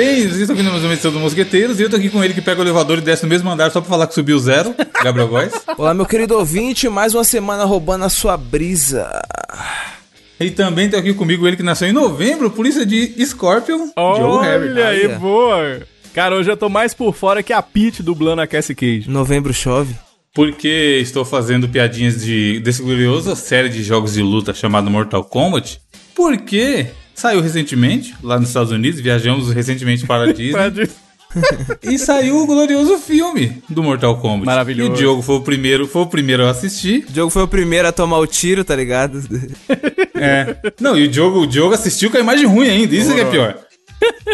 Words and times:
Parabéns, 0.00 0.28
vocês 0.30 0.40
estão 0.40 0.56
ouvindo 0.56 0.70
mais 0.70 0.82
uma 0.82 0.94
edição 0.94 1.12
do 1.12 1.20
Mosqueteiros 1.20 1.78
e 1.78 1.82
eu 1.82 1.90
tô 1.90 1.96
aqui 1.96 2.08
com 2.08 2.24
ele 2.24 2.32
que 2.32 2.40
pega 2.40 2.58
o 2.58 2.64
elevador 2.64 2.96
e 2.96 3.00
desce 3.02 3.22
no 3.22 3.28
mesmo 3.28 3.50
andar 3.50 3.70
só 3.70 3.82
pra 3.82 3.90
falar 3.90 4.06
que 4.06 4.14
subiu 4.14 4.38
zero, 4.38 4.74
Gabriel 5.04 5.28
Góes. 5.28 5.52
Olá, 5.76 5.92
meu 5.92 6.06
querido 6.06 6.38
ouvinte, 6.38 6.88
mais 6.88 7.14
uma 7.14 7.22
semana 7.22 7.64
roubando 7.64 8.06
a 8.06 8.08
sua 8.08 8.34
brisa. 8.34 9.10
E 10.40 10.50
também 10.50 10.88
tá 10.88 10.96
aqui 10.96 11.12
comigo 11.12 11.46
ele 11.46 11.54
que 11.54 11.62
nasceu 11.62 11.86
em 11.86 11.92
novembro, 11.92 12.50
polícia 12.50 12.86
de 12.86 13.12
Scorpion, 13.26 13.90
Joe 13.94 14.42
Harry. 14.42 14.70
Olha 14.70 14.88
aí, 14.88 15.06
Olha. 15.06 15.18
boa. 15.18 15.80
Cara, 16.14 16.34
hoje 16.34 16.50
eu 16.50 16.56
tô 16.56 16.70
mais 16.70 16.94
por 16.94 17.14
fora 17.14 17.42
que 17.42 17.52
a 17.52 17.60
Pete 17.60 18.02
dublando 18.02 18.40
a 18.40 18.46
Cassie 18.46 18.74
Cage. 18.74 19.04
Novembro 19.06 19.52
chove. 19.52 19.94
Porque 20.34 20.98
estou 21.02 21.26
fazendo 21.26 21.68
piadinhas 21.68 22.24
de, 22.24 22.58
desse 22.60 22.80
glorioso 22.80 23.36
série 23.36 23.68
de 23.68 23.82
jogos 23.82 24.14
de 24.14 24.22
luta 24.22 24.54
chamado 24.54 24.90
Mortal 24.90 25.22
Kombat. 25.24 25.78
Porque 26.14 26.86
saiu 27.20 27.40
recentemente, 27.40 28.14
lá 28.22 28.38
nos 28.38 28.48
Estados 28.48 28.72
Unidos, 28.72 29.00
viajamos 29.00 29.52
recentemente 29.52 30.06
para 30.06 30.24
a 30.30 30.32
Disney. 30.32 30.88
E 31.82 31.96
saiu 31.96 32.38
o 32.38 32.46
glorioso 32.46 32.98
filme 32.98 33.62
do 33.68 33.84
Mortal 33.84 34.16
Kombat. 34.16 34.46
Maravilhoso. 34.46 34.90
E 34.90 34.92
o 34.92 34.96
Diogo 34.96 35.22
foi 35.22 35.36
o 35.36 35.40
primeiro, 35.42 35.86
foi 35.86 36.02
o 36.02 36.06
primeiro 36.06 36.44
a 36.44 36.50
assistir. 36.50 37.04
O 37.08 37.12
Diogo 37.12 37.30
foi 37.30 37.42
o 37.42 37.48
primeiro 37.48 37.86
a 37.86 37.92
tomar 37.92 38.18
o 38.18 38.26
tiro, 38.26 38.64
tá 38.64 38.74
ligado? 38.74 39.22
É. 40.22 40.54
Não, 40.78 40.98
e 40.98 41.04
o 41.04 41.08
Diogo, 41.08 41.40
o 41.40 41.46
Diogo 41.46 41.72
assistiu 41.72 42.10
com 42.10 42.18
a 42.18 42.20
imagem 42.20 42.44
ruim 42.44 42.68
ainda, 42.68 42.94
isso 42.94 43.14
que 43.14 43.20
é 43.22 43.24
pior. 43.24 43.56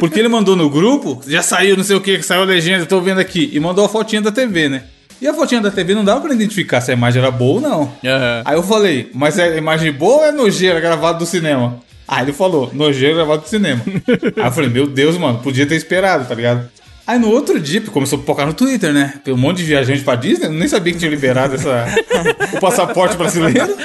Porque 0.01 0.19
ele 0.19 0.27
mandou 0.27 0.57
no 0.57 0.69
grupo, 0.69 1.23
já 1.29 1.43
saiu 1.43 1.77
não 1.77 1.85
sei 1.85 1.95
o 1.95 2.01
que, 2.01 2.19
que 2.19 2.25
saiu 2.25 2.43
a 2.43 2.45
legenda, 2.45 2.85
tô 2.87 3.01
vendo 3.01 3.21
aqui, 3.21 3.51
e 3.53 3.61
mandou 3.61 3.85
a 3.85 3.89
fotinha 3.89 4.21
da 4.21 4.33
TV, 4.33 4.69
né? 4.69 4.83
E 5.23 5.29
a 5.29 5.33
fotinha 5.33 5.61
da 5.61 5.71
TV 5.71 5.95
não 5.95 6.05
dava 6.05 6.23
pra 6.23 6.35
identificar 6.35 6.81
se 6.81 6.91
a 6.91 6.95
imagem 6.95 7.23
era 7.23 7.31
boa 7.31 7.55
ou 7.55 7.61
não. 7.61 7.93
Aham. 8.05 8.43
Aí 8.45 8.57
eu 8.57 8.65
falei, 8.65 9.09
mas 9.15 9.39
é 9.39 9.57
imagem 9.57 9.93
boa 9.93 10.17
ou 10.17 10.25
é 10.25 10.33
nojeira 10.33 10.81
gravado 10.81 11.21
do 11.21 11.27
cinema? 11.27 11.81
Aí 12.09 12.25
ele 12.25 12.33
falou, 12.33 12.71
nojeira 12.73 13.15
gravado 13.17 13.43
do 13.43 13.49
cinema. 13.49 13.83
Aí 14.37 14.45
eu 14.47 14.53
falei, 14.53 14.71
meu 14.71 14.87
Deus, 14.87 15.17
mano, 15.19 15.39
podia 15.41 15.67
ter 15.67 15.75
esperado, 15.77 16.25
tá 16.27 16.35
ligado? 16.35 16.69
Aí 17.07 17.21
no 17.21 17.29
outro 17.31 17.61
dia, 17.61 17.81
começou 17.83 18.17
a 18.19 18.21
pipocar 18.21 18.47
no 18.47 18.53
Twitter, 18.53 18.93
né? 18.93 19.15
Tem 19.25 19.33
um 19.33 19.37
monte 19.37 19.59
de 19.59 19.63
viajante 19.65 20.03
pra 20.03 20.17
Disney, 20.17 20.47
eu 20.47 20.53
nem 20.53 20.67
sabia 20.67 20.93
que 20.93 20.99
tinha 20.99 21.11
liberado 21.11 21.55
essa, 21.55 21.87
o 22.57 22.61
passaporte 22.61 23.17
brasileiro. 23.17 23.77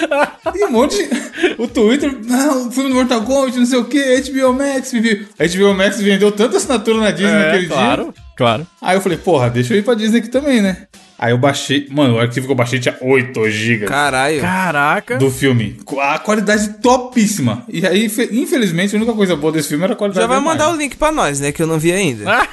E 0.56 0.66
um 0.66 0.72
monte 0.72 0.98
de... 0.98 1.10
O 1.60 1.68
Twitter, 1.68 2.12
não, 2.26 2.68
o 2.68 2.72
filme 2.72 2.90
do 2.90 2.96
Mortal 2.96 3.22
Kombat, 3.22 3.58
não 3.60 3.66
sei 3.68 3.78
o 3.78 3.86
que, 3.86 4.22
HBO 4.22 4.54
Max, 4.54 4.92
viu? 4.92 5.28
A 5.38 5.46
HBO 5.46 5.74
Max 5.76 6.02
vendeu 6.02 6.32
tanta 6.32 6.58
assinatura 6.58 6.98
na 7.00 7.12
Disney 7.12 7.32
É, 7.32 7.46
naquele 7.46 7.66
dia. 7.68 7.76
claro, 7.76 8.14
claro. 8.36 8.68
Aí 8.82 8.98
eu 8.98 9.02
falei, 9.02 9.20
porra, 9.20 9.52
deixa 9.52 9.76
eu 9.76 9.78
ir 9.78 9.84
pra 9.84 9.94
Disney 9.94 10.18
aqui 10.18 10.30
também, 10.30 10.60
né? 10.60 10.88
Aí 11.22 11.32
eu 11.32 11.38
baixei, 11.38 11.88
mano, 11.92 12.16
o 12.16 12.20
arquivo 12.20 12.48
que 12.48 12.52
eu 12.52 12.56
baixei 12.56 12.80
tinha 12.80 12.98
8 13.00 13.48
GB 13.52 13.86
Caralho. 13.86 14.42
Caraca. 14.42 15.18
do 15.20 15.30
filme. 15.30 15.78
A 16.02 16.18
qualidade 16.18 16.68
topíssima. 16.82 17.64
E 17.70 17.86
aí, 17.86 18.10
fe- 18.10 18.30
infelizmente, 18.32 18.96
a 18.96 18.98
única 18.98 19.14
coisa 19.14 19.36
boa 19.36 19.54
desse 19.54 19.70
filme 19.70 19.84
era 19.84 19.94
a 19.94 19.96
qualidade 19.96 20.24
Já 20.24 20.28
vai 20.28 20.38
da 20.38 20.44
mandar 20.44 20.72
o 20.72 20.76
link 20.76 20.96
pra 20.98 21.12
nós, 21.12 21.40
né? 21.40 21.52
Que 21.52 21.62
eu 21.62 21.68
não 21.68 21.78
vi 21.78 21.92
ainda. 21.92 22.28
Ah, 22.28 22.48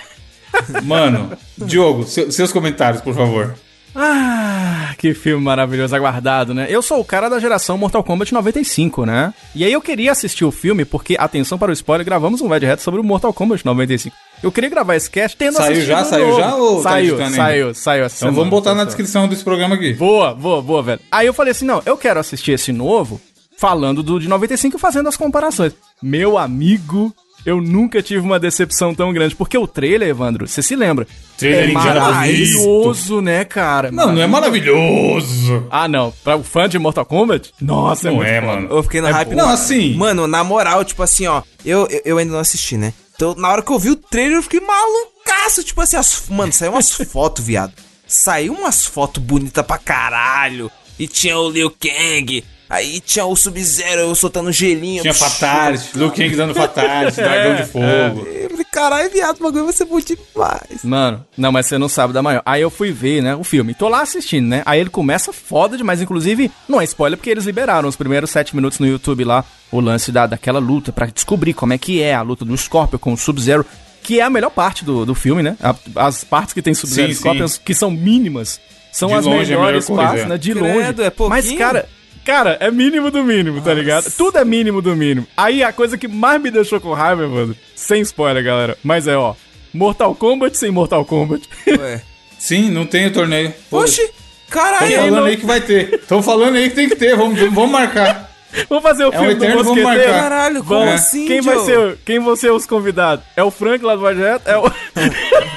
Mano, 0.82 1.32
Diogo, 1.56 2.04
seu- 2.04 2.30
seus 2.30 2.52
comentários, 2.52 3.00
por 3.00 3.14
favor. 3.14 3.54
Ah, 3.94 4.67
que 4.98 5.12
filme 5.14 5.42
maravilhoso, 5.44 5.94
aguardado, 5.94 6.54
né? 6.54 6.66
Eu 6.70 6.80
sou 6.82 7.00
o 7.00 7.04
cara 7.04 7.28
da 7.28 7.38
geração 7.38 7.76
Mortal 7.76 8.02
Kombat 8.04 8.32
95, 8.32 9.04
né? 9.04 9.34
E 9.54 9.64
aí 9.64 9.72
eu 9.72 9.80
queria 9.80 10.12
assistir 10.12 10.44
o 10.44 10.50
filme 10.50 10.84
porque, 10.84 11.16
atenção 11.18 11.58
para 11.58 11.70
o 11.70 11.74
spoiler, 11.74 12.04
gravamos 12.04 12.40
um 12.40 12.48
Red 12.48 12.66
Hat 12.66 12.82
sobre 12.82 13.00
o 13.00 13.04
Mortal 13.04 13.32
Kombat 13.32 13.64
95. 13.64 14.16
Eu 14.42 14.52
queria 14.52 14.70
gravar 14.70 14.94
esse 14.96 15.10
cast 15.10 15.36
tendo 15.36 15.56
Saiu 15.56 15.80
já? 15.84 16.04
Saiu 16.04 16.26
novo. 16.28 16.40
já 16.40 16.54
ou 16.56 16.76
tá 16.82 16.90
Saiu, 16.90 17.18
ainda? 17.18 17.36
saiu, 17.36 17.74
saiu 17.74 18.04
essa 18.04 18.16
Então 18.16 18.28
semana, 18.28 18.36
vamos 18.36 18.50
botar 18.50 18.70
na 18.70 18.76
saiu. 18.76 18.86
descrição 18.86 19.28
desse 19.28 19.42
programa 19.42 19.74
aqui. 19.74 19.92
Boa, 19.94 20.32
boa, 20.34 20.62
boa, 20.62 20.82
velho. 20.82 21.00
Aí 21.10 21.26
eu 21.26 21.34
falei 21.34 21.50
assim, 21.50 21.64
não, 21.64 21.82
eu 21.84 21.96
quero 21.96 22.20
assistir 22.20 22.52
esse 22.52 22.72
novo, 22.72 23.20
falando 23.56 24.02
do 24.02 24.20
de 24.20 24.28
95 24.28 24.76
e 24.76 24.80
fazendo 24.80 25.08
as 25.08 25.16
comparações. 25.16 25.72
Meu 26.00 26.38
amigo, 26.38 27.12
eu 27.46 27.60
nunca 27.60 28.02
tive 28.02 28.20
uma 28.20 28.38
decepção 28.38 28.94
tão 28.94 29.12
grande, 29.12 29.34
porque 29.34 29.56
o 29.56 29.66
trailer, 29.66 30.08
Evandro, 30.08 30.46
você 30.46 30.62
se 30.62 30.74
lembra? 30.76 31.06
Trailer 31.36 31.70
é 31.70 31.72
maravilhoso, 31.72 33.20
né, 33.20 33.44
cara? 33.44 33.90
Não, 33.90 34.12
não 34.12 34.20
é 34.22 34.26
maravilhoso. 34.26 35.66
Ah, 35.70 35.88
não. 35.88 36.12
Pra 36.24 36.36
o 36.36 36.42
fã 36.42 36.68
de 36.68 36.78
Mortal 36.78 37.04
Kombat? 37.04 37.52
Nossa, 37.60 38.08
Não 38.08 38.16
muito 38.16 38.28
é, 38.28 38.40
foda. 38.40 38.52
mano. 38.54 38.68
Eu 38.70 38.82
fiquei 38.82 39.00
no 39.00 39.06
É 39.08 39.12
hype. 39.12 39.28
bom. 39.30 39.36
Não, 39.36 39.48
assim. 39.48 39.94
Mano, 39.94 40.26
na 40.26 40.42
moral, 40.44 40.84
tipo 40.84 41.02
assim, 41.02 41.26
ó. 41.26 41.42
Eu, 41.64 41.86
eu, 41.88 42.02
eu 42.04 42.18
ainda 42.18 42.32
não 42.32 42.40
assisti, 42.40 42.76
né? 42.76 42.92
Então, 43.14 43.34
na 43.34 43.48
hora 43.48 43.62
que 43.62 43.72
eu 43.72 43.78
vi 43.78 43.90
o 43.90 43.96
trailer, 43.96 44.36
eu 44.38 44.42
fiquei 44.42 44.60
malucaço. 44.60 45.62
Tipo 45.64 45.80
assim, 45.80 45.96
as, 45.96 46.22
mano, 46.28 46.52
saiu 46.52 46.72
umas 46.72 46.90
fotos, 47.10 47.44
viado. 47.44 47.72
Saiu 48.06 48.52
umas 48.54 48.84
fotos 48.84 49.22
bonitas 49.22 49.64
pra 49.66 49.78
caralho. 49.78 50.70
E 50.98 51.06
tinha 51.06 51.38
o 51.38 51.50
Liu 51.50 51.70
Kang. 51.70 52.42
Aí 52.70 53.00
tinha 53.00 53.24
o 53.24 53.34
Sub-Zero 53.34 54.02
eu 54.02 54.14
soltando 54.14 54.52
gelinho. 54.52 55.00
Tinha 55.02 55.14
Fatality, 55.14 55.90
Liu 55.96 56.10
Kang 56.10 56.36
dando 56.36 56.54
Fatality, 56.54 57.16
Dragão 57.16 57.54
de 57.56 57.64
Fogo. 57.72 58.28
Eu 58.28 58.50
falei, 58.50 58.66
caralho, 58.70 59.10
viado, 59.10 59.40
o 59.40 59.44
bagulho 59.44 59.64
vai 59.64 59.72
ser 59.72 59.86
bom 59.86 59.98
demais. 59.98 60.84
Mano, 60.84 61.24
não, 61.36 61.50
mas 61.50 61.66
você 61.66 61.78
não 61.78 61.88
sabe 61.88 62.12
da 62.12 62.22
maior. 62.22 62.42
Aí 62.44 62.60
eu 62.60 62.70
fui 62.70 62.92
ver, 62.92 63.22
né, 63.22 63.34
o 63.34 63.42
filme. 63.42 63.74
Tô 63.74 63.88
lá 63.88 64.02
assistindo, 64.02 64.46
né? 64.48 64.62
Aí 64.66 64.80
ele 64.80 64.90
começa 64.90 65.32
foda 65.32 65.76
demais. 65.76 66.02
Inclusive, 66.02 66.50
não 66.68 66.80
é 66.80 66.84
spoiler 66.84 67.16
porque 67.16 67.30
eles 67.30 67.44
liberaram 67.44 67.88
os 67.88 67.96
primeiros 67.96 68.30
sete 68.30 68.54
minutos 68.54 68.78
no 68.78 68.86
YouTube 68.86 69.24
lá. 69.24 69.44
O 69.72 69.80
lance 69.80 70.12
da, 70.12 70.26
daquela 70.26 70.58
luta 70.58 70.92
pra 70.92 71.06
descobrir 71.06 71.54
como 71.54 71.72
é 71.72 71.78
que 71.78 72.02
é 72.02 72.14
a 72.14 72.22
luta 72.22 72.44
do 72.44 72.56
Scorpion 72.56 72.98
com 72.98 73.12
o 73.12 73.16
Sub-Zero. 73.16 73.64
Que 74.02 74.20
é 74.20 74.22
a 74.22 74.30
melhor 74.30 74.50
parte 74.50 74.84
do, 74.84 75.04
do 75.04 75.14
filme, 75.14 75.42
né? 75.42 75.56
As 75.94 76.24
partes 76.24 76.54
que 76.54 76.62
tem 76.62 76.72
Sub-Zero 76.72 77.12
e 77.12 77.60
que 77.64 77.74
são 77.74 77.90
mínimas, 77.90 78.60
são 78.92 79.08
De 79.08 79.14
as 79.14 79.24
longe 79.26 79.52
é 79.52 79.56
melhores 79.56 79.88
melhor 79.88 79.96
coisa, 79.96 80.02
partes, 80.02 80.24
é. 80.24 80.28
né? 80.28 80.38
De 80.38 80.52
Credo, 80.52 81.02
longe. 81.02 81.02
é? 81.02 81.28
Mas, 81.28 81.52
cara, 81.52 81.88
Cara, 82.28 82.58
é 82.60 82.70
mínimo 82.70 83.10
do 83.10 83.24
mínimo, 83.24 83.62
tá 83.62 83.72
ligado? 83.72 84.10
Tudo 84.14 84.36
é 84.36 84.44
mínimo 84.44 84.82
do 84.82 84.94
mínimo. 84.94 85.26
Aí 85.34 85.62
a 85.64 85.72
coisa 85.72 85.96
que 85.96 86.06
mais 86.06 86.38
me 86.38 86.50
deixou 86.50 86.78
com 86.78 86.92
raiva, 86.92 87.26
mano, 87.26 87.56
sem 87.74 88.02
spoiler, 88.02 88.44
galera, 88.44 88.76
mas 88.84 89.08
é, 89.08 89.16
ó, 89.16 89.34
Mortal 89.72 90.14
Kombat 90.14 90.54
sem 90.54 90.70
Mortal 90.70 91.06
Kombat. 91.06 91.48
Ué. 91.66 92.02
Sim, 92.38 92.70
não 92.70 92.84
tem 92.84 93.06
o 93.06 93.12
torneio. 93.14 93.54
Oxi, 93.70 94.02
Estão 94.02 94.12
caralho. 94.50 94.94
falando 94.96 95.16
não- 95.16 95.24
aí 95.24 95.36
que 95.38 95.46
vai 95.46 95.60
ter. 95.62 95.94
Estão 95.94 96.22
falando 96.22 96.56
aí 96.56 96.68
que 96.68 96.76
tem 96.76 96.88
que 96.90 96.96
ter. 96.96 97.16
Vamos, 97.16 97.40
vamos 97.40 97.70
marcar. 97.70 98.28
Vamos 98.68 98.82
fazer 98.82 99.04
o 99.04 99.06
É 99.06 99.08
um 99.08 99.12
filme 99.20 99.34
do 99.34 99.44
eterno, 99.44 99.62
vamos 99.64 99.82
Mosqueteiro. 99.82 100.10
marcar. 100.12 100.22
Caralho, 100.30 100.64
como 100.64 100.80
Vamos. 100.80 100.94
assim, 100.94 101.26
quem 101.26 101.40
vai 101.42 101.58
ser, 101.58 101.98
quem 102.04 102.18
vão 102.18 102.34
ser 102.34 102.50
os 102.50 102.64
convidados? 102.64 103.22
É 103.36 103.42
o 103.44 103.50
Frank 103.50 103.84
lá 103.84 103.94
do 103.94 104.00
Projeto? 104.00 104.48
É 104.48 104.56
o... 104.56 104.72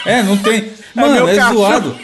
É, 0.06 0.22
não 0.24 0.36
tem. 0.36 0.74
Mano, 0.94 1.14
meu 1.16 1.30
é, 1.30 1.36
cachorro. 1.38 1.58
zoado. 1.58 1.98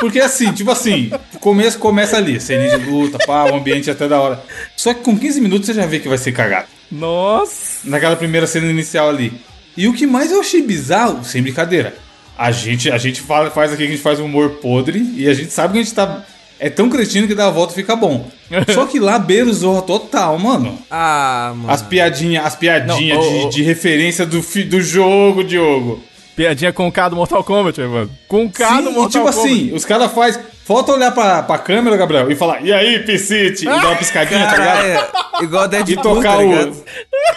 Porque 0.00 0.20
assim, 0.20 0.52
tipo 0.52 0.70
assim, 0.70 1.10
o 1.34 1.38
começo 1.38 1.78
começa 1.78 2.16
ali, 2.16 2.40
cena 2.40 2.78
de 2.78 2.84
luta, 2.88 3.18
pá, 3.26 3.44
o 3.50 3.54
ambiente 3.56 3.90
até 3.90 4.06
da 4.08 4.20
hora. 4.20 4.42
Só 4.76 4.94
que 4.94 5.00
com 5.02 5.18
15 5.18 5.40
minutos 5.40 5.66
você 5.66 5.74
já 5.74 5.86
vê 5.86 5.98
que 5.98 6.08
vai 6.08 6.18
ser 6.18 6.32
cagado. 6.32 6.66
Nossa. 6.90 7.78
Naquela 7.84 8.16
primeira 8.16 8.46
cena 8.46 8.66
inicial 8.70 9.08
ali. 9.08 9.32
E 9.76 9.86
o 9.88 9.92
que 9.92 10.06
mais 10.06 10.30
eu 10.32 10.40
achei 10.40 10.62
bizarro, 10.62 11.24
sem 11.24 11.42
brincadeira, 11.42 11.94
a 12.36 12.50
gente, 12.50 12.90
a 12.90 12.98
gente 12.98 13.20
fala, 13.20 13.50
faz 13.50 13.72
aqui 13.72 13.82
que 13.82 13.88
a 13.88 13.90
gente 13.92 14.02
faz 14.02 14.20
um 14.20 14.24
humor 14.24 14.50
podre 14.62 15.00
e 15.16 15.28
a 15.28 15.34
gente 15.34 15.50
sabe 15.52 15.72
que 15.74 15.78
a 15.80 15.82
gente 15.82 15.94
tá. 15.94 16.24
É 16.60 16.68
tão 16.68 16.90
cretino 16.90 17.28
que 17.28 17.36
dá 17.36 17.46
a 17.46 17.50
volta 17.50 17.72
e 17.72 17.76
fica 17.76 17.94
bom. 17.94 18.28
Só 18.74 18.84
que 18.86 18.98
lá 18.98 19.16
beira 19.18 19.46
o 19.48 19.52
Zorra 19.54 19.82
total, 19.82 20.36
mano. 20.40 20.76
Ah, 20.90 21.52
mano. 21.54 21.70
As 21.70 21.82
piadinhas, 21.82 22.44
as 22.44 22.58
Não, 22.86 22.96
ô, 22.96 22.98
de, 22.98 23.12
ô. 23.12 23.48
de 23.48 23.62
referência 23.62 24.26
do, 24.26 24.42
fi- 24.42 24.64
do 24.64 24.80
jogo, 24.80 25.44
Diogo. 25.44 26.02
Piadinha 26.38 26.72
com 26.72 26.86
o 26.86 26.92
K 26.92 27.08
do 27.08 27.16
Mortal 27.16 27.42
Kombat, 27.42 27.80
mano. 27.80 28.08
Com 28.28 28.44
o 28.44 28.50
K 28.50 28.80
do 28.80 28.84
Sim, 28.84 28.90
e 28.90 28.92
Mortal 28.94 29.08
tipo 29.10 29.24
Kombat. 29.24 29.38
assim, 29.40 29.74
os 29.74 29.84
caras 29.84 30.12
fazem. 30.12 30.40
Falta 30.64 30.92
olhar 30.92 31.10
pra, 31.10 31.42
pra 31.42 31.58
câmera, 31.58 31.96
Gabriel, 31.96 32.30
e 32.30 32.36
falar, 32.36 32.60
e 32.62 32.72
aí, 32.72 33.00
Piscite? 33.00 33.62
E 33.64 33.64
dar 33.64 33.86
uma 33.88 33.96
piscadinha, 33.96 34.46
tá 34.46 34.52
ligado? 34.52 34.76
Caralho, 34.82 35.44
igual 35.44 35.64
E 35.64 35.68
Deadpool, 35.68 36.02
tocar 36.14 36.36
tá 36.36 36.42
ligado? 36.42 36.70
o. 36.72 36.84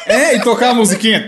É, 0.05 0.35
e 0.35 0.41
tocar 0.41 0.69
a 0.69 0.73
musiquinha. 0.75 1.27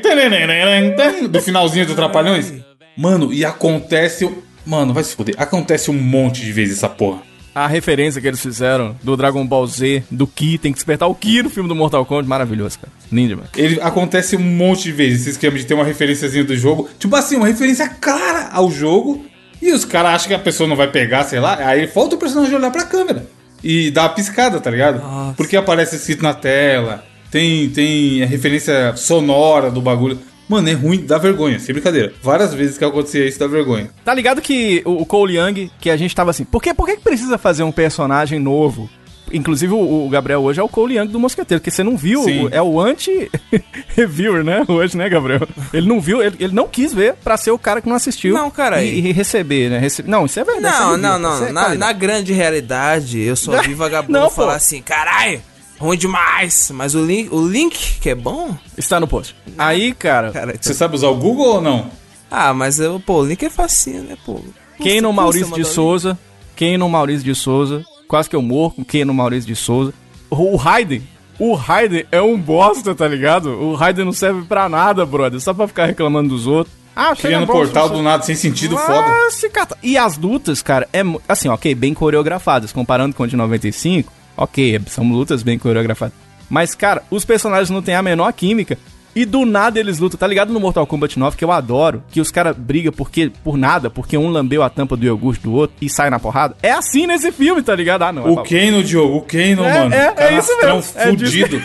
Do 1.30 1.42
finalzinho 1.42 1.88
do 1.88 1.96
Trapalhões. 1.96 2.54
Mano, 2.96 3.34
e 3.34 3.44
acontece. 3.44 4.30
Mano, 4.66 4.94
vai 4.94 5.04
se 5.04 5.16
fuder. 5.16 5.34
Acontece 5.40 5.90
um 5.90 5.96
monte 5.96 6.42
de 6.42 6.52
vezes 6.52 6.78
essa 6.78 6.90
porra. 6.90 7.22
A 7.56 7.68
referência 7.68 8.20
que 8.20 8.28
eles 8.28 8.42
fizeram 8.42 8.96
do 9.04 9.16
Dragon 9.16 9.46
Ball 9.46 9.68
Z, 9.68 10.04
do 10.10 10.26
Ki, 10.26 10.58
tem 10.58 10.72
que 10.72 10.78
despertar 10.78 11.08
o 11.08 11.14
Ki 11.14 11.44
no 11.44 11.50
filme 11.50 11.70
do 11.70 11.76
Mortal 11.76 12.04
Kombat, 12.06 12.28
maravilhoso, 12.28 12.80
cara. 12.80 12.92
Lindo, 13.12 13.38
mano. 13.38 13.50
Ele 13.56 13.80
acontece 13.80 14.36
um 14.36 14.42
monte 14.42 14.84
de 14.84 14.92
vezes, 14.92 15.22
esse 15.22 15.30
esquema 15.32 15.58
de 15.58 15.66
ter 15.66 15.76
uma 15.76 15.84
referenciazinha 15.84 16.44
do 16.44 16.56
jogo. 16.58 16.90
Tipo 16.98 17.16
assim, 17.16 17.36
uma 17.36 17.48
referência 17.48 17.88
clara 17.88 18.50
ao 18.52 18.72
jogo. 18.72 19.26
E 19.62 19.72
os 19.72 19.86
caras 19.86 20.16
acham 20.16 20.28
que 20.30 20.34
a 20.34 20.40
pessoa 20.40 20.68
não 20.68 20.76
vai 20.76 20.88
pegar, 20.88 21.24
sei 21.24 21.40
lá. 21.40 21.56
Aí 21.56 21.88
falta 21.88 22.16
o 22.16 22.20
personagem 22.20 22.56
olhar 22.56 22.72
pra 22.72 22.86
câmera. 22.86 23.26
E 23.64 23.92
dar 23.92 24.04
uma 24.04 24.10
piscada, 24.10 24.60
tá 24.60 24.70
ligado? 24.70 25.00
Nossa. 25.00 25.34
Porque 25.38 25.56
aparece 25.56 25.96
escrito 25.96 26.24
na 26.24 26.34
tela. 26.34 27.06
Tem, 27.32 27.70
tem 27.70 28.24
a 28.24 28.26
referência 28.26 28.96
sonora 28.96 29.72
do 29.72 29.82
bagulho. 29.82 30.20
Mano, 30.50 30.70
é 30.70 30.74
ruim, 30.74 31.06
dá 31.06 31.18
vergonha, 31.18 31.58
sem 31.60 31.74
brincadeira. 31.74 32.14
Várias 32.22 32.54
vezes 32.54 32.78
que 32.78 32.84
acontecia 32.86 33.26
isso 33.26 33.40
dá 33.40 33.48
vergonha. 33.48 33.90
Tá 34.04 34.14
ligado 34.14 34.42
que 34.42 34.82
o 34.86 35.02
o 35.04 35.06
Cole 35.06 35.38
Young, 35.38 35.70
que 35.80 35.90
a 35.90 35.98
gente 35.98 36.16
tava 36.16 36.32
assim, 36.32 36.44
por 36.44 36.62
que, 36.62 36.74
por 36.74 36.86
que 36.86 36.96
que 36.98 37.02
precisa 37.04 37.38
fazer 37.38 37.64
um 37.64 37.72
personagem 37.72 38.40
novo? 38.40 38.90
Inclusive 39.32 39.74
o, 39.74 40.06
o 40.06 40.10
Gabriel 40.10 40.42
hoje 40.44 40.60
é 40.60 40.64
o 40.64 40.70
Cole 40.70 40.96
Young 40.98 41.08
do 41.08 41.20
Mosqueteiro, 41.20 41.62
que 41.64 41.72
você 41.72 41.82
não 41.84 41.98
viu, 41.98 42.24
Sim. 42.24 42.48
é 42.52 42.62
o 42.62 42.80
anti-reviewer, 42.80 44.44
né? 44.46 44.64
Hoje, 44.68 44.96
né, 44.98 45.10
Gabriel? 45.10 45.48
Ele 45.74 45.88
não 45.88 46.00
viu, 46.00 46.22
ele, 46.22 46.36
ele 46.40 46.54
não 46.54 46.68
quis 46.68 46.94
ver 46.94 47.16
pra 47.24 47.38
ser 47.38 47.52
o 47.52 47.58
cara 47.58 47.82
que 47.82 47.90
não 47.90 47.96
assistiu. 47.96 48.34
Não, 48.36 48.52
cara, 48.52 48.84
E, 48.84 49.00
e 49.00 49.12
receber, 49.12 49.70
né? 49.70 49.80
Rece- 49.80 50.04
Não, 50.04 50.26
isso 50.26 50.40
é 50.40 50.44
verdade. 50.44 50.78
Não, 50.78 50.98
não, 50.98 51.20
não. 51.20 51.46
é 51.48 51.52
Na, 51.52 51.74
na 51.76 51.92
grande 51.94 52.32
realidade, 52.34 53.20
eu 53.22 53.36
só 53.36 53.60
vi 53.64 53.74
vagabundo 53.74 54.14
Não, 54.20 54.26
pô. 54.26 54.30
falar 54.36 54.56
assim, 54.56 54.82
caralho, 54.82 55.42
ruim 55.80 55.98
demais. 55.98 56.72
Mas 56.74 56.96
o 56.96 57.06
link, 57.06 57.30
o 57.34 57.48
link 57.48 58.00
que 58.00 58.10
é 58.10 58.16
bom, 58.16 58.56
Está 58.78 59.00
no 59.00 59.08
post. 59.08 59.36
Aí, 59.58 59.94
cara, 59.94 60.32
cara, 60.32 60.56
Você 60.60 60.74
sabe 60.74 60.96
usar 60.96 61.08
o 61.08 61.16
Google 61.16 61.56
ou 61.56 61.62
não? 61.62 61.90
Ah, 62.30 62.54
mas 62.54 62.80
eu, 62.80 63.00
pô, 63.00 63.22
o 63.22 63.26
link 63.26 63.44
é 63.44 63.50
facinho, 63.50 64.04
né, 64.04 64.18
pô? 64.26 64.40
Quem 64.82 65.00
no 65.02 65.14
Maurício 65.14 65.54
de 65.54 65.62
o 65.62 65.66
Souza, 65.66 66.18
quem 66.56 66.78
no 66.78 66.90
Maurício 66.90 67.24
de 67.24 67.36
Souza, 67.36 67.86
quase 68.08 68.30
que 68.30 68.36
eu 68.36 68.42
morro 68.42 68.72
com 68.76 68.84
quem 68.84 69.06
no 69.06 69.14
Maurício 69.14 69.48
de 69.48 69.56
Souza. 69.56 69.94
O 70.30 70.56
Raiden, 70.56 71.04
o 71.38 71.54
Raiden 71.54 72.06
é 72.12 72.20
um 72.22 72.40
bosta, 72.40 72.96
tá 72.96 73.08
ligado? 73.08 73.50
O 73.52 73.76
Raiden 73.76 74.06
não 74.06 74.12
serve 74.12 74.42
pra 74.44 74.68
nada, 74.68 75.06
brother, 75.06 75.40
só 75.40 75.54
pra 75.54 75.68
ficar 75.68 75.86
reclamando 75.86 76.30
dos 76.30 76.48
outros. 76.48 76.76
Ah, 76.96 77.16
Criando 77.16 77.46
bom, 77.48 77.54
portal 77.54 77.90
do 77.90 78.02
nada, 78.02 78.24
sem 78.24 78.36
sentido, 78.36 78.76
Ah, 78.78 78.80
foda. 78.82 79.32
se 79.32 79.50
cata- 79.50 79.78
E 79.82 79.98
as 79.98 80.18
lutas, 80.18 80.62
cara, 80.62 80.88
é 80.94 81.02
assim, 81.28 81.48
ok, 81.50 81.74
bem 81.76 81.94
coreografadas. 81.94 82.72
Comparando 82.72 83.16
com 83.16 83.24
a 83.24 83.28
de 83.28 83.36
95, 83.36 84.12
ok, 84.38 84.82
são 84.88 85.08
lutas 85.12 85.44
bem 85.44 85.58
coreografadas. 85.60 86.14
Mas, 86.50 86.76
cara, 86.76 87.02
os 87.10 87.26
personagens 87.26 87.70
não 87.70 87.82
têm 87.82 87.96
a 87.96 88.02
menor 88.02 88.32
química. 88.34 88.78
E 89.16 89.26
do 89.26 89.46
nada 89.46 89.80
eles 89.80 90.00
lutam, 90.00 90.18
tá 90.18 90.26
ligado 90.26 90.52
no 90.52 90.60
Mortal 90.60 90.88
Kombat 90.88 91.20
9, 91.20 91.38
que 91.38 91.46
eu 91.46 91.52
adoro, 91.52 92.04
que 92.10 92.20
os 92.20 92.32
caras 92.32 92.56
brigam 92.58 92.92
porque, 92.92 93.32
por 93.44 93.56
nada, 93.58 93.88
porque 93.88 94.18
um 94.18 94.28
lambeu 94.28 94.64
a 94.64 94.70
tampa 94.72 94.98
do 94.98 95.06
iogurte 95.06 95.44
do 95.44 95.54
outro 95.54 95.76
e 95.80 95.88
sai 95.88 96.10
na 96.10 96.18
porrada. 96.18 96.56
É 96.64 96.72
assim 96.72 97.06
nesse 97.06 97.32
filme, 97.32 97.62
tá 97.62 97.76
ligado? 97.76 98.02
Ah, 98.02 98.12
não. 98.12 98.24
é 98.24 98.32
O 98.32 98.36
babaca. 98.38 98.50
Kano, 98.50 98.84
Diogo, 98.84 99.18
o 99.18 99.22
Kano, 99.22 99.64
É, 99.64 99.80
mano. 99.80 99.94
é, 99.94 100.14
é 100.18 100.38
isso 100.38 100.58
mesmo, 100.58 100.84
é 100.96 101.08
fudido. 101.10 101.62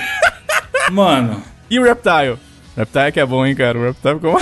mano, 0.92 1.42
E 1.70 1.78
o 1.78 1.82
Reptile? 1.82 2.36
Reptile 2.76 3.12
que 3.12 3.20
é 3.20 3.26
bom, 3.26 3.44
hein, 3.46 3.54
cara? 3.54 3.78
O 3.78 3.82
Reptile 3.82 4.14
ficou... 4.14 4.34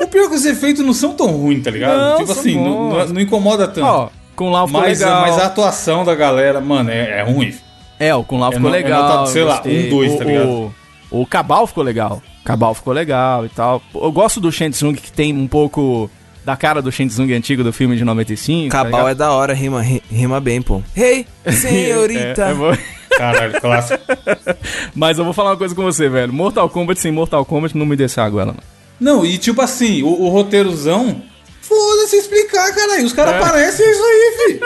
o 0.00 0.06
pior 0.08 0.24
é 0.24 0.28
que 0.28 0.34
os 0.34 0.44
efeitos 0.44 0.84
não 0.84 0.92
são 0.92 1.14
tão 1.14 1.28
ruins, 1.28 1.62
tá 1.62 1.70
ligado? 1.70 1.96
Não, 1.98 2.16
tipo 2.18 2.32
são 2.32 2.40
assim, 2.40 2.54
não- 2.56 3.08
não 3.08 3.20
incomoda 3.20 3.66
tanto. 3.68 3.86
Ó, 3.86 4.08
com 4.42 4.50
lá 4.50 4.66
ficou 4.66 4.80
mas, 4.80 4.98
legal. 5.00 5.20
mas 5.22 5.38
a 5.38 5.46
atuação 5.46 6.04
da 6.04 6.14
galera, 6.14 6.60
mano, 6.60 6.90
é, 6.90 7.20
é 7.20 7.22
ruim. 7.22 7.54
É, 7.98 8.14
o 8.14 8.24
Kun 8.24 8.38
Lao 8.40 8.50
É 8.52 8.56
ficou 8.56 8.68
é 8.70 8.72
legal. 8.72 9.26
sei 9.28 9.44
lá, 9.44 9.54
gostei. 9.54 9.86
um, 9.86 9.90
dois, 9.90 10.12
o, 10.12 10.18
tá 10.18 10.24
ligado? 10.24 10.48
O, 10.48 10.74
o 11.22 11.26
Cabal 11.26 11.66
ficou 11.66 11.84
legal. 11.84 12.20
Cabal 12.44 12.74
ficou 12.74 12.92
legal 12.92 13.46
e 13.46 13.48
tal. 13.48 13.80
Eu 13.94 14.10
gosto 14.10 14.40
do 14.40 14.50
Shang 14.50 14.70
Tsung, 14.72 14.94
que 14.94 15.12
tem 15.12 15.32
um 15.32 15.46
pouco 15.46 16.10
da 16.44 16.56
cara 16.56 16.82
do 16.82 16.90
Shang 16.90 17.08
Tsung 17.08 17.32
antigo 17.32 17.62
do 17.62 17.72
filme 17.72 17.96
de 17.96 18.04
95. 18.04 18.70
tá 18.70 18.82
Cabal 18.82 19.08
é 19.08 19.14
da 19.14 19.30
hora, 19.30 19.54
rima, 19.54 19.80
ri- 19.80 20.02
rima 20.10 20.40
bem, 20.40 20.60
pô. 20.60 20.82
Hey, 20.96 21.24
senhorita. 21.46 22.42
É, 22.48 22.72
é. 23.14 23.16
Caralho, 23.16 23.60
clássico. 23.60 24.02
Mas 24.94 25.18
eu 25.18 25.24
vou 25.24 25.32
falar 25.32 25.50
uma 25.50 25.56
coisa 25.56 25.74
com 25.74 25.82
você, 25.82 26.08
velho. 26.08 26.32
Mortal 26.32 26.68
Kombat 26.68 26.98
sem 26.98 27.12
Mortal 27.12 27.44
Kombat 27.44 27.76
não 27.76 27.86
me 27.86 27.94
descer 27.94 28.20
a 28.20 28.28
goela, 28.28 28.52
não. 28.52 28.72
Não, 29.18 29.24
e 29.26 29.38
tipo 29.38 29.60
assim, 29.60 30.02
o, 30.02 30.08
o 30.22 30.28
roteirozão. 30.28 31.22
Foda-se 31.72 32.16
explicar, 32.16 32.74
caralho. 32.74 33.06
Os 33.06 33.12
caras 33.14 33.34
aparecem, 33.34 33.86
é 33.86 33.90
isso 33.90 34.02
aí, 34.04 34.34
fi. 34.36 34.60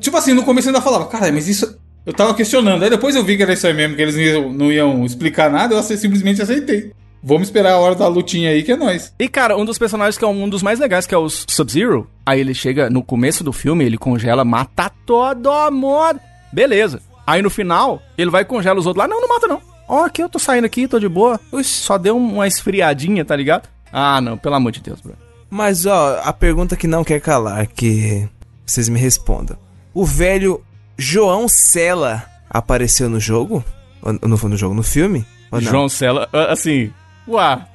tipo 0.00 0.16
assim, 0.16 0.34
no 0.34 0.42
começo 0.42 0.68
eu 0.68 0.74
ainda 0.74 0.82
falava, 0.82 1.06
caralho, 1.06 1.34
mas 1.34 1.46
isso. 1.46 1.78
Eu 2.04 2.12
tava 2.12 2.34
questionando. 2.34 2.82
Aí 2.82 2.90
depois 2.90 3.14
eu 3.14 3.22
vi 3.22 3.36
que 3.36 3.42
era 3.44 3.52
isso 3.52 3.66
aí 3.66 3.74
mesmo, 3.74 3.94
que 3.94 4.02
eles 4.02 4.16
não 4.16 4.22
iam, 4.22 4.52
não 4.52 4.72
iam 4.72 5.04
explicar 5.04 5.50
nada, 5.50 5.74
eu 5.74 5.82
simplesmente 5.82 6.42
aceitei. 6.42 6.92
Vamos 7.22 7.48
esperar 7.48 7.74
a 7.74 7.78
hora 7.78 7.94
da 7.94 8.08
lutinha 8.08 8.50
aí, 8.50 8.62
que 8.62 8.72
é 8.72 8.76
nóis. 8.76 9.12
E, 9.18 9.28
cara, 9.28 9.56
um 9.56 9.64
dos 9.64 9.78
personagens 9.78 10.16
que 10.18 10.24
é 10.24 10.28
um 10.28 10.48
dos 10.48 10.62
mais 10.62 10.80
legais, 10.80 11.06
que 11.06 11.14
é 11.14 11.18
o 11.18 11.28
Sub-Zero. 11.28 12.08
Aí 12.24 12.40
ele 12.40 12.54
chega 12.54 12.90
no 12.90 13.02
começo 13.02 13.44
do 13.44 13.52
filme, 13.52 13.84
ele 13.84 13.98
congela, 13.98 14.44
mata 14.44 14.90
todo 15.06 15.70
mundo. 15.70 16.18
Beleza. 16.52 17.00
Aí 17.26 17.42
no 17.42 17.50
final, 17.50 18.02
ele 18.18 18.30
vai 18.30 18.42
e 18.42 18.46
congela 18.46 18.80
os 18.80 18.86
outros 18.86 19.04
lá. 19.04 19.08
Não, 19.08 19.20
não 19.20 19.28
mata 19.28 19.46
não. 19.46 19.60
Ó, 19.86 20.04
aqui 20.04 20.22
eu 20.22 20.28
tô 20.28 20.38
saindo 20.38 20.64
aqui, 20.64 20.88
tô 20.88 20.98
de 20.98 21.08
boa. 21.08 21.38
Ux, 21.52 21.66
só 21.66 21.98
deu 21.98 22.16
uma 22.16 22.46
esfriadinha, 22.46 23.24
tá 23.24 23.36
ligado? 23.36 23.68
Ah, 23.92 24.20
não, 24.20 24.36
pelo 24.38 24.54
amor 24.54 24.72
de 24.72 24.80
Deus, 24.80 25.00
bro. 25.00 25.14
Mas, 25.48 25.84
ó, 25.86 26.20
a 26.22 26.32
pergunta 26.32 26.76
que 26.76 26.86
não 26.86 27.02
quer 27.02 27.20
calar, 27.20 27.66
que 27.66 28.28
vocês 28.64 28.88
me 28.88 28.98
respondam. 28.98 29.56
O 29.92 30.04
velho 30.04 30.62
João 30.96 31.46
Sela 31.48 32.24
apareceu 32.48 33.08
no 33.08 33.18
jogo? 33.18 33.64
Ou 34.00 34.12
não 34.28 34.36
foi 34.36 34.50
no 34.50 34.56
jogo, 34.56 34.74
no 34.74 34.82
filme? 34.82 35.26
Ou 35.50 35.60
não? 35.60 35.70
João 35.70 35.88
Cela, 35.88 36.28
ah, 36.32 36.52
assim, 36.52 36.92
uá, 37.26 37.66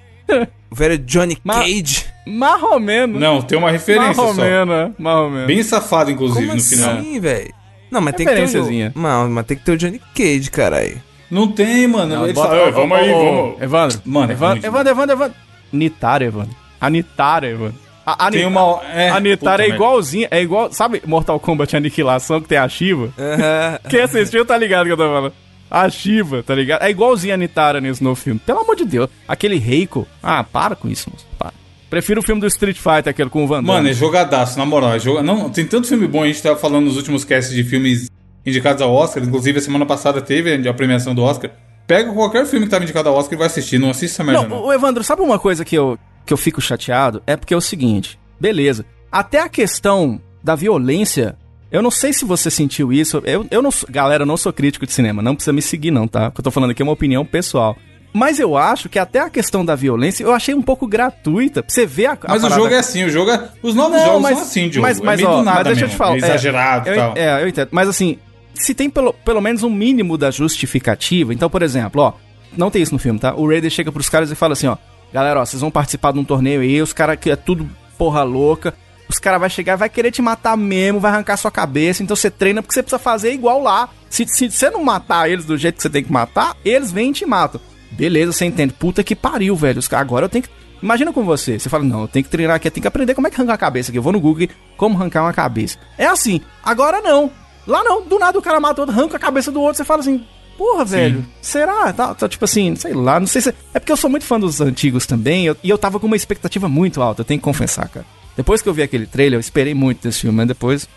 O 0.72 0.76
velho 0.76 0.98
Johnny 0.98 1.38
Ma- 1.44 1.56
Cage? 1.60 2.06
marromeno. 2.26 3.20
Não, 3.20 3.42
tem 3.42 3.58
uma 3.58 3.70
referência 3.72 4.14
só. 4.14 4.34
marromeno, 4.34 4.96
marromeno. 4.98 5.48
Bem 5.48 5.62
safado, 5.62 6.10
inclusive, 6.12 6.46
Como 6.48 6.58
no 6.58 6.64
final. 6.64 6.96
assim, 6.98 7.20
velho? 7.20 7.54
Não, 7.92 8.02
mas 8.02 8.16
tem 8.16 8.26
que 8.26 8.32
ter 8.34 8.40
o... 8.40 8.42
Referenciazinha. 8.46 8.92
Não, 8.96 9.30
mas 9.30 9.46
tem 9.46 9.58
que 9.58 9.64
ter 9.64 9.72
o 9.74 9.78
Johnny 9.78 10.02
Cage, 10.16 10.50
caralho. 10.50 11.02
Não 11.30 11.52
tem, 11.52 11.88
mano. 11.88 12.16
Não, 12.16 12.24
Ele 12.24 12.34
bota- 12.34 12.50
fala, 12.50 12.62
ó, 12.62 12.66
"Ei, 12.68 12.72
vamos 12.72 12.98
aí, 12.98 13.12
vamos. 13.12 13.62
Evandro, 13.62 14.02
Mano, 14.06 14.32
é 14.32 14.34
Evandro, 14.34 14.56
ruim 14.62 14.66
Evandro, 14.68 14.92
Evandro, 14.92 15.16
Evandro. 15.16 15.38
Nitara, 15.76 16.24
Evandro. 16.24 16.56
A 16.82 16.90
Nitara, 16.90 17.48
Evandro. 17.48 17.76
A, 18.06 18.28
a 18.28 18.32
Tem 18.32 18.46
uma. 18.46 18.82
É, 18.94 19.10
a 19.10 19.20
Nitara 19.20 19.64
é 19.64 19.70
igualzinha, 19.70 20.28
é 20.30 20.42
igual, 20.42 20.72
sabe 20.72 21.02
Mortal 21.06 21.40
Kombat 21.40 21.76
Aniquilação 21.76 22.40
que 22.40 22.48
tem 22.48 22.58
a 22.58 22.68
Shiva? 22.70 23.12
Aham. 23.18 23.80
Quem 23.90 24.02
assistiu 24.02 24.46
tá 24.46 24.58
ligado 24.58 24.86
que 24.86 24.92
eu 24.92 24.98
tô 24.98 25.04
falando. 25.04 25.34
A 25.70 25.90
Shiva, 25.90 26.44
tá 26.44 26.54
ligado? 26.54 26.84
É 26.84 26.90
igualzinha 26.90 27.34
a 27.34 27.38
Nitara 27.38 27.82
nesse 27.82 28.04
novo 28.04 28.16
filme. 28.16 28.40
Pelo 28.46 28.60
amor 28.60 28.76
de 28.76 28.86
Deus. 28.86 29.10
Aquele 29.28 29.58
Reiko. 29.58 30.08
Ah, 30.22 30.44
para 30.44 30.76
com 30.76 30.88
isso, 30.88 31.10
moço. 31.12 31.26
Para. 31.38 31.54
Prefiro 31.90 32.20
o 32.20 32.24
filme 32.24 32.42
do 32.42 32.48
Street 32.48 32.78
Fighter, 32.78 33.10
aquele 33.10 33.30
com 33.30 33.44
o 33.44 33.48
Van 33.48 33.58
Damme. 33.58 33.68
Mano, 33.68 33.90
é 33.90 33.94
jogadaço, 33.94 34.58
na 34.58 34.66
moral. 34.66 34.94
É 34.94 35.00
joga... 35.00 35.24
Não, 35.24 35.50
tem 35.50 35.66
tanto 35.66 35.88
filme 35.88 36.08
bom, 36.08 36.24
a 36.24 36.28
gente 36.28 36.42
tava 36.42 36.58
falando 36.58 36.86
nos 36.86 36.98
últimos 36.98 37.24
casts 37.24 37.54
de 37.54 37.64
filmes 37.64 38.10
indicados 38.46 38.82
ao 38.82 38.94
Oscar, 38.94 39.24
inclusive 39.24 39.58
a 39.58 39.62
semana 39.62 39.86
passada 39.86 40.22
teve 40.22 40.68
a 40.68 40.74
premiação 40.74 41.16
do 41.16 41.24
Oscar. 41.24 41.52
Pega 41.88 42.12
qualquer 42.12 42.46
filme 42.46 42.66
que 42.66 42.72
tava 42.72 42.84
indicado 42.84 43.10
ao 43.10 43.16
Oscar 43.16 43.34
e 43.34 43.38
vai 43.38 43.48
assistir, 43.48 43.78
não 43.78 43.92
assiste 43.92 44.14
essa 44.14 44.24
merda 44.24 44.42
não. 44.44 44.50
Não, 44.50 44.66
o 44.66 44.74
Evandro, 44.74 45.04
sabe 45.04 45.22
uma 45.22 45.38
coisa 45.38 45.64
que 45.64 45.76
eu, 45.76 45.98
que 46.26 46.34
eu 46.34 46.38
fico 46.38 46.60
chateado? 46.60 47.22
É 47.28 47.36
porque 47.36 47.54
é 47.54 47.58
o 47.58 47.62
seguinte, 47.62 48.20
beleza. 48.40 48.86
Até 49.12 49.40
a 49.42 49.48
questão 49.50 50.20
da 50.44 50.56
violência, 50.56 51.38
eu 51.72 51.82
não 51.82 51.92
sei 51.92 52.12
se 52.12 52.26
você 52.26 52.50
sentiu 52.50 52.92
isso. 52.92 53.22
Eu, 53.24 53.46
eu 53.52 53.62
não 53.62 53.72
sou, 53.72 53.88
galera, 53.92 54.24
eu 54.24 54.28
não 54.28 54.36
sou 54.38 54.52
crítico 54.52 54.86
de 54.86 54.92
cinema, 54.94 55.22
não 55.22 55.36
precisa 55.36 55.54
me 55.54 55.62
seguir, 55.62 55.92
não, 55.92 56.08
tá? 56.08 56.28
O 56.28 56.32
que 56.32 56.40
eu 56.40 56.44
tô 56.44 56.52
falando 56.52 56.72
aqui 56.72 56.82
é 56.82 56.86
uma 56.86 56.92
opinião 56.94 57.24
pessoal. 57.26 57.78
Mas 58.12 58.40
eu 58.40 58.56
acho 58.56 58.88
que 58.88 58.98
até 58.98 59.20
a 59.20 59.30
questão 59.30 59.66
da 59.66 59.76
violência 59.76 60.24
eu 60.24 60.32
achei 60.34 60.56
um 60.56 60.62
pouco 60.62 60.88
gratuita. 60.88 61.62
Pra 61.62 61.70
você 61.74 61.86
ver 61.86 62.06
a. 62.06 62.12
a 62.14 62.18
Mas 62.30 62.38
o 62.40 62.42
parada- 62.44 62.56
jogo 62.62 62.74
é 62.74 62.78
assim, 62.78 63.04
o 63.04 63.10
jogo 63.10 63.30
é... 63.30 63.50
Os 63.62 63.76
novos 63.76 63.98
Não, 63.98 64.06
jogos 64.06 64.22
mas, 64.22 64.38
são 64.38 64.48
assim, 64.48 64.70
Diogo. 64.70 64.88
mas, 64.88 65.00
é 65.00 65.04
mas, 65.04 65.20
meio 65.20 65.30
ó, 65.30 65.38
do 65.40 65.44
nada 65.44 65.58
mas 65.58 65.66
deixa 65.66 65.82
eu 65.82 65.88
mesmo, 65.88 65.90
te 65.90 65.98
falar. 65.98 66.18
exagerado 66.18 66.90
é, 66.90 66.92
e 66.92 66.96
eu, 66.96 66.98
tal. 67.04 67.14
É, 67.18 67.44
eu 67.44 67.48
entendo. 67.50 67.68
Mas 67.72 67.90
assim, 67.90 68.18
se 68.56 68.74
tem 68.74 68.90
pelo, 68.90 69.14
pelo 69.14 69.42
menos 69.42 69.64
um 69.64 69.70
mínimo 69.70 70.18
da 70.18 70.32
justificativa. 70.32 71.34
Então, 71.34 71.50
por 71.50 71.62
exemplo, 71.62 72.02
ó, 72.02 72.14
não 72.58 72.72
tem 72.72 72.82
isso 72.82 72.94
no 72.94 73.00
filme, 73.00 73.20
tá? 73.20 73.36
O 73.36 73.48
Raider 73.48 73.70
chega 73.70 73.92
pros 73.92 74.10
caras 74.10 74.32
e 74.32 74.36
fala 74.36 74.54
assim, 74.54 74.68
ó, 74.68 74.78
galera, 75.14 75.42
ó, 75.42 75.46
vocês 75.46 75.62
vão 75.62 75.72
participar 75.72 76.14
de 76.14 76.20
um 76.20 76.24
torneio 76.24 76.62
aí, 76.62 76.82
os 76.82 76.94
caras 76.94 77.18
que 77.20 77.30
é 77.30 77.36
tudo 77.36 77.70
porra 77.98 78.24
louca. 78.24 78.74
Os 79.08 79.20
caras 79.20 79.40
vai 79.40 79.50
chegar, 79.50 79.76
vai 79.76 79.88
querer 79.88 80.12
te 80.12 80.22
matar 80.22 80.58
mesmo, 80.58 81.00
vai 81.00 81.12
arrancar 81.12 81.38
sua 81.38 81.52
cabeça. 81.52 82.02
Então 82.02 82.16
você 82.16 82.32
treina 82.32 82.62
porque 82.62 82.74
você 82.74 82.82
precisa 82.82 83.00
fazer 83.00 83.34
igual 83.34 83.62
lá. 83.62 83.90
Se, 84.10 84.26
se 84.28 84.50
você 84.50 84.70
não 84.70 84.84
matar 84.84 85.30
eles 85.30 85.46
do 85.46 85.58
jeito 85.58 85.76
que 85.76 85.84
você 85.84 85.90
tem 85.90 86.04
que 86.04 86.12
matar, 86.12 86.58
eles 86.66 86.92
vêm 86.92 87.12
e 87.12 87.14
te 87.14 87.26
matam. 87.26 87.62
Beleza, 87.92 88.34
você 88.34 88.46
entende. 88.46 88.74
Puta 88.74 89.04
que 89.04 89.16
pariu, 89.16 89.56
velho. 89.56 89.80
Os 89.80 89.92
Agora 89.94 90.26
eu 90.26 90.30
tenho 90.30 90.44
que. 90.44 90.50
Imagina 90.82 91.14
com 91.14 91.24
você. 91.24 91.60
Você 91.60 91.70
fala, 91.70 91.84
não, 91.84 92.02
eu 92.02 92.08
tenho 92.08 92.26
que 92.26 92.32
treinar 92.32 92.56
aqui, 92.56 92.68
eu 92.68 92.72
tenho 92.72 92.82
que 92.82 92.88
aprender 92.88 93.14
como 93.14 93.28
é 93.28 93.30
que 93.30 93.36
arranca 93.36 93.54
a 93.54 93.58
cabeça 93.58 93.92
aqui. 93.92 93.98
Eu 93.98 94.04
vou 94.04 94.12
no 94.12 94.20
Google, 94.20 94.48
como 94.76 94.96
arrancar 94.96 95.24
uma 95.24 95.34
cabeça. 95.34 95.78
É 95.98 96.08
assim. 96.08 96.42
Agora 96.64 97.00
não. 97.00 97.32
Lá 97.68 97.84
não. 97.84 98.02
Do 98.02 98.18
nada 98.20 98.38
o 98.38 98.42
cara 98.42 98.60
mata 98.60 98.82
outro, 98.82 98.96
arranca 98.96 99.18
a 99.18 99.20
cabeça 99.20 99.52
do 99.52 99.62
outro. 99.62 99.78
Você 99.78 99.84
fala 99.86 100.02
assim, 100.02 100.24
porra, 100.58 100.86
velho. 100.86 101.26
Será? 101.42 101.92
Tá, 101.94 102.14
tá, 102.14 102.28
tipo 102.30 102.46
assim, 102.46 102.76
sei 102.76 102.94
lá. 102.94 103.20
Não 103.20 103.28
sei 103.28 103.42
se. 103.42 103.50
É 103.74 103.80
porque 103.80 103.92
eu 103.92 103.98
sou 103.98 104.10
muito 104.10 104.26
fã 104.26 104.40
dos 104.40 104.62
antigos 104.62 105.06
também. 105.06 105.46
eu- 105.46 105.58
e 105.64 105.70
eu 105.70 105.78
tava 105.78 106.00
com 106.00 106.08
uma 106.08 106.16
expectativa 106.16 106.68
muito 106.70 107.02
alta, 107.02 107.22
eu 107.22 107.26
tenho 107.26 107.40
que 107.40 107.44
confessar, 107.44 107.88
cara. 107.90 108.06
Depois 108.38 108.62
que 108.62 108.68
eu 108.70 108.74
vi 108.74 108.82
aquele 108.82 109.06
trailer, 109.08 109.38
eu 109.38 109.42
esperei 109.42 109.74
muito 109.74 110.04
desse 110.04 110.22
filme, 110.22 110.36
mas 110.38 110.48
depois. 110.48 110.88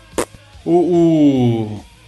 O, 0.65 0.71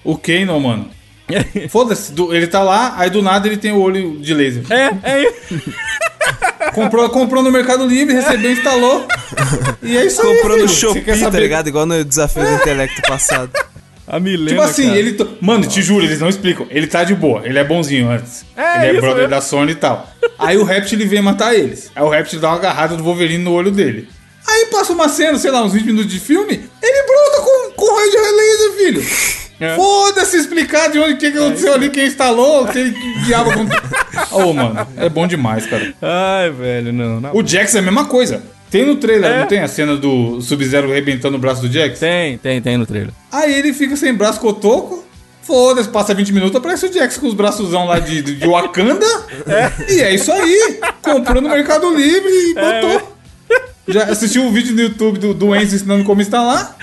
o, 0.04 0.12
o 0.12 0.18
Kano, 0.18 0.60
mano. 0.60 0.90
Foda-se, 1.70 2.14
ele 2.32 2.48
tá 2.48 2.62
lá, 2.62 2.94
aí 2.98 3.10
do 3.10 3.22
nada 3.22 3.48
ele 3.48 3.56
tem 3.56 3.72
o 3.72 3.80
olho 3.80 4.20
de 4.20 4.34
laser. 4.34 4.66
É, 4.70 4.92
é 5.14 5.24
isso. 5.24 5.72
Comprou, 6.76 7.10
comprou 7.10 7.42
no 7.44 7.52
Mercado 7.52 7.86
Livre, 7.86 8.14
recebeu, 8.14 8.52
instalou. 8.52 9.06
E 9.82 9.98
é 9.98 10.06
isso 10.06 10.22
aí, 10.22 10.36
Comprou 10.38 10.58
no 10.60 10.68
Shopee, 10.70 11.04
tá 11.04 11.30
ligado? 11.40 11.68
Igual 11.68 11.86
no 11.86 12.06
desafio 12.06 12.44
do 12.44 12.54
intelecto 12.54 13.02
passado. 13.02 13.52
A 14.12 14.20
Milena. 14.20 14.50
Tipo 14.50 14.62
assim, 14.62 14.88
cara. 14.88 15.00
ele. 15.00 15.18
Mano, 15.40 15.66
te 15.66 15.82
juro, 15.82 16.04
eles 16.04 16.20
não 16.20 16.28
explicam. 16.28 16.68
Ele 16.70 16.86
tá 16.86 17.06
de 17.06 17.16
boa, 17.16 17.44
ele 17.46 17.58
é 17.58 17.64
bonzinho 17.64 18.12
antes. 18.12 18.46
É, 18.58 18.90
ele 18.90 18.98
é 18.98 19.00
brother 19.00 19.20
mesmo. 19.20 19.30
da 19.30 19.40
Sony 19.40 19.72
e 19.72 19.76
tal. 19.76 20.06
Aí 20.38 20.58
o 20.58 20.66
Reptil 20.66 21.00
vem 21.08 21.22
matar 21.22 21.56
eles. 21.56 21.90
Aí 21.96 22.04
o 22.04 22.10
Reptil 22.10 22.42
dá 22.42 22.50
uma 22.50 22.58
agarrada 22.58 22.98
do 22.98 23.04
Wolverine 23.06 23.42
no 23.42 23.54
olho 23.54 23.72
dele. 23.72 24.10
Aí 24.46 24.66
passa 24.66 24.92
uma 24.92 25.08
cena, 25.08 25.38
sei 25.38 25.50
lá, 25.50 25.64
uns 25.64 25.72
20 25.72 25.86
minutos 25.86 26.12
de 26.12 26.20
filme, 26.20 26.62
ele 26.84 27.04
brota 27.08 27.42
com, 27.42 27.72
com 27.72 27.96
raio 27.96 28.12
de 28.12 28.18
laser, 28.18 28.72
filho. 28.78 29.42
É. 29.62 29.76
Foda-se 29.76 30.36
explicar 30.36 30.90
de 30.90 31.00
onde 31.00 31.16
que, 31.16 31.32
que 31.32 31.38
aconteceu 31.38 31.74
ali, 31.74 31.90
quem 31.90 32.08
instalou, 32.08 32.68
que, 32.68 32.92
que 32.92 33.20
diabo 33.26 33.52
aconteceu. 33.52 33.82
Ô, 34.32 34.52
mano, 34.52 34.88
é 34.98 35.08
bom 35.08 35.26
demais, 35.26 35.66
cara. 35.68 35.94
Ai, 36.02 36.50
velho, 36.50 36.92
não. 36.92 37.22
não. 37.22 37.32
O 37.34 37.48
Jax 37.48 37.76
é 37.76 37.80
a 37.80 37.82
mesma 37.82 38.06
coisa. 38.06 38.44
Tem 38.72 38.86
no 38.86 38.96
trailer, 38.96 39.30
É. 39.30 39.40
não 39.42 39.48
tem 39.48 39.60
a 39.60 39.68
cena 39.68 39.96
do 39.98 40.42
Sub-Zero 40.42 40.90
arrebentando 40.90 41.36
o 41.36 41.40
braço 41.40 41.62
do 41.62 41.72
Jax? 41.72 42.00
Tem, 42.00 42.38
tem, 42.38 42.62
tem 42.62 42.78
no 42.78 42.86
trailer. 42.86 43.12
Aí 43.32 43.54
ele 43.54 43.74
fica 43.74 43.96
sem 43.98 44.14
braço 44.14 44.40
cotoco. 44.40 45.06
Foda-se, 45.44 45.90
passa 45.90 46.14
20 46.14 46.32
minutos, 46.34 46.56
aparece 46.56 46.86
o 46.86 46.94
Jax 46.94 47.18
com 47.18 47.28
os 47.28 47.34
braçosão 47.34 47.86
lá 47.86 48.00
de, 48.00 48.22
de 48.22 48.48
Wakanda. 48.48 49.06
E 49.90 50.00
é 50.00 50.14
isso 50.14 50.32
aí. 50.32 50.80
Comprou 51.02 51.42
no 51.42 51.50
Mercado 51.50 51.94
Livre 51.94 52.30
e 52.32 52.54
botou. 52.54 53.18
Já 53.88 54.04
assistiu 54.06 54.46
o 54.46 54.52
vídeo 54.52 54.74
no 54.74 54.82
YouTube 54.82 55.18
do, 55.20 55.34
do 55.34 55.56
Enzo 55.56 55.76
ensinando 55.76 56.04
como 56.06 56.22
instalar. 56.22 56.78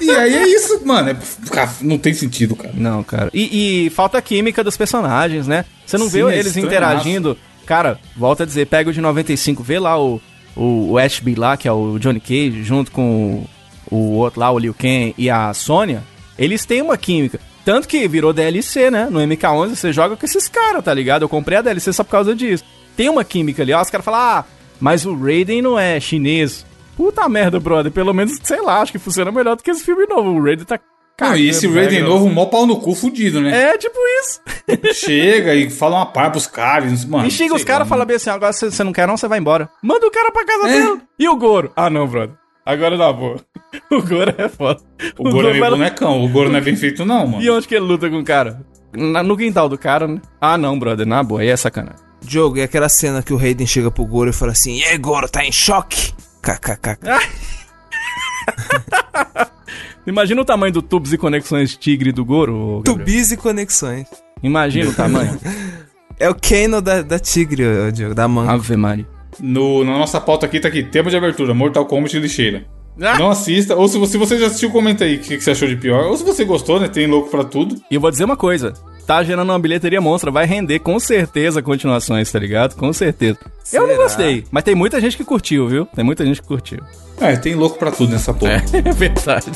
E 0.00 0.10
aí 0.10 0.34
é 0.34 0.48
isso, 0.48 0.80
mano. 0.84 1.10
É, 1.10 1.16
cara, 1.50 1.70
não 1.82 1.98
tem 1.98 2.12
sentido, 2.14 2.56
cara. 2.56 2.72
Não, 2.74 3.04
cara. 3.04 3.30
E, 3.32 3.86
e 3.86 3.90
falta 3.90 4.18
a 4.18 4.22
química 4.22 4.64
dos 4.64 4.76
personagens, 4.76 5.46
né? 5.46 5.64
Você 5.86 5.96
não 5.98 6.06
Sim, 6.08 6.24
vê 6.24 6.34
é 6.34 6.38
eles 6.38 6.56
interagindo. 6.56 7.36
Cara, 7.66 7.98
volta 8.16 8.42
a 8.42 8.46
dizer, 8.46 8.66
pega 8.66 8.90
o 8.90 8.92
de 8.92 9.00
95, 9.00 9.62
vê 9.62 9.78
lá 9.78 10.00
o, 10.02 10.20
o, 10.56 10.98
Ashby 10.98 11.34
lá, 11.34 11.56
que 11.56 11.68
é 11.68 11.72
o 11.72 11.98
Johnny 11.98 12.20
Cage, 12.20 12.62
junto 12.62 12.90
com 12.90 13.46
o, 13.90 13.96
o 13.96 14.12
outro 14.16 14.40
lá, 14.40 14.50
o 14.50 14.58
Liu 14.58 14.74
Kang 14.74 15.14
e 15.16 15.30
a 15.30 15.52
Sônia, 15.54 16.02
eles 16.38 16.64
têm 16.64 16.82
uma 16.82 16.96
química. 16.96 17.40
Tanto 17.64 17.86
que 17.86 18.08
virou 18.08 18.32
DLC, 18.32 18.90
né? 18.90 19.08
No 19.10 19.20
MK11 19.20 19.76
você 19.76 19.92
joga 19.92 20.16
com 20.16 20.24
esses 20.24 20.48
caras, 20.48 20.82
tá 20.82 20.92
ligado? 20.92 21.22
Eu 21.22 21.28
comprei 21.28 21.58
a 21.58 21.62
DLC 21.62 21.92
só 21.92 22.02
por 22.02 22.10
causa 22.10 22.34
disso. 22.34 22.64
Tem 22.96 23.08
uma 23.08 23.24
química 23.24 23.62
ali, 23.62 23.72
ó. 23.72 23.80
Os 23.80 23.90
caras 23.90 24.04
falam, 24.04 24.20
ah, 24.20 24.44
mas 24.80 25.04
o 25.04 25.14
Raiden 25.14 25.62
não 25.62 25.78
é 25.78 26.00
chinês. 26.00 26.64
Puta 26.96 27.28
merda, 27.28 27.60
brother. 27.60 27.92
Pelo 27.92 28.14
menos, 28.14 28.38
sei 28.42 28.60
lá, 28.62 28.80
acho 28.80 28.92
que 28.92 28.98
funciona 28.98 29.30
melhor 29.30 29.56
do 29.56 29.62
que 29.62 29.70
esse 29.70 29.84
filme 29.84 30.06
novo. 30.06 30.30
O 30.30 30.42
Raiden 30.42 30.64
tá 30.64 30.78
Não, 31.20 31.36
e 31.36 31.48
esse 31.48 31.66
Raiden 31.68 32.02
novo, 32.02 32.28
mó 32.28 32.46
pau 32.46 32.66
no 32.66 32.80
cu 32.80 32.94
fudido, 32.94 33.40
né? 33.40 33.72
É, 33.72 33.78
tipo 33.78 33.96
isso. 34.20 34.40
Chega 34.94 35.54
e 35.54 35.70
fala 35.70 35.96
uma 35.96 36.06
par 36.06 36.30
pros 36.30 36.46
caras. 36.46 37.04
Mano, 37.04 37.26
E 37.26 37.30
chega 37.30 37.54
os 37.54 37.64
caras 37.64 37.86
e 37.86 37.90
fala 37.90 38.04
bem 38.04 38.16
assim, 38.16 38.30
agora 38.30 38.52
você 38.52 38.84
não 38.84 38.92
quer 38.92 39.06
não, 39.06 39.16
você 39.16 39.28
vai 39.28 39.38
embora. 39.38 39.68
Manda 39.82 40.06
o 40.06 40.10
cara 40.10 40.30
pra 40.32 40.44
casa 40.44 40.68
É. 40.68 40.72
dele. 40.72 41.00
E 41.18 41.28
o 41.28 41.36
Goro? 41.36 41.72
Ah, 41.76 41.90
não, 41.90 42.06
brother. 42.06 42.34
Agora 42.64 42.96
na 42.96 43.12
boa. 43.12 43.36
O 43.90 44.02
Goro 44.02 44.34
é 44.36 44.48
foda. 44.48 44.80
O 45.18 45.30
Goro 45.30 45.48
é 45.48 45.52
meio 45.52 45.60
vai 45.60 45.70
bonecão. 45.70 46.24
O 46.24 46.28
Goro 46.28 46.50
não 46.50 46.58
é 46.58 46.60
bem 46.60 46.76
feito, 46.76 47.04
não, 47.04 47.26
mano. 47.26 47.42
E 47.42 47.50
onde 47.50 47.66
que 47.68 47.74
ele 47.74 47.84
luta 47.84 48.08
com 48.10 48.18
o 48.18 48.24
cara? 48.24 48.60
Na- 48.92 49.22
no 49.22 49.36
quintal 49.36 49.68
do 49.68 49.78
cara, 49.78 50.06
né? 50.08 50.20
Ah, 50.40 50.58
não, 50.58 50.78
brother, 50.78 51.06
na 51.06 51.22
boa, 51.22 51.40
aí 51.40 51.48
é 51.48 51.56
sacanagem. 51.56 52.00
Diogo, 52.22 52.58
é 52.58 52.64
aquela 52.64 52.88
cena 52.88 53.22
que 53.22 53.32
o 53.32 53.36
Raiden 53.36 53.66
chega 53.66 53.90
pro 53.90 54.04
Goro 54.04 54.30
e 54.30 54.32
fala 54.32 54.52
assim: 54.52 54.76
E 54.78 54.84
aí, 54.84 54.98
Goro, 54.98 55.28
tá 55.28 55.44
em 55.44 55.52
choque? 55.52 56.12
KKK. 56.42 56.98
Imagina 60.06 60.40
o 60.40 60.44
tamanho 60.44 60.72
do 60.72 60.82
tubos 60.82 61.12
e 61.12 61.18
conexões 61.18 61.76
tigre 61.76 62.12
do 62.12 62.24
Goro, 62.24 62.82
Gabriel. 62.84 62.98
Tubis 62.98 63.30
e 63.32 63.36
conexões. 63.36 64.06
Imagina 64.42 64.90
o 64.90 64.94
tamanho. 64.94 65.38
É 66.20 66.28
o 66.28 66.34
Kano 66.34 66.82
da, 66.82 67.00
da 67.00 67.18
Tigre, 67.18 67.64
Diogo, 67.94 68.14
da 68.14 68.28
manga. 68.28 68.52
Ave 68.52 68.76
Maria. 68.76 69.06
No, 69.40 69.82
na 69.82 69.96
nossa 69.96 70.20
pauta 70.20 70.44
aqui 70.44 70.60
tá 70.60 70.68
aqui, 70.68 70.82
tema 70.82 71.08
de 71.08 71.16
abertura, 71.16 71.54
Mortal 71.54 71.86
Kombat 71.86 72.14
e 72.14 72.20
lixeira. 72.20 72.66
Ah. 73.00 73.18
Não 73.18 73.30
assista, 73.30 73.74
ou 73.74 73.88
se 73.88 73.96
você, 73.96 74.12
se 74.12 74.18
você 74.18 74.38
já 74.38 74.48
assistiu, 74.48 74.70
comenta 74.70 75.04
aí 75.04 75.16
o 75.16 75.20
que, 75.20 75.38
que 75.38 75.42
você 75.42 75.52
achou 75.52 75.66
de 75.66 75.76
pior. 75.76 76.04
Ou 76.08 76.16
se 76.18 76.22
você 76.22 76.44
gostou, 76.44 76.78
né? 76.78 76.88
Tem 76.88 77.06
louco 77.06 77.30
pra 77.30 77.42
tudo. 77.42 77.76
E 77.90 77.94
eu 77.94 78.00
vou 78.02 78.10
dizer 78.10 78.24
uma 78.24 78.36
coisa. 78.36 78.74
Tá 79.10 79.24
gerando 79.24 79.50
uma 79.50 79.58
bilheteria 79.58 80.00
monstra, 80.00 80.30
vai 80.30 80.46
render 80.46 80.78
com 80.78 81.00
certeza 81.00 81.60
continuações, 81.60 82.30
tá 82.30 82.38
ligado? 82.38 82.76
Com 82.76 82.92
certeza. 82.92 83.40
Eu 83.72 83.80
não 83.80 83.88
Será? 83.88 84.02
gostei, 84.04 84.44
mas 84.52 84.62
tem 84.62 84.72
muita 84.72 85.00
gente 85.00 85.16
que 85.16 85.24
curtiu, 85.24 85.66
viu? 85.66 85.84
Tem 85.86 86.04
muita 86.04 86.24
gente 86.24 86.40
que 86.40 86.46
curtiu. 86.46 86.78
É, 87.20 87.34
tem 87.34 87.56
louco 87.56 87.76
pra 87.76 87.90
tudo 87.90 88.12
nessa 88.12 88.32
porra. 88.32 88.62
É 88.72 88.92
verdade. 88.92 89.50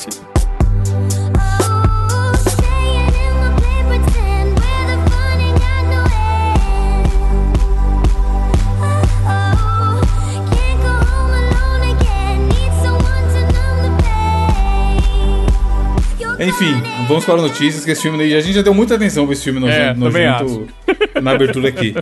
Enfim, 16.39 16.81
vamos 17.07 17.23
para 17.25 17.35
as 17.35 17.41
notícias, 17.43 17.85
que 17.85 17.91
esse 17.91 18.01
filme 18.01 18.17
daí, 18.17 18.35
a 18.35 18.41
gente 18.41 18.55
já 18.55 18.61
deu 18.61 18.73
muita 18.73 18.95
atenção 18.95 19.25
pra 19.25 19.33
esse 19.33 19.43
filme 19.43 19.59
É, 19.69 19.93
nojento, 19.93 19.99
nojento 19.99 20.67
na 21.21 21.31
abertura 21.31 21.69
aqui. 21.69 21.95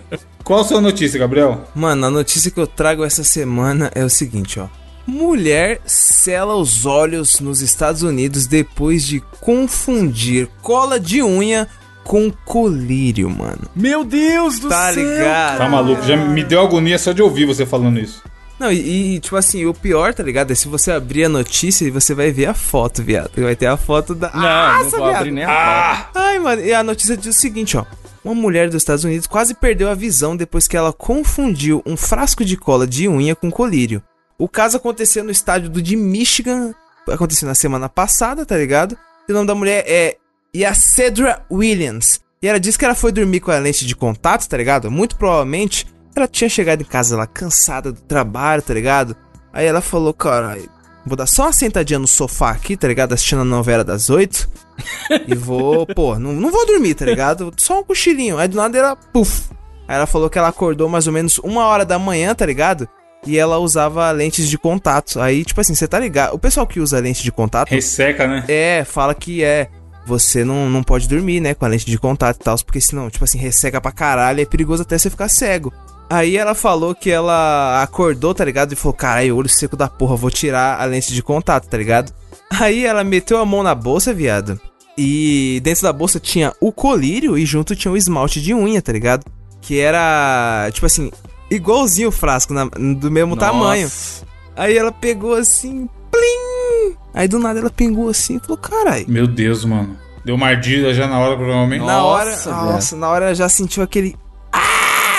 Qual 0.43 0.61
a 0.61 0.63
sua 0.63 0.81
notícia, 0.81 1.19
Gabriel? 1.19 1.63
Mano, 1.75 2.05
a 2.07 2.09
notícia 2.09 2.49
que 2.51 2.59
eu 2.59 2.67
trago 2.67 3.03
essa 3.03 3.23
semana 3.23 3.91
é 3.93 4.03
o 4.03 4.09
seguinte, 4.09 4.59
ó. 4.59 4.67
Mulher 5.05 5.81
sela 5.85 6.55
os 6.55 6.85
olhos 6.85 7.39
nos 7.41 7.61
Estados 7.61 8.03
Unidos 8.03 8.47
depois 8.47 9.05
de 9.05 9.21
confundir 9.41 10.47
cola 10.61 10.97
de 10.99 11.21
unha 11.21 11.67
com 12.05 12.31
colírio, 12.45 13.29
mano. 13.29 13.61
Meu 13.75 14.03
Deus 14.03 14.59
do 14.59 14.69
Tá 14.69 14.93
céu! 14.93 15.03
ligado? 15.03 15.57
Tá 15.57 15.69
maluco? 15.69 16.03
Já 16.03 16.15
me 16.17 16.43
deu 16.43 16.61
agonia 16.61 16.97
só 16.97 17.11
de 17.11 17.21
ouvir 17.21 17.45
você 17.45 17.65
falando 17.65 17.99
isso. 17.99 18.21
Não, 18.63 18.71
e, 18.71 19.15
e, 19.15 19.19
tipo 19.19 19.35
assim, 19.35 19.65
o 19.65 19.73
pior, 19.73 20.13
tá 20.13 20.23
ligado? 20.23 20.51
É 20.51 20.55
se 20.55 20.69
você 20.69 20.89
abrir 20.89 21.25
a 21.25 21.29
notícia 21.29 21.83
e 21.83 21.91
você 21.91 22.13
vai 22.15 22.31
ver 22.31 22.45
a 22.45 22.53
foto, 22.53 23.03
viado. 23.03 23.31
Vai 23.35 23.57
ter 23.57 23.65
a 23.65 23.75
foto 23.75 24.15
da. 24.15 24.31
Não, 24.31 24.39
não 24.39 24.83
Nossa, 24.85 24.97
vou 24.97 25.07
viado. 25.07 25.17
abrir 25.17 25.31
nem 25.31 25.43
a 25.43 25.49
Ah! 25.51 26.09
Ai, 26.15 26.39
mano, 26.39 26.63
e 26.63 26.73
a 26.73 26.81
notícia 26.81 27.17
diz 27.17 27.35
o 27.35 27.37
seguinte, 27.37 27.75
ó. 27.75 27.83
Uma 28.23 28.33
mulher 28.33 28.67
dos 28.67 28.77
Estados 28.77 29.03
Unidos 29.03 29.27
quase 29.27 29.53
perdeu 29.53 29.89
a 29.89 29.93
visão 29.93 30.37
depois 30.37 30.65
que 30.65 30.77
ela 30.77 30.93
confundiu 30.93 31.83
um 31.85 31.97
frasco 31.97 32.45
de 32.45 32.55
cola 32.55 32.87
de 32.87 33.09
unha 33.09 33.35
com 33.35 33.51
colírio. 33.51 34.01
O 34.37 34.47
caso 34.47 34.77
aconteceu 34.77 35.25
no 35.25 35.31
estádio 35.31 35.69
do 35.69 35.81
de 35.81 35.97
Michigan, 35.97 36.73
aconteceu 37.05 37.49
na 37.49 37.55
semana 37.55 37.89
passada, 37.89 38.45
tá 38.45 38.55
ligado? 38.55 38.97
E 39.27 39.31
o 39.33 39.35
nome 39.35 39.47
da 39.47 39.55
mulher 39.55 39.83
é 39.85 40.15
Yacedra 40.55 41.45
Williams. 41.51 42.21
E 42.41 42.47
ela 42.47 42.61
disse 42.61 42.79
que 42.79 42.85
ela 42.85 42.95
foi 42.95 43.11
dormir 43.11 43.41
com 43.41 43.51
a 43.51 43.59
lente 43.59 43.85
de 43.85 43.93
contato, 43.93 44.47
tá 44.47 44.55
ligado? 44.55 44.89
Muito 44.89 45.17
provavelmente 45.17 45.85
ela 46.19 46.27
tinha 46.27 46.49
chegado 46.49 46.81
em 46.81 46.85
casa 46.85 47.15
lá 47.17 47.27
cansada 47.27 47.91
do 47.91 48.01
trabalho, 48.01 48.61
tá 48.61 48.73
ligado? 48.73 49.15
Aí 49.51 49.65
ela 49.65 49.81
falou, 49.81 50.13
caralho, 50.13 50.69
vou 51.05 51.15
dar 51.15 51.27
só 51.27 51.43
uma 51.43 51.53
sentadinha 51.53 51.99
no 51.99 52.07
sofá 52.07 52.51
aqui, 52.51 52.75
tá 52.75 52.87
ligado? 52.87 53.13
Assistindo 53.13 53.41
a 53.41 53.45
novela 53.45 53.83
das 53.83 54.09
oito. 54.09 54.49
E 55.27 55.35
vou, 55.35 55.85
pô, 55.85 56.17
não, 56.17 56.33
não 56.33 56.49
vou 56.51 56.65
dormir, 56.65 56.95
tá 56.95 57.05
ligado? 57.05 57.53
Só 57.57 57.79
um 57.79 57.83
cochilinho. 57.83 58.39
Aí 58.39 58.47
do 58.47 58.57
nada 58.57 58.75
ela, 58.75 58.95
puf. 58.95 59.51
Aí 59.87 59.95
ela 59.95 60.07
falou 60.07 60.29
que 60.29 60.37
ela 60.37 60.47
acordou 60.47 60.89
mais 60.89 61.05
ou 61.05 61.13
menos 61.13 61.37
uma 61.37 61.65
hora 61.67 61.85
da 61.85 61.99
manhã, 61.99 62.33
tá 62.33 62.45
ligado? 62.45 62.87
E 63.25 63.37
ela 63.37 63.59
usava 63.59 64.09
lentes 64.11 64.49
de 64.49 64.57
contato. 64.57 65.19
Aí, 65.19 65.45
tipo 65.45 65.61
assim, 65.61 65.75
você 65.75 65.87
tá 65.87 65.99
ligado? 65.99 66.33
O 66.33 66.39
pessoal 66.39 66.65
que 66.65 66.79
usa 66.79 66.99
lente 66.99 67.23
de 67.23 67.31
contato 67.31 67.69
Resseca, 67.69 68.27
né? 68.27 68.43
é, 68.47 68.83
fala 68.83 69.13
que 69.13 69.43
é. 69.43 69.69
Você 70.05 70.43
não, 70.43 70.69
não 70.69 70.83
pode 70.83 71.07
dormir, 71.07 71.39
né, 71.39 71.53
com 71.53 71.63
a 71.63 71.67
lente 71.69 71.85
de 71.85 71.97
contato 71.97 72.35
e 72.35 72.43
tal, 72.43 72.57
porque 72.65 72.81
senão, 72.81 73.09
tipo 73.09 73.23
assim, 73.23 73.37
resseca 73.37 73.79
pra 73.79 73.91
caralho, 73.91 74.41
é 74.41 74.45
perigoso 74.45 74.81
até 74.81 74.97
você 74.97 75.09
ficar 75.09 75.29
cego. 75.29 75.71
Aí 76.13 76.37
ela 76.37 76.53
falou 76.53 76.93
que 76.93 77.09
ela 77.09 77.81
acordou, 77.81 78.35
tá 78.35 78.45
ligado? 78.45 78.71
E 78.73 78.75
falou, 78.75 78.93
caralho, 78.93 79.35
olho 79.35 79.49
seco 79.49 79.75
da 79.75 79.87
porra, 79.87 80.15
vou 80.15 80.29
tirar 80.29 80.79
a 80.79 80.85
lente 80.85 81.11
de 81.11 81.23
contato, 81.23 81.67
tá 81.67 81.75
ligado? 81.75 82.13
Aí 82.51 82.85
ela 82.85 83.03
meteu 83.03 83.39
a 83.39 83.45
mão 83.45 83.63
na 83.63 83.73
bolsa, 83.73 84.13
viado. 84.13 84.59
E 84.95 85.59
dentro 85.63 85.81
da 85.81 85.91
bolsa 85.91 86.19
tinha 86.19 86.53
o 86.61 86.71
colírio 86.71 87.35
e 87.35 87.45
junto 87.47 87.75
tinha 87.75 87.91
o 87.91 87.97
esmalte 87.97 88.39
de 88.39 88.53
unha, 88.53 88.79
tá 88.79 88.91
ligado? 88.91 89.25
Que 89.59 89.79
era, 89.79 90.69
tipo 90.71 90.85
assim, 90.85 91.11
igualzinho 91.49 92.09
o 92.09 92.11
frasco, 92.11 92.53
na- 92.53 92.65
do 92.65 93.09
mesmo 93.09 93.35
tamanho. 93.35 93.85
Nossa. 93.85 94.23
Aí 94.55 94.77
ela 94.77 94.91
pegou 94.91 95.33
assim, 95.33 95.89
plim! 96.11 96.95
Aí 97.11 97.27
do 97.27 97.39
nada 97.39 97.59
ela 97.59 97.71
pingou 97.71 98.07
assim 98.07 98.35
e 98.35 98.39
falou, 98.39 98.57
caralho. 98.57 99.05
Meu 99.07 99.25
Deus, 99.25 99.65
mano. 99.65 99.97
Deu 100.23 100.35
uma 100.35 100.47
ardida 100.47 100.93
já 100.93 101.07
na 101.07 101.17
hora, 101.19 101.35
provavelmente. 101.35 101.83
Na 101.83 102.03
hora, 102.03 102.29
Nossa, 102.29 102.51
nossa, 102.51 102.95
na 102.95 103.09
hora 103.09 103.25
ela 103.25 103.35
já 103.35 103.49
sentiu 103.49 103.81
aquele. 103.81 104.15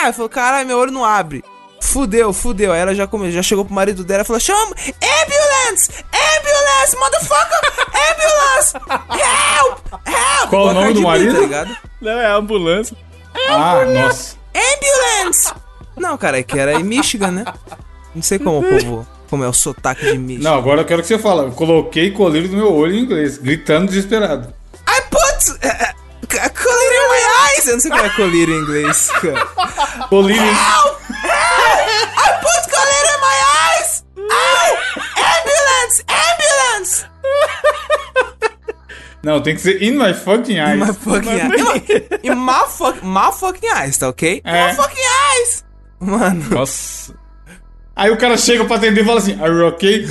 Ah! 0.05 0.09
Ela 0.09 0.13
falou, 0.13 0.29
caralho, 0.29 0.67
meu 0.67 0.79
olho 0.79 0.93
não 0.93 1.05
abre. 1.05 1.43
Fudeu, 1.81 2.33
fudeu. 2.33 2.73
Aí 2.73 2.81
ela 2.81 2.95
já, 2.95 3.07
come... 3.07 3.31
já 3.31 3.43
chegou 3.43 3.65
pro 3.65 3.75
marido 3.75 4.05
dela 4.05 4.23
e 4.23 4.27
falou: 4.27 4.41
chama! 4.41 4.75
Ambulance! 4.87 5.91
Ambulance, 6.13 6.97
motherfucker! 6.97 7.61
Ambulance! 8.11 8.75
Help! 9.11 9.79
Help! 10.07 10.51
Qual 10.51 10.69
o 10.69 10.75
nome 10.75 10.95
do 10.95 11.03
marido? 11.03 11.35
Tá 11.35 11.41
ligado? 11.41 11.77
Não, 12.01 12.13
é 12.13 12.27
ambulância. 12.27 12.97
Ah, 13.49 13.85
nossa. 13.85 14.37
Ambulance! 14.55 15.53
Não, 15.97 16.17
cara, 16.19 16.39
é 16.39 16.43
que 16.43 16.59
era 16.59 16.75
em 16.75 16.83
Michigan, 16.83 17.31
né? 17.31 17.45
Não 18.15 18.23
sei 18.23 18.39
como 18.39 18.61
o 18.61 18.63
povo. 18.63 19.07
Como 19.29 19.45
é 19.45 19.49
o 19.49 19.53
sotaque 19.53 20.05
de 20.05 20.19
Michigan. 20.19 20.51
Não, 20.51 20.59
agora 20.59 20.83
eu 20.83 20.85
quero 20.85 21.03
que 21.03 21.09
você 21.09 21.19
fale. 21.19 21.41
Eu 21.41 21.53
coloquei 21.53 22.11
colírio 22.11 22.51
no 22.51 22.57
meu 22.57 22.73
olho 22.73 22.95
em 22.95 23.01
inglês, 23.01 23.39
gritando 23.39 23.89
desesperado. 23.89 24.53
I 24.89 25.01
put. 25.11 25.51
Uh, 25.51 25.67
uh, 25.67 26.51
colírio 26.51 26.99
in 26.99 27.09
my 27.09 27.34
eyes! 27.57 27.67
Eu 27.67 27.73
não 27.75 27.81
sei 27.81 27.91
como 27.91 28.05
é 28.05 28.11
colírio 28.11 28.55
em 28.55 28.59
inglês. 28.63 29.11
Colírio. 30.09 30.43
I 30.43 30.47
put 32.41 32.71
colírio 32.71 33.15
in 33.15 33.21
my 33.21 33.39
eyes! 33.79 34.05
Ow! 34.19 34.79
Ambulance! 35.17 36.05
Ambulance! 36.09 37.07
Não, 39.23 39.41
tem 39.43 39.55
que 39.55 39.63
ser 39.63 39.83
in 39.83 39.93
my 39.97 40.13
fucking 40.13 40.59
eyes. 40.61 40.79
My 40.79 40.93
fucking 40.93 41.31
eyes. 41.41 42.23
In 42.23 42.35
my, 42.35 42.65
fuck, 42.69 43.03
my 43.03 43.33
fucking 43.33 43.71
eyes, 43.71 43.97
tá 43.97 44.09
ok? 44.09 44.43
É. 44.45 44.69
My 44.69 44.75
fucking 44.75 45.05
eyes! 45.41 45.65
Mano. 45.99 46.45
Nossa. 46.51 47.15
Aí 47.97 48.11
o 48.11 48.17
cara 48.17 48.37
chega 48.37 48.65
pra 48.65 48.77
atender 48.77 49.03
e 49.03 49.05
fala 49.05 49.19
assim: 49.19 49.41
Are 49.41 49.53
you 49.53 49.67
okay? 49.69 50.05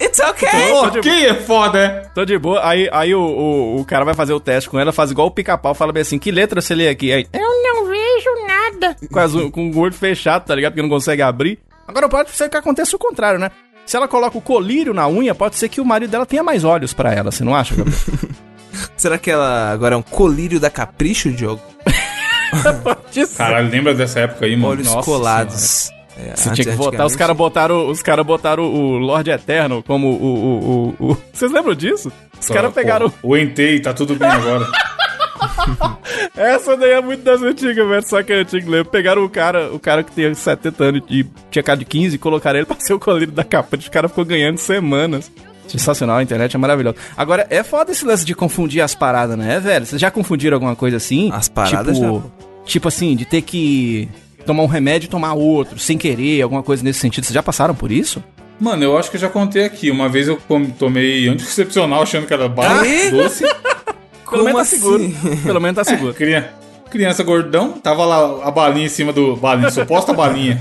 It's 0.00 0.20
okay! 0.20 0.72
ok 0.72 1.26
é 1.26 1.34
foda, 1.34 1.78
é? 1.78 1.88
Tô 2.14 2.24
de 2.24 2.38
boa. 2.38 2.60
Aí, 2.66 2.88
aí 2.92 3.14
o, 3.14 3.20
o, 3.20 3.80
o 3.80 3.84
cara 3.84 4.04
vai 4.04 4.14
fazer 4.14 4.34
o 4.34 4.40
teste 4.40 4.68
com 4.68 4.78
ela, 4.78 4.92
faz 4.92 5.10
igual 5.10 5.28
o 5.28 5.30
pica-pau, 5.30 5.74
fala 5.74 5.92
bem 5.92 6.02
assim: 6.02 6.18
que 6.18 6.30
letra 6.30 6.60
você 6.60 6.74
lê 6.74 6.88
aqui? 6.88 7.12
Aí, 7.12 7.26
Eu 7.32 7.40
não 7.62 7.86
vejo 7.86 8.30
nada. 8.46 8.96
com, 9.10 9.18
as 9.18 9.32
com 9.50 9.70
o 9.70 9.78
olho 9.78 9.94
fechado, 9.94 10.44
tá 10.44 10.54
ligado? 10.54 10.72
Porque 10.72 10.82
não 10.82 10.90
consegue 10.90 11.22
abrir. 11.22 11.58
Agora 11.88 12.08
pode 12.08 12.30
ser 12.30 12.48
que 12.48 12.56
aconteça 12.56 12.94
o 12.94 12.98
contrário, 12.98 13.38
né? 13.38 13.50
Se 13.86 13.96
ela 13.96 14.08
coloca 14.08 14.36
o 14.38 14.42
colírio 14.42 14.94
na 14.94 15.06
unha, 15.08 15.34
pode 15.34 15.56
ser 15.56 15.68
que 15.68 15.80
o 15.80 15.84
marido 15.84 16.10
dela 16.10 16.24
tenha 16.24 16.42
mais 16.42 16.64
olhos 16.64 16.92
pra 16.94 17.12
ela, 17.12 17.30
você 17.30 17.44
não 17.44 17.54
acha, 17.54 17.74
Gabriel? 17.74 17.98
Será 18.96 19.18
que 19.18 19.30
ela 19.30 19.70
agora 19.70 19.94
é 19.94 19.98
um 19.98 20.02
colírio 20.02 20.58
da 20.58 20.70
capricho, 20.70 21.30
Diogo? 21.30 21.60
Caralho, 23.36 23.70
lembra 23.70 23.94
dessa 23.94 24.20
época 24.20 24.46
aí, 24.46 24.56
mano? 24.56 24.68
Olhos 24.72 24.86
Nossa 24.92 25.04
colados. 25.04 25.90
É, 26.16 26.36
Você 26.36 26.50
tinha 26.52 26.64
que 26.64 26.72
votar, 26.76 27.04
os 27.06 27.16
caras 27.16 27.36
botaram, 27.36 27.88
os 27.88 28.00
cara 28.00 28.22
botaram 28.22 28.62
o 28.64 28.98
Lorde 28.98 29.30
Eterno 29.30 29.82
como 29.82 30.08
o, 30.10 30.24
o, 30.24 30.94
o, 31.00 31.10
o- 31.12 31.16
Vocês 31.32 31.50
lembram 31.50 31.74
disso? 31.74 32.12
Os 32.40 32.48
caras 32.48 32.70
Pô, 32.70 32.74
pegaram. 32.80 33.12
O 33.22 33.36
Entei, 33.36 33.80
tá 33.80 33.92
tudo 33.92 34.14
bem 34.14 34.28
agora. 34.28 34.66
Essa 36.36 36.76
daí 36.76 36.92
é 36.92 37.00
muito 37.00 37.22
das 37.22 37.42
antigas, 37.42 37.86
velho. 37.88 38.06
Só 38.08 38.22
que 38.22 38.32
é 38.32 38.36
antigo 38.36 38.70
lembro. 38.70 38.90
Pegaram 38.90 39.24
o 39.24 39.28
cara, 39.28 39.72
o 39.72 39.78
cara 39.78 40.02
que 40.02 40.12
tinha 40.12 40.32
70 40.34 40.84
anos 40.84 41.02
e 41.10 41.26
tinha 41.50 41.62
cara 41.62 41.78
de 41.78 41.84
15 41.84 42.14
e 42.14 42.18
colocaram 42.18 42.58
ele 42.58 42.66
pra 42.66 42.76
ser 42.78 42.94
o 42.94 42.98
colírio 43.00 43.32
da 43.34 43.44
capa. 43.44 43.76
O 43.76 43.90
cara 43.90 44.08
ficou 44.08 44.24
ganhando 44.24 44.58
semanas. 44.58 45.30
Sensacional, 45.68 46.18
a 46.18 46.22
internet 46.22 46.54
é 46.54 46.58
maravilhosa. 46.58 46.96
Agora, 47.16 47.46
é 47.50 47.62
foda 47.62 47.92
esse 47.92 48.04
lance 48.04 48.24
de 48.24 48.34
confundir 48.34 48.80
as 48.82 48.94
paradas, 48.94 49.36
né, 49.36 49.58
velho? 49.60 49.84
Vocês 49.86 50.00
já 50.00 50.10
confundiram 50.10 50.56
alguma 50.56 50.76
coisa 50.76 50.96
assim? 50.96 51.30
As 51.32 51.48
paradas 51.48 51.96
tipo, 51.98 52.22
já. 52.22 52.44
Tipo 52.66 52.88
assim, 52.88 53.16
de 53.16 53.24
ter 53.24 53.42
que 53.42 54.08
tomar 54.46 54.62
um 54.62 54.66
remédio 54.66 55.06
e 55.06 55.10
tomar 55.10 55.32
outro, 55.34 55.78
sem 55.78 55.96
querer, 55.98 56.42
alguma 56.42 56.62
coisa 56.62 56.82
nesse 56.84 57.00
sentido. 57.00 57.24
Vocês 57.24 57.34
já 57.34 57.42
passaram 57.42 57.74
por 57.74 57.90
isso? 57.90 58.22
Mano, 58.60 58.84
eu 58.84 58.96
acho 58.96 59.10
que 59.10 59.16
eu 59.16 59.20
já 59.20 59.28
contei 59.28 59.64
aqui. 59.64 59.90
Uma 59.90 60.08
vez 60.08 60.28
eu 60.28 60.38
tomei 60.78 61.28
anticoncepcional 61.28 62.02
achando 62.02 62.26
que 62.26 62.32
era 62.32 62.48
bala 62.48 62.82
Ah, 62.82 63.10
doce. 63.10 63.44
Pelo 64.30 64.44
menos 64.44 64.54
tá 64.56 64.62
assim? 64.62 64.76
seguro. 64.76 65.12
Pelo 65.44 65.60
menos 65.60 65.76
tá 65.76 65.84
seguro. 65.84 66.14
Cria- 66.14 66.52
Criança 66.90 67.24
gordão, 67.24 67.72
tava 67.72 68.04
lá 68.04 68.46
a 68.46 68.50
balinha 68.52 68.86
em 68.86 68.88
cima 68.88 69.12
do. 69.12 69.34
Balinha, 69.34 69.68
suposta 69.70 70.12
balinha. 70.12 70.60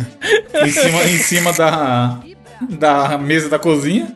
em 0.65 0.71
cima, 0.71 1.03
em 1.03 1.17
cima 1.19 1.53
da. 1.53 2.19
Da 2.69 3.17
mesa 3.17 3.49
da 3.49 3.59
cozinha. 3.59 4.15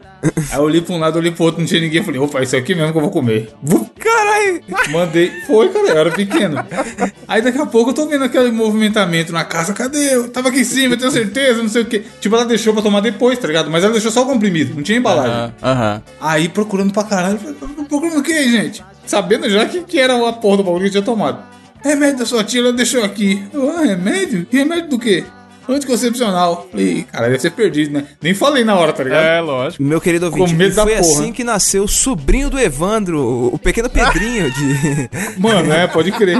Aí 0.51 0.58
eu 0.58 0.63
olhei 0.63 0.82
pra 0.82 0.96
um 0.96 1.00
lado, 1.00 1.18
olhei 1.18 1.32
pro 1.32 1.46
outro, 1.46 1.60
não 1.60 1.68
tinha 1.68 1.82
ninguém. 1.82 2.04
Falei, 2.04 2.20
opa, 2.20 2.42
isso 2.42 2.56
aqui 2.56 2.74
mesmo 2.74 2.92
que 2.92 2.98
eu 2.98 3.01
vou 3.01 3.12
comer. 3.12 3.50
Caralho! 4.00 4.63
Mandei. 4.89 5.32
Foi, 5.46 5.70
cara, 5.70 5.88
eu 5.88 5.98
era 5.98 6.12
pequeno. 6.12 6.58
Aí 7.27 7.42
daqui 7.42 7.60
a 7.60 7.66
pouco 7.66 7.92
eu 7.92 7.94
tô 7.94 8.08
vendo 8.08 8.24
aquele 8.24 8.51
movimentamento 8.51 9.32
na 9.32 9.44
casa. 9.44 9.74
Cadê 9.74 10.16
eu? 10.16 10.30
Tava 10.30 10.50
aqui 10.50 10.62
em 10.62 10.63
cima, 10.63 10.96
eu 10.96 11.00
tenho 11.00 11.12
certeza, 11.12 11.62
não 11.62 11.70
sei 11.70 11.84
o 11.84 11.86
quê. 11.86 12.04
Tipo, 12.20 12.36
ela 12.36 12.46
deixou 12.46 12.74
pra 12.74 12.82
tomar 12.82 13.01
depois, 13.01 13.38
tá 13.38 13.48
ligado? 13.48 13.70
Mas 13.70 13.84
ela 13.84 13.94
deixou 13.94 14.12
só 14.12 14.24
o 14.24 14.25
comprimido, 14.25 14.75
não 14.75 14.84
tinha 14.84 14.98
embalagem. 14.98 15.32
Aham, 15.32 15.54
aham. 15.63 16.04
Aí 16.20 16.50
procurando 16.50 16.92
pra 16.92 17.04
caralho, 17.04 17.38
falei, 17.38 17.56
procurando 17.88 18.20
o 18.20 18.24
que, 18.24 18.50
gente? 18.50 18.84
Sabendo 19.06 19.50
já 19.50 19.66
que, 19.66 19.84
que 19.84 20.00
era 20.00 20.13
a 20.27 20.34
porra 20.34 20.58
do 20.58 20.63
bagulho 20.63 20.82
que 20.82 20.88
eu 20.88 20.92
tinha 20.92 21.04
tomado. 21.04 21.39
Remédio 21.84 22.20
da 22.20 22.25
sua 22.25 22.44
tia, 22.44 22.60
ela 22.62 22.74
deixou 22.74 23.04
aqui. 23.04 23.44
Eu, 23.54 23.70
ah, 23.70 23.82
remédio? 23.82 24.48
Remédio 24.51 24.89
do 24.89 25.00
quê? 25.00 25.24
Anticoncepcional. 25.68 26.68
Falei, 26.72 27.04
cara, 27.12 27.28
deve 27.28 27.40
ser 27.40 27.52
perdido, 27.52 27.94
né? 27.94 28.06
Nem 28.22 28.34
falei 28.34 28.64
na 28.64 28.76
hora, 28.76 28.94
tá 28.94 29.04
ligado? 29.04 29.24
É, 29.24 29.42
lógico. 29.42 29.84
Meu 29.84 30.00
querido 30.02 30.26
ouvinte, 30.28 30.52
Com 30.52 30.58
medo 30.58 30.72
e 30.74 30.76
da 30.76 30.84
foi 30.84 30.96
porra. 30.96 31.02
assim 31.02 31.32
que 31.32 31.44
nasceu 31.44 31.84
o 31.84 31.88
sobrinho 31.88 32.50
do 32.50 32.60
Evandro, 32.60 33.52
o- 33.54 33.60
pequeno 33.60 33.90
Pedrinho 33.90 34.50
de... 34.52 35.10
Mano, 35.38 35.72
é, 35.74 35.88
pode 35.88 36.12
crer. 36.12 36.38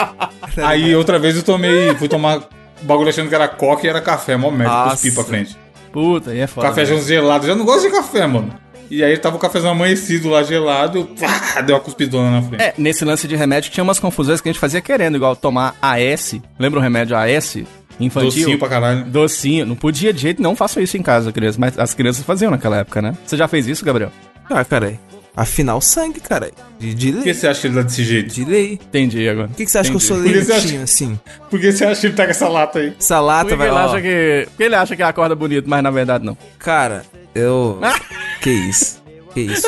Aí 0.64 0.94
outra 0.94 1.18
vez 1.18 1.36
eu 1.36 1.42
tomei, 1.42 1.94
fui 1.96 2.08
tomar 2.08 2.48
bagulho 2.82 3.08
achando 3.08 3.28
que 3.28 3.34
era 3.34 3.48
coca 3.48 3.86
e 3.86 3.90
era 3.90 4.00
café, 4.00 4.36
mó 4.36 4.50
merda, 4.50 4.90
cuspi 4.90 5.10
pra 5.10 5.24
frente. 5.24 5.56
Puta, 5.92 6.30
aí 6.32 6.40
é 6.40 6.46
foda. 6.46 6.68
Cafézão 6.68 7.00
gelado, 7.00 7.46
já 7.46 7.54
não 7.54 7.64
gosto 7.64 7.82
de 7.82 7.90
café, 7.90 8.26
mano. 8.26 8.52
E 8.90 9.02
aí 9.02 9.16
tava 9.16 9.36
o 9.36 9.38
cafezão 9.38 9.70
amanhecido 9.70 10.28
lá 10.28 10.42
gelado, 10.42 10.98
eu, 10.98 11.04
pá, 11.06 11.60
deu 11.62 11.74
uma 11.74 11.80
cuspidona 11.80 12.30
na 12.30 12.42
frente. 12.42 12.60
É, 12.62 12.74
nesse 12.76 13.04
lance 13.04 13.26
de 13.26 13.34
remédio 13.34 13.70
tinha 13.70 13.82
umas 13.82 13.98
confusões 13.98 14.40
que 14.40 14.48
a 14.48 14.52
gente 14.52 14.60
fazia 14.60 14.80
querendo, 14.80 15.16
igual 15.16 15.34
tomar 15.34 15.74
AS. 15.80 16.34
Lembra 16.58 16.78
o 16.78 16.82
remédio 16.82 17.16
AS? 17.16 17.58
Infantil? 18.00 18.30
Docinho 18.30 18.58
pra 18.58 18.68
caralho. 18.68 19.04
Docinho. 19.04 19.66
Não 19.66 19.76
podia 19.76 20.12
de 20.12 20.20
jeito 20.20 20.42
não 20.42 20.56
façam 20.56 20.82
isso 20.82 20.96
em 20.96 21.02
casa, 21.02 21.32
criança. 21.32 21.58
Mas 21.60 21.78
as 21.78 21.94
crianças 21.94 22.24
faziam 22.24 22.50
naquela 22.50 22.78
época, 22.78 23.00
né? 23.00 23.16
Você 23.24 23.36
já 23.36 23.46
fez 23.48 23.66
isso, 23.66 23.84
Gabriel? 23.84 24.10
Ah, 24.50 24.64
caralho. 24.64 24.98
Afinal, 25.36 25.80
sangue, 25.80 26.20
caralho. 26.20 26.52
De, 26.78 26.94
de 26.94 27.12
Por 27.12 27.18
que 27.18 27.24
lei. 27.24 27.34
você 27.34 27.48
acha 27.48 27.60
que 27.62 27.66
ele 27.66 27.74
tá 27.74 27.82
desse 27.82 28.04
jeito? 28.04 28.32
De 28.32 28.44
lei. 28.44 28.74
Entendi 28.74 29.28
agora. 29.28 29.48
Por 29.48 29.56
que, 29.56 29.64
que 29.64 29.70
você 29.70 29.78
acha 29.78 29.90
que 29.90 29.96
eu 29.96 30.00
sou 30.00 30.16
Por 30.16 30.26
lentinho 30.26 30.82
assim? 30.82 31.18
Por 31.50 31.60
que 31.60 31.72
você 31.72 31.84
acha 31.84 32.00
que 32.00 32.06
ele 32.06 32.14
tá 32.14 32.24
com 32.24 32.30
essa 32.30 32.48
lata 32.48 32.78
aí? 32.78 32.94
Essa 32.98 33.16
Por 33.16 33.24
lata 33.24 33.44
que, 33.46 33.50
que 33.50 33.56
vai 33.56 33.66
ele 33.66 33.74
lá, 33.74 33.84
acha 33.86 34.00
que. 34.00 34.46
Por 34.50 34.56
que 34.56 34.62
ele 34.62 34.74
acha 34.76 34.96
que 34.96 35.02
acorda 35.02 35.34
bonito, 35.34 35.68
mas 35.68 35.82
na 35.82 35.90
verdade 35.90 36.24
não? 36.24 36.36
Cara, 36.58 37.04
eu... 37.34 37.80
que 38.40 38.50
isso? 38.50 39.02
Que 39.34 39.40
isso? 39.40 39.66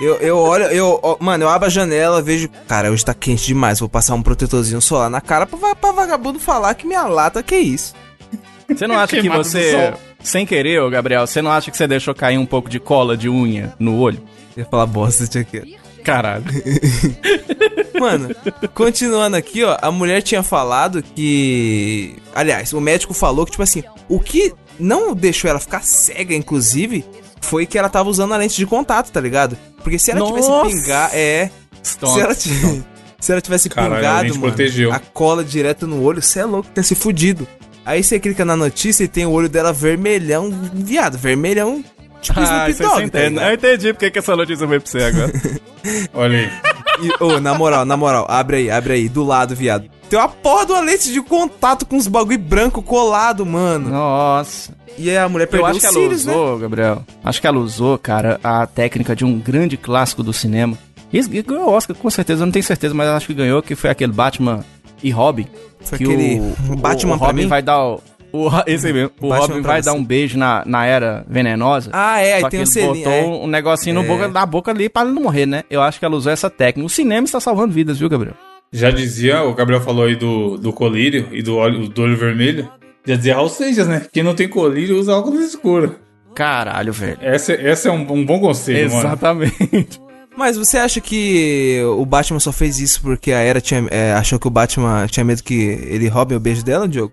Eu, 0.00 0.16
eu 0.16 0.36
olho, 0.36 0.64
eu, 0.64 0.98
ó, 1.00 1.16
mano, 1.20 1.44
eu 1.44 1.48
abro 1.48 1.66
a 1.66 1.70
janela, 1.70 2.20
vejo. 2.20 2.48
Cara, 2.66 2.90
hoje 2.90 3.04
tá 3.04 3.14
quente 3.14 3.46
demais. 3.46 3.78
Vou 3.78 3.88
passar 3.88 4.14
um 4.14 4.22
protetorzinho 4.22 4.82
solar 4.82 5.08
na 5.08 5.20
cara 5.20 5.46
pra, 5.46 5.74
pra 5.74 5.92
vagabundo 5.92 6.40
falar 6.40 6.74
que 6.74 6.84
minha 6.84 7.04
lata, 7.04 7.42
que 7.42 7.56
isso? 7.56 7.94
Você 8.68 8.86
não 8.88 8.98
acha 8.98 9.20
que 9.20 9.28
você, 9.28 9.94
sem 10.22 10.44
querer, 10.44 10.80
ô 10.80 10.90
Gabriel, 10.90 11.26
você 11.26 11.40
não 11.40 11.52
acha 11.52 11.70
que 11.70 11.76
você 11.76 11.86
deixou 11.86 12.14
cair 12.14 12.38
um 12.38 12.46
pouco 12.46 12.68
de 12.68 12.80
cola 12.80 13.16
de 13.16 13.28
unha 13.28 13.72
no 13.78 13.98
olho? 14.00 14.20
Eu 14.56 14.64
ia 14.64 14.68
falar 14.68 14.86
bosta, 14.86 15.26
tinha 15.26 15.44
que. 15.44 15.78
Caralho. 16.02 16.44
Mano, 17.98 18.34
continuando 18.74 19.36
aqui, 19.36 19.62
ó, 19.64 19.78
a 19.80 19.90
mulher 19.90 20.22
tinha 20.22 20.42
falado 20.42 21.02
que. 21.02 22.16
Aliás, 22.34 22.72
o 22.72 22.80
médico 22.80 23.14
falou 23.14 23.44
que, 23.44 23.52
tipo 23.52 23.62
assim, 23.62 23.84
o 24.08 24.18
que 24.18 24.52
não 24.78 25.14
deixou 25.14 25.48
ela 25.48 25.60
ficar 25.60 25.82
cega, 25.82 26.34
inclusive, 26.34 27.04
foi 27.44 27.66
que 27.66 27.78
ela 27.78 27.88
tava 27.88 28.08
usando 28.08 28.32
a 28.32 28.36
lente 28.36 28.56
de 28.56 28.66
contato, 28.66 29.10
tá 29.12 29.20
ligado? 29.20 29.56
Porque 29.82 29.98
se 29.98 30.10
ela 30.10 30.24
tivesse 30.26 30.48
Nossa! 30.48 30.68
pingar. 30.70 31.10
É. 31.14 31.50
Se 31.82 31.98
ela, 32.20 32.34
ti- 32.34 32.50
se 33.20 33.30
ela 33.32 33.40
tivesse 33.40 33.68
Caralho, 33.68 33.94
a 33.94 33.96
pingado, 33.98 34.22
lente 34.22 34.38
mano, 34.38 34.52
protegeu. 34.52 34.92
a 34.92 34.98
cola 34.98 35.44
direto 35.44 35.86
no 35.86 36.02
olho, 36.02 36.20
você 36.22 36.40
é 36.40 36.44
louco, 36.44 36.68
ter 36.74 36.82
se 36.82 36.94
fudido. 36.94 37.46
Aí 37.86 38.02
você 38.02 38.18
clica 38.18 38.44
na 38.44 38.56
notícia 38.56 39.04
e 39.04 39.08
tem 39.08 39.26
o 39.26 39.30
olho 39.30 39.48
dela 39.48 39.72
vermelhão, 39.72 40.50
viado, 40.72 41.18
vermelhão. 41.18 41.84
Tipo 42.22 42.40
Ah, 42.40 42.70
Snoop 42.70 42.94
Dogg, 42.94 43.10
tá? 43.10 43.20
Eu 43.48 43.54
entendi 43.54 43.92
porque 43.92 44.10
que 44.10 44.18
essa 44.18 44.34
notícia 44.34 44.66
veio 44.66 44.80
pra 44.80 44.90
você 44.90 45.04
agora. 45.04 45.32
Olha 46.14 46.38
aí. 46.38 46.50
E, 47.02 47.22
ô, 47.22 47.38
na 47.40 47.52
moral, 47.54 47.84
na 47.84 47.96
moral, 47.98 48.24
abre 48.30 48.56
aí, 48.56 48.70
abre 48.70 48.94
aí, 48.94 49.08
do 49.10 49.22
lado, 49.22 49.54
viado. 49.54 49.90
Tem 50.14 50.20
uma 50.20 50.28
porra 50.28 50.64
de 50.64 50.70
uma 50.70 50.80
lente 50.80 51.12
de 51.12 51.20
contato 51.20 51.84
com 51.84 51.96
uns 51.96 52.06
bagulho 52.06 52.38
branco 52.38 52.80
colado, 52.80 53.44
mano. 53.44 53.90
Nossa. 53.90 54.72
E 54.96 55.10
aí 55.10 55.16
a 55.16 55.28
mulher 55.28 55.46
Eu 55.46 55.48
perdeu 55.48 55.66
acho 55.66 55.78
os 55.78 55.80
que 55.80 55.86
ela 55.86 55.94
cílios, 55.94 56.24
né? 56.24 56.32
usou, 56.32 56.58
Gabriel. 56.60 57.04
Acho 57.24 57.40
que 57.40 57.46
ela 57.48 57.58
usou, 57.58 57.98
cara, 57.98 58.38
a 58.44 58.64
técnica 58.64 59.16
de 59.16 59.24
um 59.24 59.36
grande 59.40 59.76
clássico 59.76 60.22
do 60.22 60.32
cinema. 60.32 60.78
E 61.12 61.42
ganhou 61.42 61.64
o 61.64 61.72
Oscar, 61.72 61.96
com 61.96 62.08
certeza, 62.08 62.42
eu 62.42 62.46
não 62.46 62.52
tenho 62.52 62.64
certeza, 62.64 62.94
mas 62.94 63.08
acho 63.08 63.26
que 63.26 63.34
ganhou, 63.34 63.60
que 63.60 63.74
foi 63.74 63.90
aquele 63.90 64.12
Batman 64.12 64.64
e 65.02 65.10
Robin. 65.10 65.48
Foi 65.80 65.98
que 65.98 66.04
aquele 66.04 66.40
o, 66.70 66.76
Batman 66.78 67.14
o, 67.14 67.16
o 67.16 67.18
Robin 67.18 67.42
mim? 67.42 67.48
vai 67.48 67.60
dar 67.60 67.82
o. 67.84 68.00
o 68.32 68.48
esse 68.68 68.92
mesmo. 68.92 69.10
O 69.20 69.30
Batman 69.30 69.46
Robin 69.48 69.60
vai 69.62 69.82
você. 69.82 69.90
dar 69.90 69.94
um 69.94 70.04
beijo 70.04 70.38
na, 70.38 70.62
na 70.64 70.86
era 70.86 71.26
venenosa. 71.28 71.90
Ah, 71.92 72.20
é, 72.20 72.34
aí 72.34 72.42
tem 72.42 72.50
que 72.50 72.62
um 72.62 72.66
selinho. 72.66 72.94
botou 73.04 73.12
é. 73.12 73.24
um 73.24 73.48
negocinho 73.48 73.96
no 73.96 74.04
É. 74.04 74.06
boca, 74.06 74.28
na 74.28 74.46
boca 74.46 74.70
ali 74.70 74.88
pra 74.88 75.02
ele 75.02 75.10
não 75.10 75.22
morrer, 75.22 75.44
né? 75.44 75.64
Eu 75.68 75.82
acho 75.82 75.98
que 75.98 76.04
ela 76.04 76.14
usou 76.14 76.30
essa 76.30 76.48
técnica. 76.48 76.86
O 76.86 76.88
cinema 76.88 77.24
está 77.24 77.40
salvando 77.40 77.74
vidas, 77.74 77.98
viu, 77.98 78.08
Gabriel? 78.08 78.36
Já 78.74 78.90
dizia, 78.90 79.44
o 79.44 79.54
Gabriel 79.54 79.80
falou 79.80 80.04
aí 80.04 80.16
do, 80.16 80.58
do 80.58 80.72
colírio 80.72 81.28
e 81.30 81.40
do 81.40 81.54
olho, 81.54 81.88
do 81.88 82.02
olho 82.02 82.16
vermelho. 82.16 82.68
Já 83.06 83.14
dizia 83.14 83.36
Raul 83.36 83.48
Seixas, 83.48 83.86
né? 83.86 84.04
Quem 84.12 84.24
não 84.24 84.34
tem 84.34 84.48
colírio 84.48 84.98
usa 84.98 85.14
óculos 85.14 85.44
escuro. 85.44 85.94
Caralho, 86.34 86.92
velho. 86.92 87.18
Essa, 87.20 87.52
essa 87.52 87.88
é 87.88 87.92
um, 87.92 88.00
um 88.12 88.26
bom 88.26 88.40
conselho, 88.40 88.90
mano. 88.90 89.06
Exatamente. 89.06 90.00
Mas 90.36 90.56
você 90.56 90.76
acha 90.76 91.00
que 91.00 91.80
o 91.96 92.04
Batman 92.04 92.40
só 92.40 92.50
fez 92.50 92.80
isso 92.80 93.00
porque 93.00 93.30
a 93.30 93.38
Era 93.38 93.60
tinha, 93.60 93.86
é, 93.92 94.12
achou 94.12 94.40
que 94.40 94.48
o 94.48 94.50
Batman 94.50 95.06
tinha 95.06 95.22
medo 95.22 95.44
que 95.44 95.54
ele 95.54 96.08
roube 96.08 96.34
o 96.34 96.40
beijo 96.40 96.64
dela, 96.64 96.88
Diogo? 96.88 97.12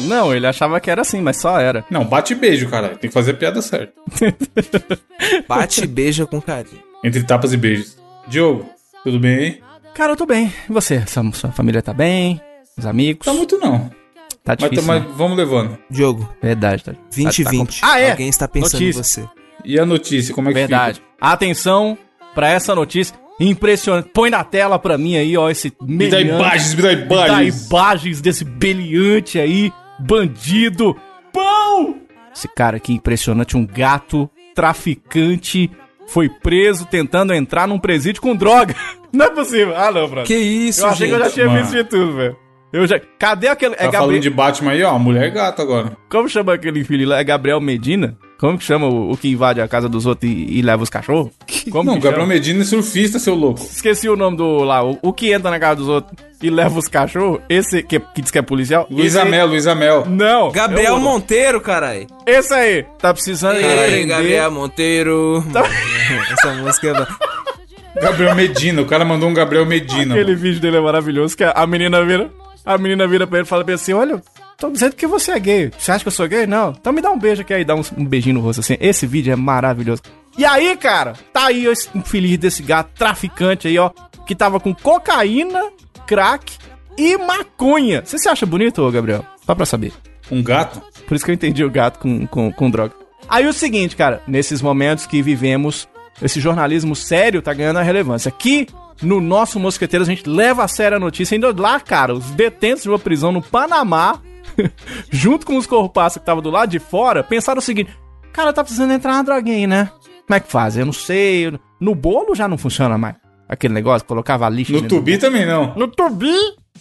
Não, 0.00 0.34
ele 0.34 0.46
achava 0.46 0.78
que 0.80 0.90
era 0.90 1.00
assim, 1.00 1.22
mas 1.22 1.38
só 1.38 1.58
era. 1.58 1.82
Não, 1.90 2.04
bate 2.04 2.34
e 2.34 2.36
beijo, 2.36 2.68
cara. 2.68 2.90
Tem 2.90 3.08
que 3.08 3.14
fazer 3.14 3.30
a 3.30 3.34
piada 3.34 3.62
certa. 3.62 3.94
Bate 5.48 5.84
e 5.84 5.86
beija 5.86 6.26
com 6.26 6.42
carinho. 6.42 6.82
Entre 7.02 7.22
tapas 7.22 7.54
e 7.54 7.56
beijos. 7.56 7.96
Diogo, 8.28 8.68
tudo 9.02 9.18
bem 9.18 9.38
aí? 9.38 9.71
Cara, 9.94 10.12
eu 10.12 10.16
tô 10.16 10.26
bem. 10.26 10.52
E 10.68 10.72
você? 10.72 11.04
Sua, 11.06 11.30
sua 11.32 11.52
família 11.52 11.82
tá 11.82 11.92
bem? 11.92 12.40
Os 12.78 12.86
amigos? 12.86 13.24
Tá 13.26 13.32
muito 13.34 13.58
não. 13.58 13.90
Tá 14.42 14.56
tá- 14.56 14.68
difícil, 14.68 14.84
mas 14.84 15.02
né? 15.02 15.08
vamos 15.16 15.36
levando. 15.36 15.78
Diogo, 15.90 16.28
Verdade, 16.42 16.82
tá. 16.84 16.92
2020. 17.14 17.44
Tá, 17.44 17.50
tá 17.50 17.56
compl- 17.56 17.78
ah, 17.82 18.00
é? 18.00 18.10
Alguém 18.10 18.28
está 18.28 18.48
pensando 18.48 18.72
Notícia. 18.80 19.00
em 19.00 19.02
você. 19.02 19.28
E 19.64 19.78
a 19.78 19.86
notícia, 19.86 20.34
como 20.34 20.48
é 20.48 20.52
que 20.52 20.58
Verdade. 20.58 21.02
Atenção 21.20 21.96
pra 22.34 22.48
essa 22.50 22.74
notícia 22.74 23.14
impressionante. 23.38 24.08
Põe 24.12 24.30
na 24.30 24.42
tela 24.42 24.78
pra 24.78 24.98
mim 24.98 25.16
aí, 25.16 25.36
ó, 25.36 25.48
esse 25.50 25.70
fica? 25.70 25.84
Me 25.84 26.08
dá 26.08 26.20
imagens, 26.20 26.74
me 26.74 26.82
dá 26.82 26.88
Me 26.88 26.96
dá 27.04 27.26
imagens. 27.28 27.66
imagens 27.70 28.20
desse 28.20 28.44
beliante 28.44 29.38
aí, 29.38 29.72
bandido. 30.00 30.96
Pão! 31.32 31.96
Esse 32.34 32.48
cara 32.48 32.78
aqui 32.78 32.92
impressionante, 32.94 33.56
um 33.56 33.64
gato 33.66 34.28
traficante 34.54 35.70
foi 36.12 36.28
preso 36.28 36.86
tentando 36.86 37.32
entrar 37.32 37.66
num 37.66 37.78
presídio 37.78 38.20
com 38.20 38.36
droga. 38.36 38.74
Não 39.12 39.26
é 39.26 39.30
possível. 39.30 39.74
Ah, 39.76 39.90
não, 39.90 40.06
brother. 40.08 40.24
Que 40.24 40.34
isso, 40.36 40.82
eu 40.82 40.88
achei 40.88 41.08
que 41.08 41.14
eu 41.14 41.18
já 41.18 41.24
gente? 41.24 41.34
tinha 41.34 41.46
mano. 41.46 41.58
visto 41.60 41.72
de 41.74 41.84
tudo, 41.84 42.12
velho. 42.16 42.36
Eu 42.72 42.86
já... 42.86 42.98
Cadê 43.18 43.48
aquele... 43.48 43.74
É 43.74 43.76
Tá 43.76 43.84
Gabriel... 43.84 44.02
falando 44.04 44.20
de 44.20 44.30
Batman 44.30 44.70
aí, 44.70 44.82
ó. 44.82 44.98
Mulher 44.98 45.30
gato 45.30 45.60
agora. 45.60 45.94
Como 46.10 46.28
chama 46.30 46.54
aquele 46.54 46.82
filho 46.84 47.06
lá? 47.06 47.18
É 47.18 47.24
Gabriel 47.24 47.60
Medina? 47.60 48.16
Como 48.42 48.58
que 48.58 48.64
chama 48.64 48.88
o, 48.88 49.12
o 49.12 49.16
que 49.16 49.28
invade 49.28 49.60
a 49.60 49.68
casa 49.68 49.88
dos 49.88 50.04
outros 50.04 50.28
e, 50.28 50.58
e 50.58 50.62
leva 50.62 50.82
os 50.82 50.90
cachorros? 50.90 51.30
Como 51.70 51.84
não, 51.84 51.94
que 51.94 52.00
Gabriel 52.00 52.22
chama? 52.24 52.34
Medina 52.34 52.62
é 52.62 52.64
surfista, 52.64 53.20
seu 53.20 53.36
louco. 53.36 53.60
Esqueci 53.62 54.08
o 54.08 54.16
nome 54.16 54.36
do 54.36 54.64
lá. 54.64 54.82
O, 54.82 54.98
o 55.00 55.12
que 55.12 55.32
entra 55.32 55.48
na 55.48 55.60
casa 55.60 55.76
dos 55.76 55.86
outros 55.86 56.12
e 56.42 56.50
leva 56.50 56.76
os 56.76 56.88
cachorros? 56.88 57.40
Esse 57.48 57.84
que, 57.84 58.00
que 58.00 58.20
diz 58.20 58.32
que 58.32 58.38
é 58.38 58.42
policial? 58.42 58.84
Luiz 58.90 59.14
Amel, 59.14 59.46
Luiz 59.46 59.68
Amel. 59.68 60.06
Não. 60.08 60.50
Gabriel 60.50 60.96
o- 60.96 61.00
Monteiro, 61.00 61.60
caralho. 61.60 62.08
Esse 62.26 62.52
aí. 62.52 62.84
Tá 62.98 63.14
precisando 63.14 63.58
Ei, 63.58 63.64
aprender. 63.64 64.06
Gabriel 64.06 64.50
Monteiro. 64.50 65.44
Essa 66.32 66.52
música 66.54 66.88
é... 66.88 68.00
Gabriel 68.00 68.34
Medina. 68.34 68.82
O 68.82 68.86
cara 68.86 69.04
mandou 69.04 69.28
um 69.28 69.34
Gabriel 69.34 69.64
Medina. 69.64 70.16
Aquele 70.16 70.32
mano. 70.32 70.42
vídeo 70.42 70.60
dele 70.60 70.78
é 70.78 70.80
maravilhoso. 70.80 71.36
Que 71.36 71.44
a 71.44 71.64
menina 71.64 72.04
vira. 72.04 72.28
A 72.66 72.76
menina 72.76 73.06
vira 73.06 73.24
pra 73.24 73.38
ele 73.38 73.46
e 73.46 73.48
fala 73.48 73.62
bem 73.62 73.76
assim: 73.76 73.92
Olha, 73.92 74.20
tô 74.58 74.70
dizendo 74.70 74.94
que 74.94 75.06
você 75.06 75.32
é 75.32 75.40
gay. 75.40 75.70
Você 75.76 75.92
acha 75.92 76.04
que 76.04 76.08
eu 76.08 76.12
sou 76.12 76.28
gay? 76.28 76.46
Não. 76.46 76.74
Então 76.78 76.92
me 76.92 77.00
dá 77.00 77.10
um 77.10 77.18
beijo 77.18 77.42
aqui 77.42 77.54
aí, 77.54 77.64
dá 77.64 77.74
um, 77.74 77.82
um 77.96 78.04
beijinho 78.04 78.34
no 78.36 78.40
rosto 78.40 78.60
assim. 78.60 78.76
Esse 78.80 79.06
vídeo 79.06 79.32
é 79.32 79.36
maravilhoso. 79.36 80.02
E 80.36 80.44
aí, 80.44 80.76
cara, 80.76 81.14
tá 81.32 81.46
aí 81.46 81.66
esse 81.66 81.88
infeliz 81.94 82.38
desse 82.38 82.62
gato 82.62 82.90
traficante 82.94 83.68
aí, 83.68 83.78
ó. 83.78 83.90
Que 84.26 84.34
tava 84.34 84.58
com 84.60 84.74
cocaína 84.74 85.70
crack 86.06 86.56
e 86.96 87.16
maconha. 87.16 88.02
Você 88.04 88.18
se 88.18 88.28
acha 88.28 88.46
bonito, 88.46 88.82
ô 88.82 88.90
Gabriel? 88.90 89.24
Só 89.44 89.54
pra 89.54 89.66
saber. 89.66 89.92
Um 90.30 90.42
gato? 90.42 90.80
Por 91.06 91.14
isso 91.14 91.24
que 91.24 91.30
eu 91.30 91.34
entendi 91.34 91.64
o 91.64 91.70
gato 91.70 91.98
com, 91.98 92.26
com, 92.26 92.52
com 92.52 92.70
droga. 92.70 92.94
Aí 93.28 93.46
o 93.46 93.52
seguinte, 93.52 93.96
cara, 93.96 94.22
nesses 94.26 94.60
momentos 94.62 95.06
que 95.06 95.22
vivemos, 95.22 95.88
esse 96.20 96.40
jornalismo 96.40 96.94
sério 96.94 97.42
tá 97.42 97.52
ganhando 97.52 97.78
a 97.78 97.82
relevância. 97.82 98.28
Aqui, 98.28 98.66
no 99.00 99.20
nosso 99.20 99.58
Mosqueteiro, 99.58 100.04
a 100.04 100.06
gente 100.06 100.28
leva 100.28 100.64
a 100.64 100.68
sério 100.68 100.96
a 100.96 101.00
notícia. 101.00 101.34
Ainda 101.34 101.52
lá, 101.56 101.80
cara, 101.80 102.14
os 102.14 102.30
detentos 102.30 102.82
de 102.82 102.88
uma 102.88 102.98
prisão 102.98 103.32
no 103.32 103.42
Panamá, 103.42 104.20
junto 105.10 105.46
com 105.46 105.56
os 105.56 105.66
corpaços 105.66 106.18
que 106.18 106.22
estavam 106.22 106.42
do 106.42 106.50
lado 106.50 106.70
de 106.70 106.78
fora, 106.78 107.22
pensaram 107.22 107.58
o 107.58 107.62
seguinte: 107.62 107.90
cara, 108.32 108.52
tá 108.52 108.62
precisando 108.62 108.92
entrar 108.92 109.12
uma 109.14 109.24
droguinha 109.24 109.56
aí, 109.56 109.66
né? 109.66 109.90
Como 110.26 110.36
é 110.36 110.40
que 110.40 110.50
faz? 110.50 110.76
Eu 110.76 110.86
não 110.86 110.92
sei. 110.92 111.52
No 111.80 111.94
bolo 111.94 112.34
já 112.34 112.46
não 112.48 112.56
funciona 112.58 112.96
mais. 112.96 113.16
Aquele 113.48 113.74
negócio, 113.74 114.06
colocava 114.06 114.46
a 114.46 114.48
lixa 114.48 114.72
No 114.72 114.82
tubi 114.88 115.18
também 115.18 115.44
não. 115.44 115.74
no 115.74 115.86
tubi, 115.86 116.34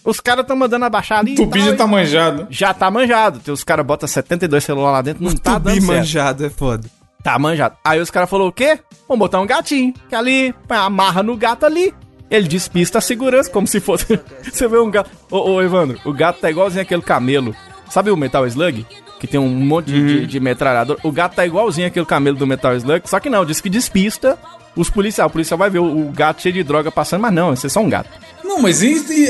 os 0.06 0.22
caras 0.22 0.44
estão 0.44 0.56
mandando 0.56 0.86
abaixar 0.86 1.20
ali. 1.20 1.34
e 1.34 1.36
Tubi 1.36 1.60
tal, 1.60 1.68
já 1.68 1.74
e- 1.74 1.78
tá 1.78 1.88
manjado. 1.88 2.48
Já 2.50 2.74
tá 2.74 2.90
manjado. 2.92 3.52
Os 3.52 3.64
caras 3.64 3.86
botam 3.86 4.08
72 4.08 4.64
celular 4.64 4.92
lá 4.92 5.02
dentro, 5.02 5.24
não 5.24 5.34
tá 5.36 5.56
Tubi 5.56 5.66
dando 5.66 5.82
certo. 5.82 5.98
manjado 5.98 6.46
é 6.46 6.50
foda. 6.50 6.88
Tá 7.24 7.38
manjado. 7.38 7.76
Aí 7.84 8.00
os 8.00 8.10
caras 8.10 8.30
falaram 8.30 8.50
o 8.50 8.54
quê? 8.54 8.80
Vamos 9.08 9.20
botar 9.20 9.42
um 9.42 9.46
gatinho, 9.46 9.94
que 10.08 10.16
ali, 10.16 10.56
amarra 10.70 11.22
no 11.22 11.36
gato 11.36 11.66
ali. 11.66 11.94
Ele 12.32 12.48
despista 12.48 13.00
a 13.00 13.02
segurança, 13.02 13.50
como 13.50 13.68
se 13.68 13.82
fosse... 13.82 14.06
Você 14.42 14.66
vê 14.68 14.80
um 14.80 14.90
gato... 14.90 15.12
Ô, 15.30 15.52
ô, 15.52 15.62
Evandro, 15.62 16.00
o 16.06 16.14
gato 16.14 16.40
tá 16.40 16.50
igualzinho 16.50 16.82
aquele 16.82 17.02
camelo. 17.02 17.54
Sabe 17.90 18.10
o 18.10 18.16
Metal 18.16 18.48
Slug? 18.48 18.88
Que 19.20 19.28
tem 19.28 19.38
um 19.38 19.50
monte 19.50 19.92
de, 19.92 20.26
de 20.26 20.40
metralhador. 20.40 20.98
O 21.04 21.12
gato 21.12 21.36
tá 21.36 21.46
igualzinho 21.46 21.88
aquele 21.88 22.06
camelo 22.06 22.38
do 22.38 22.48
Metal 22.48 22.74
Slug, 22.76 23.08
só 23.08 23.20
que 23.20 23.30
não, 23.30 23.46
diz 23.46 23.60
que 23.60 23.70
despista 23.70 24.40
os 24.76 24.90
policiais. 24.90 25.30
O 25.30 25.34
policial 25.34 25.58
vai 25.58 25.70
ver 25.70 25.80
o, 25.80 26.08
o 26.08 26.12
gato 26.12 26.42
cheio 26.42 26.54
de 26.54 26.64
droga 26.64 26.90
passando, 26.90 27.22
mas 27.22 27.34
não, 27.34 27.52
esse 27.52 27.66
é 27.66 27.70
só 27.70 27.82
um 27.82 27.90
gato. 27.90 28.10
Não, 28.42 28.62
mas 28.62 28.80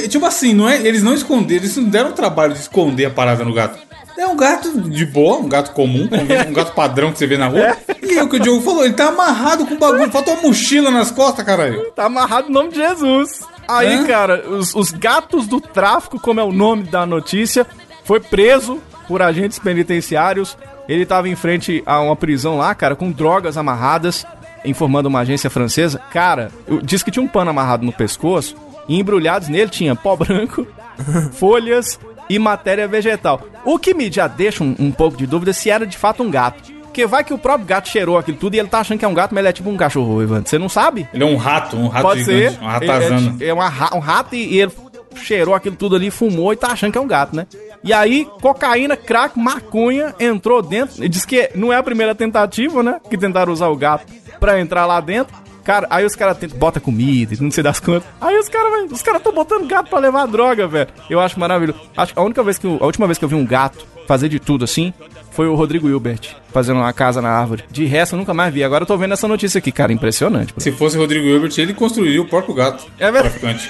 tipo 0.07 0.25
assim, 0.25 0.53
não 0.53 0.69
é, 0.69 0.77
eles 0.85 1.03
não 1.03 1.13
esconderam, 1.13 1.63
eles 1.63 1.75
não 1.75 1.85
deram 1.85 2.11
o 2.11 2.13
trabalho 2.13 2.53
de 2.53 2.59
esconder 2.59 3.05
a 3.05 3.09
parada 3.09 3.43
no 3.43 3.53
gato. 3.53 3.79
É 4.17 4.28
um 4.28 4.36
gato 4.36 4.82
de 4.82 5.06
boa, 5.06 5.38
um 5.38 5.47
gato 5.50 5.71
comum, 5.71 6.08
um 6.47 6.54
gato 6.54 6.74
padrão 6.74 7.12
que 7.12 7.17
você 7.17 7.28
vê 7.28 7.38
na 7.38 7.47
rua. 7.47 7.78
E 8.02 8.17
é 8.17 8.24
o 8.24 8.30
que 8.30 8.38
o 8.38 8.39
Diogo 8.39 8.62
falou, 8.62 8.84
ele 8.84 8.93
tá 8.93 9.08
amarrado 9.08 9.65
com 9.65 9.74
o 9.74 9.78
bagulho, 9.80 10.12
falta 10.12 10.32
uma 10.32 10.41
mochila 10.41 10.91
nas 10.91 11.12
costas, 11.12 11.45
caralho. 11.45 11.91
Tá 11.91 12.06
amarrado 12.06 12.50
em 12.50 12.52
nome 12.52 12.69
de 12.69 12.76
Jesus. 12.76 13.41
Aí, 13.67 13.95
Hã? 13.95 14.06
cara, 14.06 14.50
os, 14.50 14.76
os 14.76 14.91
gatos 14.91 15.47
do 15.47 15.62
tráfico, 15.62 16.19
como 16.19 16.39
é 16.39 16.43
o 16.43 16.52
nome 16.52 16.84
da 16.84 17.06
notícia, 17.06 17.65
foi 18.04 18.19
preso 18.19 18.80
por 19.08 19.21
agentes 19.21 19.60
penitenciários. 19.60 20.58
Ele 20.88 21.06
tava 21.06 21.30
em 21.30 21.36
frente 21.36 21.82
a 21.86 22.02
uma 22.02 22.15
prisão 22.15 22.58
lá, 22.58 22.76
cara, 22.76 22.95
com 22.95 23.12
drogas 23.12 23.58
amarradas, 23.58 24.26
informando 24.65 25.08
uma 25.08 25.19
agência 25.19 25.50
francesa. 25.50 26.00
Cara, 26.12 26.52
diz 26.84 27.02
que 27.02 27.12
tinha 27.12 27.24
um 27.24 27.28
pano 27.28 27.50
amarrado 27.50 27.86
no 27.86 27.93
pescoço 27.93 28.56
e 28.88 29.00
embrulhados 29.00 29.47
nele 29.47 29.69
tinha 29.69 29.95
pó 29.95 30.15
branco, 30.15 30.67
folhas 31.34 32.00
e 32.36 32.39
matéria 32.39 32.88
vegetal. 32.88 33.41
O 33.65 33.78
que 33.80 33.94
me 33.94 34.12
já 34.12 34.28
deixa 34.28 34.63
um, 34.63 34.76
um 34.80 34.91
pouco 34.91 35.17
de 35.17 35.26
dúvida 35.28 35.54
se 35.54 35.70
era 35.70 35.86
de 35.86 35.98
fato 35.98 36.24
um 36.24 36.32
gato. 36.32 36.72
Porque 36.84 37.06
vai 37.06 37.24
que 37.24 37.34
o 37.34 37.38
próprio 37.38 37.65
gato 37.65 37.88
cheirou 37.88 38.17
aquilo 38.17 38.38
tudo 38.38 38.56
e 38.56 38.60
ele 38.60 38.67
tá 38.67 38.80
achando 38.80 39.00
que 39.00 39.06
é 39.06 39.08
um 39.08 39.13
gato, 39.13 39.34
mas 39.34 39.39
ele 39.41 39.48
é 39.50 39.54
tipo 39.54 39.70
um 39.70 39.78
cachorro, 39.78 40.22
Evandro. 40.22 40.50
Você 40.50 40.58
não 40.60 40.67
sabe? 40.67 41.08
Ele 41.13 41.24
é 41.24 41.26
um 41.26 41.38
rato, 41.38 41.78
um 41.78 41.88
rato 41.88 42.04
Pode 42.08 42.24
gigante, 42.26 42.56
ser. 42.58 42.62
um 42.62 42.67
ratazana. 42.67 43.36
É, 43.39 43.46
é 43.48 43.54
ra- 43.54 43.96
um 43.96 44.00
rato 44.00 44.36
e, 44.36 44.56
e 44.56 44.62
ele 44.62 44.72
cheirou 45.15 45.56
aquilo 45.56 45.76
tudo 45.78 45.96
ali, 45.96 46.12
fumou 46.12 46.52
e 46.52 46.56
tá 46.58 46.67
achando 46.67 46.91
que 46.91 46.98
é 46.98 47.02
um 47.02 47.08
gato, 47.08 47.34
né? 47.36 47.48
E 47.84 47.94
aí, 47.94 48.28
cocaína, 48.41 48.96
crack, 48.98 49.39
maconha 49.39 50.13
entrou 50.20 50.62
dentro. 50.62 51.04
E 51.04 51.08
diz 51.10 51.26
que 51.26 51.50
não 51.56 51.72
é 51.72 51.78
a 51.78 51.84
primeira 51.84 52.13
tentativa, 52.13 52.84
né? 52.84 53.00
Que 53.10 53.17
tentaram 53.17 53.54
usar 53.54 53.67
o 53.70 53.76
gato 53.76 54.06
pra 54.39 54.60
entrar 54.60 54.86
lá 54.86 55.00
dentro. 55.00 55.34
Cara, 55.63 55.86
aí 55.89 56.06
os 56.06 56.15
caras 56.15 56.38
tentam- 56.38 56.58
bota 56.58 56.80
comida, 56.80 57.36
não 57.39 57.52
sei 57.52 57.63
das 57.63 57.80
quantas. 57.80 58.10
Aí 58.19 58.38
os 58.38 58.50
caras, 58.50 58.91
os 58.91 59.02
caras 59.02 59.21
tão 59.21 59.32
botando 59.34 59.67
gato 59.67 59.89
pra 59.89 60.00
levar 60.00 60.26
droga, 60.26 60.67
velho. 60.67 60.89
Eu 61.10 61.19
acho 61.19 61.39
maravilhoso. 61.39 61.80
Acho 61.95 62.13
que 62.13 62.19
a 62.19 62.24
única 62.24 62.41
vez 62.43 62.58
que 62.58 62.65
eu- 62.65 62.78
a 62.82 62.86
última 62.86 63.06
vez 63.08 63.17
que 63.17 63.26
eu 63.26 63.30
vi 63.30 63.36
um 63.36 63.45
gato 63.45 63.86
fazer 64.08 64.28
de 64.28 64.39
tudo 64.39 64.65
assim 64.65 64.91
foi 65.32 65.47
o 65.47 65.56
Rodrigo 65.56 65.88
Hilbert 65.88 66.36
fazendo 66.52 66.78
uma 66.80 66.91
casa 66.91 67.21
na 67.21 67.30
árvore. 67.30 67.63
De 67.71 67.86
resto, 67.86 68.13
eu 68.15 68.19
nunca 68.19 68.34
mais 68.34 68.54
vi. 68.54 68.63
Agora 68.63 68.84
eu 68.84 68.88
tô 68.88 68.97
vendo 68.97 69.13
essa 69.13 69.28
notícia 69.28 69.60
aqui, 69.60 69.71
cara, 69.71 69.93
impressionante. 69.93 70.54
Se 70.58 70.71
fosse 70.71 70.97
Rodrigo 70.97 71.26
Hilbert, 71.28 71.54
ele 71.58 71.74
construiria 71.74 72.21
o 72.21 72.28
próprio 72.28 72.54
gato. 72.56 72.84
É 73.00 73.12
verdade. 73.12 73.69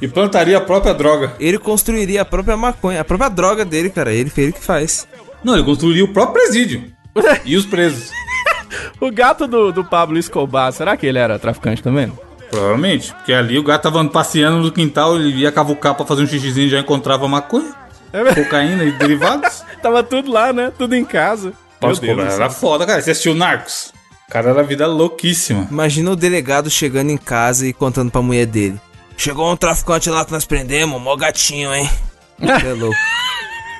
e 0.00 0.08
plantaria 0.08 0.56
a 0.56 0.60
própria 0.60 0.94
droga. 0.94 1.34
Ele 1.40 1.58
construiria 1.58 2.22
a 2.22 2.24
própria 2.24 2.56
maconha, 2.56 3.00
a 3.00 3.04
própria 3.04 3.28
droga 3.28 3.64
dele, 3.64 3.90
cara. 3.90 4.12
Ele 4.12 4.30
fez 4.30 4.48
ele 4.48 4.52
que 4.56 4.64
faz. 4.64 5.06
Não, 5.44 5.54
ele 5.54 5.64
construiria 5.64 6.04
o 6.04 6.12
próprio 6.12 6.42
presídio. 6.42 6.84
e 7.44 7.56
os 7.56 7.66
presos. 7.66 8.10
O 9.00 9.10
gato 9.10 9.46
do, 9.46 9.72
do 9.72 9.84
Pablo 9.84 10.18
Escobar, 10.18 10.72
será 10.72 10.96
que 10.96 11.06
ele 11.06 11.18
era 11.18 11.38
traficante 11.38 11.82
também? 11.82 12.12
Provavelmente. 12.50 13.12
Porque 13.14 13.32
ali 13.32 13.58
o 13.58 13.62
gato 13.62 13.82
tava 13.82 14.04
passeando 14.08 14.58
no 14.58 14.72
quintal, 14.72 15.16
ele 15.16 15.30
ia 15.36 15.52
cavucar 15.52 15.94
pra 15.94 16.06
fazer 16.06 16.22
um 16.22 16.26
xixizinho 16.26 16.66
e 16.66 16.70
já 16.70 16.80
encontrava 16.80 17.28
maconha, 17.28 17.72
É 18.12 18.34
cocaína 18.34 18.84
e 18.84 18.92
derivados. 18.92 19.62
Tava 19.82 20.02
tudo 20.02 20.32
lá, 20.32 20.52
né? 20.52 20.72
Tudo 20.76 20.94
em 20.96 21.04
casa. 21.04 21.52
Meu 21.80 21.94
Deus 21.94 22.16
do 22.16 22.22
Era 22.22 22.50
foda, 22.50 22.84
cara. 22.84 23.00
Você 23.00 23.12
assistiu 23.12 23.34
Narcos? 23.34 23.92
O 24.26 24.30
cara 24.32 24.50
era 24.50 24.62
vida 24.62 24.86
louquíssima. 24.86 25.68
Imagina 25.70 26.10
o 26.10 26.16
delegado 26.16 26.68
chegando 26.68 27.10
em 27.10 27.16
casa 27.16 27.66
e 27.66 27.72
contando 27.72 28.10
pra 28.10 28.20
mulher 28.20 28.46
dele. 28.46 28.80
Chegou 29.16 29.50
um 29.50 29.56
traficante 29.56 30.10
lá 30.10 30.24
que 30.24 30.32
nós 30.32 30.44
prendemos, 30.44 31.00
mó 31.00 31.16
gatinho, 31.16 31.72
hein? 31.74 31.88
Você 32.38 32.66
é 32.66 32.72
louco. 32.72 32.96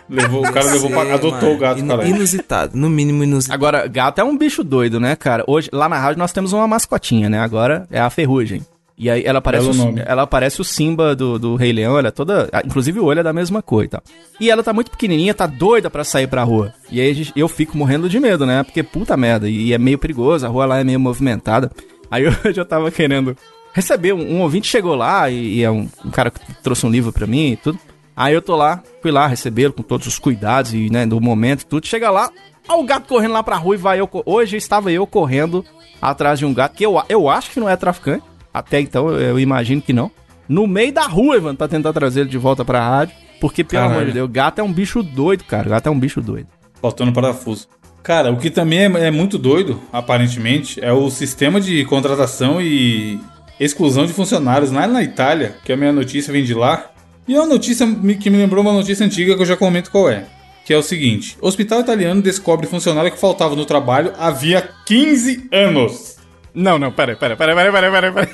Levou, 0.09 0.41
o 0.41 0.53
cara 0.53 0.71
levou 0.73 0.91
pra, 0.91 1.03
adotou 1.15 1.31
mano. 1.33 1.55
o 1.55 1.59
gato, 1.59 1.87
cara. 1.87 2.09
Inusitado, 2.09 2.77
no 2.77 2.89
mínimo 2.89 3.23
inusitado. 3.25 3.55
Agora, 3.55 3.87
gato 3.87 4.21
é 4.21 4.25
um 4.25 4.37
bicho 4.37 4.65
doido, 4.65 4.99
né, 4.99 5.15
cara? 5.17 5.45
Hoje, 5.47 5.69
lá 5.73 5.89
na 5.89 5.99
rádio, 5.99 6.19
nós 6.19 6.33
temos 6.33 6.53
uma 6.53 6.67
mascotinha, 6.67 7.29
né? 7.29 7.39
Agora 7.39 7.87
é 7.91 8.01
a 8.01 8.09
ferrugem. 8.09 8.63
E 9.01 9.09
aí 9.09 9.23
ela 9.25 9.41
parece, 9.41 9.69
Belo 9.71 9.95
o, 9.95 9.99
ela 10.01 10.27
parece 10.27 10.61
o 10.61 10.65
Simba 10.65 11.15
do, 11.15 11.39
do 11.39 11.55
Rei 11.55 11.73
Leão, 11.73 11.97
ela 11.97 12.09
é 12.09 12.11
toda. 12.11 12.49
ah, 12.53 12.63
Inclusive 12.65 12.99
o 12.99 13.05
olho 13.05 13.21
é 13.21 13.23
da 13.23 13.33
mesma 13.33 13.63
cor 13.63 13.85
e 13.85 13.89
tal. 13.89 14.03
E 14.41 14.51
ela 14.51 14.61
tá 14.63 14.73
muito 14.73 14.91
pequenininha, 14.91 15.33
tá 15.33 15.47
doida 15.47 15.89
pra 15.89 16.03
sair 16.03 16.27
pra 16.27 16.43
rua. 16.43 16.73
E 16.91 17.01
aí 17.01 17.09
a 17.11 17.15
gente- 17.15 17.33
eu 17.37 17.47
fico 17.47 17.79
morrendo 17.79 18.09
de 18.09 18.19
medo, 18.19 18.45
né? 18.45 18.65
Porque 18.65 18.83
puta 18.83 19.17
merda, 19.17 19.49
e 19.49 19.73
é 19.73 19.79
meio 19.79 19.99
perigoso, 19.99 20.45
a 20.45 20.49
rua 20.49 20.67
lá 20.67 20.81
é 20.81 20.85
meio 20.85 20.99
movimentada. 20.99 21.71
Aí 22.11 22.25
eu 22.45 22.53
já 22.53 22.65
tava 22.65 22.91
querendo 22.91 23.37
receber, 23.73 24.15
um, 24.15 24.37
um 24.39 24.41
ouvinte 24.41 24.67
chegou 24.67 24.97
lá 24.97 25.31
e, 25.31 25.59
e 25.59 25.63
é 25.63 25.71
um, 25.71 25.89
um 26.05 26.11
cara 26.11 26.31
que 26.33 26.41
trouxe 26.61 26.85
um 26.85 26.91
livro 26.91 27.13
pra 27.13 27.25
mim 27.27 27.53
e 27.53 27.57
tudo. 27.57 27.79
Aí 28.19 28.35
eu 28.35 28.43
tô 28.43 28.57
lá, 28.57 28.83
fui 29.01 29.13
lá 29.13 29.29
recebê-lo 29.29 29.73
com 29.73 29.85
todos 29.85 30.09
os 30.09 30.19
cuidados 30.19 30.75
e, 30.75 30.91
né, 30.91 31.07
do 31.07 31.21
momento 31.21 31.61
e 31.61 31.67
tudo. 31.67 31.87
Chega 31.87 32.11
lá, 32.11 32.29
ó 32.69 32.81
o 32.81 32.83
gato 32.83 33.07
correndo 33.07 33.35
lá 33.35 33.45
pra 33.45 33.55
rua 33.55 33.77
e 33.77 33.79
vai 33.79 34.01
eu. 34.01 34.11
Hoje 34.27 34.57
estava 34.57 34.91
eu 34.91 35.07
correndo 35.07 35.65
atrás 36.03 36.41
de 36.41 36.45
um 36.45 36.53
gato, 36.53 36.75
que 36.75 36.85
eu, 36.85 37.01
eu 37.09 37.29
acho 37.29 37.53
que 37.53 37.61
não 37.61 37.69
é 37.69 37.77
traficante. 37.77 38.25
Até 38.53 38.81
então 38.81 39.09
eu, 39.09 39.21
eu 39.21 39.39
imagino 39.39 39.81
que 39.81 39.93
não. 39.93 40.11
No 40.49 40.67
meio 40.67 40.93
da 40.93 41.07
rua, 41.07 41.37
Ivan, 41.37 41.55
pra 41.55 41.69
tentar 41.69 41.93
trazer 41.93 42.23
ele 42.23 42.29
de 42.29 42.39
volta 42.39 42.65
pra 42.65 42.81
rádio. 42.81 43.15
Porque, 43.41 43.63
pelo 43.63 43.83
Caralho. 43.83 44.01
amor 44.01 44.07
de 44.09 44.15
Deus, 44.15 44.31
gato 44.33 44.59
é 44.59 44.65
um 44.65 44.73
bicho 44.73 45.01
doido, 45.01 45.45
cara. 45.45 45.69
Gato 45.69 45.87
é 45.87 45.91
um 45.93 46.01
bicho 46.01 46.21
doido. 46.21 46.49
Faltando 46.83 47.13
parafuso. 47.13 47.69
Cara, 48.03 48.33
o 48.33 48.37
que 48.37 48.51
também 48.51 48.81
é, 48.81 49.07
é 49.07 49.11
muito 49.13 49.39
doido, 49.39 49.81
aparentemente, 49.93 50.83
é 50.83 50.93
o 50.93 51.09
sistema 51.09 51.61
de 51.61 51.85
contratação 51.85 52.61
e 52.61 53.21
exclusão 53.61 54.07
de 54.07 54.13
funcionários 54.13 54.73
lá 54.73 54.89
na 54.89 55.05
Itália, 55.05 55.55
que 55.65 55.73
a 55.73 55.77
minha 55.77 55.93
notícia 55.93 56.33
vem 56.33 56.43
de 56.43 56.55
lá. 56.55 56.91
E 57.29 57.35
é 57.35 57.39
uma 57.39 57.47
notícia 57.47 57.87
que 58.19 58.31
me 58.31 58.39
lembrou 58.39 58.63
uma 58.63 58.73
notícia 58.73 59.05
antiga 59.05 59.37
que 59.37 59.43
eu 59.43 59.47
já 59.47 59.57
comento 59.57 59.91
qual 59.91 60.09
é. 60.11 60.25
Que 60.65 60.73
é 60.73 60.77
o 60.79 60.83
seguinte: 60.83 61.37
Hospital 61.41 61.81
italiano 61.81 62.23
descobre 62.23 62.67
funcionário 62.67 63.13
que 63.13 63.19
faltava 63.21 63.55
no 63.55 63.65
trabalho 63.67 64.13
havia 64.19 64.67
15 64.87 65.49
anos. 65.53 66.17
Não, 66.55 66.79
não, 66.79 66.91
pera, 66.91 67.15
pera, 67.15 67.37
pera, 67.37 67.55
pera, 67.55 67.71
pera, 67.73 67.91
pera. 67.91 68.13
pera. 68.13 68.31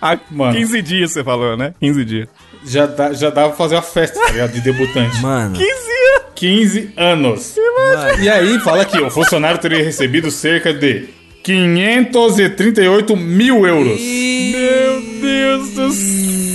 Há 0.00 0.18
Mano. 0.30 0.56
15 0.56 0.82
dias 0.82 1.12
você 1.12 1.24
falou, 1.24 1.56
né? 1.56 1.74
15 1.80 2.04
dias. 2.04 2.28
Já, 2.64 2.86
dá, 2.86 3.12
já 3.12 3.28
dava 3.30 3.48
pra 3.48 3.56
fazer 3.58 3.74
uma 3.74 3.82
festa, 3.82 4.18
tá 4.18 4.30
ligado? 4.32 4.52
De 4.52 4.60
debutante. 4.60 5.20
Mano, 5.20 5.54
15 5.56 5.68
anos! 5.68 6.24
15 6.34 6.92
anos. 6.96 7.54
mano, 7.56 8.22
E 8.22 8.28
aí 8.28 8.58
fala 8.60 8.82
aqui, 8.82 8.98
o 8.98 9.10
funcionário 9.10 9.60
teria 9.60 9.84
recebido 9.84 10.30
cerca 10.30 10.72
de 10.72 11.08
538 11.42 13.16
mil 13.16 13.66
euros. 13.66 14.00
Meu 14.00 15.00
Deus 15.20 15.70
do 15.70 15.92
céu! 15.92 16.53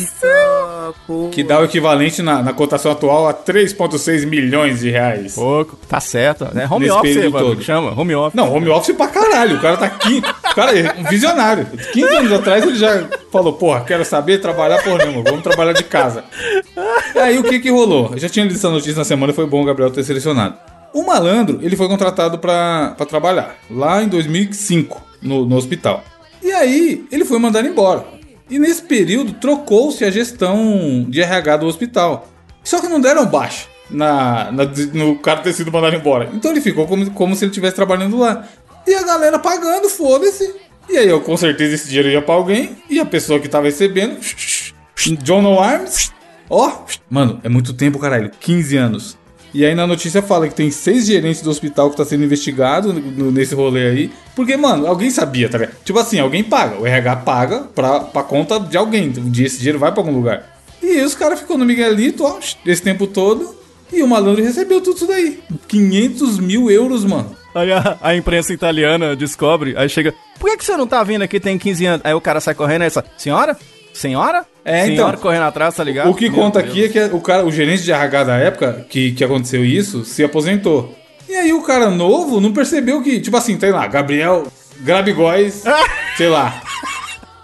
Que 1.32 1.44
dá 1.44 1.60
o 1.60 1.66
equivalente 1.66 2.22
na, 2.22 2.42
na 2.42 2.54
cotação 2.54 2.92
atual 2.92 3.28
a 3.28 3.34
3,6 3.34 4.26
milhões 4.26 4.80
de 4.80 4.90
reais. 4.90 5.36
Pouco, 5.36 5.78
tá 5.88 6.00
certo. 6.00 6.46
É 6.56 6.66
home 6.66 6.88
Nesse 6.88 6.98
office, 6.98 7.32
todo. 7.32 7.62
chama, 7.62 8.00
home 8.00 8.16
office. 8.16 8.36
Não, 8.36 8.54
home 8.54 8.70
office 8.70 8.96
pra 8.96 9.08
caralho. 9.08 9.58
O 9.58 9.62
cara 9.62 9.78
tá 9.78 9.86
aqui. 9.86 10.18
O 10.52 10.56
cara 10.56 10.78
é 10.78 10.96
um 10.98 11.04
visionário. 11.04 11.68
15 11.94 12.16
anos 12.16 12.32
atrás 12.34 12.64
ele 12.64 12.76
já 12.76 13.08
falou: 13.32 13.54
Porra, 13.54 13.82
quero 13.82 14.04
saber 14.04 14.40
trabalhar 14.40 14.82
por 14.84 14.98
nenhuma. 14.98 15.24
Vamos 15.24 15.44
trabalhar 15.44 15.74
de 15.74 15.84
casa. 15.84 16.24
E 17.16 17.20
aí 17.20 17.38
o 17.38 17.44
que 17.44 17.60
que 17.60 17.70
rolou? 17.70 18.10
Eu 18.14 18.18
já 18.20 18.28
tinha 18.30 18.46
lido 18.46 18.56
essa 18.56 18.70
notícia 18.70 18.96
na 18.98 19.06
semana. 19.06 19.32
Foi 19.34 19.46
bom 19.46 19.62
o 19.62 19.66
Gabriel 19.66 19.92
ter 19.92 20.04
selecionado. 20.04 20.56
O 20.94 21.06
malandro, 21.06 21.60
ele 21.62 21.76
foi 21.76 21.88
contratado 21.88 22.40
pra, 22.40 22.94
pra 22.98 23.06
trabalhar 23.06 23.56
lá 23.70 24.02
em 24.02 24.08
2005 24.08 25.02
no, 25.22 25.46
no 25.46 25.56
hospital. 25.56 26.04
E 26.42 26.52
aí 26.52 27.06
ele 27.12 27.26
foi 27.26 27.38
mandado 27.38 27.68
embora. 27.68 28.04
E 28.50 28.58
nesse 28.60 28.82
período 28.82 29.34
trocou-se 29.34 30.04
a 30.04 30.10
gestão 30.12 31.06
de 31.08 31.22
RH 31.22 31.58
do 31.58 31.68
hospital. 31.68 32.28
Só 32.64 32.80
que 32.82 32.88
não 32.88 33.00
deram 33.00 33.26
baixa 33.26 33.68
na, 33.90 34.52
na- 34.52 34.66
no 34.94 35.18
cara 35.20 35.42
ter 35.42 35.54
sido 35.54 35.72
mandado 35.72 35.96
embora. 35.96 36.30
Então 36.34 36.52
ele 36.52 36.62
ficou 36.62 36.88
como, 36.88 37.10
como 37.12 37.36
se 37.36 37.44
ele 37.46 37.52
estivesse 37.52 37.76
trabalhando 37.76 38.18
lá. 38.18 38.48
E 38.88 38.94
a 38.96 39.04
galera 39.04 39.38
pagando, 39.38 39.88
foda-se. 39.90 40.56
E 40.90 40.98
aí 40.98 41.08
eu 41.08 41.22
com 41.22 41.38
certeza 41.38 41.76
esse 41.76 41.88
dinheiro 41.88 42.10
ia 42.10 42.22
pra 42.22 42.34
alguém. 42.34 42.78
E 42.90 43.00
a 43.00 43.06
pessoa 43.06 43.40
que 43.40 43.48
tava 43.48 43.66
recebendo 43.66 44.18
John 45.24 45.60
Arms. 45.60 46.12
Ó, 46.50 46.72
mano, 47.10 47.40
é 47.44 47.50
muito 47.50 47.74
tempo, 47.74 48.00
caralho. 48.00 48.32
15 48.40 48.76
anos. 48.78 49.18
E 49.54 49.66
aí 49.66 49.74
na 49.74 49.88
notícia 49.88 50.22
fala 50.22 50.48
que 50.48 50.56
tem 50.56 50.70
seis 50.72 51.06
gerentes 51.06 51.42
do 51.42 51.50
hospital 51.50 51.90
que 51.90 51.98
tá 51.98 52.06
sendo 52.06 52.24
investigado 52.24 52.94
nesse 52.94 53.56
rolê 53.56 53.88
aí. 53.88 54.12
Porque, 54.36 54.56
mano, 54.56 54.88
alguém 54.88 55.10
sabia, 55.10 55.50
tá 55.50 55.58
ligado? 55.58 55.76
Tipo 55.84 56.00
assim, 56.00 56.20
alguém 56.20 56.44
paga. 56.44 56.78
O 56.80 56.86
RH 56.86 57.16
paga 57.18 57.60
pra, 57.74 58.00
pra 58.02 58.24
conta 58.24 58.60
de 58.60 58.78
alguém. 58.78 59.10
Um 59.18 59.30
dia 59.30 59.48
esse 59.48 59.58
dinheiro 59.58 59.80
vai 59.80 59.92
pra 59.92 60.02
algum 60.02 60.14
lugar. 60.14 60.60
E 60.82 60.88
aí 60.88 61.04
os 61.04 61.16
caras 61.16 61.40
ficou 61.40 61.58
no 61.58 61.66
Miguelito, 61.66 62.24
ó, 62.24 62.40
esse 62.66 62.82
tempo 62.82 63.08
todo. 63.08 63.56
E 63.92 64.04
o 64.04 64.08
malandro 64.08 64.44
recebeu 64.44 64.82
tudo 64.82 64.98
isso 64.98 65.08
daí. 65.08 65.40
500 65.68 66.40
mil 66.40 66.70
euros, 66.70 67.04
mano. 67.04 67.36
Aí 67.54 67.72
a, 67.72 67.98
a 68.02 68.16
imprensa 68.16 68.54
italiana 68.54 69.16
descobre, 69.16 69.74
aí 69.76 69.90
chega, 69.90 70.14
por 70.40 70.50
que, 70.50 70.58
que 70.58 70.66
você 70.66 70.78
não 70.78 70.86
tá 70.86 71.04
vindo 71.04 71.24
aqui 71.24 71.40
tem 71.40 71.58
15 71.58 71.86
anos? 71.86 72.02
Aí 72.06 72.14
o 72.14 72.22
cara 72.22 72.40
sai 72.40 72.54
correndo, 72.54 72.84
aí 72.84 72.88
essa, 72.88 73.04
senhora? 73.18 73.58
Senhora? 73.94 74.46
É, 74.65 74.86
senhora 74.86 75.12
então, 75.12 75.22
correndo 75.22 75.43
atrás, 75.43 75.76
tá 75.76 75.84
ligado? 75.84 76.10
O 76.10 76.13
que 76.13 76.30
Meu 76.30 76.39
conta 76.39 76.60
Deus. 76.62 76.72
aqui 76.72 76.86
é 76.86 76.89
que 76.89 77.00
o 77.15 77.22
cara, 77.22 77.45
o 77.45 77.52
gerente 77.52 77.84
de 77.84 77.91
RH 77.91 78.24
da 78.26 78.36
época 78.38 78.86
que, 78.89 79.12
que 79.13 79.24
aconteceu 79.24 79.63
isso, 79.65 80.04
se 80.06 80.24
aposentou. 80.24 80.95
E 81.28 81.36
aí 81.36 81.54
o 81.54 81.62
cara 81.62 81.89
novo 81.89 82.39
não 82.41 82.52
percebeu 82.54 83.02
que, 83.02 83.19
tipo 83.19 83.36
assim, 83.38 83.58
tem 83.58 83.72
lá, 83.72 83.88
Gabriel 83.88 84.48
Grabigóis, 84.82 85.63
sei 86.17 86.28
lá, 86.28 86.62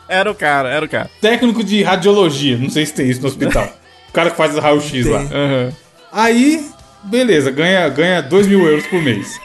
Era 0.07 0.29
o 0.31 0.35
cara, 0.35 0.69
era 0.69 0.85
o 0.85 0.89
cara. 0.89 1.09
técnico 1.21 1.63
de 1.63 1.81
radiologia, 1.83 2.57
não 2.57 2.69
sei 2.69 2.85
se 2.85 2.93
tem 2.93 3.09
isso 3.09 3.21
no 3.21 3.27
hospital. 3.27 3.67
O 4.09 4.11
cara 4.11 4.29
que 4.31 4.37
faz 4.37 4.55
o 4.55 4.59
raio-x 4.59 5.05
lá. 5.07 5.19
Aham. 5.21 5.71
Aí, 6.11 6.65
beleza, 7.03 7.51
ganha, 7.51 7.87
ganha 7.89 8.21
2 8.21 8.47
mil 8.47 8.65
euros 8.67 8.85
por 8.87 9.01
mês. 9.01 9.39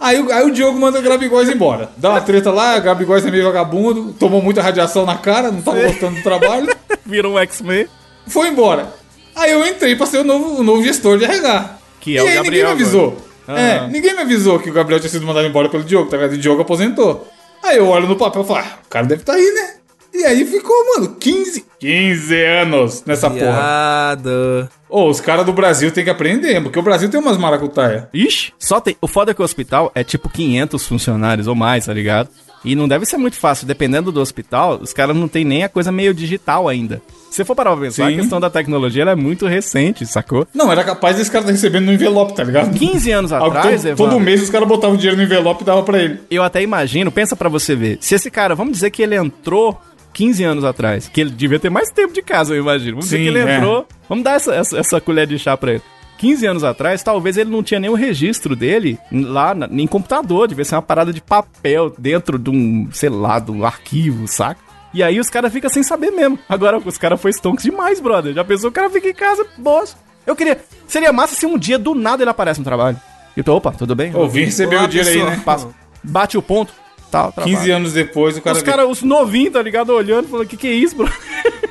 Aí, 0.00 0.20
o- 0.20 0.32
aí 0.32 0.44
o 0.46 0.50
Diogo 0.52 0.78
manda 0.78 0.98
o 0.98 1.02
Grabigóis 1.02 1.48
embora. 1.48 1.90
Dá 1.96 2.10
uma 2.10 2.20
treta 2.20 2.50
lá, 2.52 2.78
Grabigóis 2.78 3.24
é 3.26 3.30
meio 3.30 3.44
vagabundo, 3.44 4.12
tomou 4.18 4.40
muita 4.42 4.62
radiação 4.62 5.04
na 5.04 5.16
cara, 5.16 5.50
não 5.50 5.60
tava 5.62 5.80
gostando 5.82 6.16
do 6.16 6.22
trabalho. 6.22 6.68
Vira 7.08 7.28
um 7.28 7.38
X-Men. 7.38 7.86
foi 8.26 8.48
embora. 8.48 8.92
Aí 9.34 9.50
eu 9.50 9.66
entrei 9.66 9.96
pra 9.96 10.04
ser 10.06 10.18
o 10.18 10.24
novo, 10.24 10.60
o 10.60 10.62
novo 10.62 10.82
gestor 10.84 11.16
de 11.18 11.24
RH. 11.24 11.78
Que 12.00 12.18
é 12.18 12.20
e 12.20 12.22
o 12.22 12.28
aí 12.28 12.34
Gabriel 12.34 12.44
ninguém 12.52 12.64
me 12.64 12.70
avisou. 12.82 13.16
agora. 13.46 13.60
É, 13.60 13.88
ninguém 13.88 14.14
me 14.14 14.20
avisou 14.20 14.58
que 14.60 14.68
o 14.68 14.72
Gabriel 14.74 15.00
tinha 15.00 15.10
sido 15.10 15.26
mandado 15.26 15.46
embora 15.46 15.70
pelo 15.70 15.82
Diogo, 15.82 16.10
tá 16.10 16.16
ligado? 16.18 16.34
E 16.34 16.36
o 16.36 16.40
Diogo 16.40 16.60
aposentou. 16.62 17.26
Aí 17.62 17.78
eu 17.78 17.88
olho 17.88 18.06
no 18.06 18.14
papel 18.16 18.42
e 18.42 18.46
falo, 18.46 18.60
ah, 18.60 18.78
o 18.84 18.88
cara 18.90 19.06
deve 19.06 19.22
estar 19.22 19.32
aí, 19.34 19.50
né? 19.52 19.74
E 20.12 20.24
aí 20.24 20.44
ficou, 20.44 20.74
mano, 20.96 21.16
15, 21.18 21.64
15 21.78 22.44
anos 22.44 23.04
nessa 23.06 23.30
porra. 23.30 23.40
Viado. 23.52 24.68
Ô, 24.88 25.08
os 25.08 25.20
caras 25.20 25.46
do 25.46 25.52
Brasil 25.52 25.90
tem 25.90 26.02
que 26.04 26.10
aprender, 26.10 26.60
porque 26.62 26.78
o 26.78 26.82
Brasil 26.82 27.08
tem 27.08 27.20
umas 27.20 27.36
maracutaia. 27.36 28.08
Ixi, 28.12 28.52
só 28.58 28.80
tem. 28.80 28.96
O 29.00 29.06
foda 29.06 29.30
é 29.30 29.34
que 29.34 29.40
o 29.40 29.44
hospital 29.44 29.92
é 29.94 30.02
tipo 30.02 30.28
500 30.28 30.86
funcionários 30.86 31.46
ou 31.46 31.54
mais, 31.54 31.86
tá 31.86 31.92
ligado? 31.92 32.28
E 32.64 32.74
não 32.74 32.88
deve 32.88 33.06
ser 33.06 33.16
muito 33.16 33.36
fácil, 33.36 33.66
dependendo 33.66 34.10
do 34.10 34.20
hospital, 34.20 34.78
os 34.82 34.92
caras 34.92 35.16
não 35.16 35.28
tem 35.28 35.44
nem 35.44 35.62
a 35.62 35.68
coisa 35.68 35.92
meio 35.92 36.12
digital 36.12 36.68
ainda. 36.68 37.00
Se 37.30 37.44
for 37.44 37.54
parar 37.54 37.72
pra 37.72 37.82
pensar, 37.82 38.08
Sim. 38.08 38.14
a 38.14 38.16
questão 38.16 38.40
da 38.40 38.50
tecnologia 38.50 39.02
ela 39.02 39.12
é 39.12 39.14
muito 39.14 39.46
recente, 39.46 40.04
sacou? 40.06 40.46
Não, 40.54 40.72
era 40.72 40.82
capaz 40.82 41.16
desse 41.16 41.30
cara 41.30 41.42
estar 41.42 41.52
recebendo 41.52 41.84
no 41.86 41.92
envelope, 41.92 42.34
tá 42.34 42.42
ligado? 42.42 42.76
15 42.76 43.10
anos 43.12 43.32
atrás, 43.32 43.82
todo, 43.82 43.96
todo 43.96 44.20
mês 44.20 44.42
os 44.42 44.50
caras 44.50 44.66
botavam 44.66 44.96
dinheiro 44.96 45.16
no 45.16 45.22
envelope 45.22 45.62
e 45.62 45.66
davam 45.66 45.84
pra 45.84 46.02
ele. 46.02 46.18
eu 46.30 46.42
até 46.42 46.62
imagino, 46.62 47.12
pensa 47.12 47.36
pra 47.36 47.48
você 47.48 47.76
ver, 47.76 47.98
se 48.00 48.14
esse 48.14 48.30
cara, 48.30 48.54
vamos 48.54 48.72
dizer 48.72 48.90
que 48.90 49.02
ele 49.02 49.14
entrou 49.14 49.80
15 50.14 50.42
anos 50.42 50.64
atrás, 50.64 51.06
que 51.06 51.20
ele 51.20 51.30
devia 51.30 51.60
ter 51.60 51.70
mais 51.70 51.90
tempo 51.90 52.12
de 52.12 52.22
casa, 52.22 52.54
eu 52.54 52.60
imagino. 52.60 52.92
Vamos 52.92 53.04
dizer 53.04 53.18
Sim, 53.18 53.22
que 53.22 53.28
ele 53.28 53.38
é. 53.38 53.56
entrou, 53.56 53.86
vamos 54.08 54.24
dar 54.24 54.32
essa, 54.34 54.54
essa, 54.54 54.78
essa 54.78 55.00
colher 55.00 55.26
de 55.26 55.38
chá 55.38 55.56
pra 55.56 55.72
ele. 55.74 55.82
15 56.18 56.46
anos 56.46 56.64
atrás, 56.64 57.02
talvez 57.02 57.36
ele 57.36 57.48
não 57.48 57.62
tinha 57.62 57.80
nenhum 57.80 57.94
registro 57.94 58.54
dele 58.54 58.98
lá 59.10 59.54
na, 59.54 59.66
em 59.70 59.86
computador, 59.86 60.48
devia 60.48 60.64
ser 60.64 60.74
uma 60.74 60.82
parada 60.82 61.12
de 61.12 61.22
papel 61.22 61.94
dentro 61.96 62.38
de 62.38 62.50
um, 62.50 62.88
sei 62.92 63.08
lá, 63.08 63.38
de 63.38 63.50
um 63.50 63.64
arquivo, 63.64 64.26
saca? 64.26 64.60
E 64.92 65.02
aí 65.02 65.20
os 65.20 65.30
caras 65.30 65.52
ficam 65.52 65.70
sem 65.70 65.82
saber 65.82 66.10
mesmo. 66.10 66.38
Agora 66.48 66.78
os 66.78 66.98
caras 66.98 67.20
foi 67.20 67.30
stonks 67.30 67.62
demais, 67.62 68.00
brother. 68.00 68.34
Já 68.34 68.44
pensou, 68.44 68.70
o 68.70 68.72
cara 68.72 68.90
fica 68.90 69.08
em 69.08 69.14
casa, 69.14 69.46
bosta. 69.56 69.98
Eu 70.26 70.34
queria. 70.34 70.58
Seria 70.86 71.12
massa 71.12 71.34
se 71.34 71.46
um 71.46 71.58
dia 71.58 71.78
do 71.78 71.94
nada 71.94 72.22
ele 72.22 72.30
aparece 72.30 72.58
no 72.58 72.64
trabalho. 72.64 72.98
E 73.36 73.40
eu 73.40 73.44
tô, 73.44 73.54
opa, 73.54 73.70
tudo 73.72 73.94
bem? 73.94 74.12
Vim 74.28 74.44
receber 74.44 74.82
o 74.82 74.88
dinheiro 74.88 75.10
aí, 75.10 75.36
né? 75.36 75.42
Passa. 75.44 75.68
Bate 76.02 76.36
o 76.36 76.42
ponto. 76.42 76.72
Tal, 77.10 77.32
15 77.32 77.70
anos 77.70 77.92
depois 77.94 78.36
o 78.36 78.42
cara... 78.42 78.56
os 78.56 78.62
caras, 78.62 78.86
os 78.86 79.02
novinhos, 79.02 79.54
tá 79.54 79.62
ligado? 79.62 79.94
Olhando, 79.94 80.28
falando, 80.28 80.46
que 80.46 80.58
que 80.58 80.66
é 80.66 80.72
isso, 80.72 80.94
bro? 80.94 81.10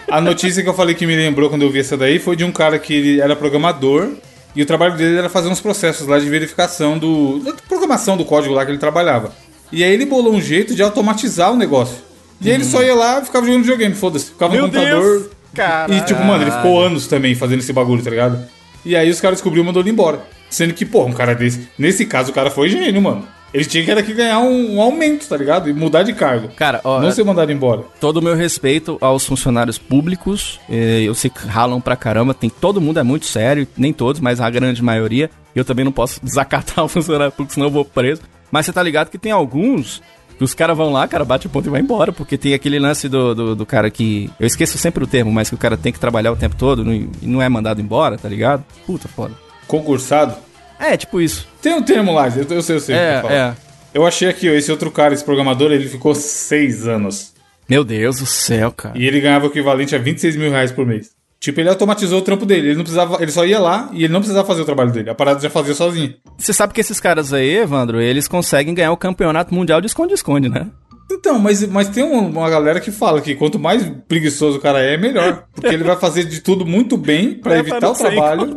A 0.09 0.19
notícia 0.19 0.63
que 0.63 0.69
eu 0.69 0.73
falei 0.73 0.95
que 0.95 1.05
me 1.05 1.15
lembrou 1.15 1.47
quando 1.47 1.61
eu 1.61 1.69
vi 1.69 1.79
essa 1.79 1.95
daí 1.95 2.17
foi 2.17 2.35
de 2.35 2.43
um 2.43 2.51
cara 2.51 2.79
que 2.79 2.93
ele 2.93 3.21
era 3.21 3.35
programador 3.35 4.09
e 4.57 4.61
o 4.63 4.65
trabalho 4.65 4.97
dele 4.97 5.19
era 5.19 5.29
fazer 5.29 5.49
uns 5.49 5.61
processos 5.61 6.07
lá 6.07 6.17
de 6.17 6.27
verificação 6.27 6.97
do. 6.97 7.37
da 7.41 7.53
programação 7.53 8.17
do 8.17 8.25
código 8.25 8.55
lá 8.55 8.65
que 8.65 8.71
ele 8.71 8.79
trabalhava. 8.79 9.31
E 9.71 9.83
aí 9.83 9.93
ele 9.93 10.03
bolou 10.03 10.33
um 10.33 10.41
jeito 10.41 10.73
de 10.73 10.81
automatizar 10.81 11.53
o 11.53 11.55
negócio. 11.55 11.97
E 12.41 12.49
aí 12.49 12.55
ele 12.55 12.65
só 12.65 12.81
ia 12.81 12.95
lá 12.95 13.19
e 13.19 13.25
ficava 13.25 13.45
jogando 13.45 13.61
videogame, 13.61 13.93
foda-se. 13.93 14.31
Ficava 14.31 14.53
Meu 14.53 14.63
no 14.63 14.73
computador. 14.73 15.29
Deus! 15.53 15.95
E 15.95 16.01
tipo, 16.01 16.23
mano, 16.23 16.43
ele 16.43 16.49
ficou 16.49 16.81
anos 16.81 17.05
também 17.05 17.35
fazendo 17.35 17.59
esse 17.59 17.71
bagulho, 17.71 18.01
tá 18.01 18.09
ligado? 18.09 18.43
E 18.83 18.95
aí 18.95 19.11
os 19.11 19.21
caras 19.21 19.37
descobriram 19.37 19.63
e 19.63 19.67
mandou 19.67 19.83
ele 19.83 19.91
embora. 19.91 20.21
Sendo 20.49 20.73
que, 20.73 20.85
pô, 20.85 21.05
um 21.05 21.13
cara 21.13 21.35
desse. 21.35 21.67
Nesse 21.77 22.03
caso, 22.07 22.31
o 22.31 22.33
cara 22.33 22.49
foi 22.49 22.67
gênio, 22.67 22.99
mano. 22.99 23.27
Ele 23.53 23.63
tinha 23.65 23.83
que 23.83 23.89
era 23.89 24.03
que 24.03 24.13
ganhar 24.13 24.39
um, 24.39 24.75
um 24.75 24.81
aumento, 24.81 25.27
tá 25.27 25.37
ligado? 25.37 25.69
E 25.69 25.73
mudar 25.73 26.03
de 26.03 26.13
cargo. 26.13 26.49
Cara, 26.55 26.81
ó, 26.83 26.99
Não 27.01 27.11
ser 27.11 27.23
mandado 27.23 27.51
embora. 27.51 27.83
todo 27.99 28.17
o 28.17 28.21
meu 28.21 28.35
respeito 28.35 28.97
aos 28.99 29.25
funcionários 29.25 29.77
públicos. 29.77 30.59
eh, 30.69 31.03
Eu 31.05 31.15
sei 31.15 31.29
que 31.29 31.47
ralam 31.47 31.79
pra 31.81 31.95
caramba. 31.95 32.33
Tem, 32.33 32.49
todo 32.49 32.81
mundo 32.81 32.99
é 32.99 33.03
muito 33.03 33.25
sério, 33.25 33.67
nem 33.77 33.93
todos, 33.93 34.19
mas 34.21 34.41
a 34.41 34.49
grande 34.49 34.83
maioria. 34.83 35.29
Eu 35.55 35.63
também 35.65 35.85
não 35.85 35.91
posso 35.91 36.19
desacatar 36.23 36.83
o 36.83 36.87
funcionário 36.87 37.31
público, 37.31 37.53
senão 37.53 37.67
eu 37.67 37.71
vou 37.71 37.85
preso. 37.85 38.21
Mas 38.51 38.65
você 38.65 38.73
tá 38.73 38.83
ligado 38.83 39.09
que 39.09 39.17
tem 39.17 39.31
alguns 39.31 40.01
que 40.37 40.43
os 40.43 40.53
caras 40.53 40.77
vão 40.77 40.91
lá, 40.91 41.07
cara, 41.07 41.25
bate 41.25 41.47
o 41.47 41.49
ponto 41.49 41.67
e 41.67 41.71
vai 41.71 41.81
embora. 41.81 42.11
Porque 42.11 42.37
tem 42.37 42.53
aquele 42.53 42.77
lance 42.79 43.07
do, 43.09 43.33
do, 43.33 43.55
do 43.55 43.65
cara 43.65 43.89
que. 43.89 44.29
Eu 44.39 44.45
esqueço 44.45 44.77
sempre 44.77 45.03
o 45.03 45.07
termo, 45.07 45.31
mas 45.31 45.49
que 45.49 45.55
o 45.55 45.57
cara 45.57 45.75
tem 45.77 45.91
que 45.93 45.99
trabalhar 45.99 46.31
o 46.31 46.35
tempo 46.35 46.55
todo 46.55 46.93
e 46.93 47.09
não 47.23 47.41
é 47.41 47.47
mandado 47.49 47.81
embora, 47.81 48.17
tá 48.17 48.27
ligado? 48.29 48.63
Puta 48.85 49.07
foda. 49.07 49.33
Concursado. 49.67 50.35
É, 50.79 50.95
tipo 50.97 51.19
isso. 51.21 51.47
Tem 51.61 51.73
um 51.73 51.81
termo 51.81 52.13
lá, 52.13 52.27
eu, 52.29 52.45
eu 52.49 52.61
sei, 52.61 52.75
eu 52.75 52.79
sei. 52.79 52.95
É, 52.95 53.21
eu 53.23 53.29
é. 53.29 53.55
Eu 53.93 54.05
achei 54.05 54.27
aqui, 54.29 54.49
ó, 54.49 54.53
esse 54.53 54.71
outro 54.71 54.91
cara, 54.91 55.13
esse 55.13 55.23
programador, 55.23 55.71
ele 55.71 55.87
ficou 55.87 56.13
seis 56.13 56.87
anos. 56.87 57.33
Meu 57.67 57.83
Deus 57.83 58.19
do 58.19 58.25
céu, 58.25 58.71
cara. 58.71 58.97
E 58.97 59.05
ele 59.05 59.19
ganhava 59.19 59.45
o 59.45 59.49
equivalente 59.49 59.95
a 59.95 59.97
26 59.99 60.35
mil 60.35 60.51
reais 60.51 60.71
por 60.71 60.85
mês. 60.85 61.09
Tipo, 61.39 61.59
ele 61.59 61.69
automatizou 61.69 62.19
o 62.19 62.21
trampo 62.21 62.45
dele. 62.45 62.67
Ele 62.69 62.75
não 62.75 62.83
precisava. 62.83 63.21
Ele 63.21 63.31
só 63.31 63.45
ia 63.45 63.59
lá 63.59 63.89
e 63.93 64.03
ele 64.03 64.13
não 64.13 64.19
precisava 64.21 64.47
fazer 64.47 64.61
o 64.61 64.65
trabalho 64.65 64.91
dele. 64.91 65.09
A 65.09 65.15
parada 65.15 65.39
já 65.39 65.49
fazia 65.49 65.73
sozinho. 65.73 66.13
Você 66.37 66.51
sabe 66.53 66.73
que 66.73 66.81
esses 66.81 66.99
caras 66.99 67.33
aí, 67.33 67.57
Evandro, 67.57 67.99
eles 68.01 68.27
conseguem 68.27 68.73
ganhar 68.73 68.91
o 68.91 68.97
campeonato 68.97 69.53
mundial 69.53 69.79
de 69.81 69.87
esconde-esconde, 69.87 70.49
né? 70.49 70.67
Então, 71.11 71.37
mas, 71.39 71.65
mas 71.67 71.89
tem 71.89 72.03
um- 72.03 72.27
uma 72.29 72.49
galera 72.49 72.79
que 72.79 72.91
fala 72.91 73.21
que 73.21 73.35
quanto 73.35 73.57
mais 73.59 73.83
preguiçoso 74.07 74.57
o 74.57 74.61
cara 74.61 74.79
é, 74.79 74.97
melhor. 74.97 75.43
Porque 75.53 75.67
ele 75.73 75.83
vai 75.83 75.95
fazer 75.95 76.23
de 76.25 76.41
tudo 76.41 76.65
muito 76.65 76.97
bem 76.97 77.33
pra 77.35 77.55
É, 77.55 77.59
evitar 77.59 77.89
o 77.89 77.93
trabalho. 77.93 78.55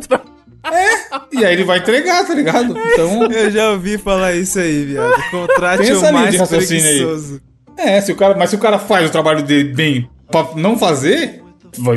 Encontra- 0.63 1.27
E 1.33 1.45
aí 1.45 1.53
ele 1.53 1.63
vai 1.63 1.79
entregar, 1.79 2.25
tá 2.25 2.33
ligado? 2.33 2.77
Então. 2.77 3.23
Eu 3.31 3.51
já 3.51 3.71
ouvi 3.71 3.97
falar 3.97 4.33
isso 4.35 4.59
aí, 4.59 4.85
viado. 4.85 5.13
Contrate 5.31 5.83
Tem 5.83 5.93
o 5.95 6.13
mais 6.13 6.35
raciocínio 6.37 6.85
aí. 6.89 7.39
É, 7.77 8.01
se 8.01 8.11
o 8.11 8.15
cara, 8.15 8.35
mas 8.37 8.49
se 8.49 8.55
o 8.55 8.59
cara 8.59 8.77
faz 8.77 9.07
o 9.09 9.11
trabalho 9.11 9.41
dele 9.43 9.73
bem 9.73 10.09
pra 10.29 10.49
não 10.55 10.77
fazer, 10.77 11.41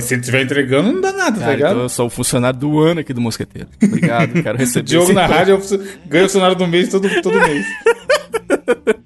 se 0.00 0.14
ele 0.14 0.20
estiver 0.20 0.42
entregando, 0.42 0.92
não 0.92 1.00
dá 1.00 1.12
nada, 1.12 1.33
tá 1.38 1.40
Cara, 1.40 1.55
ligado? 1.57 1.70
então 1.72 1.83
eu 1.83 1.88
sou 1.88 2.07
o 2.07 2.11
funcionário 2.11 2.59
do 2.59 2.79
ano 2.81 3.00
aqui 3.00 3.12
do 3.12 3.20
Mosqueteiro. 3.20 3.68
Obrigado, 3.83 4.33
quero 4.42 4.57
receber. 4.57 4.87
Diogo 4.87 5.12
na 5.12 5.27
rádio 5.27 5.53
eu 5.53 5.59
preciso- 5.59 5.83
ganha 6.07 6.24
o 6.24 6.29
funcionário 6.29 6.57
do 6.57 6.66
mês 6.66 6.88
todo, 6.88 7.09
todo 7.22 7.38
mês. 7.40 7.66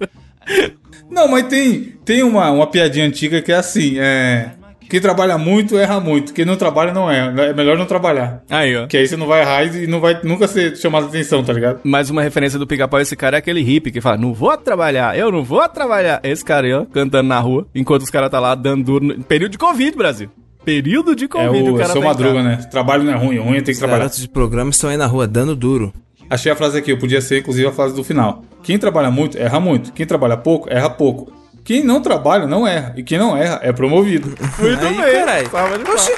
Não, 1.11 1.27
mas 1.27 1.47
tem, 1.49 1.95
tem 2.05 2.23
uma, 2.23 2.51
uma 2.51 2.67
piadinha 2.67 3.07
antiga 3.07 3.41
que 3.43 3.51
é 3.51 3.57
assim: 3.57 3.99
é, 3.99 4.51
quem 4.89 5.01
trabalha 5.01 5.37
muito 5.37 5.77
erra 5.77 6.01
muito, 6.01 6.33
quem 6.33 6.45
não 6.45 6.57
trabalha 6.57 6.93
não 6.93 7.11
erra. 7.11 7.43
É 7.43 7.53
melhor 7.53 7.77
não 7.77 7.87
trabalhar. 7.87 8.43
Aí, 8.49 8.77
ó. 8.77 8.87
Que 8.87 8.97
aí 8.97 9.07
você 9.07 9.17
não 9.17 9.27
vai 9.27 9.43
errar 9.43 9.65
e 9.65 9.87
não 9.87 10.01
vai 10.01 10.21
nunca 10.23 10.49
ser 10.49 10.77
chamado 10.77 11.07
a 11.07 11.09
atenção, 11.09 11.45
tá 11.45 11.53
ligado? 11.53 11.81
Mais 11.85 12.11
uma 12.11 12.23
referência 12.23 12.59
do 12.59 12.67
pica-pau, 12.67 13.01
esse 13.01 13.17
cara 13.17 13.37
é 13.37 13.39
aquele 13.39 13.61
hippie 13.61 13.91
que 13.91 14.01
fala, 14.01 14.17
não 14.17 14.33
vou 14.33 14.57
trabalhar, 14.57 15.19
eu 15.19 15.31
não 15.31 15.45
vou 15.45 15.67
trabalhar. 15.69 16.21
Esse 16.23 16.45
cara 16.45 16.67
aí, 16.67 16.73
ó, 16.73 16.85
cantando 16.85 17.29
na 17.29 17.39
rua, 17.39 17.67
enquanto 17.75 18.03
os 18.03 18.11
caras 18.11 18.31
tá 18.31 18.41
lá 18.41 18.55
dando 18.55 18.85
duro. 18.85 19.05
No... 19.05 19.25
Período 19.25 19.53
de 19.53 19.59
Covid, 19.59 19.97
Brasil. 19.97 20.31
Período 20.65 21.15
de 21.15 21.25
É 21.25 21.29
Covid, 21.29 21.71
o, 21.71 21.77
cara 21.77 21.93
seu 21.93 22.01
tá 22.01 22.07
em 22.07 22.09
madruga, 22.09 22.43
né? 22.43 22.57
Trabalho 22.71 23.05
não 23.05 23.13
é 23.13 23.17
ruim, 23.17 23.39
ruim 23.39 23.57
é 23.59 23.61
ter 23.63 23.73
que 23.73 23.79
trabalhar. 23.79 24.01
Garotos 24.01 24.21
de 24.21 24.29
programa 24.29 24.71
estão 24.71 24.91
aí 24.91 24.97
na 24.97 25.07
rua 25.07 25.27
dando 25.27 25.57
duro. 25.57 25.93
Achei 26.29 26.53
a 26.53 26.57
frase 26.57 26.79
aqui, 26.79 26.93
eu 26.93 26.99
podia 26.99 27.21
ser 27.21 27.39
inclusive 27.39 27.67
a 27.67 27.73
frase 27.73 27.95
do 27.95 28.05
final. 28.05 28.43
Quem 28.63 28.79
trabalha 28.79 29.11
muito, 29.11 29.39
erra 29.39 29.59
muito. 29.59 29.93
Quem 29.93 30.05
trabalha 30.05 30.37
pouco, 30.37 30.69
erra 30.71 30.91
pouco. 30.91 31.33
Quem 31.69 31.85
não 31.85 32.01
trabalha, 32.01 32.47
não 32.47 32.67
erra. 32.67 32.95
E 32.97 33.03
quem 33.03 33.19
não 33.19 33.37
erra, 33.37 33.61
é 33.63 33.71
promovido. 33.75 34.29
Muito 34.59 34.87
Aí, 34.87 35.23
bem, 35.27 35.51
salva 35.51 35.77
de. 35.77 35.85
Oxi. 35.91 36.13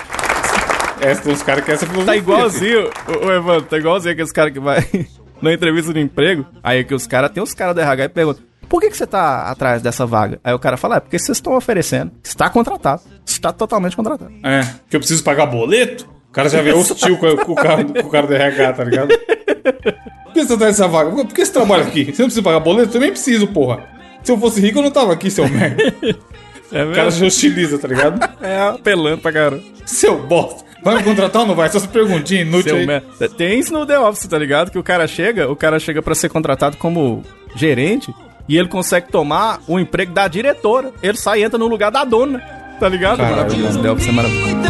Essa, 1.01 1.23
tem 1.23 1.33
uns 1.33 1.43
caras 1.43 1.65
que 1.65 1.73
essa 1.73 1.87
filosofia. 1.87 2.13
Tá 2.13 2.17
igualzinho, 2.17 2.89
o, 3.09 3.27
o 3.27 3.33
Evandro, 3.33 3.63
tá 3.63 3.77
igualzinho 3.77 4.13
aqueles 4.13 4.31
caras 4.31 4.53
que 4.53 4.61
vai 4.61 4.87
na 5.43 5.53
entrevista 5.53 5.93
de 5.93 5.99
emprego. 5.99 6.47
Aí 6.63 6.85
que 6.85 6.95
os 6.95 7.05
caras, 7.05 7.33
tem 7.33 7.43
os 7.43 7.53
caras 7.53 7.75
do 7.75 7.81
RH 7.81 8.05
e 8.05 8.09
perguntam: 8.11 8.45
por 8.69 8.81
que, 8.81 8.91
que 8.91 8.97
você 8.97 9.09
tá 9.09 9.51
atrás 9.51 9.83
dessa 9.83 10.07
vaga? 10.07 10.39
Aí 10.45 10.55
o 10.55 10.59
cara 10.61 10.77
fala: 10.77 10.99
é 10.99 11.01
porque 11.01 11.19
vocês 11.19 11.39
estão 11.39 11.57
oferecendo. 11.57 12.13
Está 12.23 12.49
contratado. 12.49 13.03
Está 13.27 13.53
totalmente 13.53 13.97
contratado. 13.97 14.33
É, 14.45 14.61
que 14.89 14.95
eu 14.95 15.01
preciso 15.01 15.25
pagar 15.25 15.47
boleto? 15.47 16.09
O 16.29 16.33
cara 16.33 16.49
já 16.49 16.63
vê 16.63 16.73
hostil 16.73 17.19
com, 17.19 17.37
com 17.39 17.53
o 17.53 17.57
cara, 17.57 17.85
com 17.85 18.07
o 18.07 18.11
cara 18.11 18.29
do 18.29 18.35
RH, 18.35 18.73
tá 18.73 18.85
ligado? 18.85 19.09
Por 19.09 20.33
que 20.33 20.45
você 20.45 20.57
tá 20.57 20.67
nessa 20.67 20.87
vaga? 20.87 21.11
Por 21.11 21.27
que 21.27 21.45
você 21.45 21.53
trabalha 21.53 21.83
aqui? 21.83 22.05
Você 22.05 22.23
não 22.23 22.29
precisa 22.29 22.43
pagar 22.45 22.61
boleto? 22.61 22.91
Eu 22.91 22.93
também 22.93 23.11
preciso, 23.11 23.49
porra. 23.49 23.99
Se 24.23 24.33
eu 24.33 24.39
fosse 24.39 24.61
rico, 24.61 24.79
eu 24.79 24.83
não 24.83 24.91
tava 24.91 25.13
aqui, 25.13 25.31
seu 25.31 25.49
merda. 25.49 25.83
É 26.73 26.85
O 26.85 26.93
cara 26.93 27.11
se 27.11 27.25
hostiliza, 27.25 27.77
tá 27.81 27.89
ligado? 27.89 28.21
É, 28.41 28.61
apelando 28.61 29.19
pra 29.19 29.33
caramba. 29.33 29.61
Seu 29.85 30.17
bosta. 30.23 30.65
Vai 30.85 30.99
me 30.99 31.03
contratar 31.03 31.43
ou 31.43 31.49
não 31.49 31.55
vai? 31.57 31.69
Só 31.69 31.79
essa 31.79 31.89
perguntinha 31.89 32.43
inútil 32.43 32.77
Seu 32.77 32.87
mer- 32.87 33.03
Tem 33.37 33.59
isso 33.59 33.73
no 33.73 33.85
The 33.85 33.99
Office, 33.99 34.29
tá 34.29 34.39
ligado? 34.39 34.71
Que 34.71 34.79
o 34.79 34.83
cara 34.83 35.05
chega, 35.09 35.51
o 35.51 35.57
cara 35.57 35.81
chega 35.81 36.01
pra 36.01 36.15
ser 36.15 36.29
contratado 36.29 36.77
como 36.77 37.25
gerente 37.57 38.15
e 38.49 38.57
ele 38.57 38.69
consegue 38.69 39.09
tomar 39.11 39.59
o 39.67 39.81
emprego 39.81 40.13
da 40.13 40.29
diretora. 40.29 40.93
Ele 41.03 41.17
sai 41.19 41.41
e 41.41 41.43
entra 41.43 41.59
no 41.59 41.67
lugar 41.67 41.91
da 41.91 42.05
dona, 42.05 42.39
tá 42.79 42.89
ligado? 42.89 43.17
Caralho, 43.19 43.37
maravilhoso. 43.39 43.83
The 43.83 43.91
Office 43.91 44.09
é 44.09 44.13
maravilhoso. 44.13 44.61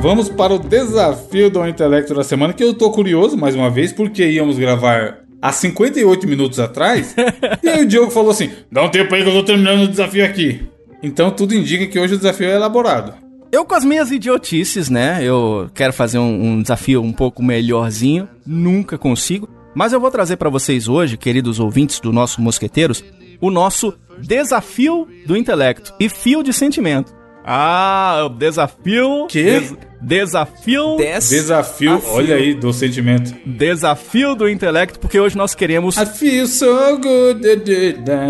Vamos 0.00 0.30
para 0.30 0.54
o 0.54 0.58
desafio 0.58 1.50
do 1.50 1.66
intelecto 1.68 2.14
da 2.14 2.24
semana, 2.24 2.54
que 2.54 2.64
eu 2.64 2.72
tô 2.72 2.90
curioso, 2.90 3.36
mais 3.36 3.54
uma 3.54 3.68
vez, 3.68 3.92
porque 3.92 4.26
íamos 4.26 4.58
gravar 4.58 5.18
há 5.42 5.52
58 5.52 6.26
minutos 6.26 6.58
atrás. 6.58 7.14
e 7.62 7.68
aí 7.68 7.84
o 7.84 7.86
Diogo 7.86 8.10
falou 8.10 8.30
assim: 8.30 8.50
dá 8.72 8.82
um 8.82 8.88
tempo 8.88 9.14
aí 9.14 9.22
que 9.22 9.28
eu 9.28 9.34
tô 9.34 9.42
terminando 9.42 9.82
o 9.82 9.88
desafio 9.88 10.24
aqui. 10.24 10.66
Então 11.02 11.30
tudo 11.30 11.54
indica 11.54 11.86
que 11.86 11.98
hoje 11.98 12.14
o 12.14 12.16
desafio 12.16 12.48
é 12.48 12.54
elaborado. 12.54 13.12
Eu 13.52 13.62
com 13.66 13.74
as 13.74 13.84
minhas 13.84 14.10
idiotices, 14.10 14.88
né? 14.88 15.18
Eu 15.22 15.68
quero 15.74 15.92
fazer 15.92 16.18
um, 16.18 16.44
um 16.44 16.62
desafio 16.62 17.02
um 17.02 17.12
pouco 17.12 17.42
melhorzinho. 17.42 18.26
Nunca 18.46 18.96
consigo. 18.96 19.50
Mas 19.74 19.92
eu 19.92 20.00
vou 20.00 20.10
trazer 20.10 20.36
pra 20.36 20.48
vocês 20.48 20.88
hoje, 20.88 21.18
queridos 21.18 21.60
ouvintes 21.60 22.00
do 22.00 22.10
nosso 22.10 22.40
Mosqueteiros, 22.40 23.04
o 23.38 23.50
nosso 23.50 23.92
desafio 24.18 25.06
do 25.26 25.36
intelecto 25.36 25.92
e 26.00 26.08
fio 26.08 26.42
de 26.42 26.54
sentimento. 26.54 27.19
Ah, 27.44 28.22
o 28.26 28.28
desafio. 28.28 29.26
Quê? 29.28 29.60
des- 29.60 29.74
desafio. 30.00 30.96
Dez. 30.96 31.28
Desafio, 31.28 31.94
Afio. 31.94 32.10
olha 32.12 32.34
aí, 32.36 32.54
do 32.54 32.72
sentimento. 32.72 33.34
Desafio 33.46 34.34
do 34.34 34.48
intelecto, 34.48 34.98
porque 34.98 35.18
hoje 35.18 35.36
nós 35.36 35.54
queremos. 35.54 35.96
I 35.96 36.06
feel 36.06 36.46
so 36.46 36.98
good. 36.98 37.46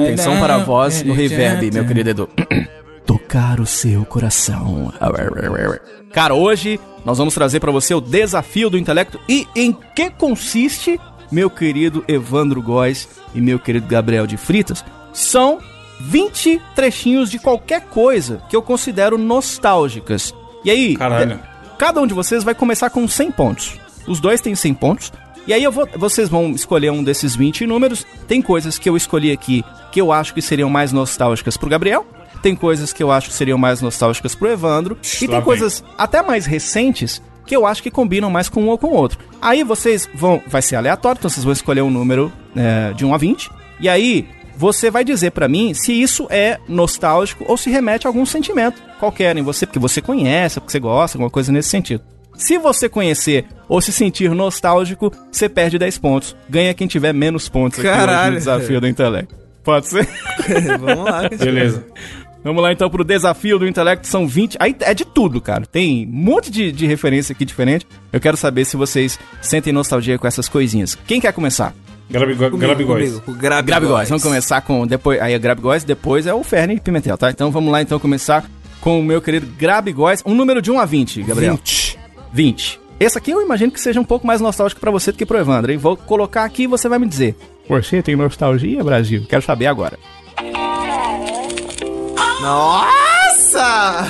Atenção 0.04 0.38
para 0.38 0.56
a 0.56 0.58
voz 0.58 1.02
no 1.02 1.12
reverb, 1.14 1.70
meu 1.72 1.86
querido 1.86 2.10
Edu. 2.10 2.28
Tocar 3.06 3.58
o 3.60 3.66
seu 3.66 4.04
coração. 4.04 4.92
Cara, 6.12 6.34
hoje 6.34 6.78
nós 7.04 7.18
vamos 7.18 7.34
trazer 7.34 7.58
pra 7.60 7.72
você 7.72 7.92
o 7.94 8.00
desafio 8.00 8.70
do 8.70 8.78
intelecto 8.78 9.18
e 9.28 9.46
em 9.56 9.76
que 9.94 10.10
consiste, 10.10 10.98
meu 11.30 11.50
querido 11.50 12.04
Evandro 12.06 12.62
Góes 12.62 13.08
e 13.34 13.40
meu 13.40 13.58
querido 13.58 13.86
Gabriel 13.88 14.26
de 14.26 14.36
Fritas, 14.36 14.84
são 15.12 15.58
20 16.00 16.60
trechinhos 16.74 17.30
de 17.30 17.38
qualquer 17.38 17.82
coisa 17.82 18.42
que 18.48 18.56
eu 18.56 18.62
considero 18.62 19.18
nostálgicas. 19.18 20.34
E 20.64 20.70
aí, 20.70 20.96
Caralho. 20.96 21.40
Cada 21.80 21.98
um 21.98 22.06
de 22.06 22.12
vocês 22.12 22.44
vai 22.44 22.54
começar 22.54 22.90
com 22.90 23.08
100 23.08 23.32
pontos. 23.32 23.80
Os 24.06 24.20
dois 24.20 24.42
têm 24.42 24.54
100 24.54 24.74
pontos. 24.74 25.12
E 25.46 25.52
aí 25.54 25.64
eu 25.64 25.72
vou, 25.72 25.88
vocês 25.96 26.28
vão 26.28 26.50
escolher 26.50 26.92
um 26.92 27.02
desses 27.02 27.34
20 27.34 27.66
números. 27.66 28.06
Tem 28.28 28.42
coisas 28.42 28.78
que 28.78 28.86
eu 28.86 28.98
escolhi 28.98 29.32
aqui 29.32 29.64
que 29.90 29.98
eu 29.98 30.12
acho 30.12 30.34
que 30.34 30.42
seriam 30.42 30.68
mais 30.68 30.92
nostálgicas 30.92 31.56
pro 31.56 31.70
Gabriel. 31.70 32.06
Tem 32.42 32.54
coisas 32.54 32.92
que 32.92 33.02
eu 33.02 33.10
acho 33.10 33.28
que 33.28 33.34
seriam 33.34 33.56
mais 33.56 33.80
nostálgicas 33.80 34.34
pro 34.34 34.48
Evandro. 34.48 34.98
E 35.22 35.26
tem 35.26 35.40
coisas 35.40 35.82
até 35.96 36.22
mais 36.22 36.44
recentes 36.44 37.22
que 37.46 37.56
eu 37.56 37.66
acho 37.66 37.82
que 37.82 37.90
combinam 37.90 38.30
mais 38.30 38.50
com 38.50 38.62
um 38.62 38.68
ou 38.68 38.76
com 38.76 38.88
o 38.88 38.94
outro. 38.94 39.18
Aí 39.40 39.64
vocês 39.64 40.06
vão. 40.14 40.42
Vai 40.46 40.60
ser 40.60 40.76
aleatório, 40.76 41.18
então 41.18 41.30
vocês 41.30 41.44
vão 41.44 41.52
escolher 41.54 41.80
um 41.80 41.90
número 41.90 42.30
é, 42.54 42.92
de 42.92 43.06
1 43.06 43.14
a 43.14 43.16
20. 43.16 43.50
E 43.80 43.88
aí 43.88 44.28
você 44.60 44.90
vai 44.90 45.02
dizer 45.02 45.30
pra 45.30 45.48
mim 45.48 45.72
se 45.72 45.90
isso 45.90 46.26
é 46.28 46.58
nostálgico 46.68 47.46
ou 47.48 47.56
se 47.56 47.70
remete 47.70 48.06
a 48.06 48.10
algum 48.10 48.26
sentimento 48.26 48.82
qualquer 48.98 49.34
em 49.34 49.42
você, 49.42 49.64
porque 49.64 49.78
você 49.78 50.02
conhece, 50.02 50.60
porque 50.60 50.70
você 50.70 50.78
gosta, 50.78 51.16
alguma 51.16 51.30
coisa 51.30 51.50
nesse 51.50 51.70
sentido. 51.70 52.04
Se 52.34 52.58
você 52.58 52.86
conhecer 52.86 53.46
ou 53.66 53.80
se 53.80 53.90
sentir 53.90 54.30
nostálgico, 54.32 55.10
você 55.32 55.48
perde 55.48 55.78
10 55.78 55.96
pontos. 55.96 56.36
Ganha 56.46 56.74
quem 56.74 56.86
tiver 56.86 57.14
menos 57.14 57.48
pontos 57.48 57.78
aqui 57.78 57.88
Caralho. 57.88 58.32
no 58.32 58.38
desafio 58.38 58.82
do 58.82 58.86
intelecto. 58.86 59.34
Pode 59.64 59.88
ser? 59.88 60.06
Vamos 60.78 61.04
lá. 61.06 61.26
Beleza. 61.40 61.82
Vamos 62.44 62.62
lá 62.62 62.70
então 62.70 62.90
pro 62.90 63.02
desafio 63.02 63.58
do 63.58 63.66
intelecto, 63.66 64.06
são 64.06 64.28
20. 64.28 64.58
Aí 64.60 64.76
é 64.80 64.92
de 64.92 65.06
tudo, 65.06 65.40
cara. 65.40 65.64
Tem 65.64 66.06
um 66.06 66.10
monte 66.10 66.50
de, 66.50 66.70
de 66.70 66.86
referência 66.86 67.32
aqui 67.32 67.46
diferente. 67.46 67.86
Eu 68.12 68.20
quero 68.20 68.36
saber 68.36 68.66
se 68.66 68.76
vocês 68.76 69.18
sentem 69.40 69.72
nostalgia 69.72 70.18
com 70.18 70.26
essas 70.26 70.50
coisinhas. 70.50 70.98
Quem 71.06 71.18
quer 71.18 71.32
começar? 71.32 71.74
Grabigóis. 72.10 73.20
Grabigóis. 73.38 74.08
Vamos 74.08 74.22
começar 74.22 74.60
com. 74.62 74.86
Depois, 74.86 75.20
aí 75.20 75.32
é 75.32 75.38
Grabigóis, 75.38 75.84
depois 75.84 76.26
é 76.26 76.34
o 76.34 76.42
Ferne 76.42 76.80
Pimentel, 76.80 77.16
tá? 77.16 77.30
Então 77.30 77.50
vamos 77.50 77.72
lá 77.72 77.80
então 77.80 77.98
começar 78.00 78.44
com 78.80 78.98
o 78.98 79.02
meu 79.02 79.22
querido 79.22 79.46
Grabigóis. 79.56 80.22
Um 80.26 80.34
número 80.34 80.60
de 80.60 80.70
1 80.70 80.80
a 80.80 80.84
20, 80.84 81.22
Gabriel. 81.22 81.54
20. 81.54 81.98
20. 82.32 82.80
Esse 82.98 83.16
aqui 83.16 83.30
eu 83.30 83.40
imagino 83.40 83.72
que 83.72 83.80
seja 83.80 84.00
um 84.00 84.04
pouco 84.04 84.26
mais 84.26 84.40
nostálgico 84.40 84.80
pra 84.80 84.90
você 84.90 85.12
do 85.12 85.18
que 85.18 85.24
pro 85.24 85.38
Evandro, 85.38 85.72
hein? 85.72 85.78
Vou 85.78 85.96
colocar 85.96 86.44
aqui 86.44 86.64
e 86.64 86.66
você 86.66 86.88
vai 86.88 86.98
me 86.98 87.06
dizer. 87.08 87.36
Você 87.68 88.02
tem 88.02 88.16
nostalgia, 88.16 88.82
Brasil? 88.84 89.24
Quero 89.28 89.42
saber 89.42 89.68
agora. 89.68 89.98
Nossa! 92.42 94.06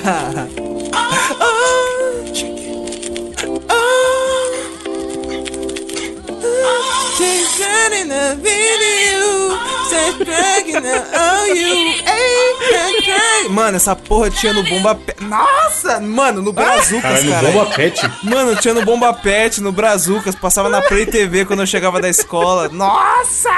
Mano, 13.50 13.76
essa 13.76 13.96
porra 13.96 14.30
tinha 14.30 14.52
no 14.52 14.62
Bomba 14.62 14.94
Pet. 14.94 15.22
Nossa! 15.24 16.00
Mano, 16.00 16.40
no 16.40 16.52
Brazucas, 16.52 17.02
Caralho, 17.02 17.24
no 17.24 17.30
cara. 17.30 17.50
Bomba 17.50 17.66
Pet. 17.74 18.10
Mano, 18.22 18.56
tinha 18.56 18.74
no 18.74 18.84
Bomba 18.84 19.12
Pet, 19.12 19.60
no 19.60 19.72
Brazucas, 19.72 20.34
passava 20.34 20.68
na 20.68 20.80
Play 20.82 21.06
TV 21.06 21.44
quando 21.44 21.60
eu 21.60 21.66
chegava 21.66 22.00
da 22.00 22.08
escola. 22.08 22.68
Nossa! 22.68 23.50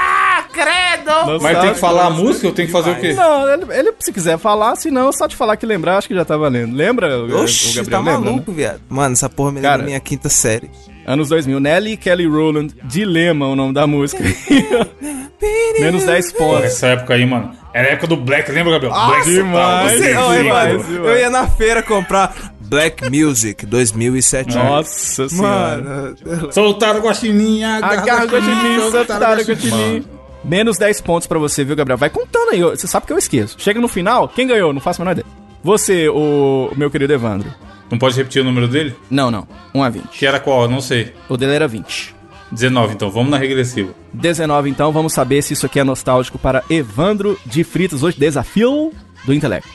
Credo! 0.51 1.41
Mas 1.41 1.59
tem 1.59 1.73
que 1.73 1.79
falar 1.79 2.05
a 2.05 2.09
música 2.09 2.47
ou 2.47 2.53
tem 2.53 2.65
que 2.65 2.71
fazer 2.71 2.91
o 2.91 2.95
quê? 2.95 3.13
Não, 3.13 3.49
ele, 3.49 3.65
ele, 3.71 3.93
se 3.99 4.11
quiser 4.11 4.37
falar, 4.37 4.75
se 4.75 4.91
não, 4.91 5.11
só 5.11 5.27
te 5.27 5.35
falar 5.35 5.57
que 5.57 5.65
lembrar, 5.65 5.97
acho 5.97 6.07
que 6.07 6.15
já 6.15 6.25
tá 6.25 6.37
valendo. 6.37 6.75
Lembra, 6.75 7.23
Oxi, 7.41 7.79
o 7.79 7.83
Gabriel? 7.83 8.03
tá 8.03 8.11
lembra, 8.11 8.31
maluco, 8.31 8.51
viado. 8.51 8.81
Mano, 8.89 9.13
essa 9.13 9.29
porra 9.29 9.51
me 9.51 9.57
lembra 9.57 9.71
Cara. 9.71 9.83
minha 9.83 9.99
quinta 9.99 10.29
série. 10.29 10.69
Anos 11.05 11.29
2000, 11.29 11.59
Nelly 11.59 11.97
Kelly 11.97 12.25
Rowland, 12.25 12.73
Dilema, 12.83 13.47
o 13.47 13.55
nome 13.55 13.73
da 13.73 13.85
música. 13.85 14.23
Menos 15.79 16.03
10 16.03 16.31
Porra, 16.33 16.47
pontos. 16.47 16.65
essa 16.65 16.87
época 16.87 17.13
aí, 17.15 17.25
mano. 17.25 17.51
Era 17.73 17.89
a 17.89 17.91
época 17.91 18.07
do 18.07 18.15
Black, 18.15 18.49
lembra, 18.51 18.73
Gabriel? 18.73 18.93
Ah, 18.93 19.07
Black 19.07 19.29
demais. 19.31 19.97
Você, 19.99 20.13
mano. 20.13 21.07
eu 21.07 21.17
ia 21.17 21.29
na 21.29 21.47
feira 21.47 21.81
comprar 21.83 22.53
Black 22.61 23.09
Music 23.09 23.65
2007. 23.65 24.55
Nossa 24.55 25.27
senhora. 25.27 25.81
Mano, 25.81 26.51
Soltaram 26.53 26.99
a 26.99 27.01
guaxininha, 27.01 27.79
Agarra 27.81 28.25
o 28.25 28.27
guaxinim, 28.29 28.91
soltaram 28.91 29.43
guaxinim. 29.43 30.05
Menos 30.45 30.77
10 30.77 31.01
pontos 31.01 31.27
pra 31.27 31.39
você, 31.39 31.63
viu, 31.63 31.75
Gabriel? 31.75 31.97
Vai 31.97 32.09
contando 32.09 32.51
aí. 32.51 32.61
Você 32.61 32.85
sabe 32.87 33.05
que 33.07 33.13
eu 33.13 33.17
esqueço. 33.17 33.55
Chega 33.59 33.79
no 33.81 33.87
final, 33.87 34.27
quem 34.27 34.45
ganhou? 34.47 34.71
Não 34.73 34.81
faço 34.81 35.01
a 35.01 35.05
menor 35.05 35.13
ideia. 35.13 35.25
Você, 35.63 36.09
o 36.09 36.71
meu 36.75 36.91
querido 36.91 37.13
Evandro. 37.13 37.49
Não 37.89 37.97
pode 37.97 38.15
repetir 38.15 38.41
o 38.41 38.45
número 38.45 38.67
dele? 38.67 38.95
Não, 39.09 39.29
não. 39.29 39.47
1 39.73 39.83
a 39.83 39.89
20. 39.89 40.03
Que 40.09 40.25
era 40.25 40.39
qual? 40.39 40.63
Eu 40.63 40.69
Não 40.69 40.81
sei. 40.81 41.13
O 41.29 41.37
dele 41.37 41.53
era 41.53 41.67
20. 41.67 42.15
19, 42.51 42.93
então. 42.93 43.09
Vamos 43.09 43.31
na 43.31 43.37
regressiva. 43.37 43.93
19, 44.13 44.69
então, 44.69 44.91
vamos 44.91 45.13
saber 45.13 45.41
se 45.41 45.53
isso 45.53 45.65
aqui 45.65 45.79
é 45.79 45.83
nostálgico 45.83 46.37
para 46.37 46.63
Evandro 46.69 47.39
de 47.45 47.63
Fritas. 47.63 48.03
Hoje, 48.03 48.17
desafio 48.17 48.91
do 49.25 49.33
intelecto. 49.33 49.69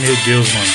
Meu 0.00 0.16
Deus, 0.24 0.52
mano. 0.52 0.66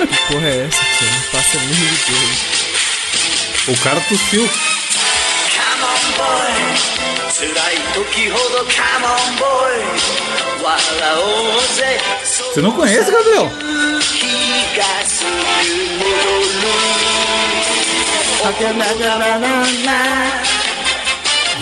que 0.08 0.32
porra 0.32 0.46
é 0.46 0.66
essa, 0.66 0.82
tio? 0.96 1.60
Não 1.60 1.66
nem 1.66 1.74
de 1.74 1.86
Deus. 2.06 3.78
O 3.78 3.82
cara 3.82 4.00
tossiu. 4.00 4.48
Você 12.52 12.60
não 12.60 12.72
conhece, 12.72 13.10
Gabriel? 13.10 13.50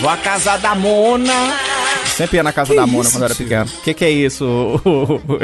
Vou 0.01 0.09
à 0.09 0.17
casa 0.17 0.57
da 0.57 0.75
Mona. 0.75 1.33
Sempre 2.05 2.37
ia 2.37 2.43
na 2.43 2.51
casa 2.51 2.73
da 2.75 2.85
Mona 2.85 3.09
quando 3.09 3.21
eu 3.23 3.25
era 3.25 3.35
pequeno. 3.35 3.65
O 3.65 3.81
que, 3.81 3.93
que 3.93 4.05
é 4.05 4.09
isso, 4.09 4.81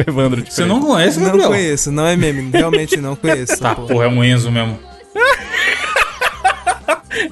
Evandro 0.08 0.42
de 0.42 0.54
Você 0.54 0.66
não 0.66 0.82
conhece, 0.82 1.20
Não 1.20 1.28
Gabriel? 1.28 1.50
conheço, 1.50 1.92
não 1.92 2.06
é 2.08 2.16
meme. 2.18 2.50
Realmente 2.52 2.98
não 2.98 3.16
conheço. 3.16 3.58
Tá, 3.58 3.76
porra, 3.76 4.06
é 4.06 4.08
um 4.08 4.24
Enzo 4.24 4.52
mesmo. 4.52 4.78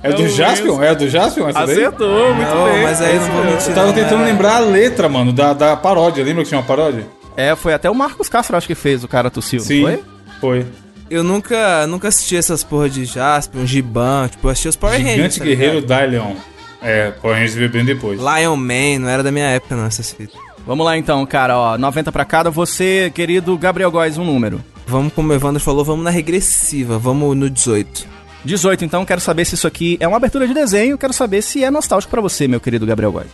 É 0.04 0.12
do 0.14 0.24
É 0.26 0.28
Jaspion? 0.28 0.84
É 0.84 0.94
do 0.94 1.10
Jaspion 1.10 1.48
essa 1.50 1.66
daí? 1.66 1.78
Acertou, 1.78 2.34
muito 2.36 2.50
Não, 2.50 2.66
bem. 2.66 2.84
mas 2.84 3.02
aí 3.02 3.18
não 3.20 3.28
vou 3.32 3.44
mentir. 3.46 3.70
Eu 3.70 3.76
tava 3.76 3.94
tentando 3.94 4.22
é- 4.24 4.26
lembrar 4.26 4.56
a 4.58 4.60
letra, 4.60 5.08
mano, 5.10 5.32
da, 5.32 5.54
da 5.54 5.76
paródia. 5.78 6.24
Lembra 6.24 6.44
que 6.44 6.50
tinha 6.50 6.60
uma 6.60 6.66
paródia? 6.68 7.08
É, 7.38 7.56
foi 7.56 7.74
até 7.74 7.90
o 7.90 7.96
Marcos 7.96 8.28
Castro, 8.30 8.56
acho 8.58 8.68
que 8.68 8.76
fez 8.76 9.04
o 9.04 9.08
cara 9.08 9.32
tossiu, 9.32 9.60
Sim. 9.62 9.82
foi? 9.82 10.04
Foi. 10.42 10.66
Eu 11.10 11.24
nunca, 11.24 11.88
nunca 11.88 12.08
assisti 12.10 12.36
essas 12.36 12.64
porra 12.64 12.90
de 12.90 13.06
Jasper, 13.06 13.62
um 13.62 13.66
Giban. 13.68 14.28
Tipo, 14.30 14.48
eu 14.48 14.52
assisti 14.52 14.68
os 14.68 14.76
Power 14.76 14.96
Rangers. 14.98 15.16
Gigante 15.16 15.40
tá 15.40 15.46
Guerreiro? 15.46 15.82
Dylion. 15.82 16.34
É, 16.82 17.12
Power 17.12 17.36
Rangers 17.38 17.56
veio 17.56 17.70
bem 17.70 17.86
depois. 17.86 18.20
Lion 18.20 18.56
Man, 18.56 19.00
não 19.00 19.08
era 19.10 19.24
da 19.24 19.32
minha 19.32 19.48
época 19.48 19.76
não, 19.76 19.86
essas 19.86 20.12
fitas. 20.12 20.36
Vamos 20.66 20.86
lá 20.86 20.98
então, 20.98 21.26
cara, 21.26 21.58
ó, 21.58 21.78
90 21.78 22.12
pra 22.12 22.26
cada. 22.26 22.50
Você, 22.50 23.12
querido 23.14 23.58
Gabriel 23.58 23.92
Góes, 23.92 24.18
um 24.18 24.26
número. 24.26 24.64
Vamos, 24.86 25.14
como 25.14 25.32
o 25.32 25.34
Evandro 25.36 25.62
falou, 25.62 25.84
vamos 25.86 26.04
na 26.04 26.10
regressiva, 26.10 26.98
vamos 26.98 27.36
no 27.38 27.50
18. 27.50 28.06
18, 28.46 28.84
então, 28.84 29.06
quero 29.06 29.22
saber 29.22 29.46
se 29.46 29.56
isso 29.56 29.68
aqui 29.68 29.98
é 30.00 30.08
uma 30.08 30.18
abertura 30.18 30.48
de 30.48 30.54
desenho, 30.54 30.98
quero 30.98 31.14
saber 31.14 31.42
se 31.42 31.64
é 31.64 31.72
nostálgico 31.72 32.12
pra 32.12 32.22
você, 32.22 32.48
meu 32.48 32.60
querido 32.60 32.86
Gabriel 32.86 33.12
Góes. 33.12 33.28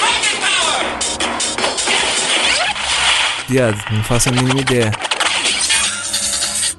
Rocket 0.00 0.36
power. 0.40 0.84
Viado, 3.48 3.78
não 3.92 4.02
faço 4.02 4.28
a 4.30 4.32
mínima 4.32 4.60
ideia. 4.60 4.90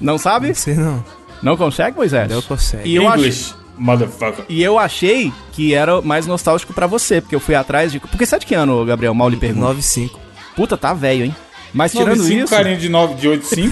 Não 0.02 0.18
sabe? 0.18 0.50
Não 0.50 0.56
sei 0.56 0.74
não. 0.76 1.15
Não 1.42 1.58
consegue, 1.58 1.98
Moisés? 1.98 2.32
Eu 2.32 2.42
consigo. 2.42 2.82
E 2.86 2.96
eu, 2.96 3.04
English, 3.04 3.54
motherfucker. 3.78 4.46
e 4.48 4.64
eu 4.64 4.80
achei 4.80 5.32
que 5.52 5.74
era 5.74 6.02
mais 6.02 6.26
nostálgico 6.26 6.74
pra 6.74 6.88
você, 6.88 7.22
porque 7.22 7.36
eu 7.36 7.40
fui 7.40 7.56
atrás 7.56 7.92
de... 7.92 8.00
Porque 8.00 8.26
você 8.26 8.36
é 8.36 8.40
de 8.40 8.46
que 8.46 8.56
ano, 8.56 8.86
Gabriel? 8.86 9.14
Mal 9.14 9.30
lhe 9.30 9.38
pergunto. 9.38 9.76
9,5. 9.76 10.12
Puta, 10.56 10.78
tá 10.78 10.94
velho, 10.94 11.26
hein? 11.26 11.36
Mas 11.74 11.92
tirando 11.92 12.18
95, 12.18 12.44
isso... 12.46 12.56
carinha 12.56 12.78
de 12.78 12.88
9, 12.88 13.16
de 13.16 13.28
8,5. 13.28 13.72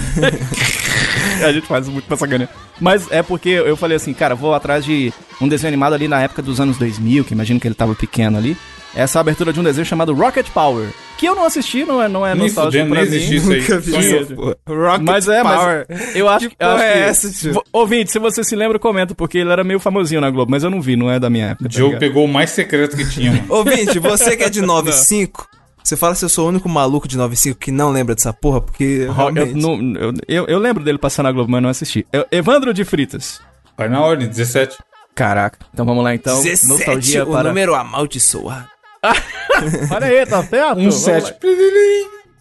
A 1.44 1.52
gente 1.52 1.66
faz 1.66 1.88
muito 1.88 2.04
pra 2.04 2.16
sacanear. 2.16 2.50
Mas 2.80 3.10
é 3.10 3.22
porque 3.22 3.48
eu 3.48 3.76
falei 3.76 3.96
assim, 3.96 4.12
cara, 4.12 4.34
vou 4.34 4.54
atrás 4.54 4.84
de 4.84 5.12
um 5.40 5.48
desenho 5.48 5.68
animado 5.68 5.94
ali 5.94 6.06
na 6.06 6.20
época 6.20 6.42
dos 6.42 6.60
anos 6.60 6.76
2000, 6.76 7.24
que 7.24 7.32
imagino 7.32 7.58
que 7.58 7.66
ele 7.66 7.74
tava 7.74 7.94
pequeno 7.94 8.36
ali. 8.36 8.56
Essa 8.96 9.18
abertura 9.20 9.52
de 9.52 9.58
um 9.58 9.62
desenho 9.62 9.84
chamado 9.84 10.14
Rocket 10.14 10.48
Power. 10.50 10.88
Que 11.16 11.26
eu 11.26 11.34
não 11.34 11.44
assisti, 11.44 11.84
não 11.84 12.02
é, 12.02 12.08
não 12.08 12.26
é 12.26 12.34
nostálgico 12.34 12.86
pra 12.88 13.00
nem 13.02 13.10
mim. 13.10 13.16
existe 13.16 13.36
isso 13.36 13.52
aí. 13.52 13.60
Nunca 13.60 13.78
vi 13.80 14.34
porra. 14.34 14.56
Rocket 14.66 15.02
Mas 15.06 15.28
é, 15.28 15.42
Power. 15.42 15.86
mas 15.88 16.16
eu 16.16 16.28
acho 16.28 16.48
Que 16.50 16.56
eu 16.58 16.68
acho 16.68 16.82
é 16.84 16.92
que- 16.92 16.98
essa, 16.98 17.62
Ouvinte, 17.72 18.10
se 18.12 18.18
você 18.18 18.44
se 18.44 18.54
lembra, 18.54 18.78
comenta, 18.78 19.14
porque 19.14 19.38
ele 19.38 19.50
era 19.50 19.64
meio 19.64 19.80
famosinho 19.80 20.20
na 20.20 20.30
Globo, 20.30 20.50
mas 20.50 20.62
eu 20.62 20.70
não 20.70 20.80
vi, 20.80 20.94
não 20.96 21.10
é 21.10 21.18
da 21.18 21.28
minha 21.30 21.46
época. 21.48 21.68
O 21.84 21.90
tá 21.92 21.98
pegou 21.98 22.24
o 22.24 22.28
mais 22.28 22.50
secreto 22.50 22.96
que 22.96 23.08
tinha, 23.08 23.32
mano. 23.32 23.44
Ouvinte, 23.50 23.98
você 23.98 24.36
que 24.36 24.44
é 24.44 24.48
de 24.50 24.60
9,5, 24.64 25.44
você 25.82 25.96
fala 25.96 26.14
se 26.14 26.24
eu 26.24 26.28
sou 26.28 26.46
o 26.46 26.48
único 26.50 26.68
maluco 26.68 27.06
de 27.08 27.18
9,5 27.18 27.54
que 27.56 27.70
não 27.72 27.90
lembra 27.90 28.14
dessa 28.14 28.32
porra, 28.32 28.60
porque 28.60 29.04
Eu, 29.06 29.12
realmente... 29.12 29.54
não- 29.54 29.80
eu, 29.96 30.12
eu- 30.28 30.46
eu 30.46 30.58
lembro 30.58 30.82
dele 30.84 30.98
passando 30.98 31.24
na 31.26 31.32
Globo, 31.32 31.50
mas 31.50 31.62
não 31.62 31.68
assisti. 31.68 32.06
Eu- 32.12 32.26
Evandro 32.30 32.72
de 32.72 32.84
Fritas. 32.84 33.40
Vai 33.76 33.88
na 33.88 34.00
ordem, 34.00 34.28
17. 34.28 34.78
Caraca. 35.14 35.58
Então 35.72 35.84
vamos 35.86 36.02
lá, 36.02 36.14
então. 36.14 36.42
17, 36.42 36.66
Nostalgia 36.68 37.24
o 37.24 37.32
para... 37.32 37.48
número 37.48 37.74
amaldiçoado. 37.74 38.73
Olha 39.94 40.06
aí, 40.06 40.26
tá 40.26 40.42
certo? 40.42 40.72
Um 40.78 40.90
Vamos 40.90 40.94
7. 41.04 41.30
lá. 41.30 41.36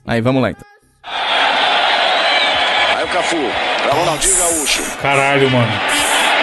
Aí, 0.08 0.22
vamos 0.22 0.42
lá, 0.42 0.52
então. 0.52 0.66
Aí 2.96 3.04
o 3.04 3.08
Cafu, 3.08 3.38
pra 3.84 3.94
Ronaldinho 3.94 4.38
Gaúcho. 4.38 4.84
Caralho, 5.02 5.50
mano. 5.50 5.72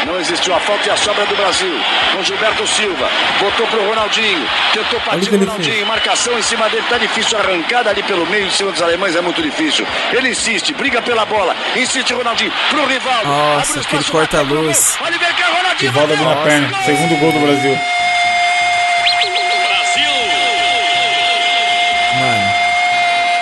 Não 0.07 0.19
existiu 0.19 0.55
a 0.55 0.61
falta 0.61 0.89
e 0.89 0.91
a 0.91 0.97
sobra 0.97 1.27
do 1.27 1.37
Brasil. 1.37 1.73
Com 2.13 2.23
Gilberto 2.23 2.67
Silva. 2.67 3.09
Botou 3.39 3.67
pro 3.67 3.87
Ronaldinho. 3.87 4.49
Tentou 4.73 4.99
partir 5.01 5.29
que 5.29 5.35
o 5.35 5.37
ele 5.37 5.45
Ronaldinho. 5.45 5.87
Marcação 5.87 6.39
em 6.39 6.43
cima 6.43 6.71
dele. 6.71 6.85
Tá 6.89 6.97
difícil. 6.97 7.39
Arrancada 7.39 7.91
ali 7.91 8.03
pelo 8.03 8.27
meio 8.27 8.47
em 8.47 8.51
cima 8.51 8.73
dos 8.73 8.81
alemães 8.81 9.15
é 9.15 9.21
muito 9.21 9.43
difícil. 9.43 9.87
Ele 10.11 10.31
insiste. 10.31 10.73
Briga 10.73 11.03
pela 11.03 11.27
bola. 11.27 11.55
Insiste 11.77 12.15
Ronaldinho. 12.15 12.53
Pro 12.71 12.87
Rivaldo. 12.87 13.29
Nossa, 13.29 13.81
aquele 13.81 14.05
corta-luz. 14.05 14.99
Rivaldo 15.79 16.13
abriu 16.15 16.29
na 16.29 16.37
perna. 16.37 16.83
Segundo 16.83 17.21
gol 17.21 17.33
do 17.33 17.41
Brasil. 17.41 17.79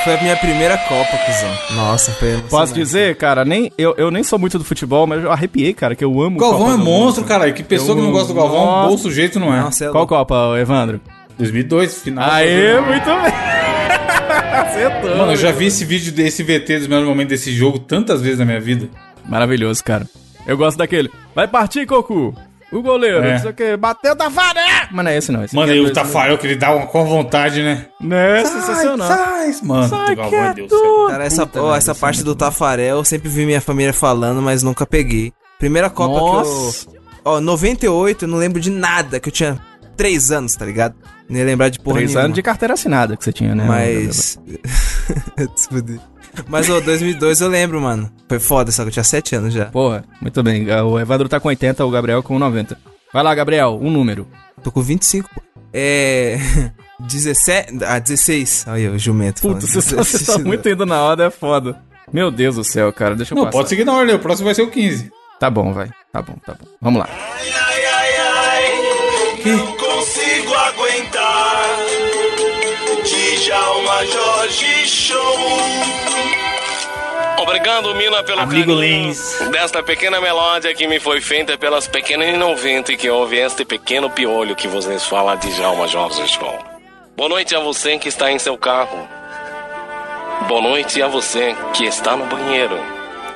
Foi 0.09 0.15
a 0.17 0.23
minha 0.23 0.37
primeira 0.37 0.79
Copa, 0.79 1.19
cuzão. 1.19 1.77
Nossa, 1.77 2.13
foi. 2.13 2.43
Posso 2.49 2.73
dizer, 2.73 3.15
cara, 3.17 3.45
nem, 3.45 3.71
eu, 3.77 3.95
eu 3.99 4.11
nem 4.11 4.23
sou 4.23 4.39
muito 4.39 4.59
do 4.59 4.65
futebol, 4.65 5.07
mas 5.07 5.23
eu 5.23 5.31
arrepiei, 5.31 5.75
cara, 5.75 5.95
que 5.95 6.03
eu 6.03 6.23
amo 6.23 6.39
O 6.39 6.41
Galvão 6.41 6.61
Copa 6.61 6.73
é 6.73 6.77
do 6.79 6.85
monstro, 6.85 7.23
Mundo. 7.23 7.29
caralho. 7.29 7.53
Que 7.53 7.63
pessoa 7.63 7.91
Eu 7.91 7.97
que 7.97 8.03
não 8.03 8.11
gosta 8.13 8.29
do 8.29 8.35
Galvão, 8.35 8.65
Nossa. 8.65 8.89
bom 8.89 8.97
sujeito 8.97 9.39
não 9.39 9.55
é. 9.55 9.61
Nossa, 9.61 9.85
é 9.85 9.89
Qual 9.89 10.05
louco. 10.05 10.15
Copa, 10.15 10.59
Evandro? 10.59 10.99
2002, 11.37 12.01
final. 12.01 12.31
Aê, 12.31 12.81
muito 12.81 13.05
bem. 13.05 13.33
Acertou. 14.59 15.17
Mano, 15.17 15.33
eu 15.33 15.37
já 15.37 15.53
vi 15.53 15.67
esse 15.67 15.85
vídeo 15.85 16.11
desse 16.11 16.43
VT 16.43 16.79
dos 16.79 16.87
melhores 16.87 17.09
momentos 17.09 17.31
desse 17.31 17.53
jogo 17.53 17.79
tantas 17.79 18.23
vezes 18.23 18.39
na 18.39 18.47
minha 18.47 18.61
vida. 18.61 18.89
Maravilhoso, 19.29 19.85
cara. 19.85 20.07
Eu 20.47 20.57
gosto 20.57 20.79
daquele. 20.79 21.11
Vai 21.35 21.47
partir, 21.47 21.85
Cocu. 21.85 22.35
O 22.71 22.83
goleiro, 22.83 23.19
É. 23.25 23.33
não 23.35 23.39
sei 23.41 23.51
o 23.51 23.55
que, 23.55 23.77
bateu 23.79 24.15
da 24.15 24.29
varé. 24.29 24.89
Mas 24.91 25.05
não 25.05 25.11
é 25.11 25.17
esse 25.17 25.33
não. 25.33 25.43
Esse 25.45 25.55
Mano, 25.57 25.73
e 25.73 25.79
é 25.79 25.81
o 25.81 25.91
Tafarel 25.93 26.37
que 26.37 26.47
ele 26.47 26.57
dá 26.57 26.75
uma 26.75 26.87
com 26.87 27.05
vontade, 27.05 27.63
né? 27.63 27.87
Não 28.01 28.17
é 28.17 28.45
sensacional. 28.45 29.09
Sai, 29.09 29.55
mano. 29.63 29.89
Sai 29.89 30.15
que 30.17 30.21
é 30.35 30.39
é 30.39 30.55
Deus. 30.55 30.71
Cara, 31.11 31.25
essa, 31.25 31.47
Puta 31.47 31.61
ó, 31.61 31.63
merda, 31.65 31.79
essa 31.79 31.91
é 31.93 31.95
parte 31.95 32.17
muito 32.17 32.27
do 32.27 32.35
Tafarel, 32.35 32.97
eu 32.99 33.05
sempre 33.05 33.29
vi 33.31 33.47
minha 33.47 33.61
família 33.61 33.93
falando, 33.95 34.43
mas 34.43 34.63
nunca 34.63 34.85
peguei. 34.87 35.33
Primeira 35.59 35.89
Copa 35.89 36.15
Nossa. 36.21 36.87
que 36.91 36.97
eu... 36.97 37.03
Ó, 37.25 37.41
98, 37.41 38.25
eu 38.25 38.29
não 38.29 38.39
lembro 38.39 38.61
de 38.61 38.71
nada, 38.71 39.19
que 39.19 39.29
eu 39.29 39.33
tinha 39.33 39.59
3 39.97 40.31
anos, 40.31 40.55
tá 40.55 40.65
ligado? 40.65 40.95
Nem 41.29 41.41
ia 41.41 41.47
lembrar 41.47 41.69
de 41.71 41.79
porra 41.81 41.97
Três 41.97 42.11
nenhuma. 42.11 42.25
anos 42.27 42.35
de 42.35 42.43
carteira 42.43 42.75
assinada 42.75 43.17
que 43.17 43.25
você 43.25 43.33
tinha, 43.33 43.55
né? 43.55 43.65
Mas... 43.67 44.39
Se 45.57 45.69
fuder. 45.69 45.99
Mas, 46.47 46.69
ô, 46.69 46.81
2002 46.81 47.41
eu 47.41 47.49
lembro, 47.49 47.81
mano. 47.81 48.11
Foi 48.29 48.39
foda, 48.39 48.71
só 48.71 48.83
que 48.83 48.89
eu 48.89 48.93
tinha 48.93 49.05
7 49.05 49.37
anos 49.37 49.55
já. 49.55 49.67
Porra, 49.67 50.05
muito 50.21 50.43
bem. 50.43 50.71
O 50.83 50.99
Evandro 50.99 51.29
tá 51.29 51.41
com 51.41 51.49
80, 51.49 51.85
o 51.85 51.91
Gabriel 51.91 52.23
com 52.23 52.39
90. 52.39 52.77
Vai 53.13 53.23
lá, 53.23 53.35
Gabriel, 53.35 53.79
um 53.81 53.91
número. 53.91 54.27
Tô 54.63 54.71
com 54.71 54.81
25, 54.83 55.29
pô. 55.35 55.41
É... 55.73 56.39
17... 57.01 57.79
Ah, 57.87 57.99
16. 57.99 58.65
Olha 58.69 58.91
o 58.93 58.99
jumento 58.99 59.41
Puta, 59.43 59.61
vocês 59.61 59.85
estão- 59.85 59.99
vocês 60.05 60.21
estão 60.23 60.39
muito 60.41 60.69
indo 60.69 60.85
na 60.85 61.01
hora, 61.03 61.25
é 61.27 61.31
foda. 61.31 61.81
Meu 62.13 62.31
Deus 62.31 62.57
do 62.57 62.65
céu, 62.65 62.93
cara, 62.93 63.15
deixa 63.15 63.35
eu 63.35 63.37
Não, 63.37 63.45
passar. 63.45 63.59
pode 63.59 63.69
seguir 63.69 63.85
na 63.85 63.93
ordem. 63.95 64.15
O 64.15 64.19
próximo 64.19 64.47
vai 64.47 64.55
ser 64.55 64.63
o 64.63 64.71
15. 64.71 65.11
Tá 65.39 65.49
bom, 65.49 65.73
vai. 65.73 65.89
Tá 66.13 66.21
bom, 66.23 66.35
tá 66.45 66.55
bom. 66.55 66.67
Vamos 66.81 67.01
lá. 67.01 67.09
Ai, 67.09 67.85
ai, 67.85 68.17
ai, 68.17 69.53
não 69.53 69.67
consigo 69.77 70.55
aguentar. 70.55 71.77
Djalma 73.05 74.05
Jorge 74.07 74.87
Show. 74.89 75.18
Obrigado, 77.49 77.95
Mina, 77.95 78.23
pelo 78.23 78.41
Amigo 78.43 78.75
Lins. 78.75 79.39
desta 79.51 79.83
pequena 79.83 80.21
melódia 80.21 80.75
que 80.75 80.87
me 80.87 81.01
foi 81.01 81.19
feita 81.19 81.57
pelas 81.57 81.89
pequenas 81.89 82.29
inouvintes 82.29 82.95
que 82.95 83.09
ouvem 83.09 83.39
este 83.39 83.65
pequeno 83.65 84.11
piolho 84.11 84.55
que 84.55 84.69
vocês 84.69 85.07
falam 85.07 85.35
de 85.39 85.51
Jalma 85.53 85.89
Jorge 85.89 86.29
Show. 86.29 86.59
Boa 87.17 87.31
noite 87.31 87.57
a 87.57 87.61
você 87.61 87.97
que 87.97 88.11
está 88.11 88.31
em 88.31 88.39
seu 88.39 88.59
carro. 88.59 89.09
Boa 90.47 90.61
noite 90.61 91.01
a 91.01 91.09
você 91.09 91.57
que 91.73 91.87
está 91.87 92.19
no 92.19 92.27
banheiro. 92.27 92.79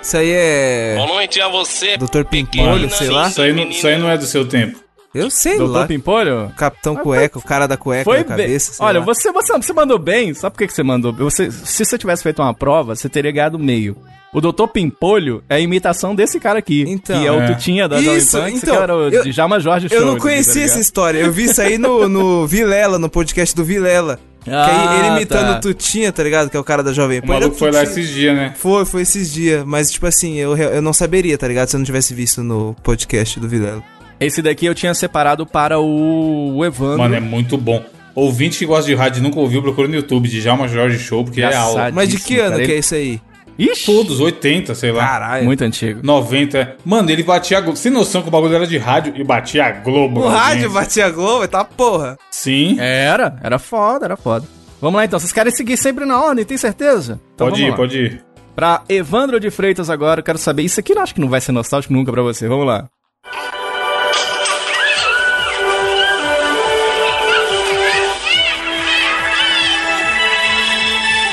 Isso 0.03 0.19
aí 0.19 0.31
é... 0.31 0.95
Boa 0.95 1.09
noite 1.09 1.41
a 1.41 1.49
você, 1.49 1.97
Doutor 1.97 2.27
Pimpolho, 2.27 2.91
sei 2.91 3.09
lá. 3.09 3.29
Isso 3.29 3.41
aí, 3.41 3.53
não, 3.55 3.65
isso 3.65 3.89
aí 3.89 3.97
não 3.97 4.11
é 4.11 4.19
do 4.19 4.27
seu 4.27 4.47
tempo. 4.47 4.79
Eu 5.15 5.31
sei 5.31 5.59
Doutor 5.59 5.81
lá. 5.81 5.87
Pimpolho? 5.87 6.51
Capitão 6.57 6.97
Cueca, 6.97 7.39
o 7.39 7.43
cara 7.43 7.67
da 7.67 7.77
cueca 7.77 8.05
Foi 8.05 8.19
na 8.19 8.25
bem. 8.25 8.29
cabeça. 8.47 8.83
Olha, 8.83 8.99
lá. 9.01 9.05
você, 9.05 9.31
você, 9.31 9.53
você 9.59 9.73
mandou 9.73 9.99
bem. 9.99 10.33
Sabe 10.33 10.55
por 10.55 10.59
que, 10.61 10.67
que 10.69 10.73
você 10.73 10.83
mandou? 10.83 11.13
Você, 11.13 11.51
se 11.51 11.85
você 11.85 11.99
tivesse 11.99 12.23
feito 12.23 12.41
uma 12.41 12.55
prova, 12.55 12.97
você 12.97 13.09
teria 13.09 13.31
ganhado 13.31 13.59
meio. 13.59 13.97
O 14.33 14.41
Doutor 14.41 14.69
Pimpolho 14.69 15.45
é 15.51 15.57
a 15.57 15.61
imitação 15.61 16.15
desse 16.15 16.41
cara 16.41 16.59
aqui. 16.59 16.85
Então. 16.89 17.21
que 17.21 17.27
é, 17.27 17.31
o 17.31 17.43
É. 17.43 17.47
Tutinha 17.55 17.87
da 17.87 18.01
Jovem 18.01 18.17
Isso, 18.19 18.39
Pan, 18.39 18.51
que 18.51 18.57
então, 18.57 18.83
era 18.83 18.97
o 18.97 19.09
eu- 19.11 19.25
Djalma 19.25 19.61
Jorge 19.61 19.89
Show. 19.91 19.99
Eu 19.99 20.07
não 20.07 20.15
tá 20.15 20.21
conhecia 20.23 20.65
essa 20.65 20.81
história. 20.81 21.19
Eu 21.19 21.31
vi 21.31 21.45
isso 21.45 21.61
aí 21.61 21.77
no, 21.77 22.09
no 22.09 22.47
Vilela, 22.47 22.99
no 22.99 23.11
podcast 23.11 23.55
do 23.55 23.63
Vilela. 23.63 24.19
que 24.43 24.51
Ah, 24.51 24.97
ele 24.99 25.09
imitando 25.19 25.53
tá. 25.53 25.59
o 25.59 25.61
Tutinha, 25.61 26.11
tá 26.11 26.23
ligado? 26.23 26.49
Que 26.49 26.57
é 26.57 26.61
o 26.61 26.65
cara 26.65 26.83
da 26.83 26.95
Jovem 26.95 27.19
O 27.19 27.23
Pan. 27.23 27.35
É 27.37 27.41
maluco 27.41 27.57
foi 27.59 27.71
lá 27.71 27.83
esses 27.83 28.09
dias, 28.09 28.35
né? 28.35 28.55
Foi, 28.57 28.87
foi 28.87 29.03
esses 29.03 29.31
dias. 29.31 29.63
Mas, 29.67 29.91
tipo 29.91 30.07
assim, 30.07 30.37
eu, 30.39 30.57
eu 30.57 30.81
não 30.81 30.95
saberia, 30.95 31.37
tá 31.37 31.47
ligado? 31.47 31.69
Se 31.69 31.77
eu 31.77 31.79
não 31.81 31.85
tivesse 31.85 32.15
visto 32.15 32.43
no 32.43 32.75
podcast 32.83 33.39
do 33.39 33.47
Vilela. 33.47 33.83
Esse 34.25 34.43
daqui 34.43 34.67
eu 34.67 34.75
tinha 34.75 34.95
separado 34.95 35.47
para 35.47 35.79
o, 35.79 36.65
Evandro. 36.65 36.99
Mano, 36.99 37.15
é 37.15 37.21
muito 37.21 37.57
bom. 37.57 37.83
Ouvinte 38.15 38.59
que 38.59 38.67
gosta 38.67 38.87
de 38.87 38.95
rádio 38.95 39.21
e 39.21 39.23
nunca 39.23 39.41
ouviu, 39.41 39.63
procura 39.63 39.89
no 39.89 39.95
YouTube 39.95 40.29
de 40.29 40.41
Jalma 40.41 40.69
Jorge 40.69 40.99
Show, 40.99 41.25
porque 41.25 41.41
é 41.41 41.55
aula. 41.55 41.91
Mas 41.93 42.11
de 42.11 42.19
que 42.19 42.37
cara, 42.37 42.57
ano 42.57 42.65
que 42.65 42.73
é 42.73 42.79
isso 42.79 42.95
aí? 42.95 43.21
Ixi, 43.59 43.87
Todos, 43.87 44.21
80, 44.21 44.75
sei 44.75 44.93
lá. 44.93 45.07
Caralho. 45.07 45.45
muito 45.45 45.63
antigo. 45.63 46.01
90. 46.03 46.59
é. 46.59 46.77
Mano, 46.85 47.11
ele 47.11 47.23
batia 47.23 47.59
a 47.59 47.61
Globo. 47.61 47.77
Sem 47.77 47.93
noção 47.93 48.23
que 48.23 48.29
o 48.29 48.31
bagulho 48.31 48.55
era 48.55 48.67
de 48.67 48.79
rádio 48.79 49.13
e 49.17 49.23
batia 49.23 49.67
a 49.67 49.71
Globo. 49.71 50.21
O 50.21 50.29
rádio 50.29 50.67
audiência. 50.67 50.71
batia 50.71 51.07
a 51.07 51.11
Globo, 51.11 51.49
tá 51.49 51.65
porra. 51.65 52.19
Sim. 52.31 52.77
Era, 52.79 53.37
era 53.43 53.59
foda, 53.59 54.07
era 54.07 54.17
foda. 54.17 54.47
Vamos 54.81 54.97
lá 54.97 55.05
então, 55.05 55.19
vocês 55.19 55.33
querem 55.33 55.53
seguir 55.55 55.77
sempre 55.77 56.05
na 56.05 56.21
ordem, 56.21 56.45
tem 56.45 56.57
certeza? 56.57 57.21
Então 57.35 57.49
pode 57.49 57.61
vamos 57.61 57.69
ir, 57.69 57.71
lá. 57.71 57.77
pode 57.77 57.99
ir. 57.99 58.25
Pra 58.55 58.83
Evandro 58.89 59.39
de 59.39 59.51
Freitas 59.51 59.89
agora, 59.89 60.21
eu 60.21 60.25
quero 60.25 60.39
saber. 60.39 60.63
Isso 60.63 60.81
aqui 60.81 60.93
eu 60.93 61.01
acho 61.01 61.15
que 61.15 61.21
não 61.21 61.29
vai 61.29 61.41
ser 61.41 61.53
nostálgico 61.53 61.93
nunca 61.93 62.11
pra 62.11 62.23
você. 62.23 62.49
Vamos 62.49 62.67
lá. 62.67 62.89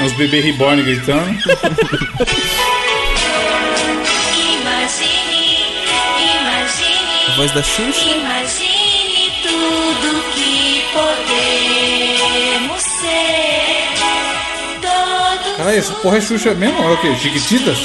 Os 0.05 0.13
bebês 0.13 0.45
reborn 0.45 0.81
gritando. 0.81 1.29
Imagine, 4.61 5.57
imagine, 6.39 7.27
A 7.27 7.31
voz 7.35 7.51
da 7.51 7.61
Xuxa? 7.61 8.05
imagine 8.09 8.79
podemos 10.93 12.81
ser 12.81 13.93
todos 14.81 15.57
Caralho, 15.57 15.77
essa 15.77 15.93
porra 15.95 16.17
é 16.17 16.21
Xuxa 16.21 16.53
mesmo? 16.53 16.81
É 16.81 16.91
o 16.93 16.97
quê? 16.97 17.15
Chiquititas? 17.15 17.77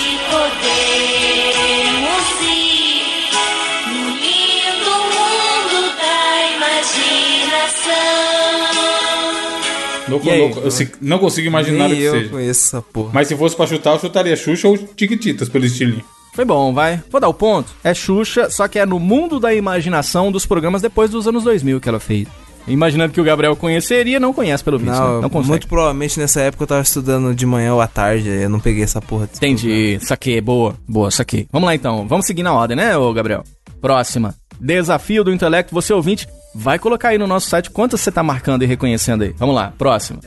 E 10.23 10.31
aí? 10.31 10.51
Eu 10.63 10.71
se- 10.71 10.93
não 11.01 11.19
consigo 11.19 11.47
imaginar 11.47 11.91
o 11.91 11.95
que 11.95 12.03
eu 12.03 12.13
seja. 12.13 12.29
conheço 12.31 12.67
essa 12.77 12.83
porra. 12.83 13.11
Mas 13.13 13.29
se 13.29 13.37
fosse 13.37 13.57
pra 13.57 13.67
chutar, 13.67 13.93
eu 13.95 13.99
chutaria 14.01 14.37
Xuxa 14.37 14.69
ou 14.69 14.77
Chiquititas 14.97 15.49
pelo 15.49 15.65
estilinho. 15.65 16.05
Foi 16.35 16.45
bom, 16.45 16.73
vai. 16.75 17.01
Vou 17.11 17.21
dar 17.21 17.29
o 17.29 17.35
ponto. 17.35 17.71
É 17.85 17.95
Xuxa, 17.95 18.51
só 18.51 18.67
que 18.67 18.79
é 18.79 18.85
no 18.87 18.99
mundo 18.99 19.39
da 19.39 19.55
imaginação 19.55 20.33
dos 20.33 20.45
programas 20.45 20.83
depois 20.83 21.11
dos 21.11 21.29
anos 21.29 21.45
2000 21.45 21.81
que 21.81 21.89
ela 21.89 22.01
fez. 22.01 22.27
Imaginando 22.67 23.13
que 23.13 23.21
o 23.21 23.25
Gabriel 23.25 23.55
conheceria, 23.55 24.19
não 24.19 24.33
conhece 24.33 24.65
pelo 24.65 24.79
visto. 24.79 24.91
Não, 24.93 25.17
né? 25.17 25.21
não 25.23 25.29
consegue. 25.29 25.51
muito 25.51 25.69
provavelmente 25.69 26.19
nessa 26.19 26.41
época 26.41 26.63
eu 26.65 26.67
tava 26.67 26.81
estudando 26.81 27.35
de 27.35 27.45
manhã 27.45 27.75
ou 27.75 27.81
à 27.81 27.87
tarde, 27.87 28.29
aí 28.31 28.43
eu 28.45 28.49
não 28.49 28.59
peguei 28.59 28.83
essa 28.83 29.03
porra. 29.03 29.27
desse 29.27 29.37
Entendi, 29.37 29.99
saquei, 30.01 30.41
boa, 30.41 30.75
boa, 30.89 31.11
saquei. 31.11 31.47
Vamos 31.53 31.67
lá 31.67 31.75
então, 31.75 32.09
vamos 32.09 32.25
seguir 32.27 32.43
na 32.43 32.55
ordem, 32.55 32.75
né, 32.77 32.97
ô 32.97 33.13
Gabriel? 33.13 33.45
Próxima. 33.83 34.35
Desafio 34.59 35.23
do 35.25 35.33
intelecto, 35.33 35.75
você 35.75 35.93
ouvinte, 35.93 36.27
vai 36.55 36.79
colocar 36.79 37.09
aí 37.11 37.19
no 37.19 37.27
nosso 37.27 37.49
site 37.49 37.71
quantas 37.71 38.01
você 38.01 38.13
tá 38.13 38.23
marcando 38.23 38.63
e 38.63 38.67
reconhecendo 38.67 39.23
aí. 39.25 39.35
Vamos 39.39 39.55
lá, 39.55 39.73
próxima. 39.77 40.21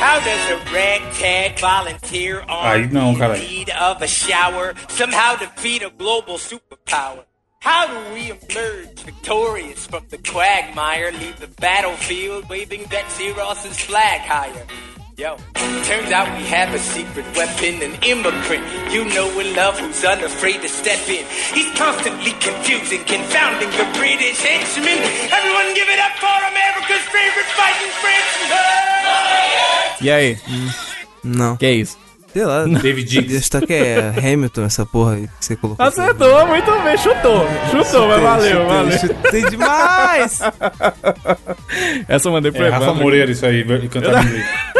How 0.00 0.20
does 0.20 0.50
a 0.50 0.56
ragtag 0.70 1.60
volunteer 1.60 2.42
Aí 2.48 2.88
não, 2.88 3.12
in 3.12 3.18
caralho. 3.18 3.40
need 3.40 3.70
of 3.70 4.02
a 4.02 4.06
shower 4.08 4.74
somehow 4.88 5.36
defeat 5.36 5.84
a 5.84 5.90
global 5.90 6.36
superpower? 6.38 7.24
How 7.64 7.86
do 7.86 7.94
we 8.12 8.30
emerge 8.32 9.04
victorious 9.04 9.86
from 9.86 10.02
the 10.10 10.18
quagmire, 10.18 11.12
leave 11.12 11.38
the 11.38 11.46
battlefield 11.60 12.48
waving 12.48 12.84
Betsy 12.90 13.30
Ross's 13.30 13.78
flag 13.78 14.22
higher? 14.22 14.66
Yo, 15.18 15.36
turns 15.84 16.10
out 16.10 16.26
we 16.38 16.44
have 16.48 16.72
a 16.74 16.78
secret 16.78 17.26
weapon, 17.36 17.82
an 17.82 17.92
immigrant 18.02 18.64
you 18.90 19.04
know 19.12 19.28
love 19.54 19.78
who's 19.78 20.02
unafraid 20.04 20.62
to 20.62 20.68
step 20.68 21.06
in. 21.06 21.22
He's 21.52 21.70
constantly 21.76 22.32
confusing, 22.40 23.04
confounding 23.04 23.68
the 23.76 23.84
British 23.98 24.40
henchmen. 24.40 24.96
Everyone 25.28 25.74
give 25.74 25.88
it 25.88 26.00
up 26.00 26.16
for 26.16 26.38
America's 26.48 27.04
favorite 27.12 27.50
fighting 27.52 27.92
Frenchman! 28.00 28.58
E 30.00 30.10
aí, 30.10 30.38
Não. 31.22 31.56
que 31.58 31.66
é 31.66 31.72
isso? 31.72 31.98
Sei 32.32 32.46
lá. 32.46 32.64
David 32.64 33.04
Diggs. 33.04 33.34
Esse 33.34 33.66
que 33.66 33.74
é 33.74 34.14
Hamilton, 34.16 34.64
essa 34.64 34.86
porra 34.86 35.16
aí 35.16 35.28
que 35.28 35.44
você 35.44 35.56
colocou. 35.56 35.84
Acertou, 35.84 36.46
muito 36.46 36.70
bem, 36.82 36.96
chutou. 36.96 37.46
Chutou, 37.70 38.08
mas 38.08 38.22
valeu, 38.22 38.62
chutei, 38.62 38.66
valeu. 38.66 38.98
Chutei 38.98 39.50
demais! 39.50 40.40
Essa 42.08 42.28
eu 42.28 42.32
mandei 42.32 42.50
pro 42.50 42.64
É 42.64 42.70
Rafa. 42.70 42.94
Moreira 42.94 43.30
isso 43.30 43.44
aí, 43.44 43.62
cantando 43.90 44.18
inglês. 44.26 44.71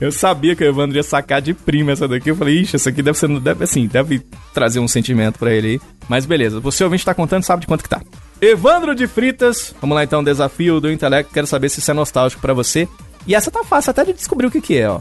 Eu 0.00 0.10
sabia 0.10 0.56
que 0.56 0.64
o 0.64 0.66
Evandro 0.66 0.96
ia 0.96 1.02
sacar 1.02 1.40
de 1.40 1.54
prima 1.54 1.92
essa 1.92 2.08
daqui. 2.08 2.30
Eu 2.30 2.36
falei, 2.36 2.60
ixi, 2.60 2.76
essa 2.76 2.90
aqui 2.90 3.02
deve 3.02 3.18
ser, 3.18 3.28
deve, 3.40 3.64
assim, 3.64 3.86
deve 3.86 4.20
trazer 4.52 4.80
um 4.80 4.88
sentimento 4.88 5.38
pra 5.38 5.52
ele 5.52 5.68
aí. 5.68 5.80
Mas 6.08 6.26
beleza, 6.26 6.60
você 6.60 6.84
ouvinte 6.84 7.04
tá 7.04 7.14
contando, 7.14 7.42
sabe 7.44 7.62
de 7.62 7.66
quanto 7.66 7.82
que 7.82 7.88
tá. 7.88 8.02
Evandro 8.40 8.94
de 8.94 9.06
Fritas, 9.06 9.74
vamos 9.80 9.94
lá 9.94 10.04
então, 10.04 10.22
desafio 10.22 10.80
do 10.80 10.90
intelecto. 10.90 11.32
Quero 11.32 11.46
saber 11.46 11.68
se 11.68 11.78
isso 11.78 11.90
é 11.90 11.94
nostálgico 11.94 12.42
pra 12.42 12.52
você. 12.52 12.88
E 13.26 13.34
essa 13.34 13.50
tá 13.50 13.64
fácil 13.64 13.90
até 13.90 14.04
de 14.04 14.12
descobrir 14.12 14.46
o 14.46 14.50
que 14.50 14.60
que 14.60 14.76
é, 14.76 14.88
ó. 14.88 15.00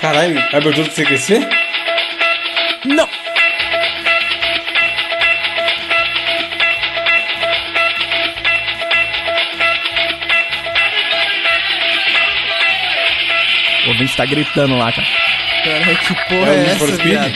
Caralho, 0.00 0.38
abertura 0.52 0.84
do 0.84 0.90
CQC? 0.90 1.40
Não! 2.84 3.25
O 13.86 13.88
ouvinte 13.90 14.16
tá 14.16 14.26
gritando 14.26 14.76
lá, 14.76 14.92
cara. 14.92 15.06
Caralho, 15.64 15.96
que 15.98 16.14
porra 16.14 16.50
É 16.52 16.56
é, 16.56 16.70
essa, 16.72 16.86
viado? 17.02 17.32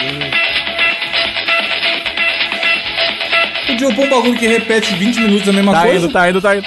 Podia 3.66 3.94
pôr 3.94 4.04
um 4.06 4.10
bagulho 4.10 4.36
que 4.38 4.46
repete 4.48 4.94
20 4.94 5.20
minutos 5.20 5.48
a 5.48 5.52
mesma 5.52 5.72
Tá 5.72 5.82
coisa. 5.82 5.96
indo, 6.04 6.12
tá 6.12 6.28
indo, 6.28 6.40
tá 6.42 6.56
indo. 6.56 6.66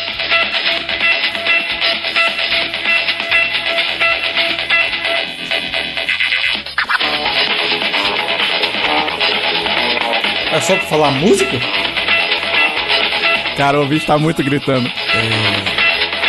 É 10.52 10.60
só 10.62 10.76
pra 10.76 10.86
falar 10.86 11.12
música? 11.12 11.58
Cara, 13.58 13.78
o 13.78 13.82
ouvinte 13.82 14.06
tá 14.06 14.18
muito 14.18 14.44
gritando. 14.44 14.90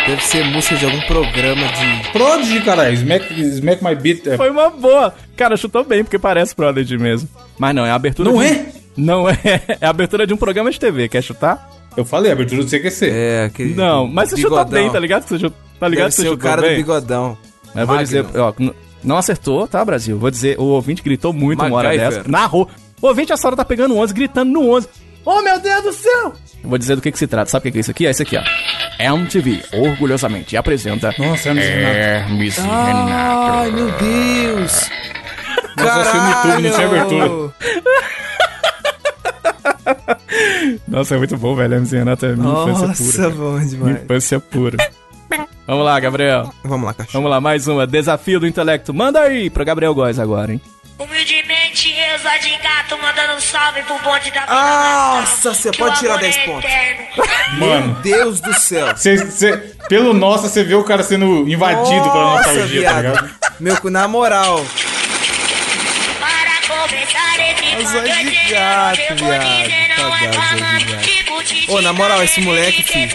Deve 0.07 0.23
ser 0.23 0.45
música 0.45 0.75
de 0.75 0.85
algum 0.85 1.01
programa 1.01 1.67
de. 1.67 2.11
Prodigy, 2.11 2.61
caralho. 2.61 2.93
Smack, 2.93 3.33
Smack 3.41 3.83
My 3.83 3.95
Beat. 3.95 4.27
É. 4.27 4.37
Foi 4.37 4.51
uma 4.51 4.69
boa. 4.69 5.13
Cara, 5.35 5.57
chutou 5.57 5.83
bem, 5.83 6.03
porque 6.03 6.19
parece 6.19 6.55
Prodigy 6.55 6.97
mesmo. 6.97 7.27
Mas 7.57 7.73
não, 7.73 7.85
é 7.85 7.89
a 7.91 7.95
abertura 7.95 8.29
Não 8.31 8.39
de... 8.39 8.45
é? 8.45 8.65
Não 8.95 9.27
é. 9.29 9.35
É 9.81 9.85
a 9.85 9.89
abertura 9.89 10.27
de 10.27 10.33
um 10.33 10.37
programa 10.37 10.69
de 10.69 10.79
TV. 10.79 11.09
Quer 11.09 11.21
chutar? 11.23 11.69
Eu 11.97 12.05
falei, 12.05 12.31
abertura 12.31 12.63
do 12.63 12.69
CQC. 12.69 13.09
É, 13.09 13.43
aquele. 13.45 13.73
Não, 13.73 14.05
mas 14.07 14.29
você 14.29 14.37
chutou 14.37 14.59
bigodão. 14.59 14.81
bem, 14.83 14.91
tá 14.91 14.99
ligado? 14.99 15.23
Você 15.27 15.39
chutou, 15.39 15.57
tá 15.79 15.87
ligado? 15.87 16.09
Deve 16.09 16.09
que 16.09 16.15
você 16.15 16.21
ser 16.21 16.27
o 16.27 16.31
chutou 16.33 16.49
cara 16.49 16.61
bem? 16.61 16.71
do 16.71 16.75
bigodão. 16.77 17.37
Mas 17.73 17.81
eu 17.81 17.87
vou 17.87 17.97
dizer, 17.97 18.25
ó, 18.37 18.53
não 19.03 19.17
acertou, 19.17 19.67
tá, 19.67 19.83
Brasil? 19.83 20.17
Vou 20.19 20.29
dizer, 20.29 20.59
o 20.59 20.65
ouvinte 20.65 21.01
gritou 21.01 21.33
muito 21.33 21.63
uma 21.63 21.75
hora 21.75 21.89
MacGyver. 21.89 22.17
dessa. 22.17 22.29
Narrou. 22.29 22.69
O 23.01 23.07
ouvinte 23.07 23.31
essa 23.31 23.47
hora 23.47 23.55
tá 23.55 23.65
pegando 23.65 23.97
11, 23.97 24.13
gritando 24.13 24.51
no 24.51 24.69
11. 24.69 24.87
Oh, 25.25 25.41
meu 25.41 25.59
Deus 25.59 25.83
do 25.83 25.91
céu! 25.93 26.33
Eu 26.63 26.69
vou 26.69 26.77
dizer 26.77 26.95
do 26.95 27.01
que 27.01 27.11
que 27.11 27.17
se 27.17 27.27
trata. 27.27 27.49
Sabe 27.49 27.61
o 27.61 27.63
que 27.63 27.71
que 27.71 27.77
é 27.77 27.81
isso 27.81 27.91
aqui? 27.91 28.07
É 28.07 28.11
isso 28.11 28.21
aqui, 28.21 28.37
ó. 28.37 28.41
MTV, 28.99 29.63
orgulhosamente, 29.73 30.55
apresenta... 30.57 31.13
Nossa, 31.17 31.49
Hermes 31.49 31.65
e 31.65 31.69
Renato. 31.71 31.95
Hermes 31.97 32.57
e 32.57 32.61
Ai, 32.61 33.65
Renato. 33.65 33.71
meu 33.73 33.91
Deus! 33.91 34.89
Nossa, 35.77 36.01
achei 36.01 36.19
no 36.19 36.29
YouTube, 36.29 36.61
não 36.63 36.71
tinha 36.75 36.87
abertura. 36.87 37.53
Nossa, 40.87 41.15
é 41.15 41.17
muito 41.17 41.37
bom, 41.37 41.55
velho. 41.55 41.73
Hermes 41.73 41.91
e 41.93 41.97
Renato 41.97 42.25
é 42.25 42.35
minha 42.35 42.49
infância 42.63 42.87
Nossa, 42.87 43.03
pura. 43.21 43.29
bom 43.31 43.51
Minha 43.53 43.65
demais. 43.67 44.03
infância 44.03 44.39
pura. 44.39 44.77
Vamos 45.67 45.83
lá, 45.85 45.99
Gabriel. 45.99 46.53
Vamos 46.63 46.85
lá, 46.85 46.93
cachorro. 46.93 47.13
Vamos 47.13 47.31
lá, 47.31 47.41
mais 47.41 47.67
uma. 47.67 47.85
Desafio 47.87 48.39
do 48.39 48.47
intelecto. 48.47 48.93
Manda 48.93 49.19
aí 49.21 49.49
pro 49.49 49.65
Gabriel 49.65 49.93
Góes 49.93 50.19
agora, 50.19 50.53
hein? 50.53 50.61
Humildemente 50.97 51.89
eu, 51.91 52.19
Zé 52.19 52.37
de 52.37 52.49
Gato, 52.87 53.01
mandando 53.01 53.33
um 53.33 53.39
salve 53.39 53.81
pro 53.83 53.97
bonde 53.99 54.31
da 54.31 54.45
Nossa, 54.45 55.53
você 55.53 55.71
pode 55.71 55.99
tirar 55.99 56.13
amor 56.15 56.21
10 56.21 56.37
é 56.37 56.45
pontos. 56.45 56.69
Mano, 57.57 57.95
Deus 58.01 58.39
do 58.39 58.53
céu. 58.53 58.95
cê, 58.95 59.17
cê- 59.31 59.57
pelo 59.89 60.13
nossa, 60.13 60.47
você 60.49 60.63
vê 60.63 60.75
o 60.75 60.83
cara 60.83 61.01
sendo 61.03 61.47
invadido 61.47 62.03
pela 62.11 62.13
Nossa, 62.35 62.47
nostalgia, 62.53 62.83
tá 62.83 63.01
viado. 63.01 63.13
ligado? 63.15 63.29
Meu, 63.59 63.77
cu, 63.81 63.89
na 63.89 64.07
moral. 64.07 64.63
Para 66.19 66.67
começar 66.67 67.39
esse 67.79 67.87
Zé 67.87 68.01
bando 68.01 68.29
de 68.31 68.49
gato, 68.51 68.97
viado. 68.97 69.21
não 69.21 69.33
é 69.33 69.85
Ô, 71.67 71.81
na 71.81 71.93
moral, 71.93 72.23
esse 72.23 72.41
moleque, 72.41 72.83
filho. 72.83 73.09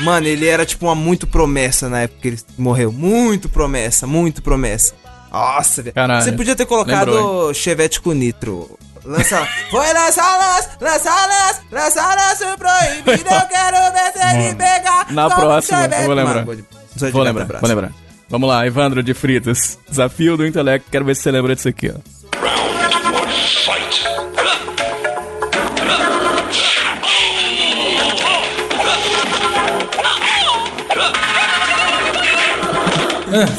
Mano, 0.00 0.26
ele 0.26 0.46
era 0.48 0.64
tipo 0.64 0.86
uma 0.86 0.94
muito 0.94 1.26
promessa 1.26 1.88
na 1.88 2.02
época 2.02 2.20
que 2.22 2.28
ele 2.28 2.38
morreu. 2.56 2.90
Muito 2.90 3.48
promessa, 3.48 4.06
muito 4.06 4.40
promessa. 4.42 4.94
Nossa, 5.30 5.82
velho. 5.82 5.94
Você 6.20 6.32
podia 6.32 6.56
ter 6.56 6.66
colocado 6.66 7.10
Lembrou, 7.12 7.54
Chevette 7.54 8.00
com 8.00 8.12
nitro. 8.12 8.78
Lança. 9.04 9.48
Foi 9.70 9.92
lance, 9.92 11.60
lançar 11.70 12.16
lance 12.16 12.44
proibido. 12.56 13.34
Eu 13.34 13.48
quero 13.48 13.92
ver 13.92 14.12
se 14.12 14.36
ele 14.36 14.54
pegar. 14.54 15.06
Na 15.10 15.30
próxima, 15.30 15.84
eu 15.86 16.06
vou 16.06 16.14
lembrar. 16.14 16.46
Mano, 16.46 16.66
vou 17.00 17.10
Vou 17.10 17.22
lembrar, 17.22 17.46
vou 17.60 17.68
lembrar. 17.68 17.92
Vamos 18.28 18.48
lá, 18.48 18.66
Evandro 18.66 19.02
de 19.02 19.14
Fritas. 19.14 19.78
Desafio 19.88 20.36
do 20.36 20.46
intelecto. 20.46 20.90
Quero 20.90 21.04
ver 21.04 21.16
se 21.16 21.22
você 21.22 21.30
lembra 21.30 21.54
disso 21.56 21.68
aqui, 21.68 21.92
ó. 21.94 22.20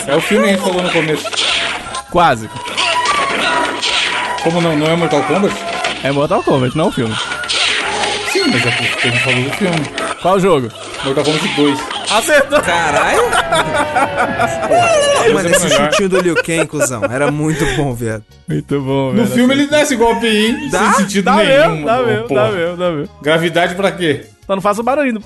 É 0.08 0.16
o 0.16 0.22
filme 0.22 0.44
que 0.44 0.50
a 0.50 0.54
gente 0.56 0.64
falou 0.64 0.84
no 0.84 0.92
começo. 0.92 1.26
Quase. 2.10 2.50
Como 4.44 4.62
não? 4.62 4.76
Não 4.76 4.88
é 4.88 4.96
Mortal 4.96 5.24
Kombat? 5.24 5.56
É 6.04 6.12
Mortal 6.12 6.44
Kombat, 6.44 6.76
não 6.78 6.88
o 6.88 6.92
filme. 6.92 7.16
Sim, 8.32 8.44
mas 8.52 8.66
é 8.66 8.72
porque 8.72 9.08
a 9.08 9.12
gente 9.12 9.24
falou 9.24 9.44
do 9.44 9.50
filme. 9.52 9.86
Qual 10.22 10.40
jogo? 10.40 10.70
Mortal 11.06 11.24
Kombat 11.24 11.48
2. 11.56 11.80
Acertou! 12.12 12.62
Caralho! 12.62 13.22
Mano, 15.34 15.48
é 15.48 15.52
esse 15.52 15.64
melhor. 15.70 15.92
chutinho 15.92 16.10
do 16.10 16.20
Liu 16.20 16.36
Kang, 16.36 16.68
cuzão, 16.68 17.04
era 17.06 17.32
muito 17.32 17.64
bom, 17.78 17.94
viado. 17.94 18.24
Muito 18.48 18.82
bom, 18.82 19.14
No 19.14 19.24
velho. 19.24 19.28
filme 19.36 19.54
ele 19.54 19.68
dá 19.68 19.82
esse 19.82 19.96
golpe 19.96 20.26
aí, 20.26 20.48
hein? 20.48 20.70
Dá? 20.70 20.80
sem 20.94 20.94
sentido 21.06 21.26
Dá 21.26 21.36
nenhum. 21.36 21.70
mesmo, 21.72 21.86
dá 21.86 22.02
mesmo, 22.04 22.28
porra. 22.28 22.42
dá 22.44 22.52
mesmo, 22.52 22.78
dá 22.78 22.92
mesmo. 22.92 23.10
Gravidade 23.22 23.76
pra 23.76 23.92
quê? 23.92 24.26
Só 24.46 24.56
não 24.56 24.62
faz 24.62 24.80
o 24.80 24.84
barulhinho. 24.84 25.22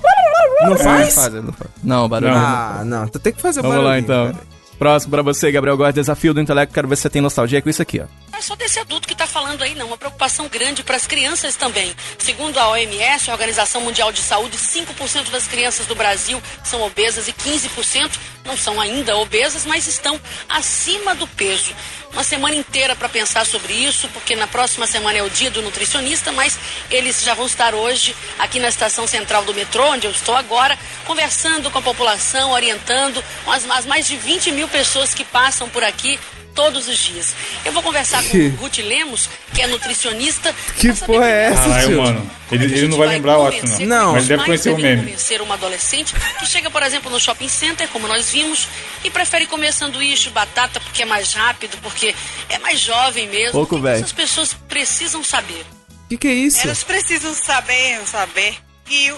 Não 0.62 0.76
faz? 0.76 1.14
Faz, 1.14 1.32
não 1.34 1.52
faz. 1.52 1.70
Não, 1.82 2.08
barulho. 2.08 2.30
Não. 2.32 2.38
Ah, 2.38 2.82
não, 2.84 3.08
tu 3.08 3.18
tem 3.18 3.32
que 3.32 3.42
fazer 3.42 3.62
Vamos 3.62 3.82
lá 3.82 3.98
então. 3.98 4.26
cara. 4.32 4.38
Próximo 4.78 5.10
pra 5.10 5.22
você, 5.22 5.50
Gabriel 5.50 5.76
Góes, 5.76 5.94
desafio 5.94 6.32
do 6.34 6.40
intelecto. 6.40 6.72
Quero 6.74 6.86
ver 6.86 6.96
se 6.96 7.02
você 7.02 7.10
tem 7.10 7.22
nostalgia 7.22 7.60
com 7.62 7.68
isso 7.70 7.80
aqui, 7.82 8.00
ó. 8.00 8.04
É 8.36 8.42
só 8.42 8.54
desse 8.54 8.78
adulto 8.78 9.08
que 9.08 9.14
está 9.14 9.26
falando 9.26 9.62
aí, 9.62 9.74
não. 9.74 9.86
Uma 9.86 9.96
preocupação 9.96 10.46
grande 10.46 10.82
para 10.82 10.94
as 10.94 11.06
crianças 11.06 11.56
também. 11.56 11.96
Segundo 12.18 12.58
a 12.58 12.68
OMS, 12.68 13.30
a 13.30 13.32
Organização 13.32 13.80
Mundial 13.80 14.12
de 14.12 14.20
Saúde, 14.20 14.58
5% 14.58 15.30
das 15.30 15.46
crianças 15.46 15.86
do 15.86 15.94
Brasil 15.94 16.42
são 16.62 16.82
obesas 16.82 17.28
e 17.28 17.32
15% 17.32 18.10
não 18.44 18.54
são 18.54 18.78
ainda 18.78 19.16
obesas, 19.16 19.64
mas 19.64 19.86
estão 19.86 20.20
acima 20.50 21.14
do 21.14 21.26
peso. 21.26 21.74
Uma 22.12 22.22
semana 22.22 22.54
inteira 22.54 22.94
para 22.94 23.08
pensar 23.08 23.46
sobre 23.46 23.72
isso, 23.72 24.06
porque 24.08 24.36
na 24.36 24.46
próxima 24.46 24.86
semana 24.86 25.18
é 25.18 25.22
o 25.22 25.30
dia 25.30 25.50
do 25.50 25.62
nutricionista, 25.62 26.30
mas 26.30 26.58
eles 26.90 27.22
já 27.22 27.32
vão 27.32 27.46
estar 27.46 27.74
hoje 27.74 28.14
aqui 28.38 28.58
na 28.58 28.68
estação 28.68 29.06
central 29.06 29.44
do 29.44 29.54
metrô, 29.54 29.92
onde 29.92 30.06
eu 30.06 30.10
estou 30.10 30.36
agora, 30.36 30.78
conversando 31.06 31.70
com 31.70 31.78
a 31.78 31.82
população, 31.82 32.52
orientando 32.52 33.24
as, 33.46 33.68
as 33.70 33.86
mais 33.86 34.06
de 34.06 34.16
20 34.16 34.52
mil 34.52 34.68
pessoas 34.68 35.14
que 35.14 35.24
passam 35.24 35.70
por 35.70 35.82
aqui 35.82 36.18
todos 36.56 36.88
os 36.88 36.98
dias. 36.98 37.36
Eu 37.64 37.72
vou 37.72 37.82
conversar 37.82 38.24
com 38.24 38.36
o 38.36 38.50
Ruth 38.56 38.78
Lemos, 38.78 39.28
que 39.54 39.60
é 39.62 39.66
nutricionista. 39.68 40.52
Que 40.78 40.92
porra 40.94 41.26
é 41.26 41.44
essa, 41.52 41.62
Caralho, 41.62 41.88
tio? 41.88 42.02
mano. 42.02 42.30
Ele, 42.50 42.64
ele 42.64 42.88
não 42.88 42.96
vai 42.96 43.08
lembrar, 43.08 43.34
eu 43.34 43.46
acho, 43.46 43.66
não. 43.66 43.78
Não. 43.86 44.12
Mas 44.12 44.22
ele 44.22 44.28
deve 44.28 44.44
conhecer 44.44 44.70
o 44.70 44.78
meme. 44.78 45.02
convencer 45.02 45.42
uma 45.42 45.54
adolescente 45.54 46.14
que 46.38 46.46
chega, 46.46 46.70
por 46.70 46.82
exemplo, 46.82 47.10
no 47.10 47.20
shopping 47.20 47.48
center, 47.48 47.88
como 47.88 48.08
nós 48.08 48.30
vimos, 48.30 48.66
e 49.04 49.10
prefere 49.10 49.46
comer 49.46 49.72
sanduíche, 49.72 50.30
batata, 50.30 50.80
porque 50.80 51.02
é 51.02 51.04
mais 51.04 51.34
rápido, 51.34 51.76
porque 51.82 52.14
é 52.48 52.58
mais 52.58 52.80
jovem 52.80 53.28
mesmo. 53.28 53.52
Pouco 53.52 53.76
O 53.76 53.80
velho. 53.80 53.98
Essas 53.98 54.12
pessoas 54.12 54.54
precisam 54.66 55.22
saber. 55.22 55.64
Que 56.08 56.16
que 56.16 56.28
é 56.28 56.32
isso? 56.32 56.60
Elas 56.62 56.82
precisam 56.82 57.34
saber, 57.34 58.00
saber 58.06 58.65
que 58.86 59.12
o, 59.12 59.16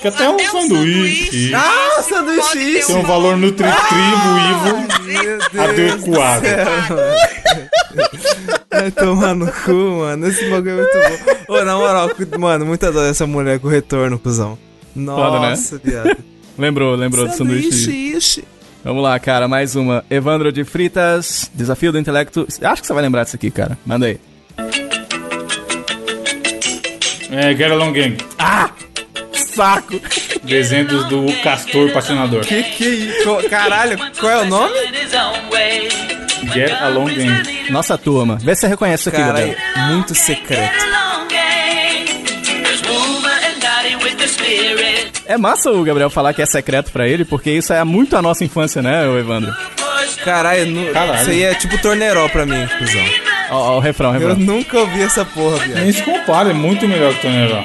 Que 0.00 0.08
até 0.08 0.28
um 0.28 0.36
sanduíche. 0.38 1.54
Ah, 1.54 2.02
sanduíche 2.02 2.52
ter 2.52 2.78
isso. 2.78 2.88
Tem 2.88 2.96
um 2.96 3.02
valor 3.02 3.36
nutritivo, 3.36 4.38
Ivo, 4.50 4.76
Meu 5.52 5.74
Deus 5.74 5.92
adequado. 6.00 6.42
Vai 8.70 8.90
tomar 8.90 9.34
no 9.34 9.50
cu, 9.52 9.72
mano. 9.72 10.26
Esse 10.28 10.48
bagulho 10.48 10.70
é 10.70 10.76
muito 10.76 10.92
bom. 11.46 11.54
Ô, 11.54 11.62
na 11.64 11.76
moral, 11.76 12.10
mano, 12.38 12.64
muita 12.64 12.90
dó 12.90 13.02
dessa 13.02 13.26
mulher 13.26 13.58
com 13.58 13.68
retorno, 13.68 14.18
cuzão. 14.18 14.58
Foda, 14.94 15.40
né? 15.40 15.50
Nossa, 15.50 15.78
viado. 15.82 16.16
Lembrou, 16.58 16.94
lembrou 16.94 17.28
do 17.28 17.34
sanduíche. 17.34 17.90
ixi. 18.16 18.42
Vamos 18.82 19.02
lá, 19.02 19.18
cara, 19.18 19.46
mais 19.46 19.76
uma. 19.76 20.02
Evandro 20.08 20.50
de 20.50 20.64
Fritas, 20.64 21.50
Desafio 21.54 21.92
do 21.92 21.98
Intelecto. 21.98 22.46
Acho 22.62 22.80
que 22.80 22.86
você 22.86 22.94
vai 22.94 23.02
lembrar 23.02 23.24
disso 23.24 23.36
aqui, 23.36 23.50
cara. 23.50 23.76
Manda 23.84 24.06
aí. 24.06 24.18
É, 27.30 27.54
Get 27.54 27.70
Along 27.70 27.92
Gang. 27.92 28.16
Saco! 29.54 30.00
Desenhos 30.42 31.04
do 31.08 31.26
Castor 31.42 31.90
Patinador. 31.92 32.40
Que 32.42 32.62
que 32.62 32.84
é 32.84 32.88
isso? 32.88 33.48
Caralho, 33.48 33.98
qual 34.18 34.32
é 34.32 34.38
o 34.42 34.44
nome? 34.46 34.74
Get 36.54 36.72
Along 36.80 37.06
Gang. 37.14 37.70
Nossa 37.70 37.98
turma. 37.98 38.36
Vê 38.40 38.54
se 38.54 38.62
você 38.62 38.68
reconhece 38.68 39.02
isso 39.02 39.08
aqui, 39.10 39.18
Gabriel. 39.18 39.54
muito 39.90 40.14
secreto. 40.14 40.78
É 45.26 45.36
massa 45.36 45.70
o 45.70 45.82
Gabriel 45.84 46.10
falar 46.10 46.32
que 46.34 46.42
é 46.42 46.46
secreto 46.46 46.90
pra 46.90 47.06
ele, 47.06 47.24
porque 47.24 47.50
isso 47.50 47.72
é 47.72 47.82
muito 47.84 48.16
a 48.16 48.22
nossa 48.22 48.44
infância, 48.44 48.82
né, 48.82 49.04
Evandro? 49.18 49.54
Caralho, 50.24 50.66
nu- 50.66 50.92
Caralho. 50.92 51.20
isso 51.20 51.30
aí 51.30 51.42
é 51.44 51.54
tipo 51.54 51.78
torneiró 51.80 52.28
pra 52.28 52.44
mim, 52.44 52.66
cuzão. 52.78 53.04
Ó, 53.50 53.56
ó, 53.72 53.76
o 53.76 53.80
refrão, 53.80 54.10
o 54.10 54.14
Eu 54.16 54.20
refrão. 54.28 54.36
nunca 54.36 54.78
ouvi 54.78 55.02
essa 55.02 55.24
porra, 55.24 55.56
viado. 55.58 55.80
Nem 55.82 55.92
se 55.92 56.02
compara, 56.02 56.50
é 56.50 56.52
muito 56.52 56.86
melhor 56.86 57.12
que 57.14 57.18
o 57.18 57.22
Tonelão. 57.30 57.64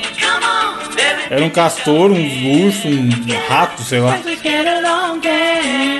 Era 1.30 1.43
um 1.43 1.49
castor, 1.49 2.11
um 2.11 2.65
urso, 2.65 2.88
um 2.88 3.09
rato, 3.47 3.82
sei 3.84 3.99
lá. 3.99 4.19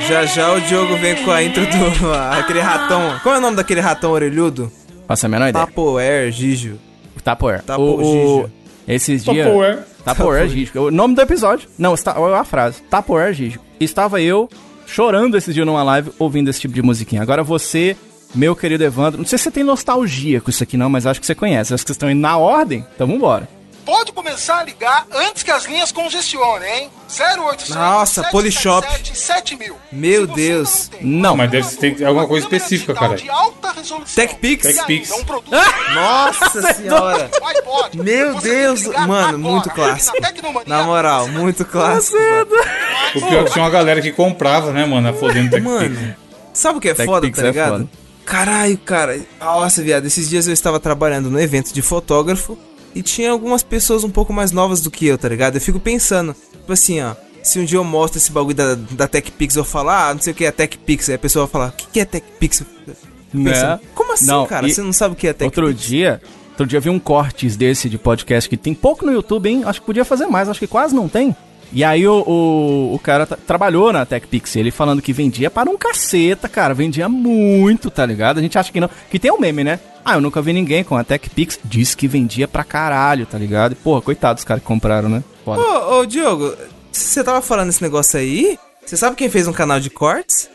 Já 0.08 0.26
já 0.26 0.54
o 0.54 0.62
Diogo 0.62 0.98
vem 0.98 1.16
com 1.24 1.32
a 1.32 1.44
intro 1.44 1.66
do. 1.66 2.12
aquele 2.32 2.60
ratão. 2.60 3.20
Qual 3.24 3.36
é 3.36 3.38
o 3.38 3.42
nome 3.42 3.58
daquele 3.58 3.80
ratão 3.82 4.12
orelhudo? 4.12 4.72
Faça 5.08 5.26
a 5.28 5.30
menor 5.30 5.50
ideia. 5.50 5.66
Tapoer, 5.66 6.32
Gigio. 6.32 6.80
Tapoer. 7.24 7.62
Tapo- 7.64 7.82
O, 7.82 7.96
o, 7.96 8.42
Gigi. 8.44 8.54
esses 8.88 9.24
dias... 9.24 9.46
Tupperware. 9.48 9.80
Tapoer 10.04 10.48
Gigi. 10.48 10.78
O 10.78 10.92
nome 10.92 11.16
do 11.16 11.22
episódio. 11.22 11.68
Não, 11.78 11.94
está, 11.94 12.20
olha 12.20 12.38
a 12.38 12.44
frase. 12.44 12.82
Tapoer 12.84 13.34
Gigi. 13.34 13.60
Estava 13.80 14.22
eu 14.22 14.48
chorando 14.86 15.36
esse 15.36 15.52
dia 15.54 15.66
numa 15.66 15.82
live 15.84 16.12
ouvindo 16.20 16.50
esse 16.50 16.62
tipo 16.62 16.74
de 16.74 16.82
musiquinha. 16.82 17.22
Agora 17.22 17.44
você, 17.44 17.96
meu 18.34 18.56
querido 18.56 18.84
Evandro, 18.84 19.20
não 19.20 19.26
sei 19.26 19.38
se 19.40 19.46
você 19.46 19.52
tem 19.52 19.64
nostalgia 19.64 20.40
com 20.40 20.50
isso 20.52 20.62
aqui 20.64 20.78
não, 20.78 20.90
mas 20.90 21.08
acho 21.08 21.20
que 21.20 21.26
você 21.26 21.34
conhece. 21.36 21.74
Acho 21.74 21.84
que 21.84 21.88
vocês 21.88 21.96
estão 21.96 22.10
indo 22.12 22.22
na 22.22 22.38
ordem, 22.38 22.86
então 22.96 23.08
vambora. 23.08 23.48
Pode 23.86 24.12
começar 24.12 24.60
a 24.60 24.64
ligar 24.64 25.06
antes 25.12 25.44
que 25.44 25.52
as 25.52 25.66
linhas 25.66 25.92
congestionem, 25.92 26.68
hein? 26.84 26.90
0800 27.08 27.70
Nossa, 27.76 28.24
Polishop. 28.26 28.82
777 28.88 29.18
7000. 29.18 29.76
Meu 29.92 30.26
Deus. 30.26 30.90
não 30.94 31.00
tem 31.00 31.08
Não. 31.08 31.38
Mas 31.38 31.52
deve 31.52 31.76
ter 31.78 32.04
alguma 32.06 32.28
coisa 32.28 32.46
específica, 32.48 32.94
cara. 32.96 33.16
de 33.16 33.30
alta 33.30 33.72
resolução 33.72 34.16
TechPix? 34.16 34.66
e 34.66 34.74
TechPix. 34.74 35.12
um 35.12 35.24
produto 35.24 35.52
Nossa 35.94 36.74
senhora. 36.74 37.30
iPod, 37.44 37.98
Meu 38.04 38.40
Deus, 38.42 38.86
mano, 38.88 39.14
agora. 39.14 39.38
muito 39.38 39.70
clássico. 39.70 40.18
na 40.66 40.84
moral, 40.84 41.28
muito 41.28 41.64
clássico. 41.64 42.18
O 43.16 43.20
pior 43.22 43.42
é 43.42 43.44
que 43.46 43.52
tinha 43.54 43.64
uma 43.64 43.70
galera 43.72 44.02
que 44.02 44.12
comprava, 44.12 44.72
né, 44.72 44.84
mano? 44.86 45.10
A 45.10 45.14
fodendo 45.14 45.52
Tech 45.52 45.62
Mano, 45.62 46.16
sabe 46.54 46.80
o 46.80 46.82
que 46.82 46.90
é 46.90 46.94
Tech 46.96 47.06
foda, 47.06 47.28
Pix 47.28 47.38
tá 47.40 47.46
é 47.46 47.48
ligado? 47.52 47.72
foda. 47.72 47.88
Caralho, 48.26 48.78
cara. 48.80 49.20
Nossa, 49.40 49.84
viado, 49.84 50.06
esses 50.08 50.28
dias 50.28 50.48
eu 50.48 50.54
estava 50.54 50.80
trabalhando 50.80 51.30
no 51.30 51.40
evento 51.40 51.72
de 51.72 51.82
fotógrafo 51.84 52.58
e 52.96 53.02
tinha 53.04 53.30
algumas 53.30 53.62
pessoas 53.62 54.04
um 54.04 54.10
pouco 54.10 54.32
mais 54.34 54.52
novas 54.52 54.82
do 54.82 54.90
que 54.90 55.06
eu, 55.06 55.18
tá 55.18 55.28
ligado? 55.30 55.56
Eu 55.56 55.62
fico 55.62 55.80
pensando, 55.80 56.34
tipo 56.52 56.72
assim, 56.74 57.02
ó. 57.02 57.14
Se 57.44 57.60
um 57.60 57.66
dia 57.66 57.78
eu 57.78 57.84
mostro 57.84 58.18
esse 58.18 58.32
bagulho 58.32 58.56
da, 58.56 58.74
da 58.74 59.08
TechPix, 59.08 59.56
eu 59.56 59.64
falar, 59.64 60.10
ah, 60.10 60.14
não 60.16 60.22
sei 60.22 60.34
o 60.34 60.36
que 60.36 60.46
é 60.46 60.52
TechPix, 60.52 61.10
aí 61.10 61.16
a 61.16 61.20
pessoa 61.20 61.46
vai 61.46 61.52
falar, 61.52 61.68
o 61.68 61.72
que, 61.74 61.86
que 61.94 62.00
é 62.00 62.06
TechPix? 62.06 62.64
Pensando, 63.32 63.80
Como 63.94 64.14
assim, 64.14 64.26
Não, 64.28 64.46
cara? 64.48 64.68
Você 64.68 64.82
não 64.82 64.94
sabe 64.94 65.14
o 65.14 65.16
que 65.18 65.28
é 65.28 65.34
TechPix? 65.34 65.58
Outro 65.58 65.74
dia, 65.74 66.22
outro 66.52 66.66
dia 66.66 66.78
eu 66.78 66.82
vi 66.82 66.90
um 66.90 66.98
cortes 66.98 67.56
desse 67.56 67.88
de 67.90 67.98
podcast 67.98 68.50
que 68.50 68.58
tem 68.58 68.74
pouco 68.74 69.06
no 69.06 69.12
YouTube, 69.12 69.48
hein? 69.50 69.64
Acho 69.66 69.80
que 69.82 69.86
podia 69.86 70.06
fazer 70.06 70.26
mais, 70.26 70.50
acho 70.50 70.60
que 70.60 70.66
quase 70.68 70.96
não 70.96 71.08
tem. 71.08 71.36
E 71.74 71.84
aí 71.84 72.08
o, 72.08 72.24
o, 72.26 72.96
o 72.96 73.00
cara 73.00 73.26
tra- 73.26 73.38
trabalhou 73.46 73.92
na 73.92 74.06
TechPix, 74.06 74.56
ele 74.56 74.72
falando 74.72 75.02
que 75.02 75.12
vendia 75.12 75.52
para 75.52 75.70
um 75.70 75.78
caceta, 75.78 76.48
cara, 76.48 76.74
vendia 76.74 77.10
muito, 77.10 77.92
tá 77.92 78.06
ligado? 78.06 78.38
A 78.38 78.42
gente 78.42 78.58
acha 78.58 78.72
que 78.72 78.80
não, 78.80 78.90
que 79.12 79.20
tem 79.20 79.32
um 79.32 79.40
meme, 79.40 79.64
né? 79.64 79.80
Ah, 80.06 80.14
eu 80.14 80.22
nunca 80.22 80.40
vi 80.42 80.54
ninguém 80.54 80.84
com 80.84 80.96
a 80.96 81.04
TechPix, 81.04 81.60
disse 81.66 81.98
que 81.98 82.08
vendia 82.08 82.48
pra 82.48 82.64
caralho, 82.64 83.26
tá 83.26 83.40
ligado? 83.40 83.76
Porra, 83.76 84.02
coitados 84.04 84.42
os 84.42 84.46
caras 84.46 84.62
que 84.62 84.68
compraram, 84.68 85.10
né? 85.10 85.24
Foda. 85.44 85.60
Ô, 85.62 86.00
ô, 86.02 86.06
Diogo, 86.06 86.54
você 86.92 87.24
tava 87.24 87.42
falando 87.42 87.70
esse 87.70 87.82
negócio 87.82 88.20
aí? 88.20 88.60
Você 88.86 88.96
sabe 88.96 89.16
quem 89.16 89.30
fez 89.30 89.48
um 89.48 89.54
canal 89.54 89.80
de 89.80 89.90
cortes? 89.90 90.48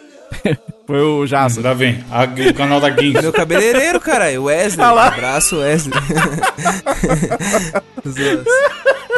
Foi 0.87 1.01
o 1.01 1.27
Jason. 1.27 1.61
Lá 1.63 1.75
vem. 1.75 2.05
A- 2.11 2.25
o 2.51 2.55
canal 2.55 2.81
da 2.81 2.89
Guins. 2.91 3.21
Meu 3.21 3.33
cabeleireiro, 3.33 4.01
caralho. 4.01 4.45
Wesley. 4.45 4.87
Ah 4.87 4.93
lá. 4.93 5.09
Abraço, 5.09 5.57
Wesley. 5.59 5.95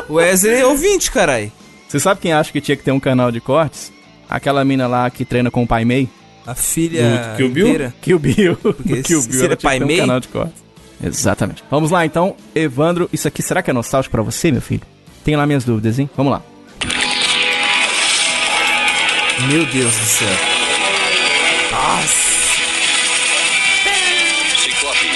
Wesley 0.09 0.55
é 0.61 0.67
ouvinte, 0.67 1.11
caralho. 1.11 1.51
Você 1.89 2.01
sabe 2.01 2.21
quem 2.21 2.33
acha 2.33 2.53
que 2.53 2.61
tinha 2.61 2.77
que 2.77 2.83
ter 2.83 2.93
um 2.93 3.01
canal 3.01 3.31
de 3.31 3.41
cortes? 3.41 3.93
Aquela 4.29 4.65
mina 4.65 4.87
lá 4.87 5.09
que 5.11 5.25
treina 5.25 5.51
com 5.51 5.63
o 5.63 5.67
Pai 5.67 5.85
Mei? 5.85 6.09
A 6.47 6.55
filha. 6.55 7.03
Do 7.33 7.37
Kill 7.37 7.49
Bill? 7.51 7.67
inteira. 7.69 7.95
Kill 8.01 8.19
Bill. 8.19 8.57
Porque 8.63 9.03
Kill 9.03 9.23
se 9.23 9.29
Bill. 9.29 9.39
ele 9.39 9.45
ela 9.47 9.53
é 9.53 9.57
tinha 9.57 9.71
Pai 9.71 9.79
que 9.79 9.85
ter 9.85 9.87
Mei? 9.87 9.97
um 9.97 10.01
canal 10.01 10.21
de 10.21 10.29
cortes. 10.29 10.63
Exatamente. 11.05 11.65
Vamos 11.71 11.91
lá 11.91 12.05
então, 12.07 12.37
Evandro, 12.55 13.09
isso 13.13 13.27
aqui 13.27 13.43
será 13.43 13.63
que 13.63 13.71
é 13.71 13.73
nostálgico 13.73 14.13
pra 14.13 14.23
você, 14.23 14.51
meu 14.53 14.63
filho? 14.63 14.83
Tenho 15.25 15.39
lá 15.39 15.47
minhas 15.47 15.65
dúvidas, 15.65 15.99
hein? 15.99 16.09
Vamos 16.17 16.33
lá. 16.33 16.43
Meu 19.49 19.67
Deus 19.67 19.93
do 19.95 20.05
céu. 20.05 20.29
Nossa. 21.73 22.23
Ciclope. 24.57 25.07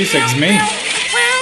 Isso, 0.00 0.16
X-Men? 0.16 0.60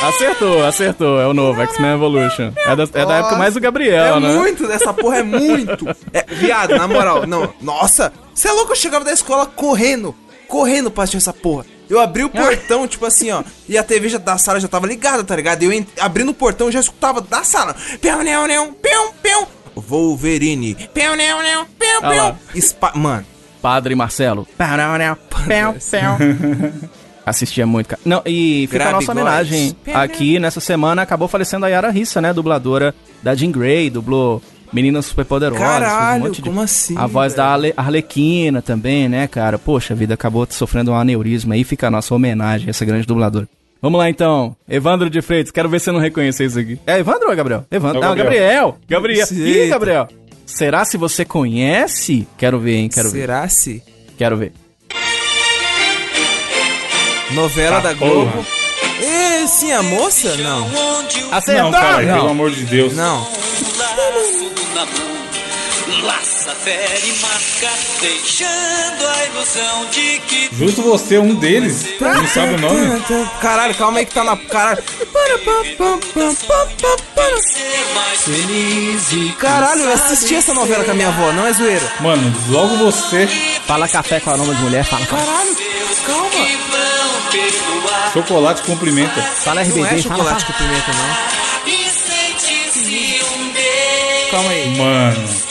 Acertou, 0.02 0.64
acertou. 0.64 1.20
É 1.20 1.26
o 1.26 1.34
novo, 1.34 1.60
X-Men 1.62 1.94
Evolution. 1.94 2.52
É 2.56 2.76
da, 2.76 2.82
é 2.84 3.06
da 3.06 3.14
época 3.16 3.36
mais 3.36 3.54
do 3.54 3.60
Gabriel, 3.60 4.16
É 4.16 4.20
né? 4.20 4.32
muito, 4.34 4.66
dessa 4.66 4.92
porra 4.92 5.18
é 5.18 5.22
muito. 5.22 5.86
É, 6.12 6.24
viado, 6.34 6.76
na 6.76 6.86
moral, 6.86 7.26
não. 7.26 7.52
Nossa, 7.60 8.12
você 8.32 8.48
é 8.48 8.52
louco? 8.52 8.72
Eu 8.72 8.76
chegava 8.76 9.04
da 9.04 9.12
escola 9.12 9.44
correndo, 9.46 10.14
correndo 10.46 10.90
pra 10.90 11.04
assistir 11.04 11.16
essa 11.18 11.32
porra. 11.32 11.66
Eu 11.90 11.98
abri 11.98 12.22
o 12.22 12.28
portão, 12.28 12.86
tipo 12.86 13.06
assim, 13.06 13.30
ó, 13.30 13.42
e 13.68 13.76
a 13.78 13.82
TV 13.82 14.08
já, 14.10 14.18
da 14.18 14.36
sala 14.36 14.60
já 14.60 14.68
tava 14.68 14.86
ligada, 14.86 15.24
tá 15.24 15.34
ligado? 15.34 15.62
Eu 15.62 15.86
abrindo 16.00 16.30
o 16.30 16.34
portão, 16.34 16.70
já 16.70 16.80
escutava 16.80 17.20
da 17.20 17.42
sala. 17.42 17.74
Pião, 18.00 18.22
neo, 18.22 18.46
neo, 18.46 18.72
pião, 18.74 19.10
pião. 19.22 19.46
Wolverine. 19.74 20.74
Pião, 20.92 21.16
neo, 21.16 21.42
neo, 21.42 21.66
pião, 21.78 22.00
pião. 22.02 22.38
Mano, 22.94 23.24
Padre 23.62 23.94
Marcelo. 23.94 24.46
Pão, 25.30 25.74
pão. 25.90 26.18
Assistia 27.28 27.66
muito, 27.66 27.88
cara. 27.88 28.00
Não, 28.04 28.22
e 28.26 28.66
fica 28.70 28.88
a 28.88 28.92
nossa 28.92 29.12
homenagem. 29.12 29.76
Aqui, 29.94 30.38
nessa 30.38 30.60
semana, 30.60 31.02
acabou 31.02 31.28
falecendo 31.28 31.66
a 31.66 31.68
Yara 31.68 31.90
Rissa, 31.90 32.20
né? 32.20 32.32
Dubladora 32.32 32.94
da 33.22 33.34
Jean 33.34 33.50
Grey, 33.50 33.90
dublou 33.90 34.42
Meninas 34.72 35.06
Superpoderosas. 35.06 35.62
Caralho, 35.62 36.22
um 36.22 36.26
monte 36.26 36.36
de- 36.42 36.48
como 36.48 36.60
assim, 36.60 36.96
A 36.96 37.06
voz 37.06 37.32
velho? 37.32 37.36
da 37.46 37.52
Ale- 37.52 37.74
Arlequina 37.76 38.60
também, 38.62 39.08
né, 39.08 39.26
cara? 39.26 39.58
Poxa, 39.58 39.94
a 39.94 39.96
vida 39.96 40.14
acabou 40.14 40.46
sofrendo 40.50 40.90
um 40.90 40.94
aneurisma. 40.94 41.54
Aí 41.54 41.64
fica 41.64 41.86
a 41.86 41.90
nossa 41.90 42.14
homenagem 42.14 42.66
a 42.68 42.70
essa 42.70 42.84
grande 42.84 43.06
dubladora. 43.06 43.48
Vamos 43.80 43.98
lá, 43.98 44.10
então. 44.10 44.56
Evandro 44.68 45.08
de 45.08 45.22
Freitas, 45.22 45.52
quero 45.52 45.68
ver 45.68 45.78
se 45.78 45.84
você 45.84 45.92
não 45.92 46.00
reconhece 46.00 46.44
isso 46.44 46.58
aqui. 46.58 46.78
É 46.86 46.98
Evandro 46.98 47.26
ou 47.28 47.32
é 47.32 47.36
Gabriel? 47.36 47.64
Evandro. 47.70 47.98
É 48.02 48.06
Não, 48.06 48.14
Gabriel. 48.16 48.76
Gabriel. 48.88 49.26
Ih, 49.30 49.40
Eita. 49.42 49.74
Gabriel. 49.74 50.08
Será 50.44 50.84
se 50.84 50.96
você 50.96 51.24
conhece? 51.24 52.26
Quero 52.36 52.58
ver, 52.58 52.76
hein? 52.76 52.88
Quero 52.88 53.10
ver. 53.10 53.20
será 53.20 53.48
se? 53.48 53.82
Quero 54.16 54.36
ver. 54.36 54.52
Novela 57.32 57.80
Tá 57.80 57.92
da 57.92 57.94
porra. 57.94 58.32
Globo. 58.32 58.46
E 59.00 59.46
sim, 59.48 59.72
a 59.72 59.82
moça? 59.82 60.36
Não. 60.36 60.68
Acertou! 61.30 61.64
Não, 61.64 61.70
cara, 61.70 61.98
pelo 61.98 62.28
amor 62.28 62.50
de 62.50 62.64
Deus. 62.64 62.94
Não. 62.96 63.26
Fere, 66.54 67.12
marca, 67.20 67.70
deixando 68.00 69.06
a 69.06 69.26
ilusão 69.26 69.86
de 69.90 70.18
que 70.26 70.48
Justo 70.52 70.82
você, 70.82 71.18
um 71.18 71.34
deles, 71.34 71.84
não 72.00 72.26
sabe 72.26 72.54
o 72.54 72.58
nome. 72.58 73.02
Caralho, 73.40 73.74
calma 73.74 73.98
aí 73.98 74.06
que 74.06 74.14
tá 74.14 74.24
na. 74.24 74.36
Caralho. 74.36 74.82
Caralho, 79.38 79.82
eu 79.82 79.92
assisti 79.92 80.34
essa 80.36 80.54
novela 80.54 80.84
com 80.84 80.90
a 80.90 80.94
minha 80.94 81.08
avó, 81.08 81.32
não 81.32 81.46
é 81.46 81.52
zoeira. 81.52 81.92
Mano, 82.00 82.34
logo 82.48 82.76
você, 82.76 83.28
Fala 83.66 83.86
café 83.86 84.18
com 84.20 84.30
a 84.30 84.36
nome 84.36 84.54
de 84.54 84.62
mulher, 84.62 84.84
fala. 84.84 85.04
Caralho, 85.06 85.56
calma. 86.06 86.48
chocolate 88.12 88.62
cumprimenta. 88.62 89.20
Fala 89.20 89.62
Não 89.62 89.70
RBD, 89.70 89.80
é 89.80 90.02
fala, 90.02 90.02
chocolate 90.02 90.44
fala. 90.44 90.58
com 90.58 90.64
pimenta, 90.64 90.92
não. 90.92 91.38
Calma 94.30 94.50
aí. 94.50 94.76
Mano. 94.76 95.47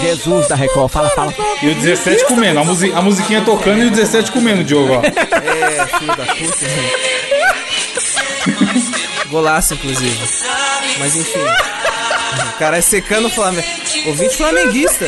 Jesus 0.00 0.48
da 0.48 0.54
Record, 0.54 0.90
fala, 0.90 1.10
fala. 1.10 1.34
E 1.62 1.68
o 1.68 1.74
17 1.74 2.24
comendo, 2.26 2.60
a, 2.60 2.64
musi 2.64 2.92
a 2.92 3.02
musiquinha 3.02 3.42
tocando 3.44 3.82
e 3.82 3.86
o 3.86 3.90
17 3.90 4.32
comendo, 4.32 4.64
Diogo, 4.64 4.94
ó. 4.94 5.02
É, 5.02 5.86
filho 5.98 6.16
da 6.16 6.26
puta. 6.26 6.66
Golaço, 9.28 9.74
inclusive. 9.74 10.18
Mas 10.98 11.16
enfim. 11.16 11.40
O 12.48 12.58
cara 12.58 12.78
é 12.78 12.80
secando 12.80 13.26
o 13.26 13.30
Flamengo. 13.30 13.66
Ouvinte 14.06 14.36
flamenguista. 14.36 15.06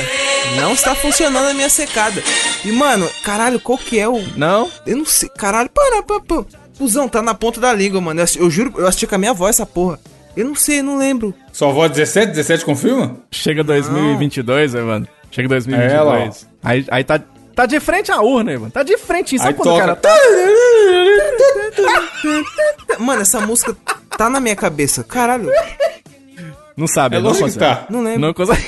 Não 0.56 0.72
está 0.72 0.94
funcionando 0.94 1.48
a 1.48 1.54
minha 1.54 1.68
secada. 1.68 2.22
E, 2.64 2.72
mano, 2.72 3.08
caralho, 3.22 3.60
qual 3.60 3.78
que 3.78 3.98
é 3.98 4.08
o. 4.08 4.22
Não? 4.36 4.70
Eu 4.86 4.98
não 4.98 5.06
sei. 5.06 5.28
Caralho, 5.28 5.70
para, 5.70 6.02
para, 6.02 6.20
para. 6.20 6.44
Fusão, 6.74 7.08
tá 7.08 7.22
na 7.22 7.34
ponta 7.34 7.60
da 7.60 7.72
língua, 7.72 8.00
mano. 8.00 8.20
Eu, 8.20 8.26
eu 8.36 8.50
juro, 8.50 8.74
eu 8.76 8.86
assisti 8.86 9.06
com 9.06 9.14
a 9.14 9.18
minha 9.18 9.32
voz 9.32 9.56
essa 9.56 9.66
porra. 9.66 9.98
Eu 10.36 10.46
não 10.46 10.54
sei, 10.54 10.80
não 10.82 10.96
lembro. 10.96 11.34
Sua 11.52 11.68
avó 11.68 11.84
é 11.84 11.88
17? 11.88 12.28
17 12.28 12.64
confirma? 12.64 13.16
Chega 13.30 13.62
2022, 13.62 14.74
Evandro. 14.74 15.10
Chega 15.30 15.48
2022. 15.48 16.42
É, 16.42 16.46
aí, 16.62 16.86
aí 16.90 17.04
tá, 17.04 17.20
tá 17.54 17.66
de 17.66 17.78
frente 17.80 18.10
à 18.10 18.20
urna, 18.22 18.52
Evandro. 18.52 18.72
Tá 18.72 18.82
de 18.82 18.96
frente. 18.96 19.36
Sabe 19.38 19.50
Aí 19.50 19.54
quando 19.54 19.68
o 19.68 19.72
toca. 19.72 19.80
cara 19.80 19.96
tá... 19.96 20.14
Mano, 22.98 23.22
essa 23.22 23.40
música 23.40 23.76
tá 24.16 24.28
na 24.30 24.40
minha 24.40 24.56
cabeça. 24.56 25.04
Caralho. 25.04 25.50
Não 26.76 26.86
sabe, 26.86 27.16
É 27.16 27.18
não 27.20 27.28
lógico 27.28 27.50
que 27.50 27.58
tá. 27.58 27.86
Não 27.90 28.02
lembro. 28.02 28.20
Não 28.20 28.32
consegue. 28.34 28.62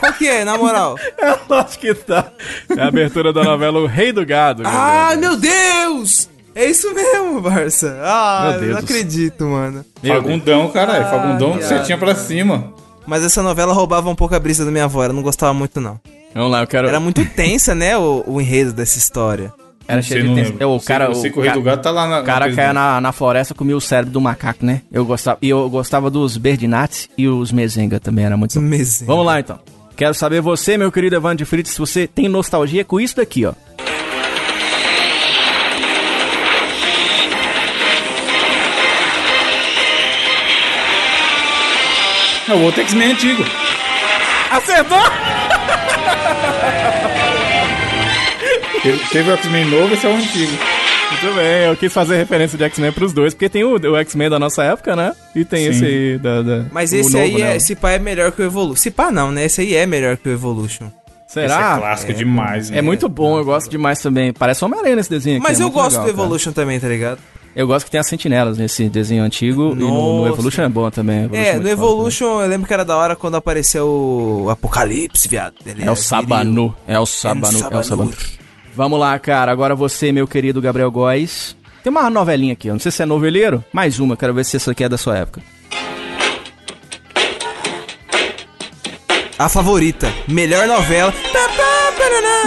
Qual 0.00 0.12
que 0.12 0.26
é, 0.28 0.44
na 0.44 0.56
moral? 0.58 0.96
É 1.18 1.36
lógico 1.48 1.80
que 1.80 1.94
tá. 1.94 2.30
É 2.76 2.80
a 2.82 2.88
abertura 2.88 3.32
da 3.32 3.42
novela 3.44 3.78
O 3.80 3.86
Rei 3.86 4.12
do 4.12 4.24
Gado. 4.26 4.62
Ai, 4.66 5.16
meu 5.16 5.36
Deus! 5.36 6.28
É 6.56 6.64
isso 6.64 6.92
mesmo, 6.94 7.40
Barça. 7.40 7.98
Ah, 8.02 8.48
Meu 8.50 8.60
Deus 8.60 8.72
não 8.72 8.78
acredito, 8.80 9.44
mano. 9.44 9.84
Fagundão, 10.02 10.68
caralho. 10.70 11.04
Fagundão, 11.04 11.52
você 11.54 11.78
tinha 11.80 11.98
pra 11.98 12.14
cima. 12.14 12.72
Mas 13.06 13.22
essa 13.22 13.42
novela 13.42 13.72
roubava 13.74 14.08
um 14.10 14.14
pouco 14.14 14.34
a 14.34 14.40
brisa 14.40 14.64
da 14.64 14.70
minha 14.70 14.84
avó. 14.84 15.04
Eu 15.04 15.12
não 15.12 15.22
gostava 15.22 15.52
muito, 15.54 15.80
não. 15.80 16.00
Vamos 16.34 16.50
lá, 16.50 16.62
eu 16.62 16.66
quero... 16.66 16.88
Era 16.88 16.98
muito 16.98 17.24
tensa, 17.24 17.74
né, 17.74 17.96
o, 17.96 18.24
o 18.26 18.40
enredo 18.40 18.72
dessa 18.72 18.98
história. 18.98 19.52
Era 19.88 20.02
cheio 20.02 20.26
de 20.28 20.34
tensão. 20.34 20.56
É, 20.58 20.66
O 20.66 20.78
Sei- 20.80 20.86
cara, 20.88 21.04
eu 21.04 21.14
sei 21.14 21.30
que 21.30 21.38
o 21.38 21.42
Rei 21.42 21.50
ca- 21.50 21.56
do 21.56 21.62
Gado 21.62 21.82
tá 21.82 21.90
lá 21.92 22.08
na- 22.08 22.20
O 22.20 22.24
cara 22.24 22.48
na 22.48 22.56
caia 22.56 22.72
na, 22.72 23.00
na 23.00 23.12
floresta 23.12 23.54
comia 23.54 23.76
o 23.76 23.80
cérebro 23.80 24.12
do 24.12 24.20
macaco, 24.20 24.64
né? 24.66 24.82
Eu 24.90 25.04
gostava. 25.04 25.38
E 25.40 25.48
eu 25.48 25.70
gostava 25.70 26.10
dos 26.10 26.36
Berdinazzi 26.36 27.08
e 27.16 27.28
os 27.28 27.52
Mezenga 27.52 28.00
também, 28.00 28.24
era 28.24 28.36
muito. 28.36 28.60
Mezenga. 28.60 29.06
Vamos 29.12 29.24
lá, 29.24 29.38
então. 29.38 29.58
Quero 29.94 30.12
saber 30.14 30.40
você, 30.40 30.76
meu 30.76 30.90
querido 30.90 31.14
Evandro 31.16 31.38
de 31.38 31.44
Freitas, 31.44 31.72
se 31.72 31.78
você 31.78 32.06
tem 32.08 32.28
nostalgia 32.28 32.84
com 32.84 32.98
isso 32.98 33.16
daqui, 33.16 33.46
ó. 33.46 33.52
É 42.48 42.52
o 42.54 42.60
outro 42.62 42.80
X-Men 42.82 43.12
antigo. 43.12 43.44
Acertou! 44.50 44.98
Teve, 48.82 48.98
teve 49.10 49.30
o 49.30 49.34
X-Men 49.36 49.64
novo, 49.66 49.94
esse 49.94 50.06
é 50.06 50.08
o 50.08 50.14
antigo. 50.14 50.52
Muito 51.22 51.34
bem, 51.36 51.64
eu 51.66 51.76
quis 51.76 51.92
fazer 51.92 52.16
referência 52.16 52.58
de 52.58 52.64
X-Men 52.64 52.92
pros 52.92 53.12
dois, 53.12 53.32
porque 53.34 53.48
tem 53.48 53.64
o, 53.64 53.74
o 53.76 53.96
X-Men 53.96 54.28
da 54.30 54.38
nossa 54.38 54.62
época, 54.64 54.94
né? 54.94 55.12
E 55.34 55.44
tem 55.44 55.64
Sim. 55.64 55.70
esse 55.70 55.84
aí 55.84 56.18
da. 56.18 56.42
da- 56.42 56.64
Mas 56.70 56.92
esse 56.92 57.12
novo, 57.12 57.24
aí, 57.24 57.34
né? 57.40 57.52
é, 57.52 57.56
esse 57.56 57.74
pá 57.74 57.92
é 57.92 57.98
melhor 57.98 58.32
que 58.32 58.42
o 58.42 58.44
Evolution. 58.44 58.74
Esse 58.80 58.90
pá 58.90 59.10
não, 59.10 59.30
né? 59.30 59.44
Esse 59.44 59.60
aí 59.60 59.74
é 59.74 59.86
melhor 59.86 60.16
que 60.16 60.28
o 60.28 60.32
Evolution. 60.32 60.86
Esse 61.26 61.34
Será? 61.40 61.74
é 61.76 61.78
clássico 61.80 62.12
demais, 62.14 62.70
É 62.70 62.74
né? 62.76 62.82
muito 62.82 63.08
bom, 63.08 63.38
eu 63.38 63.44
gosto 63.44 63.68
demais 63.68 64.00
também. 64.00 64.32
Parece 64.32 64.64
Homem-Aranha 64.64 64.96
nesse 64.96 65.10
desenho 65.10 65.36
aqui. 65.38 65.46
Mas 65.48 65.60
é 65.60 65.64
eu 65.64 65.70
gosto 65.70 65.92
legal, 65.96 66.04
do 66.06 66.12
cara. 66.12 66.22
Evolution 66.24 66.52
também, 66.52 66.78
tá 66.78 66.88
ligado? 66.88 67.18
Eu 67.56 67.66
gosto 67.66 67.86
que 67.86 67.90
tem 67.90 67.98
as 67.98 68.06
sentinelas 68.06 68.58
nesse 68.58 68.86
desenho 68.86 69.24
antigo. 69.24 69.72
E 69.72 69.76
no, 69.76 69.88
no 69.88 70.18
Nossa. 70.18 70.34
Evolution 70.34 70.62
é 70.62 70.68
bom 70.68 70.90
também. 70.90 71.24
Evolution 71.24 71.42
É, 71.42 71.52
muito 71.54 71.64
no 71.64 71.70
Evolution 71.70 72.40
eu 72.42 72.48
lembro 72.48 72.66
que 72.66 72.74
era 72.74 72.84
da 72.84 72.94
hora 72.94 73.16
quando 73.16 73.36
apareceu 73.36 73.88
o 73.88 74.50
Apocalipse, 74.50 75.26
viado. 75.26 75.54
Ele. 75.64 75.82
É 75.82 75.90
o 75.90 75.94
viril. 75.94 75.96
Sabanu. 75.96 76.76
É 76.86 77.00
o 77.00 77.06
Sabanu. 77.06 77.58
É 77.70 77.76
o 77.78 77.82
Sabanu. 77.82 78.12
Vamos 78.74 79.00
lá, 79.00 79.18
cara. 79.18 79.50
Agora 79.50 79.74
você, 79.74 80.12
meu 80.12 80.28
querido 80.28 80.60
Gabriel 80.60 80.90
Góes. 80.90 81.56
Tem 81.82 81.90
uma 81.90 82.10
novelinha 82.10 82.52
aqui. 82.52 82.68
Eu 82.68 82.74
não 82.74 82.80
sei 82.80 82.92
se 82.92 83.02
é 83.02 83.06
noveleiro. 83.06 83.64
Mais 83.72 83.98
uma. 83.98 84.18
Quero 84.18 84.34
ver 84.34 84.44
se 84.44 84.58
essa 84.58 84.72
aqui 84.72 84.84
é 84.84 84.88
da 84.90 84.98
sua 84.98 85.16
época. 85.16 85.40
A 89.38 89.48
favorita. 89.48 90.12
Melhor 90.28 90.68
novela. 90.68 91.12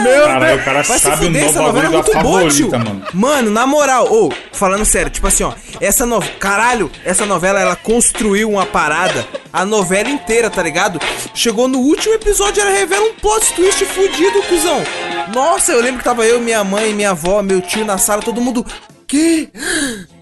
Meu 0.04 0.24
Caralho, 0.26 0.60
o 0.60 0.64
cara 0.64 0.82
Vai 0.84 0.98
se 0.98 1.04
sabe 1.04 1.24
o 1.24 1.28
fuder, 1.28 1.44
essa 1.44 1.62
novela 1.62 1.86
é 1.86 1.90
da 1.90 1.98
muito 1.98 2.12
boa, 2.20 2.50
tio. 2.50 2.70
favorita, 2.72 2.80
mano. 2.80 3.06
Mano, 3.14 3.52
na 3.52 3.68
moral, 3.68 4.08
ô, 4.12 4.32
falando 4.52 4.86
sério, 4.86 5.12
tipo 5.12 5.28
assim, 5.28 5.44
ó, 5.44 5.54
essa 5.82 6.06
novela, 6.06 6.34
caralho, 6.40 6.92
essa 7.04 7.26
novela, 7.26 7.60
ela 7.60 7.76
construiu 7.76 8.50
uma 8.50 8.66
parada, 8.66 9.26
a 9.52 9.66
novela 9.66 10.10
inteira, 10.10 10.50
tá 10.50 10.62
ligado? 10.64 11.00
Chegou 11.34 11.68
no 11.68 11.80
último 11.80 12.16
episódio, 12.16 12.62
ela 12.62 12.72
revela 12.72 13.06
um 13.06 13.14
plot 13.16 13.54
twist 13.54 13.84
fudido, 13.86 14.42
cuzão. 14.44 14.82
Nossa, 15.34 15.72
eu 15.72 15.82
lembro 15.82 16.00
que 16.00 16.04
tava 16.04 16.26
eu, 16.26 16.40
minha 16.40 16.64
mãe, 16.64 16.94
minha 16.94 17.12
avó, 17.12 17.42
meu 17.42 17.62
tio 17.62 17.86
na 17.86 17.98
sala, 17.98 18.22
todo 18.22 18.42
mundo, 18.42 18.66
que? 19.08 19.50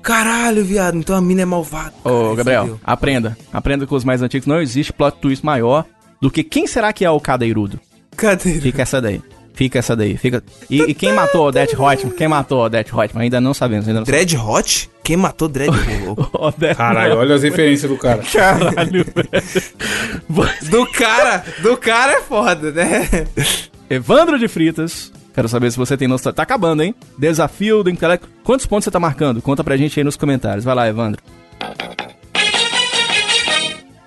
Caralho, 0.02 0.64
viado, 0.64 0.98
então 0.98 1.16
a 1.16 1.22
mina 1.22 1.42
é 1.42 1.46
malvada. 1.46 1.94
Ô, 2.04 2.34
Gabriel, 2.34 2.80
aprenda. 2.84 3.38
Aprenda 3.52 3.86
com 3.86 3.96
os 3.96 4.04
mais 4.06 4.22
antigos. 4.22 4.48
Não 4.48 4.62
existe 4.62 4.94
plot 4.94 5.18
twist 5.20 5.46
maior 5.46 5.86
do 6.22 6.32
que 6.32 6.44
quem 6.44 6.66
será 6.66 6.94
que 6.94 7.04
é 7.04 7.10
o 7.12 7.20
cadeirudo. 7.20 7.80
Cadê? 8.16 8.60
Fica 8.62 8.82
essa 8.82 9.02
daí. 9.02 9.22
Fica 9.58 9.80
essa 9.80 9.96
daí. 9.96 10.16
Fica... 10.16 10.44
E, 10.70 10.84
e 10.84 10.94
quem 10.94 11.12
matou 11.12 11.42
o 11.42 11.48
Odette 11.48 11.76
Reutemann? 11.76 12.16
Quem 12.16 12.28
matou 12.28 12.60
o 12.60 12.66
Odette 12.66 12.94
Reutemann? 12.94 13.24
Ainda 13.24 13.42
não 13.42 13.56
sabemos. 13.56 13.88
Ainda 13.88 14.02
não 14.02 14.06
Dread 14.06 14.38
Hot? 14.38 14.88
Quem 15.04 15.18
matou 15.18 15.48
Dread 15.48 15.72
Hot? 15.72 16.56
Caralho, 16.78 17.18
olha 17.18 17.34
as 17.34 17.42
referências 17.42 17.90
do 17.90 17.98
cara. 17.98 18.22
Caralho, 18.22 19.04
velho. 20.30 20.70
Do 20.70 20.86
cara, 20.92 21.44
do 21.64 21.76
cara 21.76 22.20
é 22.20 22.22
foda, 22.22 22.72
né? 22.72 23.10
Evandro 23.90 24.38
de 24.38 24.48
Fritas. 24.48 25.12
Quero 25.34 25.50
saber 25.50 25.72
se 25.72 25.78
você 25.78 25.98
tem 25.98 26.08
noção. 26.08 26.32
Tá 26.32 26.44
acabando, 26.44 26.84
hein? 26.84 26.94
Desafio 27.18 27.82
do 27.82 27.90
intelecto. 27.90 28.30
Quantos 28.44 28.68
pontos 28.68 28.84
você 28.84 28.92
tá 28.92 29.00
marcando? 29.00 29.42
Conta 29.42 29.64
pra 29.64 29.76
gente 29.76 30.00
aí 30.00 30.04
nos 30.04 30.16
comentários. 30.16 30.64
Vai 30.64 30.76
lá, 30.76 30.88
Evandro. 30.88 31.20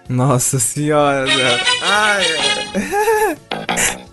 Nossa 0.09 0.61
senhora. 0.61 1.26
Ai. 1.82 2.24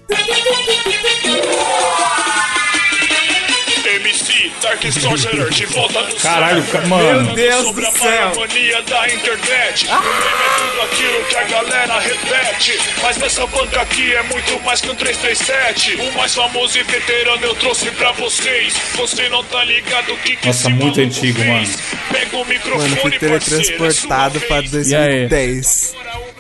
MC 3.88 4.52
Dark 4.62 4.82
de 4.82 5.66
volta 5.68 6.02
no 6.04 6.16
Caralho, 6.18 6.64
mano. 6.88 7.24
Meu 7.24 7.36
Deus 7.36 7.66
sobre 7.66 7.82
do 7.82 7.88
a 7.88 7.92
céu. 7.92 8.32
mania 8.36 8.82
da 8.84 9.08
internet. 9.08 9.88
O 9.88 9.90
meme 9.90 10.02
é 10.04 10.60
tudo 10.60 10.82
aquilo 10.82 11.24
que 11.26 11.36
a 11.38 11.44
galera 11.46 12.00
repete. 12.00 12.80
Mas 13.02 13.18
nessa 13.18 13.48
banca 13.48 13.82
aqui 13.82 14.14
é 14.14 14.24
muito 14.24 14.60
mais 14.64 14.82
que 14.82 14.90
um 14.92 14.96
337. 14.96 15.96
O 15.96 16.18
mais 16.18 16.36
famoso 16.36 16.78
e 16.78 16.84
veterano 16.84 17.44
eu 17.46 17.56
trouxe 17.56 17.90
pra 17.92 18.12
vocês. 18.12 18.74
Você 18.96 19.30
não 19.30 19.44
tá 19.46 19.64
ligado 19.64 20.14
o 20.14 20.18
que 20.18 20.36
que 20.36 20.48
Nossa, 20.48 20.68
esse 20.68 20.70
muito 20.78 21.00
antigo, 21.00 21.40
fez. 21.40 21.48
mano. 21.48 21.68
Pega 22.12 22.38
o 22.38 22.46
microfone, 22.46 22.90
Mano, 22.90 23.02
fui 23.02 23.12
teletransportado 23.12 24.40
pra 24.42 24.58
E 24.58 24.96
aí? 24.96 25.28
2010. 25.28 25.96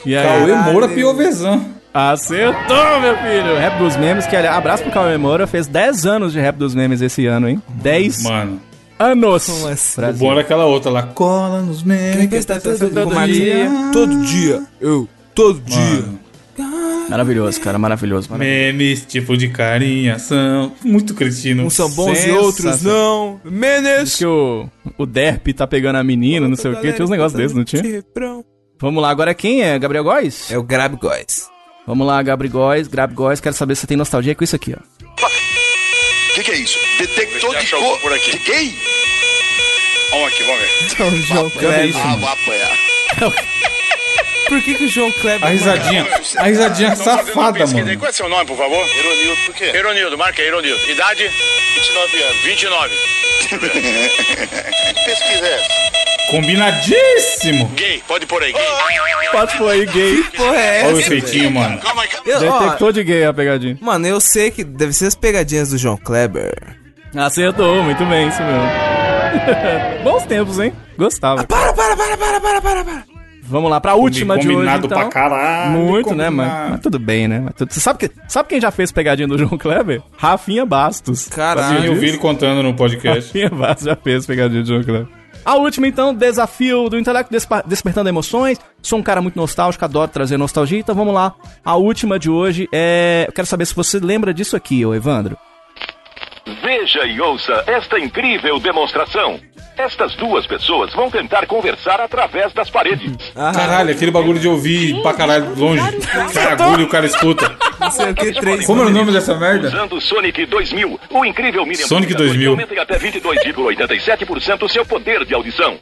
E 0.06 0.16
aí? 0.16 0.24
Cauê 0.24 0.54
Moura. 0.56 0.88
Piovesan. 0.89 1.76
Acertou, 1.94 3.00
meu 3.02 3.18
filho! 3.18 3.58
Rap 3.58 3.80
dos 3.80 3.96
memes, 3.98 4.28
que 4.28 4.36
aliás, 4.36 4.56
abraço 4.58 4.84
pro 4.84 4.92
Cauê 4.92 5.18
Moura, 5.18 5.48
fez 5.48 5.68
10 5.68 6.06
anos 6.06 6.32
de 6.34 6.40
Rap 6.40 6.56
dos 6.58 6.76
memes 6.76 7.02
esse 7.02 7.26
ano, 7.26 7.50
hein? 7.50 7.62
10 7.70 8.24
Mano, 8.24 8.62
anos! 9.00 9.46
Como 9.48 9.68
assim? 9.68 9.94
o 9.98 10.02
Brasil. 10.02 10.20
bom 10.20 10.32
era 10.32 10.42
aquela 10.42 10.66
outra 10.66 10.92
lá. 10.92 11.04
Cola 11.04 11.62
nos 11.62 11.82
memes. 11.84 12.28
Quem 12.30 12.38
está 12.40 12.60
todo, 12.60 12.78
dia. 13.26 13.28
dia? 13.28 13.70
Todo 13.92 14.22
dia. 14.22 14.64
Eu, 14.80 15.08
todo 15.34 15.60
dia. 15.62 15.80
Mano, 15.80 16.20
Maravilhoso, 17.10 17.62
cara, 17.62 17.80
maravilhoso. 17.80 18.30
maravilhoso. 18.30 18.64
memes, 18.78 19.06
tipo 19.06 19.38
de 19.38 19.48
carinha, 19.48 20.20
são 20.20 20.74
muito 20.84 21.14
cretino. 21.14 21.64
Uns 21.64 21.74
são 21.74 21.90
bons 21.90 22.26
e 22.26 22.32
outros 22.32 22.82
não. 22.84 23.40
Diz 23.44 23.54
Menes. 23.54 24.16
que 24.18 24.26
o, 24.26 24.70
o 24.98 25.06
Derp 25.06 25.48
tá 25.56 25.66
pegando 25.66 25.96
a 25.96 26.04
menina, 26.04 26.48
não 26.50 26.56
sei 26.58 26.72
o 26.72 26.82
que, 26.82 26.92
tinha 26.92 27.06
uns 27.06 27.10
negócios 27.10 27.34
desses, 27.34 27.56
não 27.56 27.64
tinha? 27.64 28.04
Vamos 28.80 29.02
lá, 29.02 29.10
agora 29.10 29.34
quem 29.34 29.64
é? 29.64 29.80
Gabriel 29.80 30.04
Góes? 30.04 30.52
É 30.52 30.58
o 30.58 30.64
Grab 30.64 30.96
Guys. 30.98 31.48
Vamos 31.88 32.06
lá, 32.06 32.22
Gabriel 32.22 32.52
Góes, 32.52 32.86
Grab 32.90 33.14
Góes, 33.14 33.40
quero 33.40 33.56
saber 33.56 33.74
se 33.74 33.82
você 33.82 33.88
tem 33.88 33.96
nostalgia 33.96 34.36
com 34.36 34.44
isso 34.44 34.58
aqui, 34.58 34.76
ó. 34.76 35.26
que, 36.36 36.44
que 36.44 36.52
é 36.52 36.56
isso? 36.58 36.78
Detector 37.00 37.58
de 37.58 37.76
o 37.76 37.80
cor 37.80 38.00
por 38.02 38.14
aqui. 38.14 38.32
de 38.32 38.38
gay? 38.40 38.76
Vamos 40.12 40.28
aqui, 40.28 40.44
vamos 40.44 40.62
ver. 40.62 40.70
Então, 40.84 41.22
João 41.22 41.50
Kleber. 41.50 41.96
Ah, 41.98 42.16
vou 42.18 42.30
apanhar. 42.30 42.78
Por 44.48 44.62
que, 44.62 44.76
que 44.76 44.86
o 44.86 44.89
João 44.89 45.12
Kleber. 45.14 45.45
A 45.48 45.50
risadinha, 45.52 46.06
a 46.38 46.43
risadinha 46.43 46.95
safada, 46.95 47.66
mano. 47.68 47.98
Qual 48.00 48.10
é 48.10 48.12
seu 48.12 48.30
nome, 48.30 48.45
por 48.45 48.58
favor? 48.58 48.86
Eronildo, 48.98 49.41
por 49.45 49.56
quê? 49.56 49.66
Eronildo, 49.74 50.18
marca 50.18 50.41
aí, 50.41 50.48
Eronildo. 50.48 50.89
Idade? 50.89 51.30
29 51.76 52.24
anos. 52.24 52.43
29. 52.43 52.95
Que 53.48 55.06
pesquisa 55.06 55.45
é 55.45 55.54
essa? 55.62 56.32
Combinadíssimo. 56.32 57.68
Gay, 57.76 58.04
pode 58.08 58.26
pôr 58.26 58.43
aí, 58.43 58.52
gay. 58.52 58.62
Pode 59.32 59.58
pôr 59.58 59.70
aí, 59.72 59.86
gay. 59.86 60.24
Porra, 60.36 60.56
é 60.58 60.84
Olha 60.86 60.95
o 60.95 61.00
essa? 61.00 61.14
efeitinho, 61.14 61.52
mano. 61.52 61.80
Calma 61.80 62.02
aí, 62.02 62.08
calma 62.10 62.30
Eu, 62.30 62.52
ó, 62.52 62.60
Detector 62.60 62.93
de 62.93 63.04
gay 63.04 63.24
a 63.26 63.34
pegadinha. 63.34 63.78
mano, 63.80 64.06
eu 64.08 64.20
sei 64.20 64.52
que 64.52 64.64
deve 64.66 64.91
ser 64.91 65.06
as 65.08 65.16
pegadinhas 65.16 65.70
do 65.70 65.78
João 65.78 65.95
Kleber. 65.95 66.54
Acertou, 67.16 67.82
muito 67.84 68.06
bem, 68.06 68.28
isso 68.28 68.41
mesmo. 68.43 68.62
Bons 70.04 70.26
tempos, 70.26 70.60
hein? 70.60 70.74
Gostava. 70.98 71.45
Para, 71.45 71.72
para, 71.74 71.95
para, 71.95 72.18
para, 72.18 72.39
para, 72.41 72.62
para, 72.62 72.84
para. 72.84 73.16
Vamos 73.48 73.72
lá 73.72 73.80
pra 73.80 73.95
última 73.95 74.38
de 74.38 74.50
hoje, 74.50 74.70
então. 74.70 74.89
pra 74.89 75.06
caralho. 75.06 75.72
Muito, 75.72 76.14
né, 76.14 76.26
combinado. 76.26 76.36
mas, 76.36 76.72
mas 76.72 76.80
tudo 76.82 77.00
bem, 77.00 77.28
né? 77.28 77.39
Mas 77.45 77.54
tudo- 77.56 77.72
Você 77.74 77.80
sabe, 77.80 78.00
que, 78.00 78.12
sabe 78.28 78.50
quem 78.50 78.60
já 78.60 78.72
fez 78.72 78.91
pegadinha 78.91 79.28
do 79.28 79.38
João 79.38 79.58
Kleber? 79.58 80.02
Rafinha 80.18 80.66
Bastos. 80.66 81.28
Caralho. 81.30 81.86
Eu 81.86 81.95
vi 81.95 82.10
ele 82.10 82.18
contando 82.18 82.62
no 82.62 82.74
podcast. 82.74 83.28
Rafinha 83.28 83.50
Bastos 83.50 83.86
já 83.86 83.95
fez 83.95 84.26
pegadinha 84.26 84.62
do 84.62 84.68
João 84.68 84.84
Kleber. 84.84 85.08
A 85.45 85.56
última, 85.56 85.88
então, 85.88 86.14
desafio 86.14 86.89
do 86.89 87.00
intelecto 87.00 87.32
despa- 87.32 87.64
despertando 87.66 88.10
emoções. 88.10 88.60
Sou 88.82 89.00
um 89.00 89.04
cara 89.04 89.22
muito 89.22 89.38
nostálgico, 89.38 89.86
adoro 89.86 90.12
trazer 90.12 90.36
nostalgia, 90.36 90.80
então 90.80 90.93
vamos 90.93 91.14
lá. 91.14 91.34
A 91.64 91.76
última 91.78 92.20
de 92.20 92.30
hoje 92.30 92.68
é. 92.74 93.26
Eu 93.30 93.32
quero 93.34 93.48
saber 93.48 93.66
se 93.66 93.74
você 93.74 93.98
lembra 93.98 94.34
disso 94.34 94.58
aqui, 94.58 94.86
ô 94.86 94.93
Evandro. 94.93 95.38
Veja 96.64 97.06
e 97.06 97.20
ouça 97.20 97.64
esta 97.68 98.00
incrível 98.00 98.60
demonstração. 98.60 99.39
Estas 99.78 100.15
duas 100.15 100.47
pessoas 100.47 100.91
vão 100.93 101.09
tentar 101.09 101.45
conversar 101.45 102.01
através 102.01 102.51
das 102.51 102.69
paredes. 102.69 103.15
Caralho, 103.34 103.91
aquele 103.91 104.09
bagulho 104.09 104.39
de 104.39 104.47
ouvir 104.47 105.01
pra 105.03 105.13
caralho 105.13 105.53
longe. 105.55 105.84
Caralho, 106.34 106.86
o 106.86 106.89
cara 106.89 107.05
escuta. 107.05 107.55
Como 108.65 108.82
é 108.82 108.86
o 108.86 108.89
nome 108.89 109.11
dessa 109.11 109.36
merda? 109.36 109.67
Usando 109.67 109.95
o 109.95 110.01
Sonic 110.01 110.45
2000, 110.47 110.99
o 111.11 111.25
incrível 111.25 111.61
Sonic 111.63 112.13
amplificador 112.13 112.28
2000. 112.28 112.39
que 112.41 112.47
aumenta 112.47 112.73
em 112.73 112.80
até 112.80 112.97
22,87% 112.97 114.63
o 114.63 114.69
seu 114.69 114.86
poder 114.86 115.23
de 115.25 115.36
audição. 115.36 115.78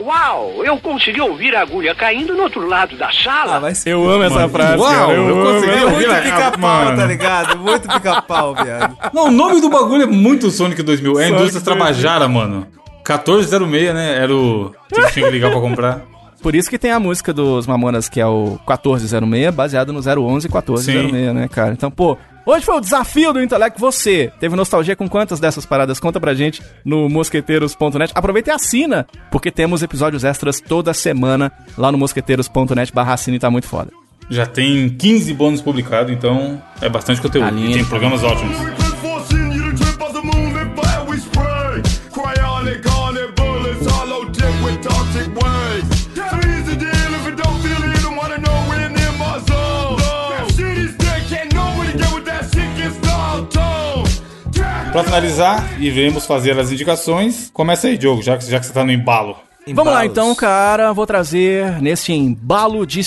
Uau, 0.00 0.64
eu 0.64 0.76
consegui 0.78 1.20
ouvir 1.20 1.54
a 1.54 1.60
agulha 1.62 1.94
caindo 1.94 2.34
no 2.34 2.42
outro 2.42 2.66
lado 2.66 2.96
da 2.96 3.12
sala. 3.12 3.56
Ah, 3.56 3.58
vai 3.60 3.74
ser. 3.74 3.90
Eu 3.92 4.08
amo 4.08 4.24
essa 4.24 4.34
Mano, 4.34 4.48
frase, 4.48 4.78
uau, 4.82 4.90
cara. 4.92 5.12
eu 5.12 5.28
amo. 5.28 5.42
consegui 5.54 5.84
ouvir 5.84 5.94
muito 5.94 6.10
a- 6.12 6.20
pica-pau, 6.22 6.96
tá 6.96 7.06
ligado? 7.06 7.58
Muito 7.58 7.88
pica-pau, 7.88 8.54
viado. 8.56 8.96
Não, 9.12 9.26
o 9.26 9.30
nome 9.30 9.60
do 9.60 9.70
bagulho 9.70 10.02
é 10.02 10.06
muito 10.06 10.50
Sonic 10.50 10.82
2000. 10.82 11.12
É 11.12 11.14
a 11.14 11.26
Sonic 11.28 11.40
Indústria 11.40 11.60
2000. 11.64 11.76
Trabajara, 11.86 12.28
mano. 12.28 12.66
1406, 13.06 13.94
né? 13.94 14.16
Era 14.18 14.34
o. 14.34 14.74
Tinha 14.92 15.10
tinha 15.10 15.26
que 15.26 15.30
ligar 15.32 15.50
pra 15.50 15.60
comprar. 15.60 16.00
Por 16.44 16.54
isso 16.54 16.68
que 16.68 16.78
tem 16.78 16.90
a 16.90 17.00
música 17.00 17.32
dos 17.32 17.66
Mamonas, 17.66 18.06
que 18.06 18.20
é 18.20 18.26
o 18.26 18.58
1406, 18.68 19.54
baseado 19.54 19.94
no 19.94 20.00
011 20.00 20.46
e 20.46 20.50
1406, 20.50 21.34
né, 21.34 21.48
cara? 21.48 21.72
Então, 21.72 21.90
pô, 21.90 22.18
hoje 22.44 22.66
foi 22.66 22.76
o 22.76 22.80
desafio 22.80 23.32
do 23.32 23.42
intelecto. 23.42 23.80
Você 23.80 24.30
teve 24.38 24.54
nostalgia 24.54 24.94
com 24.94 25.08
quantas 25.08 25.40
dessas 25.40 25.64
paradas? 25.64 25.98
Conta 25.98 26.20
pra 26.20 26.34
gente 26.34 26.62
no 26.84 27.08
mosqueteiros.net. 27.08 28.12
Aproveita 28.14 28.50
e 28.50 28.52
assina, 28.52 29.06
porque 29.30 29.50
temos 29.50 29.82
episódios 29.82 30.22
extras 30.22 30.60
toda 30.60 30.92
semana 30.92 31.50
lá 31.78 31.90
no 31.90 31.96
mosqueteiros.net 31.96 32.92
barra 32.92 33.14
assina 33.14 33.38
e 33.38 33.40
tá 33.40 33.50
muito 33.50 33.66
foda. 33.66 33.90
Já 34.28 34.44
tem 34.44 34.90
15 34.90 35.32
bônus 35.32 35.62
publicados, 35.62 36.12
então 36.12 36.62
é 36.78 36.90
bastante 36.90 37.22
conteúdo. 37.22 37.48
Tá. 37.48 37.56
E 37.56 37.72
tem 37.72 37.84
programas 37.86 38.22
ótimos. 38.22 38.83
Pra 54.94 55.02
finalizar, 55.02 55.82
iremos 55.82 56.24
fazer 56.24 56.56
as 56.56 56.70
indicações. 56.70 57.50
Começa 57.52 57.88
aí, 57.88 57.98
Diogo, 57.98 58.22
já 58.22 58.38
que, 58.38 58.48
já 58.48 58.60
que 58.60 58.66
você 58.66 58.72
tá 58.72 58.84
no 58.84 58.92
embalo. 58.92 59.36
Vamos 59.66 59.92
lá 59.92 60.04
Embalos. 60.04 60.12
então, 60.12 60.34
cara. 60.36 60.92
Vou 60.92 61.04
trazer 61.04 61.82
neste 61.82 62.12
embalo 62.12 62.86
de 62.86 63.02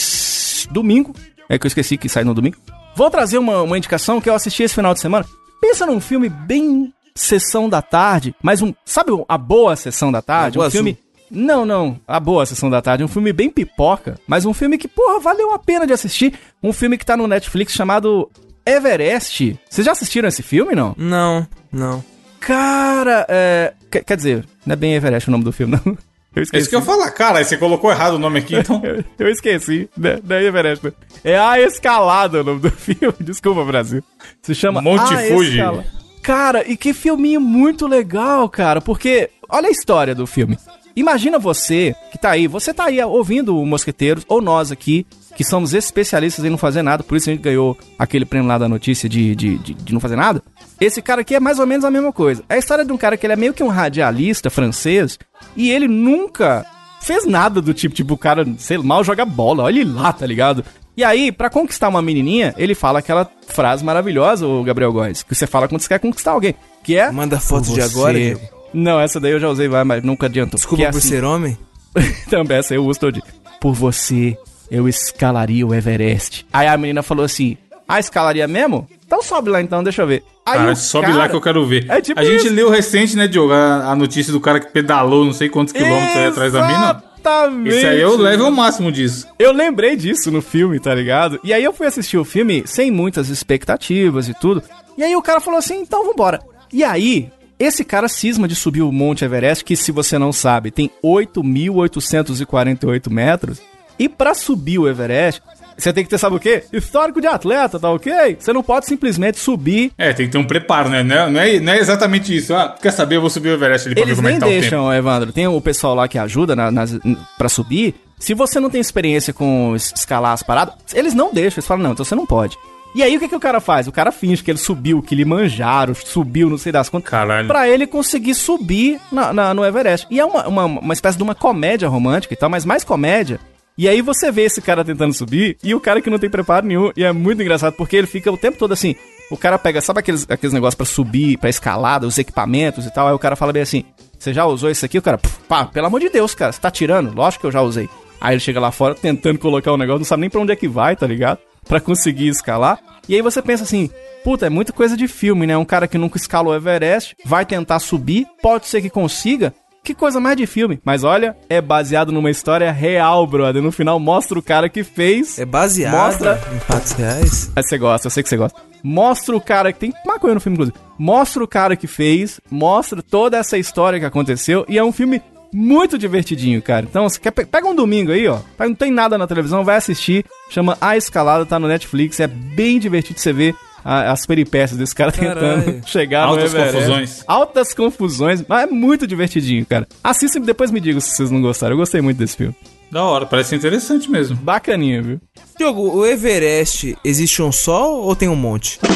domingo. 0.69 1.15
É 1.47 1.57
que 1.57 1.65
eu 1.65 1.69
esqueci 1.69 1.95
que 1.95 2.09
sai 2.09 2.25
no 2.25 2.33
domingo. 2.33 2.57
Vou 2.93 3.09
trazer 3.09 3.37
uma, 3.37 3.61
uma 3.61 3.77
indicação 3.77 4.19
que 4.19 4.29
eu 4.29 4.35
assisti 4.35 4.63
esse 4.63 4.75
final 4.75 4.93
de 4.93 4.99
semana. 4.99 5.25
Pensa 5.61 5.85
num 5.85 6.01
filme 6.01 6.27
bem 6.27 6.93
sessão 7.15 7.69
da 7.69 7.81
tarde, 7.81 8.35
mas 8.43 8.61
um. 8.61 8.73
Sabe 8.83 9.11
a 9.25 9.37
boa 9.37 9.73
sessão 9.77 10.11
da 10.11 10.21
tarde? 10.21 10.59
Um 10.59 10.69
filme. 10.69 10.97
Não, 11.31 11.65
não. 11.65 11.97
A 12.05 12.19
boa 12.19 12.45
sessão 12.45 12.69
da 12.69 12.81
tarde. 12.81 13.01
Um 13.01 13.07
filme 13.07 13.31
bem 13.31 13.49
pipoca, 13.49 14.19
mas 14.27 14.43
um 14.43 14.53
filme 14.53 14.77
que, 14.77 14.89
porra, 14.89 15.21
valeu 15.21 15.53
a 15.53 15.59
pena 15.59 15.87
de 15.87 15.93
assistir. 15.93 16.33
Um 16.61 16.73
filme 16.73 16.97
que 16.97 17.05
tá 17.05 17.15
no 17.15 17.27
Netflix 17.27 17.71
chamado 17.71 18.29
Everest. 18.69 19.59
Vocês 19.69 19.85
já 19.85 19.91
assistiram 19.91 20.27
esse 20.27 20.43
filme, 20.43 20.75
não? 20.75 20.93
Não, 20.97 21.47
não. 21.71 22.03
Cara, 22.39 23.25
é. 23.29 23.73
Quer, 23.91 24.03
quer 24.03 24.17
dizer, 24.17 24.45
não 24.65 24.73
é 24.73 24.75
bem 24.75 24.93
Everest 24.95 25.27
o 25.29 25.31
nome 25.31 25.43
do 25.43 25.51
filme, 25.51 25.73
não. 25.83 25.97
Eu 26.35 26.41
É 26.41 26.43
esqueci. 26.43 26.61
isso 26.61 26.69
que 26.69 26.75
eu 26.75 26.79
ia 26.79 26.85
falar, 26.85 27.09
cara. 27.11 27.39
Aí 27.39 27.45
você 27.45 27.57
colocou 27.57 27.89
errado 27.91 28.13
o 28.13 28.19
nome 28.19 28.39
aqui, 28.39 28.55
então. 28.59 28.81
Eu, 28.83 29.03
eu 29.17 29.27
esqueci. 29.29 29.89
Né? 29.97 30.19
Daí, 30.23 30.45
Everest. 30.45 30.85
né? 30.85 30.91
É 31.23 31.37
A 31.37 31.59
Escalada 31.59 32.41
o 32.41 32.43
nome 32.43 32.59
do 32.61 32.69
filme. 32.71 33.15
Desculpa, 33.19 33.63
Brasil. 33.65 34.03
Se 34.41 34.53
chama 34.53 34.81
Monte 34.81 35.13
A 35.13 35.17
Fuji. 35.27 35.57
Escala- 35.57 35.85
Cara, 36.21 36.69
e 36.69 36.75
que 36.75 36.93
filminho 36.93 37.39
muito 37.39 37.87
legal, 37.87 38.47
cara. 38.49 38.81
Porque, 38.81 39.29
olha 39.49 39.67
a 39.69 39.71
história 39.71 40.13
do 40.13 40.27
filme. 40.27 40.57
Imagina 40.95 41.39
você 41.39 41.95
que 42.11 42.17
tá 42.17 42.31
aí, 42.31 42.47
você 42.47 42.73
tá 42.73 42.85
aí 42.85 43.01
ouvindo 43.03 43.57
o 43.57 43.65
Mosqueteiros, 43.65 44.25
ou 44.27 44.41
nós 44.41 44.71
aqui, 44.71 45.05
que 45.37 45.43
somos 45.43 45.75
especialistas 45.75 46.43
em 46.43 46.49
não 46.49 46.57
fazer 46.57 46.81
nada, 46.81 47.03
por 47.03 47.15
isso 47.15 47.29
a 47.29 47.33
gente 47.33 47.43
ganhou 47.43 47.77
aquele 47.99 48.25
prêmio 48.25 48.47
lá 48.47 48.57
da 48.57 48.67
notícia 48.67 49.07
de, 49.07 49.35
de, 49.35 49.59
de, 49.59 49.73
de 49.75 49.93
não 49.93 49.99
fazer 49.99 50.15
nada. 50.15 50.41
Esse 50.81 50.99
cara 50.99 51.21
aqui 51.21 51.35
é 51.35 51.39
mais 51.39 51.59
ou 51.59 51.67
menos 51.67 51.85
a 51.85 51.91
mesma 51.91 52.11
coisa. 52.11 52.43
É 52.49 52.55
a 52.55 52.57
história 52.57 52.83
de 52.83 52.91
um 52.91 52.97
cara 52.97 53.15
que 53.15 53.23
ele 53.23 53.33
é 53.33 53.35
meio 53.35 53.53
que 53.53 53.61
um 53.61 53.67
radialista 53.67 54.49
francês, 54.49 55.19
e 55.55 55.69
ele 55.69 55.87
nunca 55.87 56.65
fez 57.01 57.23
nada 57.27 57.61
do 57.61 57.71
tipo, 57.71 57.93
tipo, 57.93 58.15
o 58.15 58.17
cara, 58.17 58.47
sei 58.57 58.77
lá, 58.77 58.83
mal 58.83 59.03
joga 59.03 59.25
bola, 59.25 59.61
olha 59.65 59.79
ele 59.79 59.91
lá, 59.91 60.11
tá 60.11 60.25
ligado? 60.25 60.65
E 60.97 61.03
aí, 61.03 61.31
pra 61.31 61.51
conquistar 61.51 61.87
uma 61.87 62.01
menininha, 62.01 62.55
ele 62.57 62.73
fala 62.73 62.97
aquela 62.97 63.29
frase 63.47 63.85
maravilhosa, 63.85 64.47
o 64.47 64.63
Gabriel 64.63 64.91
Góes, 64.91 65.21
que 65.21 65.35
você 65.35 65.45
fala 65.45 65.67
quando 65.67 65.81
você 65.81 65.87
quer 65.87 65.99
conquistar 65.99 66.31
alguém, 66.31 66.55
que 66.83 66.97
é... 66.97 67.11
Manda 67.11 67.39
foto 67.39 67.71
de 67.71 67.79
agora, 67.79 68.13
você. 68.13 68.33
Diego. 68.33 68.41
Não, 68.73 68.99
essa 68.99 69.19
daí 69.19 69.33
eu 69.33 69.39
já 69.39 69.49
usei, 69.49 69.67
vai, 69.67 69.83
mas 69.83 70.01
nunca 70.01 70.25
adiantou. 70.25 70.57
Desculpa 70.57 70.81
Que 70.81 70.87
é 70.87 70.91
por 70.91 70.97
assim. 70.97 71.09
ser 71.09 71.23
homem. 71.23 71.55
Também 72.27 72.57
essa 72.57 72.73
eu 72.73 72.83
uso 72.83 72.99
todo 72.99 73.13
dia. 73.13 73.23
Por 73.61 73.75
você, 73.75 74.35
eu 74.69 74.87
escalaria 74.87 75.65
o 75.65 75.73
Everest. 75.73 76.45
Aí 76.51 76.67
a 76.67 76.77
menina 76.77 77.01
falou 77.03 77.25
assim, 77.25 77.57
ah, 77.87 77.99
escalaria 77.99 78.47
mesmo? 78.47 78.87
Então 79.05 79.21
sobe 79.21 79.49
lá 79.49 79.61
então, 79.61 79.83
deixa 79.83 80.01
eu 80.01 80.07
ver. 80.07 80.23
Aí 80.45 80.57
Cara, 80.57 80.75
sobe 80.75 81.05
cara- 81.07 81.17
lá 81.17 81.29
que 81.29 81.35
eu 81.35 81.41
quero 81.41 81.65
ver. 81.65 81.85
É 81.89 82.01
tipo 82.01 82.19
a 82.19 82.23
gente 82.23 82.45
isso. 82.45 82.53
leu 82.53 82.69
recente, 82.69 83.15
né, 83.15 83.27
Diogo, 83.27 83.53
a, 83.53 83.91
a 83.91 83.95
notícia 83.95 84.31
do 84.33 84.39
cara 84.39 84.59
que 84.59 84.71
pedalou 84.71 85.25
não 85.25 85.33
sei 85.33 85.49
quantos 85.49 85.73
quilômetros 85.73 86.15
aí 86.17 86.25
atrás 86.27 86.53
da 86.53 86.67
mina. 86.67 87.03
Exatamente. 87.19 87.75
Esse 87.75 87.85
aí 87.85 88.01
é 88.01 88.07
o 88.07 88.15
level 88.15 88.49
máximo 88.51 88.91
disso. 88.91 89.27
Eu 89.37 89.51
lembrei 89.51 89.95
disso 89.97 90.31
no 90.31 90.41
filme, 90.41 90.79
tá 90.79 90.93
ligado? 90.95 91.39
E 91.43 91.53
aí 91.53 91.63
eu 91.63 91.73
fui 91.73 91.85
assistir 91.87 92.17
o 92.17 92.23
filme 92.23 92.63
sem 92.65 92.89
muitas 92.91 93.27
expectativas 93.29 94.29
e 94.29 94.33
tudo. 94.33 94.63
E 94.97 95.03
aí 95.03 95.13
o 95.15 95.21
cara 95.21 95.41
falou 95.41 95.57
assim, 95.59 95.81
então 95.81 96.05
vambora. 96.05 96.39
E 96.71 96.83
aí, 96.85 97.29
esse 97.59 97.83
cara 97.83 98.07
cisma 98.07 98.47
de 98.47 98.55
subir 98.55 98.81
o 98.81 98.91
Monte 98.91 99.25
Everest, 99.25 99.65
que 99.65 99.75
se 99.75 99.91
você 99.91 100.17
não 100.17 100.31
sabe, 100.31 100.71
tem 100.71 100.89
8.848 101.03 103.09
metros. 103.09 103.59
E 103.99 104.07
pra 104.09 104.33
subir 104.33 104.77
o 104.79 104.87
Everest, 104.87 105.41
você 105.77 105.91
tem 105.93 106.03
que 106.03 106.09
ter, 106.09 106.17
sabe 106.17 106.35
o 106.35 106.39
quê? 106.39 106.63
Histórico 106.73 107.19
de 107.21 107.27
atleta, 107.27 107.79
tá 107.79 107.89
ok? 107.91 108.37
Você 108.39 108.51
não 108.53 108.63
pode 108.63 108.85
simplesmente 108.85 109.37
subir. 109.39 109.91
É, 109.97 110.11
tem 110.13 110.25
que 110.25 110.31
ter 110.31 110.37
um 110.37 110.43
preparo, 110.45 110.89
né? 110.89 111.03
Não 111.03 111.15
é, 111.15 111.29
não 111.29 111.39
é, 111.39 111.59
não 111.59 111.73
é 111.73 111.79
exatamente 111.79 112.35
isso. 112.35 112.53
Ah, 112.53 112.75
quer 112.81 112.91
saber? 112.91 113.15
Eu 113.17 113.21
vou 113.21 113.29
subir 113.29 113.49
o 113.49 113.53
Everest 113.53 113.87
ali 113.87 113.95
pra 113.95 114.03
ver 114.03 114.09
Eles 114.09 114.17
como 114.17 114.27
é 114.27 114.31
nem 114.31 114.39
que 114.39 114.45
tá 114.45 114.51
deixam, 114.51 114.93
Evandro. 114.93 115.31
Tem 115.31 115.47
o 115.47 115.61
pessoal 115.61 115.93
lá 115.95 116.07
que 116.07 116.17
ajuda 116.17 116.55
na, 116.55 116.71
nas, 116.71 116.97
pra 117.37 117.49
subir. 117.49 117.95
Se 118.19 118.33
você 118.33 118.59
não 118.59 118.69
tem 118.69 118.81
experiência 118.81 119.31
com 119.33 119.73
es- 119.75 119.93
escalar 119.95 120.31
as 120.33 120.41
paradas, 120.41 120.73
eles 120.93 121.13
não 121.13 121.31
deixam. 121.33 121.57
Eles 121.59 121.67
falam, 121.67 121.83
não, 121.83 121.91
então 121.91 122.03
você 122.03 122.15
não 122.15 122.25
pode. 122.25 122.57
E 122.95 123.03
aí 123.03 123.15
o 123.15 123.19
que, 123.19 123.27
que 123.27 123.35
o 123.35 123.39
cara 123.39 123.59
faz? 123.59 123.85
O 123.87 123.91
cara 123.91 124.11
finge 124.11 124.41
que 124.43 124.49
ele 124.49 124.57
subiu, 124.57 125.03
que 125.03 125.13
ele 125.13 125.25
manjaram, 125.25 125.93
subiu, 125.93 126.49
não 126.49 126.57
sei 126.57 126.71
das 126.71 126.89
quantas. 126.89 127.11
Caralho. 127.11 127.47
Pra 127.47 127.67
ele 127.69 127.85
conseguir 127.85 128.33
subir 128.33 128.99
na, 129.11 129.31
na- 129.31 129.53
no 129.53 129.63
Everest. 129.63 130.07
E 130.09 130.19
é 130.19 130.25
uma, 130.25 130.47
uma, 130.47 130.65
uma 130.65 130.93
espécie 130.93 131.15
de 131.17 131.23
uma 131.23 131.35
comédia 131.35 131.87
romântica 131.87 132.33
e 132.33 132.37
tal, 132.37 132.49
mas 132.49 132.65
mais 132.65 132.83
comédia. 132.83 133.39
E 133.77 133.87
aí 133.87 134.01
você 134.01 134.31
vê 134.31 134.43
esse 134.43 134.61
cara 134.61 134.83
tentando 134.83 135.13
subir 135.13 135.57
e 135.63 135.75
o 135.75 135.79
cara 135.79 136.01
que 136.01 136.09
não 136.09 136.17
tem 136.17 136.29
preparo 136.29 136.65
nenhum. 136.65 136.91
E 136.97 137.03
é 137.03 137.11
muito 137.11 137.41
engraçado 137.41 137.73
porque 137.73 137.95
ele 137.95 138.07
fica 138.07 138.31
o 138.31 138.37
tempo 138.37 138.57
todo 138.57 138.73
assim. 138.73 138.95
O 139.29 139.37
cara 139.37 139.59
pega, 139.59 139.81
sabe 139.81 139.99
aqueles, 139.99 140.25
aqueles 140.29 140.53
negócios 140.53 140.75
pra 140.75 140.85
subir, 140.85 141.37
pra 141.37 141.49
escalada, 141.49 142.07
os 142.07 142.17
equipamentos 142.17 142.85
e 142.85 142.93
tal. 142.93 143.07
Aí 143.07 143.13
o 143.13 143.19
cara 143.19 143.35
fala 143.35 143.53
bem 143.53 143.61
assim: 143.61 143.83
Você 144.17 144.33
já 144.33 144.45
usou 144.45 144.71
isso 144.71 144.85
aqui? 144.85 144.97
O 144.97 145.01
cara, 145.01 145.17
"Pff, 145.17 145.39
pá, 145.47 145.65
pelo 145.65 145.87
amor 145.87 145.99
de 145.99 146.09
Deus, 146.09 146.33
cara, 146.33 146.51
você 146.51 146.59
tá 146.59 146.71
tirando? 146.71 147.13
Lógico 147.13 147.41
que 147.41 147.47
eu 147.47 147.51
já 147.51 147.61
usei. 147.61 147.87
Aí 148.19 148.33
ele 148.33 148.39
chega 148.39 148.59
lá 148.59 148.71
fora 148.71 148.95
tentando 148.95 149.37
colocar 149.37 149.71
o 149.71 149.77
negócio, 149.77 149.99
não 149.99 150.05
sabe 150.05 150.21
nem 150.21 150.29
pra 150.29 150.41
onde 150.41 150.51
é 150.51 150.55
que 150.55 150.67
vai, 150.67 150.95
tá 150.95 151.05
ligado? 151.05 151.39
Pra 151.67 151.79
conseguir 151.79 152.29
escalar. 152.29 152.79
E 153.07 153.13
aí 153.13 153.21
você 153.21 153.41
pensa 153.41 153.63
assim, 153.63 153.91
puta, 154.23 154.47
é 154.47 154.49
muita 154.49 154.73
coisa 154.73 154.97
de 154.97 155.07
filme, 155.07 155.45
né? 155.45 155.55
Um 155.55 155.65
cara 155.65 155.87
que 155.87 155.97
nunca 155.97 156.17
escalou 156.17 156.53
o 156.53 156.55
Everest, 156.55 157.15
vai 157.25 157.45
tentar 157.45 157.79
subir, 157.79 158.25
pode 158.41 158.65
ser 158.67 158.81
que 158.81 158.89
consiga. 158.89 159.53
Que 159.87 159.95
coisa 159.95 160.19
mais 160.19 160.35
de 160.35 160.45
filme. 160.45 160.81
Mas 160.83 161.05
olha, 161.05 161.33
é 161.49 161.61
baseado 161.61 162.11
numa 162.11 162.29
história 162.29 162.69
real, 162.73 163.25
brother. 163.25 163.63
No 163.63 163.71
final 163.71 163.97
mostra 164.01 164.37
o 164.37 164.41
cara 164.41 164.67
que 164.67 164.83
fez. 164.83 165.39
É 165.39 165.45
baseado 165.45 165.93
Mostra. 165.93 166.41
em 166.53 166.59
fatos 166.59 166.91
reais. 166.91 167.49
Aí 167.55 167.63
você 167.63 167.77
gosta, 167.77 168.07
eu 168.07 168.11
sei 168.11 168.21
que 168.21 168.27
você 168.27 168.35
gosta. 168.35 168.59
Mostra 168.83 169.33
o 169.33 169.39
cara 169.39 169.71
que 169.71 169.79
tem 169.79 169.93
maconha 170.05 170.33
no 170.33 170.41
filme, 170.41 170.55
inclusive. 170.55 170.77
Mostra 170.99 171.41
o 171.41 171.47
cara 171.47 171.77
que 171.77 171.87
fez, 171.87 172.41
mostra 172.51 173.01
toda 173.01 173.37
essa 173.37 173.57
história 173.57 173.97
que 173.97 174.05
aconteceu. 174.05 174.65
E 174.67 174.77
é 174.77 174.83
um 174.83 174.91
filme 174.91 175.21
muito 175.53 175.97
divertidinho, 175.97 176.61
cara. 176.61 176.85
Então, 176.89 177.07
você 177.07 177.17
quer 177.17 177.31
pe- 177.31 177.45
pega 177.45 177.65
um 177.65 177.73
domingo 177.73 178.11
aí, 178.11 178.27
ó. 178.27 178.39
Não 178.59 178.75
tem 178.75 178.91
nada 178.91 179.17
na 179.17 179.25
televisão, 179.25 179.63
vai 179.63 179.77
assistir. 179.77 180.25
Chama 180.49 180.77
A 180.81 180.97
Escalada, 180.97 181.45
tá 181.45 181.57
no 181.57 181.69
Netflix. 181.69 182.19
É 182.19 182.27
bem 182.27 182.77
divertido 182.77 183.21
você 183.21 183.31
ver 183.31 183.55
a- 183.87 184.11
as 184.11 184.25
peripécias 184.25 184.77
desse 184.77 184.93
cara 184.93 185.11
Caralho. 185.11 185.63
tentando 185.63 185.87
chegar 185.87 186.23
Altas 186.23 186.53
no 186.53 186.59
Everest. 186.59 186.75
confusões. 186.77 187.23
Altas 187.27 187.73
confusões. 187.73 188.43
Mas 188.47 188.63
é 188.63 188.65
muito 188.71 189.07
divertidinho, 189.07 189.65
cara. 189.65 189.87
Assista 190.03 190.37
e 190.37 190.41
depois 190.41 190.71
me 190.71 190.79
digam 190.79 190.99
se 190.99 191.11
vocês 191.11 191.31
não 191.31 191.41
gostaram. 191.41 191.73
Eu 191.73 191.77
gostei 191.77 192.01
muito 192.01 192.17
desse 192.17 192.35
filme. 192.37 192.55
Da 192.91 193.03
hora, 193.03 193.25
parece 193.25 193.55
interessante 193.55 194.09
mesmo. 194.09 194.35
Bacaninha, 194.37 195.01
viu? 195.01 195.19
Diogo, 195.57 195.97
o 195.97 196.05
Everest 196.05 196.97
existe 197.03 197.41
um 197.41 197.51
só 197.51 197.93
ou 197.95 198.15
tem 198.15 198.29
um 198.29 198.35
monte? 198.35 198.79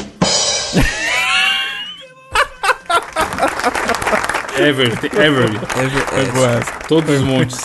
É 4.58 4.72
boa 6.34 6.52
essa. 6.60 6.72
Todos 6.88 7.10
os 7.16 7.22
montes. 7.22 7.60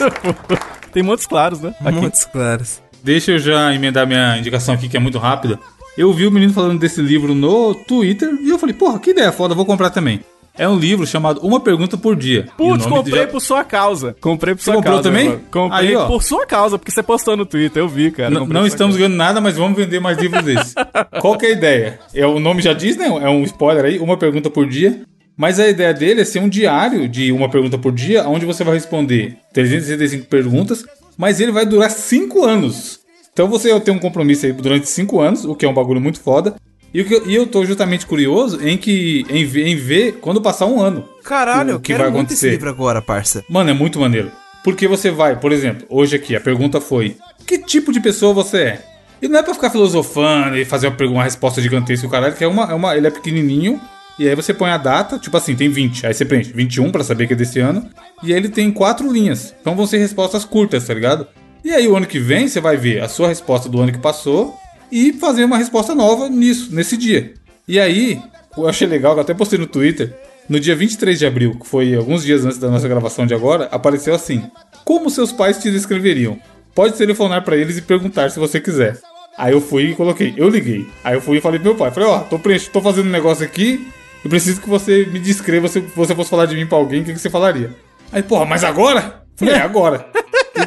Tem 0.92 1.02
montes 1.02 1.26
claros, 1.26 1.60
né? 1.60 1.74
Aqui. 1.80 1.92
Montes 1.92 2.24
claros. 2.24 2.80
Deixa 3.02 3.32
eu 3.32 3.38
já 3.38 3.74
emendar 3.74 4.06
minha 4.06 4.38
indicação 4.38 4.74
aqui, 4.74 4.88
que 4.88 4.96
é 4.96 5.00
muito 5.00 5.18
rápida. 5.18 5.58
Eu 5.96 6.12
vi 6.12 6.26
o 6.26 6.30
menino 6.30 6.52
falando 6.52 6.78
desse 6.78 7.00
livro 7.00 7.34
no 7.34 7.74
Twitter 7.74 8.30
e 8.42 8.50
eu 8.50 8.58
falei, 8.58 8.74
porra, 8.74 8.98
que 8.98 9.10
ideia 9.10 9.32
foda, 9.32 9.54
vou 9.54 9.64
comprar 9.64 9.90
também. 9.90 10.20
É 10.58 10.66
um 10.66 10.78
livro 10.78 11.06
chamado 11.06 11.40
Uma 11.42 11.60
Pergunta 11.60 11.98
por 11.98 12.16
Dia. 12.16 12.48
Putz, 12.56 12.86
comprei 12.86 13.20
já- 13.22 13.26
por 13.26 13.40
sua 13.40 13.62
causa. 13.62 14.16
Comprei 14.20 14.54
por 14.54 14.60
Você 14.60 14.64
sua 14.64 14.74
comprou 14.76 14.94
causa. 14.94 15.08
também? 15.10 15.28
mano. 15.28 15.40
Comprei 15.50 15.96
Aí, 15.96 16.06
por 16.06 16.22
sua 16.22 16.46
causa, 16.46 16.78
porque 16.78 16.90
você 16.90 17.02
postou 17.02 17.36
no 17.36 17.44
Twitter, 17.44 17.82
eu 17.82 17.88
vi, 17.88 18.10
cara. 18.10 18.34
N- 18.34 18.46
não 18.46 18.66
estamos 18.66 18.96
ganhando 18.96 19.16
nada, 19.16 19.38
mas 19.38 19.56
vamos 19.56 19.76
vender 19.76 20.00
mais 20.00 20.16
livros 20.18 20.42
desses. 20.42 20.74
Qual 21.20 21.36
que 21.36 21.44
é 21.44 21.48
a 21.50 21.52
ideia? 21.52 21.98
É, 22.14 22.26
o 22.26 22.38
nome 22.40 22.62
já 22.62 22.72
diz, 22.72 22.96
né? 22.96 23.06
É 23.06 23.28
um 23.28 23.42
spoiler 23.44 23.84
aí, 23.84 23.98
uma 23.98 24.16
pergunta 24.16 24.48
por 24.48 24.66
dia. 24.66 25.02
Mas 25.36 25.60
a 25.60 25.68
ideia 25.68 25.92
dele 25.92 26.22
é 26.22 26.24
ser 26.24 26.38
um 26.38 26.48
diário 26.48 27.06
de 27.06 27.30
uma 27.32 27.50
pergunta 27.50 27.76
por 27.76 27.92
dia, 27.92 28.26
onde 28.26 28.46
você 28.46 28.64
vai 28.64 28.72
responder 28.72 29.36
365 29.52 30.24
perguntas, 30.26 30.82
mas 31.18 31.38
ele 31.38 31.52
vai 31.52 31.66
durar 31.66 31.90
5 31.90 32.42
anos. 32.42 33.00
Então 33.36 33.48
você 33.48 33.78
tem 33.80 33.92
um 33.92 33.98
compromisso 33.98 34.46
aí 34.46 34.52
durante 34.54 34.88
5 34.88 35.20
anos, 35.20 35.44
o 35.44 35.54
que 35.54 35.66
é 35.66 35.68
um 35.68 35.74
bagulho 35.74 36.00
muito 36.00 36.18
foda. 36.18 36.54
E, 36.94 37.02
o 37.02 37.12
eu- 37.12 37.26
e 37.28 37.34
eu 37.34 37.46
tô 37.46 37.66
justamente 37.66 38.06
curioso 38.06 38.66
em 38.66 38.78
que 38.78 39.26
em, 39.28 39.44
ver- 39.44 39.66
em 39.66 39.76
ver 39.76 40.12
quando 40.22 40.40
passar 40.40 40.64
um 40.64 40.80
ano. 40.80 41.04
Caralho, 41.22 41.72
o 41.72 41.72
eu 41.74 41.80
que 41.80 41.92
vai 41.92 42.04
muito 42.08 42.32
esse 42.32 42.46
acontecer. 42.46 42.50
livro 42.52 42.70
agora, 42.70 43.02
parça. 43.02 43.44
Mano, 43.46 43.68
é 43.68 43.74
muito 43.74 44.00
maneiro. 44.00 44.32
Porque 44.64 44.88
você 44.88 45.10
vai, 45.10 45.38
por 45.38 45.52
exemplo, 45.52 45.86
hoje 45.90 46.16
aqui 46.16 46.34
a 46.34 46.40
pergunta 46.40 46.80
foi: 46.80 47.18
Que 47.46 47.58
tipo 47.58 47.92
de 47.92 48.00
pessoa 48.00 48.32
você 48.32 48.56
é? 48.58 48.82
E 49.20 49.28
não 49.28 49.38
é 49.38 49.42
pra 49.42 49.52
ficar 49.52 49.68
filosofando 49.68 50.56
e 50.56 50.64
fazer 50.64 50.86
uma, 50.88 50.96
uma 51.10 51.24
resposta 51.24 51.60
gigantesca, 51.60 52.06
o 52.06 52.10
caralho, 52.10 52.34
que 52.34 52.42
é 52.44 52.48
uma, 52.48 52.70
é 52.70 52.74
uma. 52.74 52.96
Ele 52.96 53.06
é 53.06 53.10
pequenininho. 53.10 53.78
E 54.18 54.26
aí 54.26 54.34
você 54.34 54.54
põe 54.54 54.70
a 54.70 54.78
data, 54.78 55.18
tipo 55.18 55.36
assim, 55.36 55.54
tem 55.54 55.68
20. 55.68 56.06
Aí 56.06 56.14
você 56.14 56.24
preenche 56.24 56.50
21 56.50 56.90
pra 56.90 57.04
saber 57.04 57.26
que 57.26 57.34
é 57.34 57.36
desse 57.36 57.60
ano. 57.60 57.86
E 58.22 58.32
aí 58.32 58.38
ele 58.38 58.48
tem 58.48 58.72
quatro 58.72 59.12
linhas. 59.12 59.54
Então 59.60 59.76
vão 59.76 59.86
ser 59.86 59.98
respostas 59.98 60.42
curtas, 60.42 60.86
tá 60.86 60.94
ligado? 60.94 61.26
E 61.64 61.72
aí 61.72 61.86
o 61.88 61.96
ano 61.96 62.06
que 62.06 62.18
vem 62.18 62.46
você 62.48 62.60
vai 62.60 62.76
ver 62.76 63.02
a 63.02 63.08
sua 63.08 63.28
resposta 63.28 63.68
do 63.68 63.80
ano 63.80 63.92
que 63.92 63.98
passou 63.98 64.54
e 64.90 65.12
fazer 65.12 65.44
uma 65.44 65.58
resposta 65.58 65.94
nova 65.94 66.28
nisso, 66.28 66.68
nesse 66.74 66.96
dia. 66.96 67.34
E 67.66 67.80
aí, 67.80 68.20
eu 68.56 68.68
achei 68.68 68.86
legal, 68.86 69.14
eu 69.14 69.20
até 69.20 69.34
postei 69.34 69.58
no 69.58 69.66
Twitter. 69.66 70.14
No 70.48 70.60
dia 70.60 70.76
23 70.76 71.18
de 71.18 71.26
abril, 71.26 71.58
que 71.58 71.66
foi 71.66 71.92
alguns 71.96 72.22
dias 72.22 72.44
antes 72.44 72.56
da 72.58 72.70
nossa 72.70 72.86
gravação 72.86 73.26
de 73.26 73.34
agora, 73.34 73.64
apareceu 73.72 74.14
assim: 74.14 74.44
Como 74.84 75.10
seus 75.10 75.32
pais 75.32 75.58
te 75.58 75.68
descreveriam? 75.72 76.38
Pode 76.72 76.94
telefonar 76.94 77.42
pra 77.42 77.56
eles 77.56 77.76
e 77.78 77.82
perguntar 77.82 78.30
se 78.30 78.38
você 78.38 78.60
quiser. 78.60 78.96
Aí 79.36 79.52
eu 79.52 79.60
fui 79.60 79.90
e 79.90 79.94
coloquei, 79.96 80.32
eu 80.36 80.48
liguei. 80.48 80.86
Aí 81.02 81.14
eu 81.16 81.20
fui 81.20 81.38
e 81.38 81.40
falei 81.40 81.58
pro 81.58 81.70
meu 81.70 81.76
pai, 81.76 81.90
falei, 81.90 82.08
ó, 82.08 82.20
tô, 82.20 82.38
preenche- 82.38 82.70
tô 82.70 82.80
fazendo 82.80 83.08
um 83.08 83.10
negócio 83.10 83.44
aqui, 83.44 83.88
eu 84.24 84.30
preciso 84.30 84.60
que 84.60 84.68
você 84.68 85.04
me 85.06 85.18
descreva 85.18 85.66
se 85.66 85.80
você 85.80 86.14
fosse 86.14 86.30
falar 86.30 86.46
de 86.46 86.54
mim 86.54 86.64
pra 86.66 86.78
alguém, 86.78 87.02
o 87.02 87.04
que, 87.04 87.12
que 87.12 87.18
você 87.18 87.28
falaria? 87.28 87.70
Aí, 88.12 88.22
porra, 88.22 88.44
mas 88.46 88.62
agora? 88.62 89.24
Falei, 89.34 89.54
é, 89.54 89.58
agora. 89.58 90.06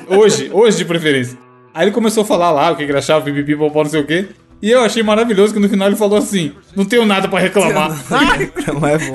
Hoje, 0.08 0.50
hoje 0.54 0.78
de 0.78 0.86
preferência. 0.86 1.38
Aí 1.74 1.86
ele 1.86 1.92
começou 1.92 2.24
a 2.24 2.26
falar 2.26 2.52
lá 2.52 2.72
o 2.72 2.76
que 2.76 2.84
ele 2.84 2.98
achava, 2.98 3.24
pipipi, 3.24 3.56
popó, 3.56 3.84
não 3.84 3.90
sei 3.90 4.02
o 4.02 4.06
quê. 4.06 4.28
E 4.62 4.70
eu 4.72 4.82
achei 4.82 5.02
maravilhoso 5.02 5.54
que 5.54 5.60
no 5.60 5.70
final 5.70 5.88
ele 5.88 5.96
falou 5.96 6.18
assim: 6.18 6.52
não 6.76 6.84
tenho 6.84 7.06
nada 7.06 7.28
pra 7.30 7.40
reclamar. 7.40 7.92
Não 8.68 8.88
é 8.88 8.98
bom. 8.98 9.14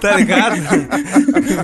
Tá 0.00 0.16
ligado? 0.16 0.56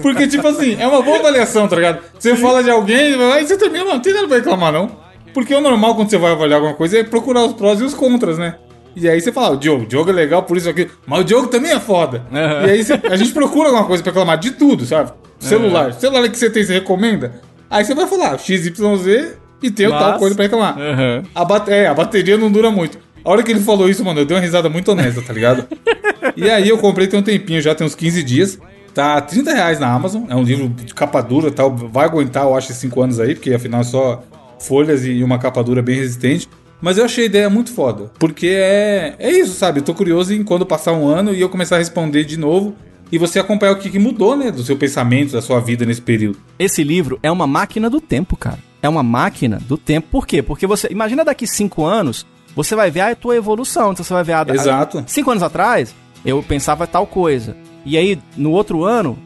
Porque, 0.03 0.27
tipo 0.27 0.47
assim, 0.47 0.77
é 0.79 0.87
uma 0.87 1.01
boa 1.03 1.19
avaliação, 1.19 1.67
tá 1.67 1.77
ligado? 1.77 2.01
Você 2.19 2.37
fala 2.37 2.63
de 2.63 2.71
alguém, 2.71 3.15
aí 3.33 3.47
você 3.47 3.57
termina, 3.57 3.85
mano, 3.85 3.95
não 3.97 4.03
tem 4.03 4.13
nada 4.13 4.29
pra 4.29 4.37
reclamar, 4.37 4.73
não. 4.73 4.91
Porque 5.33 5.55
o 5.55 5.61
normal 5.61 5.95
quando 5.95 6.11
você 6.11 6.19
vai 6.19 6.33
avaliar 6.33 6.59
alguma 6.61 6.75
coisa 6.77 6.99
é 6.99 7.03
procurar 7.05 7.45
os 7.45 7.55
prós 7.55 7.81
e 7.81 7.85
os 7.85 7.95
contras, 7.95 8.39
né? 8.39 8.57
E 8.95 9.09
aí 9.09 9.21
você 9.21 9.33
fala, 9.33 9.55
o 9.55 9.59
Diogo, 9.59 9.83
o 9.83 9.87
Diogo 9.87 10.11
é 10.11 10.13
legal 10.13 10.43
por 10.45 10.57
isso 10.57 10.69
aqui, 10.69 10.89
mas 11.07 11.21
o 11.21 11.25
Diogo 11.25 11.49
também 11.49 11.73
é 11.73 11.81
foda. 11.81 12.25
Aham. 12.33 12.67
E 12.67 12.71
aí 12.71 12.85
você- 12.85 13.01
a 13.11 13.17
gente 13.17 13.33
procura 13.33 13.69
alguma 13.69 13.85
coisa 13.87 14.03
pra 14.03 14.13
reclamar 14.13 14.39
de 14.39 14.53
tudo, 14.53 14.85
sabe? 14.85 15.11
Celular. 15.41 15.93
Celular 15.95 16.29
que 16.29 16.39
você 16.39 16.49
tem, 16.49 16.63
você 16.65 16.75
recomenda? 16.75 17.41
Aí 17.75 17.85
você 17.85 17.95
vai 17.95 18.07
falar 18.07 18.39
XYZ 18.39 19.37
e 19.63 19.71
tem 19.71 19.89
Mas- 19.89 19.99
tal 20.01 20.19
coisa 20.19 20.35
pra 20.35 20.45
reclamar. 20.45 20.79
Aham. 20.79 21.23
A, 21.35 21.45
bate- 21.45 21.71
é, 21.73 21.87
a 21.89 21.95
bateria 21.95 22.37
não 22.37 22.51
dura 22.51 22.71
muito. 22.71 22.99
A 23.25 23.31
hora 23.31 23.43
que 23.43 23.51
ele 23.51 23.61
falou 23.61 23.89
isso, 23.89 24.05
mano, 24.05 24.21
eu 24.21 24.25
dei 24.27 24.37
uma 24.37 24.43
risada 24.43 24.69
muito 24.69 24.93
honesta, 24.93 25.23
tá 25.23 25.33
ligado? 25.33 25.67
e 26.37 26.49
aí 26.51 26.69
eu 26.69 26.79
comprei 26.79 27.07
tem 27.07 27.19
um 27.19 27.23
tempinho, 27.23 27.61
já 27.61 27.75
tem 27.75 27.87
uns 27.87 27.95
15 27.95 28.23
dias. 28.23 28.59
Tá 28.93 29.21
30 29.21 29.53
reais 29.53 29.81
na 29.81 29.93
Amazon. 29.93 30.25
É 30.29 30.37
um 30.37 30.43
livro 30.45 30.69
de 30.69 30.95
capa 30.95 31.21
dura 31.21 31.51
tal. 31.51 31.75
Vai 31.75 32.05
aguentar, 32.05 32.45
eu 32.45 32.55
acho, 32.57 32.73
5 32.73 33.03
anos 33.03 33.19
aí, 33.19 33.35
porque 33.35 33.53
afinal 33.53 33.81
é 33.81 33.85
só 33.85 34.23
folhas 34.61 35.05
e 35.05 35.23
uma 35.25 35.39
capa 35.39 35.65
dura 35.65 35.83
bem 35.83 35.97
resistente. 35.97 36.49
Mas 36.81 36.99
eu 36.99 37.05
achei 37.05 37.25
a 37.25 37.27
ideia 37.27 37.51
muito 37.51 37.73
foda. 37.73 38.11
Porque 38.19 38.47
é, 38.49 39.15
é 39.19 39.33
isso, 39.33 39.55
sabe? 39.55 39.81
Eu 39.81 39.85
tô 39.85 39.95
curioso 39.95 40.33
em 40.35 40.45
quando 40.45 40.65
passar 40.67 40.93
um 40.93 41.09
ano 41.09 41.33
e 41.35 41.41
eu 41.41 41.49
começar 41.49 41.77
a 41.77 41.79
responder 41.79 42.25
de 42.25 42.37
novo. 42.39 42.77
E 43.13 43.19
você 43.19 43.39
acompanhar 43.39 43.73
o 43.73 43.79
que, 43.79 43.91
que 43.91 43.99
mudou, 43.99 44.37
né? 44.37 44.51
Do 44.51 44.63
seu 44.63 44.77
pensamento, 44.77 45.33
da 45.33 45.43
sua 45.43 45.61
vida 45.61 45.85
nesse 45.85 46.01
período. 46.01 46.39
Esse 46.59 46.83
livro 46.83 47.19
é 47.23 47.31
uma 47.31 47.47
máquina 47.47 47.89
do 47.89 48.01
tempo, 48.01 48.37
cara. 48.37 48.59
É 48.83 48.89
uma 48.89 49.03
máquina 49.03 49.59
do 49.67 49.77
tempo. 49.77 50.09
Por 50.11 50.27
quê? 50.27 50.43
Porque 50.43 50.67
você. 50.67 50.89
Imagina 50.91 51.25
daqui 51.25 51.47
cinco 51.47 51.85
anos, 51.85 52.27
você 52.55 52.75
vai 52.75 52.91
ver 52.91 53.01
a 53.01 53.15
tua 53.15 53.37
evolução. 53.37 53.93
Então 53.93 54.05
você 54.05 54.13
vai 54.13 54.25
ver 54.25 54.33
a. 54.33 54.47
Exato. 54.49 55.05
Cinco 55.07 55.31
anos 55.31 55.43
atrás, 55.43 55.95
eu 56.25 56.43
pensava 56.43 56.87
tal 56.87 57.07
coisa. 57.07 57.57
E 57.85 57.97
aí, 57.99 58.19
no 58.37 58.51
outro 58.51 58.85
ano, 58.85 59.19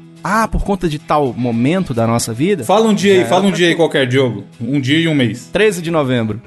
ah, 0.42 0.48
por 0.48 0.62
conta 0.62 0.88
de 0.88 0.98
tal 0.98 1.32
momento 1.36 1.94
da 1.94 2.06
nossa 2.06 2.32
vida. 2.32 2.64
Fala 2.64 2.88
um 2.88 2.94
dia 2.94 3.14
aí, 3.14 3.24
fala 3.24 3.46
um 3.46 3.50
dia 3.52 3.68
aí 3.68 3.74
qualquer 3.74 4.10
jogo. 4.10 4.44
Um 4.60 4.80
dia 4.80 4.98
e 4.98 5.08
um 5.08 5.14
mês. 5.14 5.48
13 5.52 5.80
de 5.82 5.90
novembro. 5.90 6.40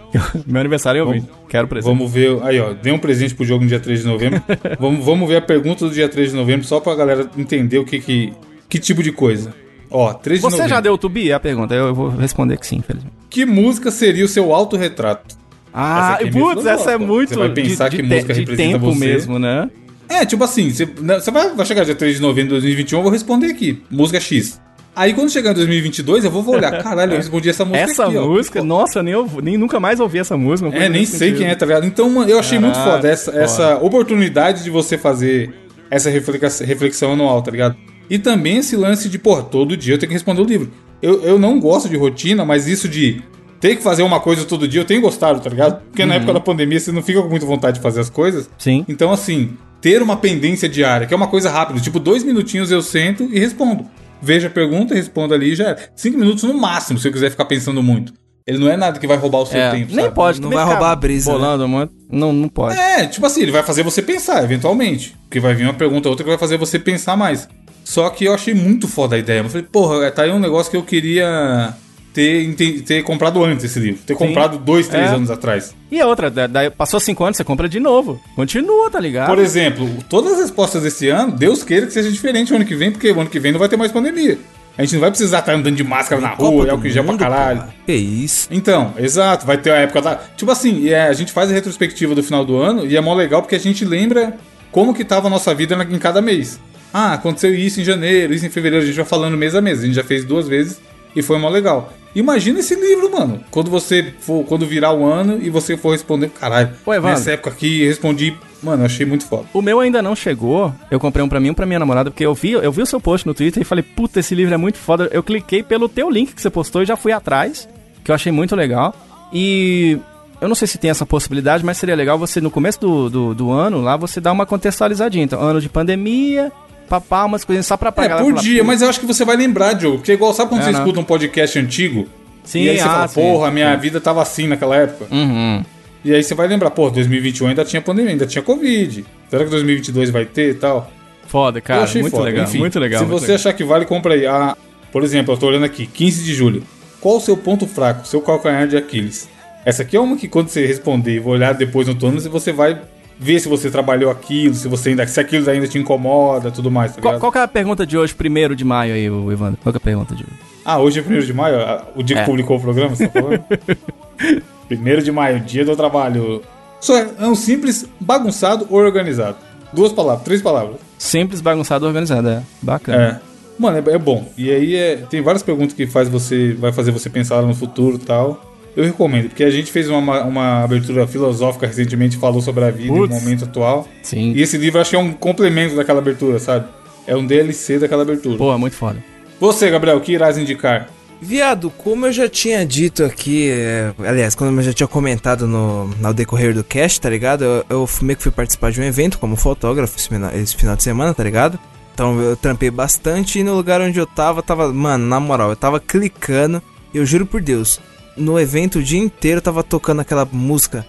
Meu 0.46 0.60
aniversário 0.62 1.00
eu 1.00 1.12
vi. 1.12 1.24
Quero 1.50 1.68
presente. 1.68 1.90
Vamos 1.92 2.12
ver. 2.12 2.38
Aí, 2.44 2.60
ó. 2.60 2.74
Dê 2.74 2.92
um 2.92 3.00
presente 3.00 3.34
pro 3.36 3.44
jogo 3.46 3.64
no 3.64 3.70
dia 3.70 3.80
3 3.80 4.02
de 4.02 4.06
novembro. 4.08 4.42
vamos, 4.80 5.04
vamos 5.06 5.28
ver 5.28 5.38
a 5.38 5.42
pergunta 5.42 5.88
do 5.88 5.94
dia 5.94 6.08
3 6.08 6.32
de 6.32 6.36
novembro, 6.36 6.66
só 6.66 6.80
pra 6.80 6.94
galera 6.96 7.30
entender 7.38 7.78
o 7.80 7.86
que 7.86 8.00
que. 8.00 8.34
Que 8.70 8.80
tipo 8.80 9.02
de 9.04 9.12
coisa. 9.12 9.54
Ó, 9.90 10.14
3 10.14 10.40
de 10.40 10.44
Você 10.44 10.52
novembro. 10.58 10.70
já 10.70 10.80
deu 10.80 10.94
o 10.94 10.98
tubi? 10.98 11.30
É 11.32 11.34
a 11.34 11.40
pergunta. 11.40 11.74
Eu 11.76 11.94
vou 11.94 12.08
responder 12.10 12.58
que 12.58 12.66
sim, 12.66 12.78
infelizmente. 12.78 13.14
Que 13.30 13.46
música 13.46 13.92
seria 13.92 14.24
o 14.24 14.28
seu 14.28 14.54
autorretrato? 14.54 15.36
Ah, 15.74 16.18
Essa 16.20 16.28
é 16.28 16.32
putz, 16.32 16.66
essa 16.66 16.92
é 16.92 16.98
muito 16.98 17.30
Você 17.30 17.36
vai 17.40 17.50
pensar 17.50 17.88
de, 17.90 17.96
que 17.98 18.04
de, 18.04 18.10
música 18.10 18.34
te- 18.34 18.34
de 18.34 18.40
representa 18.52 18.74
tempo 18.74 18.94
você. 18.94 19.06
mesmo, 19.06 19.40
né? 19.40 19.70
É, 20.12 20.26
tipo 20.26 20.44
assim, 20.44 20.70
você, 20.70 20.88
né, 21.00 21.20
você 21.20 21.32
vai, 21.32 21.54
vai 21.56 21.66
chegar 21.66 21.84
dia 21.86 21.96
3 21.96 22.16
de 22.18 22.22
novembro 22.22 22.50
de 22.56 22.62
2021, 22.62 23.00
eu 23.00 23.04
vou 23.04 23.12
responder 23.12 23.48
aqui. 23.48 23.82
Música 23.90 24.20
X. 24.20 24.60
Aí 24.94 25.14
quando 25.14 25.30
chegar 25.32 25.52
em 25.52 25.54
2022, 25.54 26.26
eu 26.26 26.32
vou 26.32 26.46
olhar. 26.54 26.84
Caralho, 26.84 27.14
eu 27.14 27.18
respondi 27.18 27.50
essa 27.50 27.64
música 27.64 27.84
Essa 27.92 28.06
aqui, 28.08 28.18
ó. 28.18 28.28
música, 28.28 28.62
nossa, 28.64 29.00
eu 29.00 29.04
nem, 29.04 29.16
nem 29.42 29.58
nunca 29.58 29.80
mais 29.80 30.00
ouvi 30.02 30.20
essa 30.20 30.36
música. 30.36 30.70
É, 30.76 30.90
nem 30.90 31.06
sei 31.06 31.30
sentido. 31.30 31.38
quem 31.38 31.48
é, 31.48 31.56
tá 31.56 31.66
ligado? 31.66 31.86
Então, 31.86 32.10
mano, 32.10 32.30
eu 32.30 32.38
achei 32.38 32.60
muito 32.60 32.76
Caraca, 32.76 32.96
foda 32.98 33.08
essa, 33.08 33.32
foda. 33.32 33.44
essa 33.44 33.78
oportunidade 33.78 34.64
de 34.66 34.70
você 34.70 34.98
fazer 34.98 35.54
essa 35.90 36.10
reflexão 36.10 37.14
anual, 37.14 37.42
tá 37.42 37.52
ligado? 37.52 37.76
E 38.10 38.20
também 38.20 38.58
esse 38.58 38.76
lance 38.76 39.08
de, 39.08 39.18
porra, 39.18 39.44
todo 39.44 39.78
dia 39.78 39.94
eu 39.94 39.98
tenho 39.98 40.10
que 40.10 40.14
responder 40.16 40.42
o 40.42 40.46
livro. 40.46 40.70
Eu, 41.02 41.24
eu 41.24 41.40
não 41.40 41.60
gosto 41.60 41.88
de 41.88 41.96
rotina, 41.96 42.44
mas 42.44 42.68
isso 42.68 42.90
de 42.90 43.22
ter 43.62 43.76
que 43.78 43.82
fazer 43.84 44.04
uma 44.04 44.20
coisa 44.20 44.44
todo 44.44 44.68
dia, 44.68 44.82
eu 44.82 44.86
tenho 44.86 45.00
gostado, 45.02 45.40
tá 45.40 45.50
ligado? 45.50 45.82
Porque 45.84 46.04
na 46.06 46.16
Uhum. 46.16 46.18
época 46.18 46.34
da 46.34 46.40
pandemia 46.42 46.80
você 46.80 46.92
não 46.92 47.02
fica 47.02 47.22
com 47.22 47.30
muita 47.30 47.46
vontade 47.46 47.78
de 47.78 47.82
fazer 47.84 48.02
as 48.02 48.10
coisas. 48.10 48.50
Sim. 48.58 48.84
Então, 48.90 49.12
assim, 49.12 49.52
ter 49.82 50.02
uma 50.02 50.16
pendência 50.18 50.70
diária, 50.70 51.08
que 51.08 51.14
é 51.14 51.18
uma 51.18 51.28
coisa 51.28 51.50
rápida, 51.50 51.80
tipo, 51.80 52.00
dois 52.00 52.24
minutinhos 52.24 52.72
eu 52.72 52.82
sento 52.82 53.28
e 53.32 53.40
respondo. 53.40 53.86
Vejo 54.22 54.48
a 54.48 54.50
pergunta, 54.52 54.94
respondo 54.94 55.34
ali 55.34 55.52
e 55.52 55.56
já 55.56 55.70
era. 55.70 55.80
Cinco 55.96 56.18
minutos 56.18 56.44
no 56.44 56.54
máximo, 56.54 57.00
se 57.00 57.08
eu 57.08 57.12
quiser 57.12 57.32
ficar 57.32 57.46
pensando 57.46 57.82
muito. 57.82 58.14
Ele 58.46 58.58
não 58.58 58.70
é 58.70 58.76
nada 58.78 59.00
que 59.00 59.08
vai 59.08 59.18
roubar 59.18 59.40
o 59.40 59.46
seu 59.46 59.60
É, 59.60 59.72
tempo, 59.72 59.94
nem 59.96 60.06
sabe? 60.06 60.16
pode. 60.16 60.42
Não 60.42 60.50
vai 60.50 60.64
roubar 60.66 60.92
a 60.92 60.96
brisa, 60.96 61.32
né? 61.32 61.38
Bolando 61.38 61.68
muito. 61.68 61.94
Não, 62.10 62.34
não 62.34 62.50
pode. 62.50 62.78
É, 62.78 63.06
tipo 63.08 63.26
assim, 63.26 63.42
ele 63.42 63.52
vai 63.52 63.64
fazer 63.64 63.84
você 63.84 64.02
pensar, 64.02 64.44
eventualmente. 64.44 65.16
Porque 65.24 65.40
vai 65.40 65.54
vir 65.54 65.64
uma 65.64 65.74
pergunta 65.74 66.08
ou 66.08 66.12
outra 66.12 66.24
que 66.24 66.30
vai 66.30 66.38
fazer 66.40 66.58
você 66.58 66.78
pensar 66.80 67.16
mais. 67.16 67.48
Só 67.84 68.10
que 68.10 68.26
eu 68.26 68.34
achei 68.34 68.54
muito 68.54 68.88
foda 68.88 69.16
a 69.16 69.20
ideia. 69.20 69.40
Eu 69.40 69.50
falei, 69.50 69.66
porra, 69.72 70.10
tá 70.12 70.24
aí 70.24 70.32
um 70.32 70.40
negócio 70.40 70.70
que 70.72 70.78
eu 70.78 70.84
queria 70.84 71.74
ter, 72.14 72.82
ter 72.82 73.04
comprado 73.04 73.44
antes 73.44 73.66
esse 73.66 73.80
livro. 73.80 74.02
Ter 74.06 74.14
Sim. 74.14 74.20
comprado 74.20 74.58
dois, 74.58 74.88
três 74.88 75.12
É. 75.12 75.16
anos 75.16 75.30
atrás. 75.32 75.74
E 75.92 76.00
a 76.00 76.08
outra, 76.08 76.30
da- 76.30 76.48
daí 76.48 76.70
passou 76.70 77.00
cinco 77.00 77.24
anos, 77.24 77.38
você 77.38 77.44
compra 77.44 77.68
de 77.70 77.80
novo. 77.80 78.20
Continua, 78.36 78.90
tá 78.90 79.00
ligado? 79.00 79.28
Por 79.28 79.40
exemplo, 79.40 79.90
todas 80.10 80.34
as 80.34 80.40
respostas 80.40 80.84
desse 80.84 81.10
ano, 81.10 81.32
Deus 81.34 81.64
queira 81.64 81.86
que 81.88 81.94
seja 81.94 82.12
diferente 82.12 82.52
o 82.54 82.56
ano 82.56 82.66
que 82.66 82.76
vem, 82.76 82.92
porque 82.92 83.12
o 83.12 83.20
ano 83.20 83.30
que 83.30 83.40
vem 83.40 83.52
não 83.52 83.60
vai 83.60 83.70
ter 83.70 83.78
mais 83.78 83.92
pandemia. 83.92 84.38
A 84.78 84.84
gente 84.84 84.94
não 84.94 85.02
vai 85.02 85.10
precisar 85.12 85.40
estar 85.40 85.54
andando 85.54 85.76
de 85.76 85.84
máscara 85.84 86.22
na 86.22 86.30
rua, 86.30 86.66
é 86.68 86.74
o 86.74 86.80
que 86.80 86.90
já 86.90 87.04
pra 87.04 87.18
caralho. 87.18 87.64
Que 87.86 87.94
isso? 87.94 88.48
Então, 88.50 88.94
exato, 88.98 89.46
vai 89.46 89.58
ter 89.58 89.72
a 89.72 89.76
época 89.76 90.02
da. 90.02 90.16
Tipo 90.38 90.50
assim, 90.52 90.88
é, 90.90 91.02
a 91.08 91.14
gente 91.14 91.32
faz 91.34 91.52
a 91.52 91.54
retrospectiva 91.54 92.16
do 92.16 92.24
final 92.24 92.46
do 92.46 92.58
ano 92.58 92.86
e 92.86 92.96
é 92.96 93.02
mó 93.02 93.14
legal 93.14 93.42
porque 93.42 93.56
a 93.56 93.60
gente 93.60 93.84
lembra 93.84 94.38
como 94.72 94.94
que 94.94 95.04
tava 95.04 95.28
a 95.28 95.30
nossa 95.30 95.54
vida 95.54 95.76
em 95.92 96.00
cada 96.00 96.22
mês. 96.22 96.58
Ah, 96.94 97.14
aconteceu 97.14 97.54
isso 97.54 97.82
em 97.82 97.84
janeiro, 97.84 98.34
isso 98.34 98.46
em 98.46 98.50
fevereiro, 98.50 98.84
a 98.84 98.88
gente 98.88 98.96
vai 98.96 99.06
falando 99.06 99.38
mês 99.38 99.56
a 99.56 99.62
mês. 99.62 99.80
A 99.80 99.86
gente 99.86 99.96
já 99.96 100.04
fez 100.06 100.24
duas 100.24 100.48
vezes 100.48 100.80
e 101.16 101.22
foi 101.22 101.38
mó 101.38 101.50
legal. 101.50 101.94
Imagina 102.14 102.60
esse 102.60 102.76
livro, 102.76 103.10
mano. 103.12 103.40
Quando 103.50 103.72
você 103.72 104.14
for, 104.20 104.44
quando 104.46 104.66
virar 104.66 104.92
o 104.94 105.06
ano 105.06 105.40
e 105.42 105.50
você 105.50 105.78
for 105.78 105.92
responder, 105.92 106.30
caralho, 106.30 106.72
nessa 107.02 107.32
época 107.32 107.52
aqui, 107.52 107.86
respondi, 107.86 108.36
mano, 108.62 108.82
eu 108.82 108.86
achei 108.86 109.06
muito 109.06 109.26
foda. 109.26 109.46
O 109.54 109.62
meu 109.62 109.80
ainda 109.80 110.02
não 110.02 110.16
chegou. 110.16 110.74
Eu 110.90 111.00
comprei 111.00 111.24
um 111.24 111.30
pra 111.30 111.40
mim 111.40 111.48
e 111.48 111.52
um 111.52 111.54
pra 111.54 111.66
minha 111.66 111.80
namorada, 111.80 112.12
porque 112.12 112.26
eu 112.26 112.34
vi, 112.34 112.52
eu 112.52 112.72
vi 112.72 112.82
o 112.82 112.86
seu 112.86 113.00
post 113.00 113.26
no 113.26 113.34
Twitter 113.34 113.62
e 113.62 113.66
falei, 113.66 113.84
puta, 113.84 114.20
esse 114.20 114.36
livro 114.36 114.54
é 114.54 114.58
muito 114.58 114.78
foda. 114.78 115.10
Eu 115.12 115.24
cliquei 115.24 115.64
pelo 115.64 115.88
teu 115.88 116.10
link 116.10 116.34
que 116.34 116.42
você 116.42 116.50
postou 116.50 116.84
e 116.84 116.86
já 116.86 116.98
fui 116.98 117.14
atrás, 117.14 117.68
que 118.04 118.12
eu 118.12 118.16
achei 118.16 118.32
muito 118.32 118.56
legal. 118.58 118.94
E 119.32 119.98
eu 120.42 120.50
não 120.50 120.56
sei 120.56 120.68
se 120.68 120.78
tem 120.78 120.90
essa 120.92 121.06
possibilidade, 121.06 121.64
mas 121.64 121.78
seria 121.78 121.96
legal 121.96 122.20
você, 122.20 122.42
no 122.42 122.52
começo 122.52 122.80
do, 122.82 123.10
do, 123.10 123.34
do 123.34 123.52
ano, 123.52 123.80
lá, 123.80 123.96
você 123.96 124.20
dar 124.20 124.34
uma 124.34 124.46
contextualizadinha. 124.46 125.24
Então, 125.24 125.40
ano 125.40 125.62
de 125.62 125.70
pandemia, 125.70 126.52
papá, 127.00 127.26
umas 127.26 127.44
coisinhas 127.46 127.66
só 127.66 127.78
pra 127.78 127.90
É, 127.90 127.92
pagar. 127.92 128.22
por 128.22 128.34
dia, 128.34 128.64
mas 128.64 128.82
eu 128.82 128.90
acho 128.90 129.00
que 129.00 129.06
você 129.06 129.24
vai 129.24 129.38
lembrar, 129.38 129.74
Diogo. 129.74 129.98
Porque 129.98 130.12
igual, 130.12 130.34
sabe 130.34 130.50
quando 130.50 130.62
É, 130.62 130.66
você 130.66 130.72
não. 130.72 130.80
escuta 130.80 131.00
um 131.00 131.04
podcast 131.04 131.58
antigo? 131.58 132.08
Sim, 132.44 132.64
e 132.64 132.70
aí 132.70 132.78
você 132.78 132.84
ah, 132.84 132.90
fala, 132.90 133.08
sim, 133.08 133.22
porra, 133.22 133.52
minha 133.52 133.74
sim. 133.76 133.80
vida 133.80 134.02
tava 134.02 134.22
assim 134.22 134.48
naquela 134.48 134.76
época. 134.76 135.06
Uhum. 135.14 135.64
E 136.04 136.14
aí 136.14 136.22
você 136.24 136.34
vai 136.36 136.48
lembrar, 136.48 136.72
pô, 136.72 136.90
2021 136.90 137.48
ainda 137.48 137.64
tinha 137.64 137.82
pandemia, 137.82 138.12
ainda 138.12 138.26
tinha 138.26 138.42
Covid. 138.42 139.06
Será 139.30 139.44
que 139.46 139.50
2022 139.52 140.10
vai 140.10 140.26
ter 140.26 140.50
e 140.50 140.54
tal? 140.56 140.92
Foda, 141.28 141.60
Eu 141.60 141.64
cara. 141.64 141.84
achei 141.84 142.02
Muito 142.02 142.12
foda. 142.14 142.26
legal, 142.26 142.44
Enfim, 142.44 142.58
muito 142.58 142.78
legal. 142.80 143.00
Se 143.00 143.06
muito 143.06 143.20
você 143.22 143.28
legal. 143.28 143.36
achar 143.36 143.54
que 143.54 143.64
vale, 143.64 143.86
compra 143.86 144.16
aí. 144.16 144.26
Ah, 144.26 144.58
por 144.92 145.04
exemplo, 145.04 145.34
eu 145.34 145.38
tô 145.38 145.48
olhando 145.48 145.64
aqui, 145.66 145.86
15 145.86 146.24
de 146.24 146.34
julho. 146.34 146.64
Qual 147.00 147.18
o 147.18 147.22
seu 147.22 147.38
ponto 147.38 147.66
fraco, 147.68 148.06
seu 148.06 148.20
calcanhar 148.22 148.68
de 148.68 148.76
Aquiles? 148.76 149.30
Essa 149.64 149.84
aqui 149.84 149.96
é 149.96 150.00
uma 150.00 150.18
que 150.18 150.28
quando 150.28 150.50
você 150.50 150.66
responder 150.66 151.16
e 151.16 151.20
vou 151.20 151.34
olhar 151.34 151.54
depois 151.54 151.88
no 151.88 151.96
turno, 151.96 152.20
você 152.20 152.52
vai 152.52 152.82
ver 153.22 153.40
se 153.40 153.48
você 153.48 153.70
trabalhou 153.70 154.10
aquilo, 154.10 154.56
se 154.56 154.68
você 154.68 154.90
ainda, 154.90 155.06
se 155.06 155.20
aquilo 155.20 155.48
ainda 155.48 155.68
te 155.68 155.78
incomoda, 155.78 156.50
tudo 156.50 156.72
mais, 156.72 156.96
tá 156.96 157.02
Qual, 157.02 157.20
qual 157.20 157.32
que 157.32 157.38
é 157.38 157.42
a 157.44 157.48
pergunta 157.48 157.86
de 157.86 157.96
hoje, 157.96 158.16
primeiro 158.16 158.56
de 158.56 158.66
maio 158.66 158.96
aí, 158.96 159.06
Evandro? 159.06 159.60
Qual 159.62 159.72
que 159.72 159.78
é 159.78 159.80
a 159.80 159.80
pergunta 159.80 160.16
de 160.16 160.24
hoje? 160.24 160.34
Ah, 160.66 160.80
hoje 160.80 161.00
é 161.00 161.04
1 161.04 161.20
de 161.20 161.32
maio, 161.34 161.60
ah, 161.62 161.86
o 161.96 162.02
dia 162.02 162.18
É. 162.18 162.20
que 162.22 162.26
publicou 162.26 162.58
o 162.58 162.60
programa, 162.60 162.96
você 162.96 163.08
tá 163.08 163.22
falando? 163.22 163.44
1 164.72 165.04
de 165.04 165.12
maio, 165.12 165.40
dia 165.40 165.64
do 165.64 165.76
trabalho. 165.76 166.42
Só 166.80 166.98
é, 166.98 167.08
um 167.20 167.36
simples 167.36 167.88
bagunçado 168.00 168.66
ou 168.72 168.80
organizado. 168.80 169.38
Duas 169.72 169.94
palavras, 169.94 170.24
três 170.26 170.42
palavras. 170.42 170.78
Simples, 170.98 171.42
bagunçado, 171.42 171.86
organizado, 171.86 172.28
é. 172.28 172.42
Bacana. 172.60 173.22
É. 173.24 173.32
Mano, 173.62 173.78
é, 173.78 173.94
é 173.94 173.98
bom. 174.00 174.28
E 174.36 174.50
aí 174.50 174.76
é, 174.76 174.96
tem 174.98 175.22
várias 175.22 175.44
perguntas 175.44 175.74
que 175.76 175.86
faz 175.86 176.10
você, 176.10 176.54
vai 176.54 176.72
fazer 176.72 176.92
você 176.92 177.08
pensar 177.08 177.44
no 177.44 177.54
futuro 177.54 177.98
e 177.98 178.00
tal. 178.00 178.51
Eu 178.76 178.84
recomendo, 178.86 179.28
porque 179.30 179.44
a 179.44 179.50
gente 179.50 179.72
fez 179.72 179.90
uma, 179.90 180.24
uma 180.24 180.64
abertura 180.64 181.06
filosófica 181.06 181.68
recentemente, 181.68 182.16
falou 182.18 182.42
sobre 182.42 182.64
a 182.64 182.72
vida 182.72 182.88
e 182.88 182.92
o 182.92 183.08
Putz. 183.08 183.22
momento 183.22 183.44
atual. 183.46 183.88
Sim. 184.02 184.32
E 184.34 184.42
esse 184.42 184.58
livro 184.58 184.78
eu 184.78 184.82
acho 184.82 184.90
que 184.92 184.96
é 184.96 185.00
um 185.00 185.12
complemento 185.12 185.76
daquela 185.76 186.00
abertura, 186.00 186.40
sabe? 186.40 186.68
É 187.06 187.16
um 187.16 187.26
DLC 187.26 187.80
daquela 187.80 188.04
abertura. 188.04 188.38
Pô, 188.38 188.58
muito 188.58 188.76
foda. 188.76 189.04
Você, 189.40 189.70
Gabriel, 189.70 189.98
o 189.98 190.02
que 190.02 190.14
irás 190.14 190.38
indicar? 190.38 190.88
Viado, 191.22 191.70
como 191.78 192.06
eu 192.08 192.12
já 192.12 192.28
tinha 192.30 192.66
dito 192.66 193.04
aqui, 193.04 193.50
é, 193.52 193.94
aliás, 194.00 194.34
quando 194.34 194.58
eu 194.58 194.64
já 194.64 194.74
tinha 194.74 194.88
comentado 194.88 195.46
no, 195.48 195.88
no 195.88 196.14
decorrer 196.14 196.54
do 196.54 196.64
cast, 196.64 197.00
tá 197.02 197.10
ligado? 197.10 197.44
Eu, 197.44 197.66
eu 197.70 197.90
meio 198.02 198.18
que 198.18 198.24
fui 198.24 198.32
participar 198.32 198.72
de 198.72 198.80
um 198.82 198.84
evento 198.84 199.20
como 199.20 199.36
fotógrafo 199.36 199.98
esse, 199.98 200.08
final- 200.10 200.32
esse 200.34 200.56
final 200.56 200.76
de 200.76 200.82
semana, 200.84 201.14
tá 201.14 201.24
ligado? 201.24 201.60
Então 201.94 202.20
eu 202.22 202.36
trampei 202.36 202.72
bastante 202.72 203.38
e 203.40 203.44
no 203.44 203.54
lugar 203.54 203.82
onde 203.82 204.00
eu 204.00 204.08
tava, 204.08 204.42
tava, 204.42 204.72
mano, 204.74 205.06
na 205.06 205.20
moral, 205.20 205.50
eu 205.52 205.56
tava 205.56 205.80
clicando, 205.80 206.62
eu 206.94 207.06
juro 207.06 207.26
por 207.28 207.40
Deus, 207.42 207.80
no 208.22 208.40
evento 208.40 208.80
o 208.80 208.84
dia 208.84 209.00
inteiro 209.00 209.42
tava 209.42 209.64
tocando 209.64 210.02
aquela 210.02 210.26
música. 210.32 210.86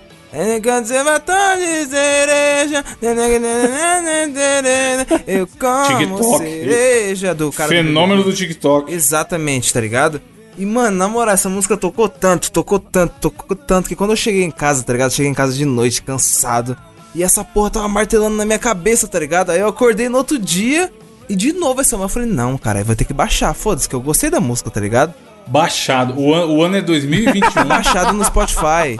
Eu 5.26 5.46
como 5.58 6.16
TikTok. 6.16 6.38
cereja 6.38 7.34
do 7.34 7.52
cara 7.52 7.68
Fenômeno 7.68 8.24
do 8.24 8.32
TikTok. 8.32 8.90
Exatamente, 8.90 9.72
tá 9.72 9.80
ligado? 9.80 10.22
E, 10.56 10.64
mano, 10.64 10.96
na 10.96 11.08
moral, 11.08 11.34
essa 11.34 11.48
música 11.48 11.76
tocou 11.76 12.08
tanto, 12.08 12.50
tocou 12.50 12.78
tanto, 12.78 13.14
tocou 13.20 13.56
tanto, 13.56 13.88
que 13.88 13.96
quando 13.96 14.10
eu 14.10 14.16
cheguei 14.16 14.42
em 14.42 14.50
casa, 14.50 14.82
tá 14.82 14.92
ligado? 14.92 15.12
Cheguei 15.12 15.30
em 15.30 15.34
casa 15.34 15.52
de 15.52 15.64
noite, 15.64 16.02
cansado. 16.02 16.76
E 17.14 17.22
essa 17.22 17.44
porra 17.44 17.70
tava 17.70 17.88
martelando 17.88 18.36
na 18.36 18.44
minha 18.44 18.58
cabeça, 18.58 19.06
tá 19.06 19.18
ligado? 19.18 19.50
Aí 19.50 19.60
eu 19.60 19.68
acordei 19.68 20.08
no 20.08 20.16
outro 20.18 20.38
dia 20.38 20.90
e 21.28 21.36
de 21.36 21.52
novo 21.52 21.80
essa 21.80 21.96
música. 21.96 22.04
Eu 22.18 22.22
falei, 22.22 22.28
não, 22.28 22.56
cara, 22.56 22.80
eu 22.80 22.84
vou 22.84 22.96
ter 22.96 23.04
que 23.04 23.12
baixar. 23.12 23.52
Foda-se, 23.54 23.88
que 23.88 23.94
eu 23.94 24.00
gostei 24.00 24.30
da 24.30 24.40
música, 24.40 24.70
tá 24.70 24.80
ligado? 24.80 25.14
Baixado. 25.46 26.18
O, 26.18 26.34
an- 26.34 26.46
o 26.46 26.62
ano 26.62 26.76
é 26.76 26.82
2021. 26.82 27.64
Baixado 27.66 28.12
no 28.12 28.24
Spotify. 28.24 28.98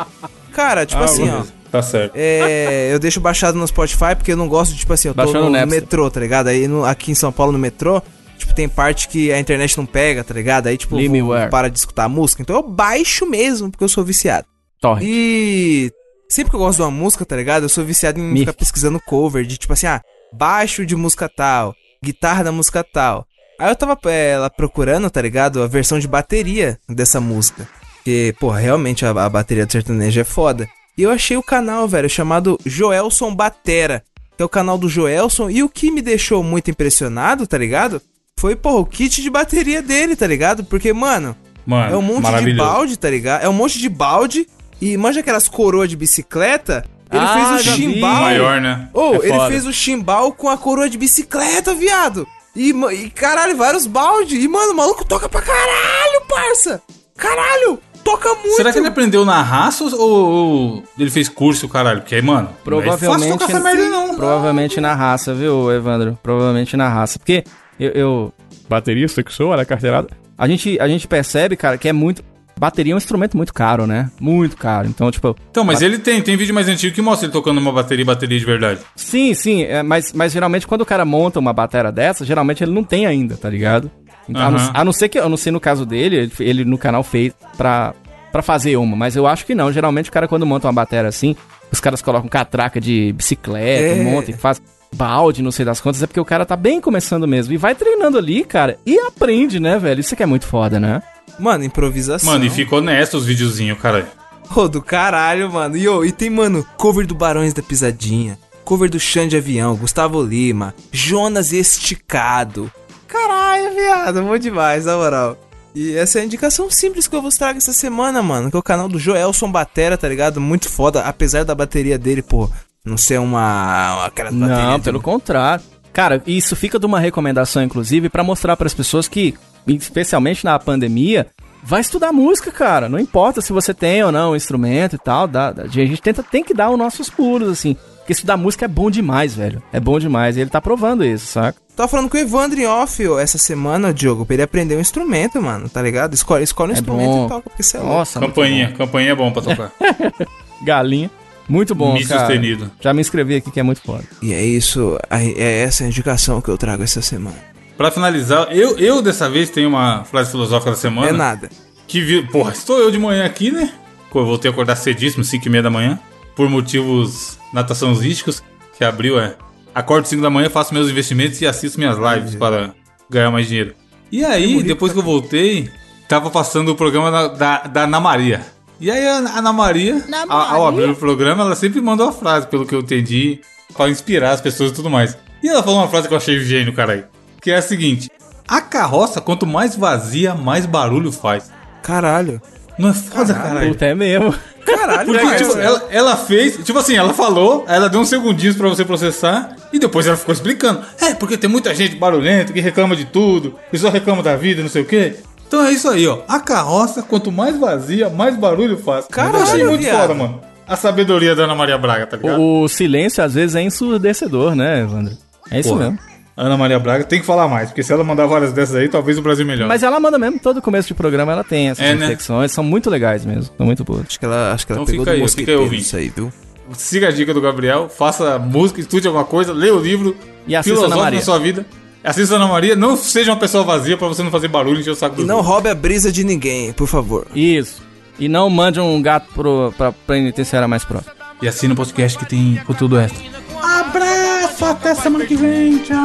Cara, 0.53 0.85
tipo 0.85 1.01
Ah, 1.01 1.05
assim, 1.05 1.29
ó. 1.31 1.43
Tá 1.71 1.81
certo. 1.81 2.13
É, 2.15 2.91
eu 2.93 2.99
deixo 2.99 3.19
baixado 3.21 3.57
no 3.57 3.67
Spotify 3.67 4.15
porque 4.15 4.33
eu 4.33 4.37
não 4.37 4.47
gosto, 4.47 4.75
tipo 4.77 4.93
assim, 4.93 5.09
eu 5.09 5.15
tô 5.15 5.25
no 5.33 5.49
no, 5.49 5.67
metrô, 5.67 6.11
tá 6.11 6.21
ligado? 6.21 6.49
Aí 6.49 6.69
no- 6.69 6.85
aqui 6.85 7.11
em 7.11 7.15
São 7.15 7.33
Paulo, 7.33 7.51
no 7.53 7.59
metrô, 7.59 8.03
tipo, 8.37 8.55
tem 8.55 8.69
parte 8.69 9.09
que 9.09 9.33
a 9.33 9.41
internet 9.41 9.79
não 9.79 9.87
pega, 9.87 10.23
tá 10.23 10.35
ligado? 10.35 10.67
Aí, 10.67 10.77
tipo, 10.77 10.97
vou- 11.23 11.35
para 11.51 11.71
de 11.71 11.79
escutar 11.79 12.05
a 12.05 12.09
música. 12.11 12.43
Então 12.43 12.57
eu 12.57 12.63
baixo 12.63 13.25
mesmo, 13.25 13.71
porque 13.71 13.83
eu 13.85 13.89
sou 13.89 14.05
viciado. 14.05 14.47
Torre. 14.83 15.07
E 15.09 15.91
sempre 16.29 16.51
que 16.51 16.57
eu 16.57 16.61
gosto 16.61 16.77
de 16.77 16.83
uma 16.83 16.91
música, 16.91 17.25
tá 17.25 17.37
ligado? 17.37 17.63
Eu 17.63 17.69
sou 17.71 17.85
viciado 17.87 18.21
em 18.21 18.23
Me- 18.23 18.41
ficar 18.41 18.53
pesquisando 18.53 19.01
cover, 19.07 19.47
de 19.47 19.57
tipo 19.57 19.73
assim, 19.73 19.87
ah, 19.87 20.03
baixo 20.31 20.85
de 20.85 20.95
música 20.95 21.27
tal, 21.35 21.75
guitarra 22.05 22.45
da 22.45 22.53
música 22.53 22.85
tal. 22.85 23.25
Aí 23.63 23.71
eu 23.71 23.77
tava 23.77 23.99
é, 24.07 24.37
lá 24.39 24.51
procurando, 24.51 25.09
tá 25.11 25.21
ligado? 25.23 25.63
A 25.63 25.67
versão 25.67 25.99
de 25.99 26.09
bateria 26.09 26.79
dessa 26.89 27.21
música. 27.21 27.69
Porque, 27.97 28.35
pô, 28.41 28.51
realmente 28.51 29.07
a, 29.07 29.11
a 29.11 29.29
bateria 29.29 29.65
do 29.65 29.71
sertanejo 29.73 30.21
é 30.21 30.25
foda. 30.25 30.69
E 30.99 31.03
eu 31.03 31.11
achei 31.11 31.37
o 31.37 31.43
canal, 31.43 31.87
velho, 31.87 32.09
chamado 32.11 32.59
Joelson 32.67 33.35
Batera. 33.35 34.03
Que 34.37 34.43
é 34.43 34.45
o 34.45 34.49
canal 34.49 34.77
do 34.77 34.89
Joelson. 34.89 35.49
E 35.49 35.63
o 35.63 35.69
que 35.69 35.91
me 35.91 36.03
deixou 36.03 36.43
muito 36.43 36.71
impressionado, 36.71 37.47
tá 37.47 37.57
ligado? 37.57 38.03
Foi, 38.39 38.57
pô, 38.57 38.81
o 38.81 38.87
kit 38.87 39.23
de 39.23 39.31
bateria 39.31 39.81
dele, 39.81 40.17
tá 40.17 40.27
ligado? 40.27 40.65
Porque, 40.65 40.93
mano, 40.93 41.37
Mano, 41.65 41.95
é 41.95 41.97
um 41.97 42.03
monte 42.03 42.29
de 42.45 42.55
balde, 42.55 42.97
tá 42.99 43.09
ligado? 43.09 43.45
É 43.45 43.49
um 43.49 43.53
monte 43.53 43.79
de 43.79 43.89
balde. 43.89 44.49
E 44.81 44.97
manja 44.97 45.21
aquelas 45.21 45.47
coroas 45.49 45.89
de 45.89 45.97
bicicleta? 45.97 46.85
Ele 47.13 47.25
Ah, 47.25 47.35
fez 47.57 47.61
o 47.61 47.71
vi. 47.77 47.83
chimbal. 47.83 48.23
Maior, 48.23 48.61
né? 48.61 48.89
Ô, 48.93 49.13
É 49.15 49.17
ele 49.19 49.29
foda. 49.29 49.49
fez 49.51 49.67
o 49.67 49.73
chimbal 49.73 50.33
com 50.33 50.49
a 50.49 50.59
coroa 50.59 50.91
de 50.91 50.99
bicicleta, 50.99 51.73
viado. 51.75 52.27
E, 52.55 52.71
e 52.71 53.11
caralho, 53.11 53.57
vários 53.57 53.87
balde. 53.87 54.37
E, 54.39 54.47
mano, 54.49 54.73
o 54.73 54.77
maluco 54.77 55.05
toca 55.05 55.29
pra 55.29 55.41
caralho, 55.41 56.23
parça. 56.29 56.83
Caralho, 57.17 57.79
toca 58.05 58.29
muito. 58.35 58.57
Será 58.57 58.73
que 58.73 58.79
ele 58.79 58.89
aprendeu 58.89 59.25
na 59.25 59.43
raça 59.43 59.85
ou, 59.85 59.93
ou 59.99 60.83
ele 60.99 61.11
fez 61.11 61.29
curso, 61.29 61.69
caralho? 61.69 62.01
Porque, 62.01 62.21
mano, 62.21 62.51
não 62.67 62.81
é 62.81 62.85
fácil 62.85 62.99
Provavelmente, 62.99 63.39
tocar 63.39 63.53
essa 63.53 63.61
merda, 63.61 63.89
não. 63.89 64.15
provavelmente 64.15 64.81
na 64.81 64.95
raça, 64.95 65.35
viu, 65.35 65.73
Evandro? 65.73 66.19
Provavelmente 66.23 66.77
na 66.77 66.89
raça. 66.89 67.19
Porque 67.19 67.45
eu. 67.79 67.91
eu 67.93 68.33
baterista 68.69 69.23
que 69.23 69.33
sou, 69.33 69.53
era 69.53 69.65
carteirada. 69.65 70.09
A 70.37 70.49
gente, 70.49 70.79
a 70.81 70.89
gente 70.89 71.07
percebe, 71.07 71.57
cara, 71.57 71.77
que 71.77 71.89
é 71.89 71.93
muito. 71.93 72.23
Bateria 72.59 72.93
é 72.93 72.95
um 72.95 72.99
instrumento 72.99 73.37
muito 73.37 73.53
caro, 73.53 73.87
né? 73.87 74.11
Muito 74.21 74.57
caro. 74.57 74.87
Então, 74.89 75.11
tipo. 75.11 75.35
Então, 75.51 75.65
mas 75.65 75.81
ba- 75.81 75.85
ele 75.87 75.99
tem, 75.99 76.21
tem 76.23 76.37
vídeo 76.37 76.55
mais 76.55 76.69
antigo 76.69 76.95
que 76.95 77.03
mostra 77.03 77.27
ele 77.27 77.33
tocando 77.33 77.59
uma 77.59 77.73
bateria, 77.73 78.05
bateria 78.05 78.39
de 78.39 78.45
verdade. 78.45 78.81
Sim, 78.95 79.35
sim, 79.35 79.63
é, 79.65 79.83
mas, 79.83 80.13
mas 80.13 80.33
geralmente 80.33 80.67
quando 80.67 80.83
o 80.83 80.87
cara 80.87 81.05
monta 81.05 81.39
uma 81.41 81.53
bateria 81.53 81.91
dessa, 81.91 82.25
geralmente 82.25 82.63
ele 82.63 82.73
não 82.73 82.85
tem 82.85 83.07
ainda, 83.07 83.37
tá 83.37 83.49
ligado? 83.51 83.91
Então, 84.29 84.43
a, 84.43 84.51
não, 84.51 84.71
a 84.75 84.85
não 84.85 84.93
ser 84.93 85.09
que, 85.09 85.19
eu 85.19 85.29
não 85.29 85.37
sei 85.37 85.51
no 85.51 85.59
caso 85.59 85.85
dele, 85.85 86.17
ele, 86.17 86.33
ele 86.39 86.65
no 86.65 86.79
canal 86.79 87.03
fez 87.03 87.33
pra, 87.57 87.93
pra 88.31 88.41
fazer 88.43 88.77
uma, 88.77 88.97
mas 88.97 89.17
eu 89.17 89.27
acho 89.27 89.45
que 89.45 89.55
não. 89.55 89.73
Geralmente 89.73 90.09
o 90.11 90.13
cara 90.13 90.29
quando 90.29 90.47
monta 90.47 90.69
uma 90.69 90.73
bateria 90.73 91.09
assim, 91.09 91.35
os 91.73 91.81
caras 91.81 92.01
colocam 92.01 92.29
catraca 92.29 92.81
de 92.81 93.13
bicicleta, 93.15 93.99
É. 94.01 94.03
monta 94.05 94.31
e 94.31 94.35
faz 94.35 94.63
balde, 94.95 95.43
não 95.43 95.51
sei 95.51 95.65
das 95.65 95.81
contas, 95.81 96.03
é 96.03 96.07
porque 96.07 96.21
o 96.21 96.25
cara 96.25 96.45
tá 96.45 96.55
bem 96.55 96.81
começando 96.81 97.27
mesmo. 97.27 97.53
E 97.53 97.57
vai 97.57 97.75
treinando 97.75 98.19
ali, 98.19 98.45
cara, 98.45 98.77
e 98.87 98.99
aprende, 98.99 99.59
né, 99.59 99.79
velho? 99.79 100.01
Isso 100.01 100.15
que 100.15 100.23
é 100.23 100.27
muito 100.27 100.47
foda, 100.47 100.79
né? 100.79 101.03
Mano, 101.39 101.65
improvisação. 101.65 102.31
Mano, 102.33 102.45
e 102.45 102.51
ficou 102.51 102.79
honesto 102.79 103.17
os 103.17 103.25
videozinhos, 103.27 103.79
cara. 103.79 104.09
Ô, 104.55 104.69
do 104.69 104.83
caralho, 104.83 105.51
mano. 105.51 105.77
E, 105.77 105.89
ô, 105.89 106.05
e 106.05 106.13
tem, 106.13 106.29
mano, 106.31 106.67
cover 106.77 107.07
do 107.07 107.15
Barões 107.15 107.55
da 107.55 107.63
Pisadinha. 107.63 108.39
Cover 108.65 108.89
do 108.89 109.01
Xande 109.01 109.31
de 109.31 109.37
Avião, 109.39 109.75
Gustavo 109.75 110.23
Lima, 110.23 110.75
Jonas 110.93 111.53
Esticado. 111.53 112.71
Caralho, 113.09 113.75
viado, 113.75 114.23
bom 114.23 114.39
demais, 114.39 114.85
na 114.85 114.97
moral. 114.97 115.37
E 115.75 115.97
essa 115.97 116.19
é 116.19 116.23
a 116.23 116.25
indicação 116.25 116.71
simples 116.71 117.09
que 117.09 117.17
eu 117.17 117.23
vos 117.23 117.37
trago 117.37 117.59
essa 117.59 117.73
semana, 117.73 118.23
mano. 118.23 118.51
Que 118.51 118.57
é 118.57 118.61
o 118.61 118.63
canal 118.63 118.89
do 118.89 118.99
Joelson 118.99 119.51
Batera, 119.51 119.97
tá 119.99 120.09
ligado? 120.09 120.41
Muito 120.41 120.69
foda, 120.69 121.01
apesar 121.03 121.45
da 121.45 121.55
bateria 121.55 121.99
dele, 121.99 122.23
pô, 122.23 122.49
não 122.85 122.97
ser 122.97 123.19
uma. 123.19 124.05
aquela 124.07 124.31
bateria. 124.31 124.57
Não, 124.67 124.79
de- 124.79 124.85
pelo 124.85 125.01
contrário. 125.01 125.65
Cara, 125.93 126.23
isso 126.27 126.57
fica 126.57 126.79
de 126.79 126.87
uma 126.87 126.99
recomendação, 127.01 127.63
inclusive, 127.63 128.09
pra 128.09 128.25
mostrar 128.25 128.57
pras 128.57 128.73
pessoas 128.75 129.07
que, 129.09 129.35
especialmente 129.67 130.45
na 130.45 130.59
pandemia, 130.59 131.27
vai 131.63 131.81
estudar 131.81 132.13
música, 132.13 132.51
cara. 132.51 132.89
Não 132.89 132.99
importa 132.99 133.41
se 133.43 133.53
você 133.53 133.75
tem 133.75 134.03
ou 134.03 134.11
não 134.11 134.33
um 134.33 134.37
instrumento 134.37 134.97
e 134.97 134.99
tal. 134.99 135.29
Dá, 135.29 135.53
dá- 135.53 135.65
a 135.65 135.67
gente 135.69 136.01
tenta, 136.01 136.23
tem 136.23 136.43
que 136.43 136.55
dar 136.55 136.71
os 136.71 136.79
nossos 136.79 137.11
pulos, 137.11 137.49
assim. 137.51 137.77
Porque 137.99 138.13
estudar 138.15 138.37
música 138.37 138.65
é 138.65 138.69
bom 138.69 138.91
demais, 138.91 139.35
velho. 139.35 139.63
É 139.73 139.79
bom 139.79 139.99
demais. 139.99 140.37
E 140.37 140.41
ele 140.41 140.51
tá 140.51 140.61
provando 140.61 141.05
isso, 141.05 141.27
saca? 141.27 141.57
Tava 141.77 141.89
falando 141.89 142.11
com 142.11 142.17
o 142.17 142.21
Evandro 142.21 142.59
em 142.61 142.67
off 142.67 143.07
ó, 143.09 143.19
essa 143.19 143.39
semana, 143.39 143.95
Diogo, 143.95 144.27
pra 144.27 144.35
ele 144.35 144.43
aprender 144.43 144.77
um 144.77 144.81
instrumento, 144.81 145.41
mano, 145.41 145.69
tá 145.69 145.81
ligado? 145.81 146.13
Escolhe, 146.13 146.43
escolhe 146.45 146.71
um 146.73 146.75
É 146.75 146.79
instrumento 146.79 147.09
bom. 147.11 147.27
e 147.27 147.29
toca, 147.29 147.49
porque 147.51 147.63
você 147.63 147.77
é 147.77 147.81
louco. 147.81 147.95
Nossa, 147.95 148.19
muito 148.21 148.35
Campainha, 148.35 148.73
campainha 148.73 149.11
é 149.13 149.15
bom 149.15 149.31
pra 149.31 149.41
tocar. 149.43 149.73
Galinha. 150.65 151.11
Muito 151.53 151.75
bom, 151.75 151.93
Mi 151.93 152.07
cara. 152.07 152.21
sustenido. 152.21 152.71
Já 152.81 152.95
me 152.95 153.03
inscrevi 153.03 153.37
aqui 153.37 153.51
que 153.51 153.61
é 153.61 153.63
muito 153.63 153.83
foda. 153.83 154.05
E 154.23 154.33
é 154.33 154.43
isso, 154.43 154.99
é 155.11 155.61
essa 155.61 155.85
a 155.85 155.87
indicação 155.87 156.41
que 156.41 156.49
eu 156.49 156.57
trago 156.57 156.83
essa 156.83 157.03
semana. 157.03 157.37
Pra 157.77 157.91
finalizar, 157.91 158.49
eu, 158.51 158.79
eu 158.79 159.03
dessa 159.03 159.29
vez 159.29 159.51
tenho 159.51 159.69
uma 159.69 160.03
frase 160.05 160.31
filosófica 160.31 160.71
da 160.71 160.77
semana. 160.79 161.09
É 161.09 161.13
nada. 161.13 161.51
Que 161.87 162.01
vi... 162.01 162.23
Porra, 162.29 162.53
estou 162.53 162.79
eu 162.79 162.91
de 162.91 162.99
manhã 162.99 163.27
aqui, 163.27 163.51
né? 163.51 163.71
Eu 164.15 164.25
voltei 164.25 164.51
a 164.51 164.53
acordar 164.53 164.77
cedíssimo, 164.77 165.23
5 165.23 165.47
e 165.47 165.51
meia 165.51 165.63
da 165.63 165.69
manhã. 165.69 166.01
Por 166.35 166.49
motivos 166.49 167.39
nataçãozísticos, 167.53 168.43
que 168.79 168.83
abriu 168.83 169.21
é. 169.21 169.37
Acordo 169.75 170.07
5 170.07 170.23
da 170.23 170.31
manhã, 170.31 170.49
faço 170.49 170.73
meus 170.73 170.89
investimentos 170.89 171.39
e 171.43 171.47
assisto 171.47 171.79
minhas 171.79 171.99
lives 171.99 172.35
para 172.35 172.75
ganhar 173.11 173.31
mais 173.31 173.47
dinheiro. 173.47 173.75
E 174.11 174.25
aí, 174.25 174.63
depois 174.63 174.91
que 174.93 174.99
eu 174.99 175.03
voltei, 175.03 175.69
tava 176.09 176.31
passando 176.31 176.71
o 176.71 176.75
programa 176.75 177.11
da, 177.11 177.29
da, 177.29 177.59
da 177.65 177.83
Ana 177.85 178.01
Maria. 178.01 178.41
E 178.81 178.91
aí 178.91 179.07
a 179.07 179.17
a 179.19 179.39
Ana 179.39 179.53
Maria, 179.53 180.03
a- 180.29 180.55
ao 180.55 180.67
abrir 180.67 180.89
o 180.91 180.97
programa, 180.97 181.45
ela 181.45 181.55
sempre 181.55 181.81
mandou 181.81 182.07
uma 182.07 182.13
frase, 182.13 182.47
pelo 182.49 182.67
que 182.67 182.75
eu 182.75 182.81
entendi, 182.81 183.41
pra 183.77 183.89
inspirar 183.89 184.33
as 184.33 184.41
pessoas 184.41 184.71
e 184.71 184.75
tudo 184.75 184.91
mais. 184.91 185.17
E 185.43 185.49
ela 185.49 185.63
falou 185.63 185.79
uma 185.81 185.89
frase 185.89 186.09
que 186.09 186.15
eu 186.15 186.19
achei 186.19 186.41
gênio, 186.41 186.73
caralho. 186.73 187.05
Que 187.41 187.51
é 187.51 187.57
a 187.57 187.63
seguinte: 187.63 188.11
A 188.49 188.61
carroça, 188.61 189.21
quanto 189.21 189.47
mais 189.47 189.77
vazia, 189.77 190.35
mais 190.35 190.67
barulho 190.67 191.13
faz. 191.13 191.51
Caralho. 191.83 192.41
Não 192.79 192.89
é 192.89 192.95
foda, 192.95 193.35
caralho? 193.35 193.69
Puta, 193.73 193.85
é 193.85 193.95
mesmo. 193.95 194.35
Caralho, 194.65 195.07
Porque, 195.13 195.23
cara. 195.25 195.37
tipo, 195.37 195.59
ela, 195.59 195.89
ela 195.91 196.17
fez, 196.17 196.57
tipo 196.65 196.79
assim, 196.79 196.97
ela 196.97 197.13
falou, 197.13 197.65
ela 197.69 197.89
deu 197.89 198.01
uns 198.01 198.09
segundinhos 198.09 198.57
pra 198.57 198.69
você 198.69 198.85
processar, 198.85 199.55
e 199.73 199.79
depois 199.79 200.07
ela 200.07 200.17
ficou 200.17 200.33
explicando. 200.33 200.81
É, 201.01 201.13
porque 201.15 201.37
tem 201.37 201.51
muita 201.51 201.75
gente 201.75 201.97
barulhenta 201.97 202.53
que 202.53 202.61
reclama 202.61 202.97
de 202.97 203.05
tudo, 203.05 203.59
e 203.73 203.79
só 203.79 203.91
reclama 203.91 204.23
da 204.23 204.37
vida, 204.37 204.63
não 204.63 204.69
sei 204.71 204.83
o 204.83 204.87
quê. 204.87 205.17
Então 205.53 205.67
é 205.67 205.73
isso 205.73 205.87
aí, 205.89 206.07
ó. 206.07 206.21
A 206.27 206.41
carroça, 206.41 207.03
quanto 207.03 207.31
mais 207.31 207.59
vazia, 207.59 208.09
mais 208.09 208.35
barulho 208.37 208.79
faz. 208.79 209.05
Caralho, 209.07 209.37
Eu 209.37 209.43
achei 209.43 209.65
muito 209.65 209.85
foda, 209.87 210.15
mano. 210.15 210.41
A 210.67 210.77
sabedoria 210.77 211.35
da 211.37 211.45
Ana 211.45 211.55
Maria 211.55 211.77
Braga, 211.77 212.07
tá 212.07 212.17
ligado? 212.17 212.41
O, 212.41 212.63
o 212.63 212.69
silêncio 212.69 213.23
às 213.23 213.35
vezes 213.35 213.55
é 213.55 213.61
ensurdecedor, 213.63 214.55
né, 214.55 214.81
Evandro? 214.81 215.15
É 215.51 215.61
isso 215.61 215.69
Porra. 215.69 215.91
mesmo. 215.91 215.99
Ana 216.35 216.57
Maria 216.57 216.79
Braga 216.79 217.05
tem 217.05 217.21
que 217.21 217.27
falar 217.27 217.47
mais, 217.49 217.69
porque 217.69 217.83
se 217.83 217.93
ela 217.93 218.03
mandar 218.03 218.25
várias 218.27 218.51
dessas 218.55 218.75
aí, 218.77 218.89
talvez 218.89 219.19
o 219.19 219.23
Brasil 219.23 219.45
melhore. 219.45 219.69
Mas 219.69 219.83
ela 219.83 220.01
manda 220.01 220.19
mesmo, 220.19 220.39
todo 220.39 220.63
começo 220.63 220.89
de 220.89 220.95
programa 220.95 221.33
ela 221.33 221.45
tem 221.45 221.69
essas 221.69 221.85
É, 221.85 221.93
né? 221.95 222.01
reflexões, 222.07 222.51
são 222.51 222.65
muito 222.65 222.89
legais 222.89 223.27
mesmo, 223.27 223.51
são 223.55 223.67
muito 223.67 223.85
boas. 223.85 224.07
Acho 224.09 224.19
que 224.19 224.25
ela, 224.25 224.53
acho 224.55 224.67
que 224.67 224.73
ela 224.73 224.81
Então 224.81 224.91
pegou 224.91 225.05
fica 225.05 225.19
do 225.19 225.23
aí, 225.23 225.29
fica 225.29 225.51
aí 225.53 225.57
ouvindo. 225.59 225.81
isso 225.83 225.97
aí, 225.99 226.09
viu? 226.17 226.33
Siga 226.73 227.09
a 227.09 227.13
dica 227.13 227.35
do 227.35 227.41
Gabriel, 227.43 227.91
faça 227.91 228.39
música, 228.39 228.81
estude 228.81 229.07
alguma 229.07 229.27
coisa, 229.27 229.53
leia 229.53 229.75
o 229.75 229.79
livro, 229.79 230.17
E 230.49 230.57
assista 230.57 230.79
Ana 230.79 230.87
filosofe 230.87 231.05
Maria. 231.05 231.19
na 231.19 231.25
sua 231.27 231.39
vida. 231.39 231.67
Assista 232.05 232.35
a 232.35 232.37
Ana 232.37 232.49
Maria, 232.49 232.75
não 232.75 232.97
seja 232.97 233.31
uma 233.31 233.39
pessoa 233.39 233.63
vazia 233.63 233.97
pra 233.97 234.09
você 234.09 234.23
não 234.23 234.31
fazer 234.31 234.49
barulho 234.49 234.79
e 234.79 234.81
encher 234.81 234.91
o 234.91 234.95
saco 234.97 235.17
do 235.17 235.23
E 235.23 235.25
não 235.25 235.41
roube 235.41 235.69
a 235.69 235.75
brisa 235.75 236.11
de 236.11 236.25
ninguém, 236.25 236.73
por 236.73 236.89
favor. 236.89 237.27
Isso. 237.35 237.81
E 238.19 238.29
não 238.29 238.51
mande 238.51 238.81
um 238.81 239.01
gato 239.01 239.29
pro, 239.33 239.73
pra 239.77 239.93
penitenciária 239.93 240.67
mais 240.67 240.85
próxima. 240.85 241.13
E 241.41 241.49
assina 241.49 241.75
o 241.75 241.77
podcast 241.77 242.19
que 242.19 242.25
tem 242.25 242.61
conteúdo 242.67 242.99
extra. 242.99 243.23
Abraço, 243.63 244.65
até 244.65 244.95
semana 244.95 245.25
que 245.25 245.37
vem, 245.37 245.79
tchau. 245.79 245.97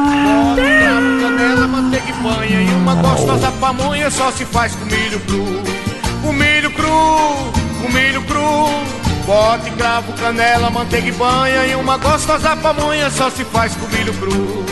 canela, 1.20 1.66
manteiga 1.66 2.08
e 2.08 2.12
banha 2.22 2.62
E 2.62 2.74
uma 2.74 2.94
gostosa 2.94 3.50
pamonha 3.52 4.10
só 4.10 4.30
se 4.30 4.44
faz 4.44 4.74
com 4.74 4.84
milho 4.84 5.20
cru 5.20 5.44
Com 6.22 6.32
milho 6.32 6.70
cru, 6.70 7.52
com 7.82 7.92
milho 7.92 8.22
cru 8.22 8.68
Bote, 9.26 9.70
cravo, 9.72 10.12
canela, 10.14 10.70
manteiga 10.70 11.08
e 11.08 11.12
banha 11.12 11.66
E 11.66 11.74
uma 11.74 11.98
gostosa 11.98 12.56
pamonha 12.56 13.10
só 13.10 13.28
se 13.30 13.44
faz 13.44 13.74
com 13.74 13.86
milho 13.88 14.12
cru 14.14 14.64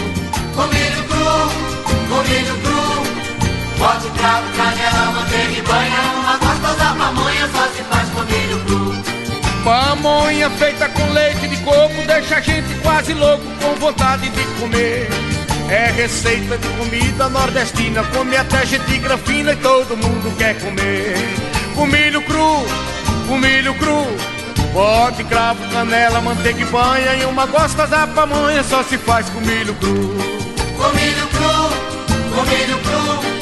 Com 0.55 0.67
milho 0.69 1.05
cru, 1.05 1.06
com 2.09 2.23
milho 2.29 2.57
cru. 2.63 3.79
Bote 3.79 4.11
cravo, 4.19 4.47
canela, 4.57 5.13
manteiga 5.13 5.59
e 5.59 5.63
banha. 5.63 6.01
Uma 6.21 6.37
gostosa 6.39 6.95
pamonha 6.95 7.49
só 7.53 7.67
se 7.69 7.83
faz 7.85 8.09
com 8.11 8.23
milho 8.23 8.59
cru. 8.67 9.17
Pamonha 9.67 10.49
feita 10.51 10.89
com 10.89 11.13
leite 11.13 11.49
de 11.49 11.57
coco 11.65 11.95
Deixa 12.07 12.37
a 12.37 12.41
gente 12.41 12.73
quase 12.83 13.13
louco 13.15 13.43
com 13.61 13.75
vontade 13.75 14.31
de 14.31 14.45
comer 14.61 15.09
É 15.69 15.91
receita 15.91 16.57
de 16.57 16.69
comida 16.69 17.29
nordestina 17.29 18.05
Come 18.15 18.37
até 18.37 18.65
gente 18.65 18.97
grafina 18.99 19.55
e 19.55 19.57
todo 19.57 19.97
mundo 19.97 20.37
quer 20.39 20.57
comer 20.61 21.17
Com 21.75 21.85
milho 21.85 22.23
cru, 22.23 22.65
com 23.27 23.39
milho 23.39 23.75
cru 23.75 24.07
Bote, 24.73 25.25
cravo, 25.25 25.61
canela, 25.73 26.21
manteiga 26.21 26.61
e 26.61 26.65
banha 26.67 27.17
E 27.17 27.25
uma 27.25 27.47
gostosa 27.47 28.07
pamonha 28.07 28.63
só 28.63 28.85
se 28.85 28.97
faz 28.97 29.29
com 29.31 29.41
milho 29.41 29.75
cru 29.75 30.36
milho 30.95 31.27
cru, 31.29 31.57
com 32.35 32.45
cru. 32.45 33.37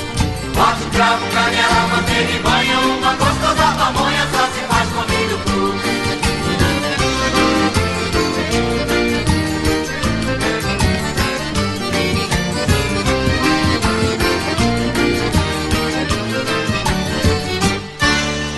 Bote 0.54 0.84
cravo, 0.92 1.26
canela, 1.32 1.86
manteiga 1.88 2.32
e 2.32 2.38
banha. 2.38 2.78
Uma 2.78 3.14
gostosa 3.14 3.72
pamonha 3.76 4.28
só 4.32 4.46
se 4.46 4.60
faz 4.68 4.88
com 4.90 5.04
cru. 5.44 5.74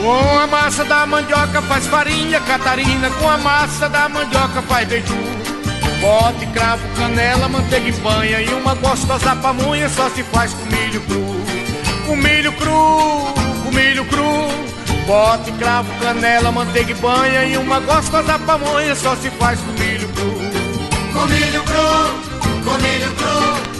Com 0.02 0.38
a 0.38 0.46
massa 0.46 0.84
da 0.84 1.06
mandioca 1.06 1.62
faz 1.62 1.86
farinha, 1.86 2.40
Catarina. 2.40 3.10
Com 3.10 3.28
a 3.28 3.38
massa 3.38 3.88
da 3.88 4.08
mandioca 4.08 4.62
faz 4.62 4.86
beiju. 4.86 5.35
Bote, 6.00 6.46
cravo, 6.46 6.82
canela, 6.96 7.48
manteiga 7.48 7.88
e 7.88 7.92
banha. 7.92 8.40
E 8.42 8.54
uma 8.54 8.74
gostosa 8.74 9.34
pamonha 9.36 9.88
só 9.88 10.08
se 10.10 10.22
faz 10.24 10.52
com 10.52 10.64
milho 10.66 11.00
cru. 11.02 11.24
Com 12.06 12.16
milho 12.16 12.52
cru, 12.52 13.34
com 13.64 13.70
milho 13.72 14.04
cru. 14.04 14.48
Bote, 15.06 15.52
cravo, 15.52 15.88
canela, 16.00 16.52
manteiga 16.52 16.90
e 16.90 16.94
banha. 16.94 17.44
E 17.44 17.56
uma 17.56 17.80
gostosa 17.80 18.38
pamonha 18.40 18.94
só 18.94 19.16
se 19.16 19.30
faz 19.30 19.58
com 19.60 19.72
milho 19.72 20.08
cru. 20.08 20.56
Com 21.12 21.26
milho 21.26 21.62
cru, 21.62 22.62
com 22.64 22.82
milho 22.82 23.14
cru. 23.16 23.76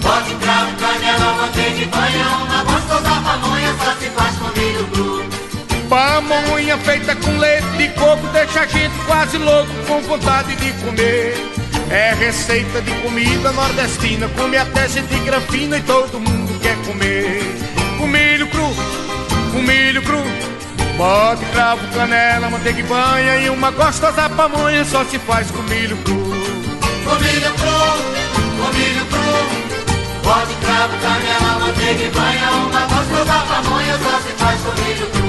Bote 0.00 0.34
cravo, 0.36 0.72
canela, 0.76 1.34
manteiga 1.34 1.82
e 1.82 1.86
banha. 1.86 2.28
Uma 2.46 2.64
gostosa 2.64 3.20
pamonha 3.20 3.74
só 3.84 3.92
se 4.00 4.10
faz 4.10 4.36
com 4.36 4.58
milho 4.58 4.86
cru. 4.88 5.28
Pamonha 5.88 6.78
feita 6.78 7.16
com 7.16 7.38
leite 7.38 7.66
de 7.76 7.88
coco 7.90 8.26
deixa 8.28 8.60
a 8.60 8.66
gente 8.66 8.94
quase 9.06 9.38
louco 9.38 9.70
com 9.86 10.00
vontade 10.02 10.54
de 10.56 10.72
comer. 10.84 11.57
É 11.90 12.12
receita 12.12 12.82
de 12.82 12.90
comida 13.00 13.50
nordestina, 13.52 14.28
come 14.36 14.58
até 14.58 14.86
gente 14.88 15.18
grafina 15.20 15.78
e 15.78 15.82
todo 15.82 16.20
mundo 16.20 16.60
quer 16.60 16.76
comer. 16.84 17.40
Com 17.96 18.06
milho 18.06 18.46
cru, 18.48 18.74
com 19.52 19.62
milho 19.62 20.02
cru, 20.02 20.22
bote 20.98 21.44
cravo, 21.46 21.80
canela, 21.94 22.50
manteiga 22.50 22.80
e 22.80 22.82
banha 22.82 23.38
e 23.38 23.48
uma 23.48 23.70
gostosa 23.70 24.28
pamonha 24.28 24.84
só 24.84 25.02
se 25.06 25.18
faz 25.18 25.50
com 25.50 25.62
milho 25.62 25.96
cru. 25.98 26.14
Com 26.14 27.14
milho 27.14 27.52
cru, 27.54 27.80
com 28.58 28.72
milho 28.76 29.06
cru, 29.06 30.22
bote 30.22 30.54
cravo, 30.60 30.94
canela, 31.00 31.58
manteiga 31.58 32.04
e 32.04 32.10
banha, 32.10 32.50
uma 32.50 32.80
gostosa 32.80 33.46
pamonha 33.48 33.98
só 33.98 34.20
se 34.20 34.32
faz 34.36 34.60
com 34.60 34.82
milho 34.82 35.06
cru. 35.06 35.28